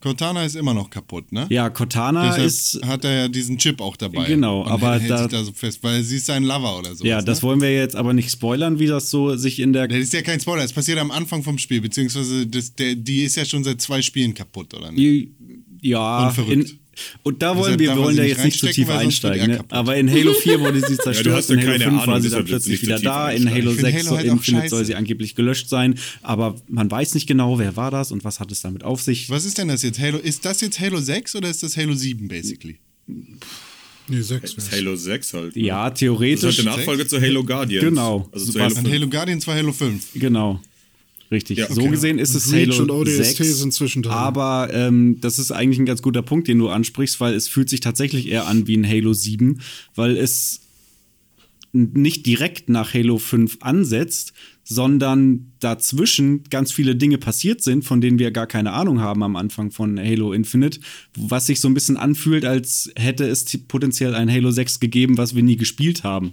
Cortana 0.00 0.44
ist 0.44 0.56
immer 0.56 0.74
noch 0.74 0.90
kaputt, 0.90 1.32
ne? 1.32 1.46
Ja, 1.50 1.70
Cortana 1.70 2.26
Deshalb 2.28 2.46
ist. 2.46 2.80
hat 2.86 3.04
er 3.04 3.14
ja 3.22 3.28
diesen 3.28 3.58
Chip 3.58 3.80
auch 3.80 3.96
dabei. 3.96 4.26
Genau, 4.26 4.64
aber 4.66 4.98
hält 5.00 5.10
da- 5.10 5.18
sich 5.18 5.28
da 5.28 5.42
so 5.42 5.52
fest, 5.52 5.78
weil 5.82 6.02
sie 6.02 6.16
ist 6.16 6.26
sein 6.26 6.44
Lover 6.44 6.78
oder 6.78 6.94
so. 6.94 7.04
Ja, 7.04 7.22
das 7.22 7.42
wollen 7.42 7.60
wir 7.60 7.74
jetzt 7.74 7.96
aber 7.96 8.12
nicht 8.12 8.30
spoilern, 8.30 8.78
wie 8.78 8.86
das 8.86 9.10
so 9.10 9.36
sich 9.36 9.58
in 9.58 9.72
der. 9.72 9.88
Das 9.88 9.98
ist 9.98 10.12
ja 10.12 10.22
kein 10.22 10.38
Spoiler, 10.40 10.62
es 10.64 10.72
passiert 10.72 10.98
am 10.98 11.10
Anfang 11.10 11.42
vom 11.42 11.58
Spiel, 11.58 11.80
beziehungsweise 11.80 12.46
das, 12.46 12.74
der, 12.74 12.94
die 12.94 13.22
ist 13.24 13.36
ja 13.36 13.44
schon 13.44 13.64
seit 13.64 13.80
zwei 13.80 14.02
Spielen 14.02 14.34
kaputt, 14.34 14.74
oder 14.74 14.92
nicht? 14.92 15.28
Ja, 15.82 16.26
Und 16.28 16.34
verrückt. 16.34 16.70
in, 16.70 16.78
und 17.22 17.42
da 17.42 17.56
wollen 17.56 17.78
wir, 17.78 17.90
wir 17.94 17.96
wollen 17.96 18.16
nicht 18.16 18.28
jetzt 18.28 18.44
nicht 18.44 18.58
zu 18.58 18.66
reinstecken, 18.66 18.86
tief 18.86 18.94
einsteigen. 18.94 19.50
Ne? 19.52 19.64
Aber 19.68 19.96
in 19.96 20.10
Halo 20.10 20.32
4 20.32 20.60
wurde 20.60 20.80
sie 20.80 20.96
zerstört, 21.02 21.36
hast 21.36 21.50
ja 21.50 21.54
in 21.56 21.60
Halo 21.60 21.70
keine 21.72 21.84
5 21.84 21.94
Ahnung, 22.02 22.06
war 22.06 22.20
sie 22.20 22.30
dann 22.30 22.44
plötzlich 22.44 22.82
wieder 22.82 22.98
da, 22.98 23.30
in. 23.30 23.50
Halo 23.50 23.70
Ich 23.72 23.76
find 23.78 23.80
6 23.80 23.94
Halo 23.94 24.04
soll 24.08 24.16
halt 24.18 24.26
Infinite 24.26 24.68
soll 24.68 24.84
sie 24.84 24.94
angeblich 24.94 25.34
gelöscht 25.34 25.68
sein, 25.68 25.94
aber 26.22 26.56
man 26.68 26.90
weiß 26.90 27.14
nicht 27.14 27.26
genau, 27.26 27.58
wer 27.58 27.76
war 27.76 27.90
das 27.90 28.12
und 28.12 28.24
was 28.24 28.40
hat 28.40 28.50
es 28.52 28.62
damit 28.62 28.84
auf 28.84 29.02
sich. 29.02 29.30
Was 29.30 29.44
ist 29.44 29.58
denn 29.58 29.68
das 29.68 29.82
jetzt? 29.82 29.98
Halo, 29.98 30.18
ist 30.18 30.44
das 30.44 30.60
jetzt 30.60 30.80
Halo 30.80 31.00
6 31.00 31.36
oder 31.36 31.50
ist 31.50 31.62
das 31.62 31.76
Halo 31.76 31.94
7 31.94 32.28
basically? 32.28 32.78
Nee, 34.08 34.20
sechs 34.20 34.54
Das 34.54 34.64
ist 34.64 34.72
wär's. 34.72 34.80
Halo 34.80 34.96
6 34.96 35.34
halt. 35.34 35.56
ne? 35.56 35.62
Ja, 35.62 35.84
Das 35.90 35.94
ist 35.96 35.98
theoretisch. 36.00 36.42
halt 36.44 36.58
der 36.58 36.64
Nachfolger 36.64 37.08
zu 37.08 37.20
Halo 37.20 37.42
Guardians. 37.44 37.84
Genau. 37.84 38.28
Also 38.32 38.52
zu 38.52 38.58
Halo 38.60 38.74
Und 38.74 38.82
5. 38.82 38.94
Halo 38.94 39.08
Guardians 39.08 39.46
war 39.46 39.54
Halo 39.56 39.72
5. 39.72 40.06
Genau. 40.14 40.60
Richtig. 41.30 41.58
Ja, 41.58 41.72
So 41.72 41.80
okay. 41.80 41.90
gesehen 41.90 42.18
ist 42.18 42.30
Und 42.30 42.36
es 42.36 42.52
Reach 42.52 42.78
Halo 42.78 42.82
und 42.82 42.90
ODST 42.90 43.36
6. 43.36 43.58
sind 43.58 43.74
Zwischenteile. 43.74 44.14
Aber 44.14 44.70
ähm, 44.72 45.18
das 45.20 45.38
ist 45.38 45.50
eigentlich 45.50 45.78
ein 45.78 45.86
ganz 45.86 46.02
guter 46.02 46.22
Punkt, 46.22 46.48
den 46.48 46.58
du 46.58 46.68
ansprichst, 46.68 47.20
weil 47.20 47.34
es 47.34 47.48
fühlt 47.48 47.68
sich 47.68 47.80
tatsächlich 47.80 48.28
eher 48.28 48.46
an 48.46 48.66
wie 48.66 48.76
ein 48.76 48.86
Halo 48.86 49.12
7, 49.12 49.60
weil 49.94 50.16
es 50.16 50.60
nicht 51.72 52.26
direkt 52.26 52.68
nach 52.68 52.94
Halo 52.94 53.18
5 53.18 53.58
ansetzt, 53.60 54.32
sondern 54.68 55.52
dazwischen 55.60 56.42
ganz 56.50 56.72
viele 56.72 56.96
Dinge 56.96 57.18
passiert 57.18 57.62
sind, 57.62 57.84
von 57.84 58.00
denen 58.00 58.18
wir 58.18 58.32
gar 58.32 58.48
keine 58.48 58.72
Ahnung 58.72 59.00
haben 59.00 59.22
am 59.22 59.36
Anfang 59.36 59.70
von 59.70 59.96
Halo 59.96 60.32
Infinite, 60.32 60.80
was 61.16 61.46
sich 61.46 61.60
so 61.60 61.68
ein 61.68 61.74
bisschen 61.74 61.96
anfühlt, 61.96 62.44
als 62.44 62.90
hätte 62.96 63.28
es 63.28 63.44
potenziell 63.68 64.16
ein 64.16 64.30
Halo 64.30 64.50
6 64.50 64.80
gegeben, 64.80 65.18
was 65.18 65.36
wir 65.36 65.44
nie 65.44 65.56
gespielt 65.56 66.02
haben. 66.02 66.32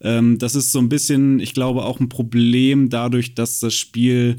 Ähm, 0.00 0.38
das 0.38 0.54
ist 0.54 0.72
so 0.72 0.78
ein 0.78 0.88
bisschen, 0.88 1.40
ich 1.40 1.52
glaube, 1.52 1.84
auch 1.84 2.00
ein 2.00 2.08
Problem 2.08 2.88
dadurch, 2.88 3.34
dass 3.34 3.60
das 3.60 3.74
Spiel 3.74 4.36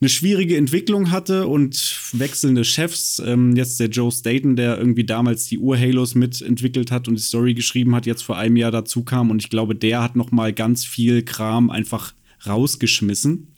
eine 0.00 0.08
schwierige 0.08 0.56
Entwicklung 0.56 1.12
hatte 1.12 1.46
und 1.46 2.00
wechselnde 2.12 2.64
Chefs. 2.64 3.22
Ähm, 3.24 3.54
jetzt 3.54 3.78
der 3.78 3.90
Joe 3.90 4.10
Staten, 4.10 4.56
der 4.56 4.76
irgendwie 4.76 5.04
damals 5.04 5.46
die 5.46 5.58
Ur-Halos 5.58 6.16
mitentwickelt 6.16 6.90
hat 6.90 7.06
und 7.06 7.14
die 7.14 7.22
Story 7.22 7.54
geschrieben 7.54 7.94
hat, 7.94 8.06
jetzt 8.06 8.22
vor 8.22 8.36
einem 8.36 8.56
Jahr 8.56 8.72
dazu 8.72 9.04
kam. 9.04 9.30
Und 9.30 9.40
ich 9.40 9.50
glaube, 9.50 9.76
der 9.76 10.02
hat 10.02 10.16
noch 10.16 10.32
mal 10.32 10.52
ganz 10.52 10.84
viel 10.84 11.22
Kram 11.22 11.70
einfach 11.70 12.12
rausgeschmissen 12.46 13.48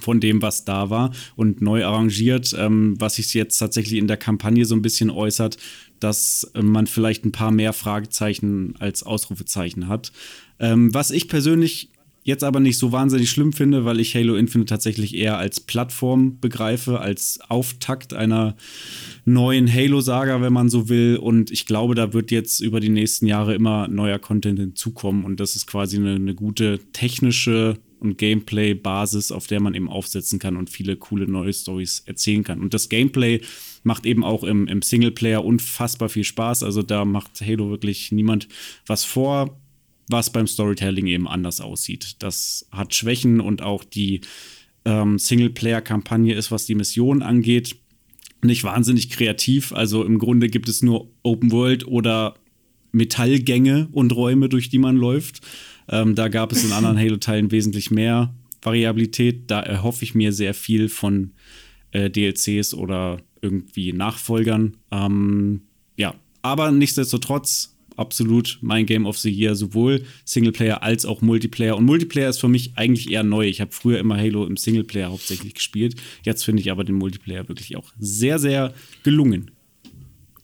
von 0.00 0.20
dem, 0.20 0.42
was 0.42 0.64
da 0.64 0.90
war 0.90 1.12
und 1.36 1.62
neu 1.62 1.84
arrangiert, 1.84 2.54
ähm, 2.58 2.94
was 2.98 3.16
sich 3.16 3.32
jetzt 3.34 3.58
tatsächlich 3.58 3.98
in 3.98 4.08
der 4.08 4.16
Kampagne 4.16 4.64
so 4.64 4.74
ein 4.74 4.82
bisschen 4.82 5.10
äußert, 5.10 5.56
dass 6.00 6.50
äh, 6.54 6.62
man 6.62 6.86
vielleicht 6.86 7.24
ein 7.24 7.32
paar 7.32 7.50
mehr 7.50 7.72
Fragezeichen 7.72 8.74
als 8.78 9.02
Ausrufezeichen 9.02 9.88
hat. 9.88 10.12
Ähm, 10.58 10.92
was 10.92 11.10
ich 11.10 11.28
persönlich 11.28 11.90
jetzt 12.24 12.42
aber 12.42 12.58
nicht 12.58 12.78
so 12.78 12.90
wahnsinnig 12.90 13.30
schlimm 13.30 13.52
finde, 13.52 13.84
weil 13.84 14.00
ich 14.00 14.14
Halo 14.14 14.34
Infinite 14.34 14.70
tatsächlich 14.70 15.14
eher 15.14 15.36
als 15.36 15.60
Plattform 15.60 16.40
begreife, 16.40 17.00
als 17.00 17.38
Auftakt 17.48 18.14
einer 18.14 18.56
neuen 19.26 19.72
Halo-Saga, 19.72 20.40
wenn 20.40 20.52
man 20.52 20.70
so 20.70 20.88
will. 20.88 21.18
Und 21.18 21.50
ich 21.50 21.66
glaube, 21.66 21.94
da 21.94 22.14
wird 22.14 22.30
jetzt 22.30 22.60
über 22.60 22.80
die 22.80 22.88
nächsten 22.88 23.26
Jahre 23.26 23.54
immer 23.54 23.88
neuer 23.88 24.18
Content 24.18 24.58
hinzukommen. 24.58 25.24
Und 25.24 25.38
das 25.38 25.54
ist 25.54 25.66
quasi 25.66 25.98
eine, 25.98 26.14
eine 26.14 26.34
gute 26.34 26.80
technische 26.92 27.76
und 28.04 28.18
Gameplay-Basis, 28.18 29.32
auf 29.32 29.46
der 29.46 29.60
man 29.60 29.74
eben 29.74 29.88
aufsetzen 29.88 30.38
kann 30.38 30.56
und 30.56 30.70
viele 30.70 30.96
coole 30.96 31.26
neue 31.26 31.52
Stories 31.52 32.02
erzählen 32.06 32.44
kann. 32.44 32.60
Und 32.60 32.74
das 32.74 32.88
Gameplay 32.88 33.40
macht 33.82 34.06
eben 34.06 34.24
auch 34.24 34.44
im, 34.44 34.68
im 34.68 34.82
Singleplayer 34.82 35.44
unfassbar 35.44 36.08
viel 36.08 36.24
Spaß. 36.24 36.62
Also 36.62 36.82
da 36.82 37.04
macht 37.04 37.40
Halo 37.40 37.70
wirklich 37.70 38.12
niemand 38.12 38.48
was 38.86 39.04
vor 39.04 39.58
was 40.08 40.30
beim 40.30 40.46
Storytelling 40.46 41.06
eben 41.06 41.28
anders 41.28 41.60
aussieht. 41.60 42.16
Das 42.22 42.66
hat 42.70 42.94
Schwächen 42.94 43.40
und 43.40 43.62
auch 43.62 43.84
die 43.84 44.20
ähm, 44.84 45.18
Singleplayer-Kampagne 45.18 46.34
ist, 46.34 46.50
was 46.50 46.66
die 46.66 46.74
Mission 46.74 47.22
angeht, 47.22 47.76
nicht 48.42 48.64
wahnsinnig 48.64 49.10
kreativ. 49.10 49.72
Also 49.72 50.04
im 50.04 50.18
Grunde 50.18 50.48
gibt 50.48 50.68
es 50.68 50.82
nur 50.82 51.10
Open 51.22 51.50
World 51.52 51.86
oder 51.86 52.34
Metallgänge 52.92 53.88
und 53.92 54.14
Räume, 54.14 54.48
durch 54.48 54.68
die 54.68 54.78
man 54.78 54.96
läuft. 54.96 55.40
Ähm, 55.88 56.14
da 56.14 56.28
gab 56.28 56.52
es 56.52 56.64
in 56.64 56.72
anderen 56.72 56.98
Halo-Teilen 57.00 57.50
wesentlich 57.50 57.90
mehr 57.90 58.34
Variabilität. 58.62 59.50
Da 59.50 59.60
erhoffe 59.60 60.04
ich 60.04 60.14
mir 60.14 60.32
sehr 60.32 60.54
viel 60.54 60.88
von 60.88 61.32
äh, 61.92 62.10
DLCs 62.10 62.74
oder 62.74 63.18
irgendwie 63.40 63.92
Nachfolgern. 63.92 64.76
Ähm, 64.90 65.62
ja, 65.96 66.14
aber 66.42 66.70
nichtsdestotrotz 66.70 67.74
absolut 67.96 68.58
mein 68.60 68.86
Game 68.86 69.06
of 69.06 69.18
the 69.18 69.30
Year, 69.30 69.54
sowohl 69.54 70.04
Singleplayer 70.24 70.82
als 70.82 71.06
auch 71.06 71.20
Multiplayer. 71.20 71.76
Und 71.76 71.84
Multiplayer 71.84 72.28
ist 72.28 72.40
für 72.40 72.48
mich 72.48 72.72
eigentlich 72.76 73.10
eher 73.10 73.22
neu. 73.22 73.46
Ich 73.46 73.60
habe 73.60 73.72
früher 73.72 73.98
immer 73.98 74.16
Halo 74.16 74.46
im 74.46 74.56
Singleplayer 74.56 75.10
hauptsächlich 75.10 75.54
gespielt. 75.54 76.00
Jetzt 76.24 76.44
finde 76.44 76.62
ich 76.62 76.70
aber 76.70 76.84
den 76.84 76.96
Multiplayer 76.96 77.48
wirklich 77.48 77.76
auch 77.76 77.92
sehr, 77.98 78.38
sehr 78.38 78.74
gelungen. 79.02 79.50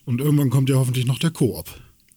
Und 0.04 0.20
irgendwann 0.20 0.50
kommt 0.50 0.68
ja 0.68 0.76
hoffentlich 0.76 1.06
noch 1.06 1.18
der 1.18 1.30
Koop. 1.30 1.70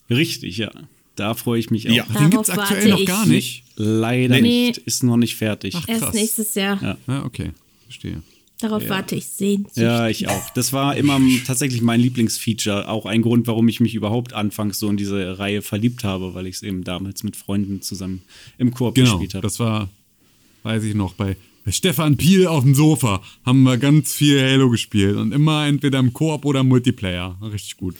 Richtig, 0.09 0.57
ja. 0.57 0.71
Da 1.15 1.33
freue 1.35 1.59
ich 1.59 1.69
mich 1.69 1.89
auch. 1.89 1.93
Ja. 1.93 2.03
Den 2.05 2.29
gibt's 2.31 2.47
Darauf 2.47 2.71
aktuell 2.71 2.89
noch 2.89 3.05
gar 3.05 3.23
ich. 3.23 3.29
nicht. 3.29 3.63
Leider 3.75 4.35
Nee. 4.41 4.67
nicht. 4.67 4.77
Ist 4.79 5.03
noch 5.03 5.17
nicht 5.17 5.35
fertig. 5.35 5.75
Ach, 5.77 5.87
Erst 5.87 6.13
nächstes 6.13 6.55
Jahr. 6.55 6.81
Ja. 6.81 6.97
Ja, 7.07 7.25
okay. 7.25 7.51
Verstehe. 7.85 8.21
Darauf 8.59 8.87
warte 8.87 9.15
ich 9.15 9.25
sehnsüchtig. 9.25 9.83
Ja, 9.83 10.07
ich 10.07 10.27
auch. 10.29 10.49
Das 10.51 10.71
war 10.71 10.95
immer 10.95 11.19
tatsächlich 11.45 11.81
mein 11.81 11.99
Lieblingsfeature. 11.99 12.87
Auch 12.87 13.05
ein 13.05 13.21
Grund, 13.21 13.45
warum 13.47 13.67
ich 13.67 13.79
mich 13.79 13.93
überhaupt 13.93 14.33
anfangs 14.33 14.79
so 14.79 14.89
in 14.89 14.95
diese 14.97 15.37
Reihe 15.37 15.61
verliebt 15.61 16.03
habe, 16.05 16.33
weil 16.33 16.47
ich 16.47 16.55
es 16.55 16.61
eben 16.63 16.83
damals 16.83 17.23
mit 17.23 17.35
Freunden 17.35 17.81
zusammen 17.81 18.21
im 18.57 18.71
Koop 18.71 18.95
Genau, 18.95 19.11
gespielt 19.17 19.33
habe. 19.33 19.41
das 19.43 19.59
war, 19.59 19.89
weiß 20.63 20.83
ich 20.85 20.95
noch, 20.95 21.13
bei, 21.13 21.35
bei 21.65 21.71
Stefan 21.73 22.15
Piel 22.15 22.47
auf 22.47 22.63
dem 22.63 22.73
Sofa 22.73 23.21
haben 23.45 23.63
wir 23.63 23.77
ganz 23.77 24.13
viel 24.13 24.41
Halo 24.41 24.69
gespielt 24.69 25.17
und 25.17 25.33
immer 25.33 25.67
entweder 25.67 25.99
im 25.99 26.13
Koop 26.13 26.45
oder 26.45 26.61
im 26.61 26.69
Multiplayer. 26.69 27.37
Richtig 27.41 27.75
gut. 27.77 27.95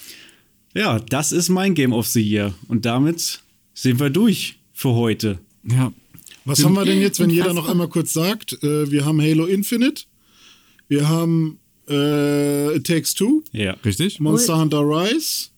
Ja, 0.74 1.00
das 1.00 1.32
ist 1.32 1.50
mein 1.50 1.76
Game 1.76 1.94
of 1.94 2.08
the 2.08 2.22
Year. 2.22 2.54
Und 2.68 2.86
damit 2.86 3.42
sind 3.74 4.00
wir 4.00 4.10
durch 4.10 4.58
für 4.74 4.94
heute. 4.94 5.40
Ja, 5.70 5.94
Was 6.46 6.64
haben 6.64 6.74
wir 6.74 6.86
denn 6.86 7.00
jetzt, 7.02 7.20
wenn 7.20 7.30
jeder 7.30 7.54
noch 7.54 7.70
einmal 7.70 7.88
kurz 7.88 8.14
sagt? 8.14 8.54
Äh, 8.64 8.92
wir 8.92 9.06
haben 9.06 9.22
Halo 9.22 9.46
Infinite, 9.46 10.04
wir 10.88 11.08
haben 11.08 11.60
äh, 11.90 12.76
It 12.76 12.86
Takes 12.88 13.14
Two, 13.14 13.44
Ja. 13.52 13.74
richtig? 13.86 14.20
Monster 14.20 14.60
Hunter 14.60 14.82
Rise. 14.82 15.50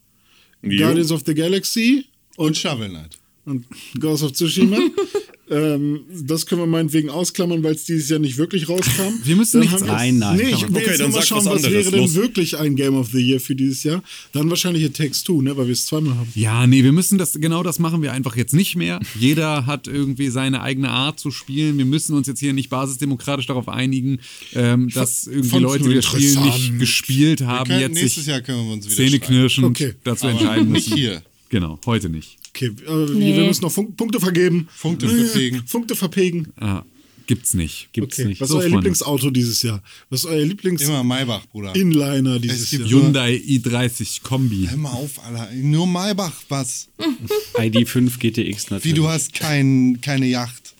Guardians 0.61 1.11
of 1.11 1.21
the 1.25 1.33
Galaxy 1.33 2.05
Und 2.37 2.57
Shovel 2.57 2.89
Knight. 2.89 3.17
und 3.45 3.65
Ghost 3.99 4.23
of 4.23 4.33
Tsushima. 4.33 4.77
ähm, 5.49 6.01
das 6.25 6.45
können 6.45 6.61
wir 6.61 6.65
meinetwegen 6.67 7.09
ausklammern, 7.09 7.61
weil 7.63 7.75
es 7.75 7.85
dieses 7.85 8.09
Jahr 8.09 8.19
nicht 8.19 8.37
wirklich 8.37 8.67
rauskam. 8.67 9.13
Wir 9.23 9.35
müssen 9.35 9.61
Dann 9.61 9.69
nichts 9.69 9.85
nein, 9.85 10.17
Nee, 10.17 10.49
ich 10.49 10.61
will 10.67 10.75
Okay, 10.77 10.85
jetzt 10.87 10.99
dann 10.99 11.11
mal 11.11 11.19
sag 11.19 11.27
schauen, 11.27 11.45
was 11.45 11.63
was 11.63 11.71
wäre 11.71 11.91
denn 11.91 11.99
los. 12.01 12.15
wirklich 12.15 12.57
ein 12.57 12.75
Game 12.75 12.95
of 12.95 13.09
the 13.11 13.19
Year 13.19 13.39
für 13.39 13.55
dieses 13.55 13.83
Jahr. 13.83 14.01
Dann 14.33 14.49
wahrscheinlich 14.49 14.83
It 14.83 14.95
Takes 14.97 15.23
Two, 15.23 15.41
ne, 15.41 15.55
weil 15.55 15.67
wir 15.67 15.73
es 15.73 15.85
zweimal 15.85 16.15
haben. 16.15 16.29
Ja, 16.35 16.65
nee, 16.65 16.83
wir 16.83 16.91
müssen 16.91 17.17
das, 17.17 17.33
genau 17.33 17.61
das 17.63 17.77
machen 17.79 18.01
wir 18.01 18.11
einfach 18.11 18.35
jetzt 18.35 18.53
nicht 18.53 18.75
mehr. 18.75 18.99
Jeder 19.19 19.65
hat 19.67 19.87
irgendwie 19.87 20.29
seine 20.29 20.61
eigene 20.61 20.89
Art 20.89 21.19
zu 21.19 21.29
spielen. 21.31 21.77
Wir 21.77 21.85
müssen 21.85 22.15
uns 22.15 22.27
jetzt 22.27 22.39
hier 22.39 22.53
nicht 22.53 22.69
basisdemokratisch 22.69 23.45
darauf 23.45 23.69
einigen, 23.69 24.19
ähm, 24.53 24.89
dass 24.89 25.27
irgendwie 25.27 25.59
Leute, 25.59 25.87
die 25.89 25.95
das 25.95 26.05
Spiel 26.05 26.39
nicht 26.39 26.79
gespielt 26.79 27.41
haben, 27.41 27.67
können, 27.69 27.81
jetzt 27.81 27.93
nächstes 27.93 28.23
sich 28.23 28.27
Jahr 28.27 28.41
können 28.41 28.65
wir 28.65 28.73
uns 28.73 28.85
wieder 28.85 28.95
zähneknirschend 28.95 29.67
Okay. 29.67 29.93
dazu 30.03 30.25
Aber 30.27 30.39
entscheiden 30.39 30.71
nicht 30.71 30.87
müssen. 30.89 30.97
hier. 30.97 31.21
Genau, 31.49 31.79
heute 31.85 32.09
nicht. 32.09 32.37
Okay, 32.55 32.71
äh, 32.87 33.11
Nee. 33.13 33.35
wir 33.35 33.43
müssen 33.47 33.63
noch 33.63 33.71
Fun 33.71 33.95
Punkte 33.97 34.19
vergeben. 34.21 34.69
Punkte 34.81 35.09
verpegen. 35.09 35.63
Punkte 35.69 35.95
verpegen. 35.95 36.47
Ah, 36.57 36.83
gibt's 37.27 37.53
nicht. 37.53 37.89
Gibt's 37.91 38.17
Okay. 38.17 38.29
nicht. 38.29 38.39
Was 38.39 38.47
ist 38.47 38.51
So, 38.53 38.57
euer 38.59 38.61
Freunde. 38.63 38.77
Lieblingsauto 38.77 39.29
dieses 39.29 39.61
Jahr? 39.61 39.83
Was 40.09 40.21
ist 40.21 40.25
euer 40.27 40.45
Immer 40.45 41.03
Maybach, 41.03 41.45
Bruder. 41.47 41.73
Lieblings-Inliner 41.73 42.39
dieses 42.39 42.61
Es 42.61 42.69
gibt 42.69 42.89
Jahr? 42.89 43.01
Hyundai 43.01 43.35
i30 43.35 44.21
Kombi. 44.23 44.67
Hör 44.69 44.77
mal 44.77 44.91
auf, 44.91 45.19
Alter. 45.25 45.49
Nur 45.53 45.85
Maybach, 45.85 46.33
was? 46.47 46.87
ID5 47.55 48.19
GTX 48.19 48.69
Wie, 48.69 48.73
natürlich. 48.73 48.95
du 48.95 49.07
hast 49.09 49.33
kein, 49.33 49.99
keine 49.99 50.27
Yacht. 50.27 50.73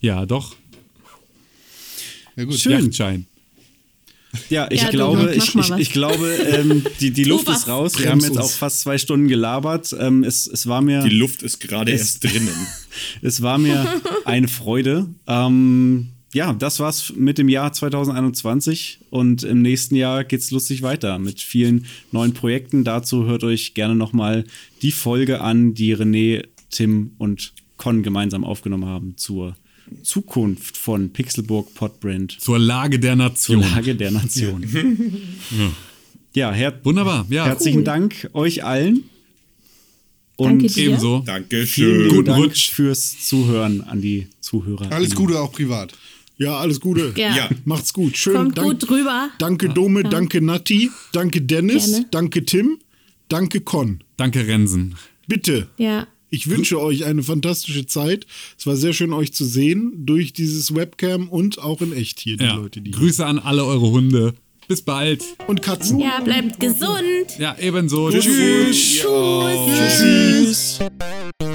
Ja, 0.00 0.24
doch. 0.24 0.56
Ja 2.36 2.44
gut. 2.44 2.58
Schön. 2.58 2.72
Yachtschein. 2.86 3.26
Ja, 4.48 4.66
ich 4.70 4.82
Ja, 4.82 4.90
glaube, 4.90 5.24
mach 5.24 5.30
ich, 5.30 5.54
ich, 5.54 5.70
ich 5.78 5.92
glaube, 5.92 6.26
ähm, 6.50 6.84
die, 7.00 7.10
die 7.10 7.24
Luft 7.24 7.48
ist 7.48 7.68
raus. 7.68 7.98
Wir 7.98 8.10
haben 8.10 8.20
jetzt 8.20 8.38
auch 8.38 8.50
fast 8.50 8.80
zwei 8.80 8.96
Stunden 8.98 9.28
gelabert. 9.28 9.94
Ähm, 9.98 10.24
es, 10.24 10.46
es 10.46 10.66
war 10.66 10.80
mir. 10.80 11.02
Die 11.02 11.10
Luft 11.14 11.42
ist 11.42 11.60
gerade 11.60 11.92
Es- 11.92 12.00
erst 12.00 12.24
drinnen. 12.24 12.48
Es 13.22 13.40
war 13.40 13.56
mir 13.58 14.00
eine 14.26 14.48
Freude. 14.48 15.06
Ähm, 15.26 16.08
ja, 16.34 16.52
das 16.52 16.78
war's 16.80 17.12
mit 17.16 17.38
dem 17.38 17.48
Jahr 17.48 17.72
2021 17.72 19.00
und 19.10 19.42
im 19.44 19.62
nächsten 19.62 19.96
Jahr 19.96 20.24
geht's 20.24 20.50
lustig 20.50 20.82
weiter 20.82 21.18
mit 21.18 21.40
vielen 21.40 21.86
neuen 22.10 22.34
Projekten. 22.34 22.84
Dazu 22.84 23.24
hört 23.26 23.44
euch 23.44 23.74
gerne 23.74 23.94
nochmal 23.94 24.44
die 24.82 24.92
Folge 24.92 25.40
an, 25.40 25.72
die 25.74 25.94
René, 25.96 26.44
Tim 26.70 27.12
und 27.18 27.52
Con 27.78 28.02
gemeinsam 28.02 28.44
aufgenommen 28.44 28.86
haben 28.86 29.14
zur 29.16 29.56
Zukunft 30.02 30.76
von 30.76 31.10
Pixelburg 31.10 31.74
Podbrand 31.74 32.36
Zur 32.40 32.58
Lage 32.58 32.98
der 32.98 33.12
zur 33.12 33.56
Nation. 33.56 33.60
Lage 33.60 33.94
der 33.94 34.10
Nation. 34.10 34.64
Ja, 36.34 36.52
her 36.52 36.78
Wunderbar, 36.84 37.26
ja. 37.30 37.44
herzlichen 37.46 37.84
Dank 37.84 38.28
euch 38.32 38.64
allen. 38.64 39.04
Und 40.36 40.48
Danke 40.62 40.66
dir. 40.68 40.84
Ebenso. 40.88 41.16
vielen 41.16 41.24
Dankeschön. 41.26 42.08
Guten 42.08 42.24
Dank 42.24 42.44
Rutsch. 42.44 42.70
fürs 42.70 43.26
Zuhören 43.26 43.82
an 43.82 44.00
die 44.00 44.26
Zuhörer. 44.40 44.90
Alles 44.90 45.14
Gute 45.14 45.38
auch 45.38 45.52
privat. 45.52 45.92
Ja, 46.38 46.56
alles 46.58 46.80
Gute. 46.80 47.12
Ja. 47.16 47.36
Ja. 47.36 47.50
Macht's 47.64 47.92
gut. 47.92 48.16
Schön. 48.16 48.34
Kommt 48.34 48.58
Dank- 48.58 48.66
gut 48.80 48.88
drüber. 48.88 49.30
Danke 49.38 49.68
Dome, 49.68 50.02
danke 50.02 50.40
Natti, 50.40 50.90
danke 51.12 51.42
Dennis, 51.42 51.90
Gerne. 51.92 52.06
danke 52.10 52.44
Tim, 52.44 52.78
danke 53.28 53.60
Con. 53.60 54.02
Danke, 54.16 54.46
Rensen. 54.46 54.94
Bitte. 55.28 55.68
Ja. 55.76 56.08
Ich 56.34 56.48
wünsche 56.48 56.80
euch 56.80 57.04
eine 57.04 57.22
fantastische 57.22 57.84
Zeit. 57.84 58.26
Es 58.58 58.66
war 58.66 58.74
sehr 58.74 58.94
schön, 58.94 59.12
euch 59.12 59.34
zu 59.34 59.44
sehen 59.44 59.92
durch 60.06 60.32
dieses 60.32 60.74
Webcam 60.74 61.28
und 61.28 61.58
auch 61.58 61.82
in 61.82 61.92
echt 61.92 62.20
hier, 62.20 62.38
die 62.38 62.44
Ja. 62.44 62.54
Leute, 62.56 62.80
die 62.80 62.90
Grüße 62.90 63.24
an 63.26 63.38
alle 63.38 63.66
eure 63.66 63.90
Hunde. 63.90 64.32
Bis 64.66 64.80
bald. 64.80 65.22
Und 65.46 65.60
Katzen. 65.60 65.98
Ja, 65.98 66.20
bleibt 66.20 66.58
gesund. 66.58 67.36
Ja, 67.38 67.54
ebenso. 67.60 68.08
Tschüss. 68.10 68.24
Tschüss. 68.24 69.06
Tschüssi. 70.78 71.51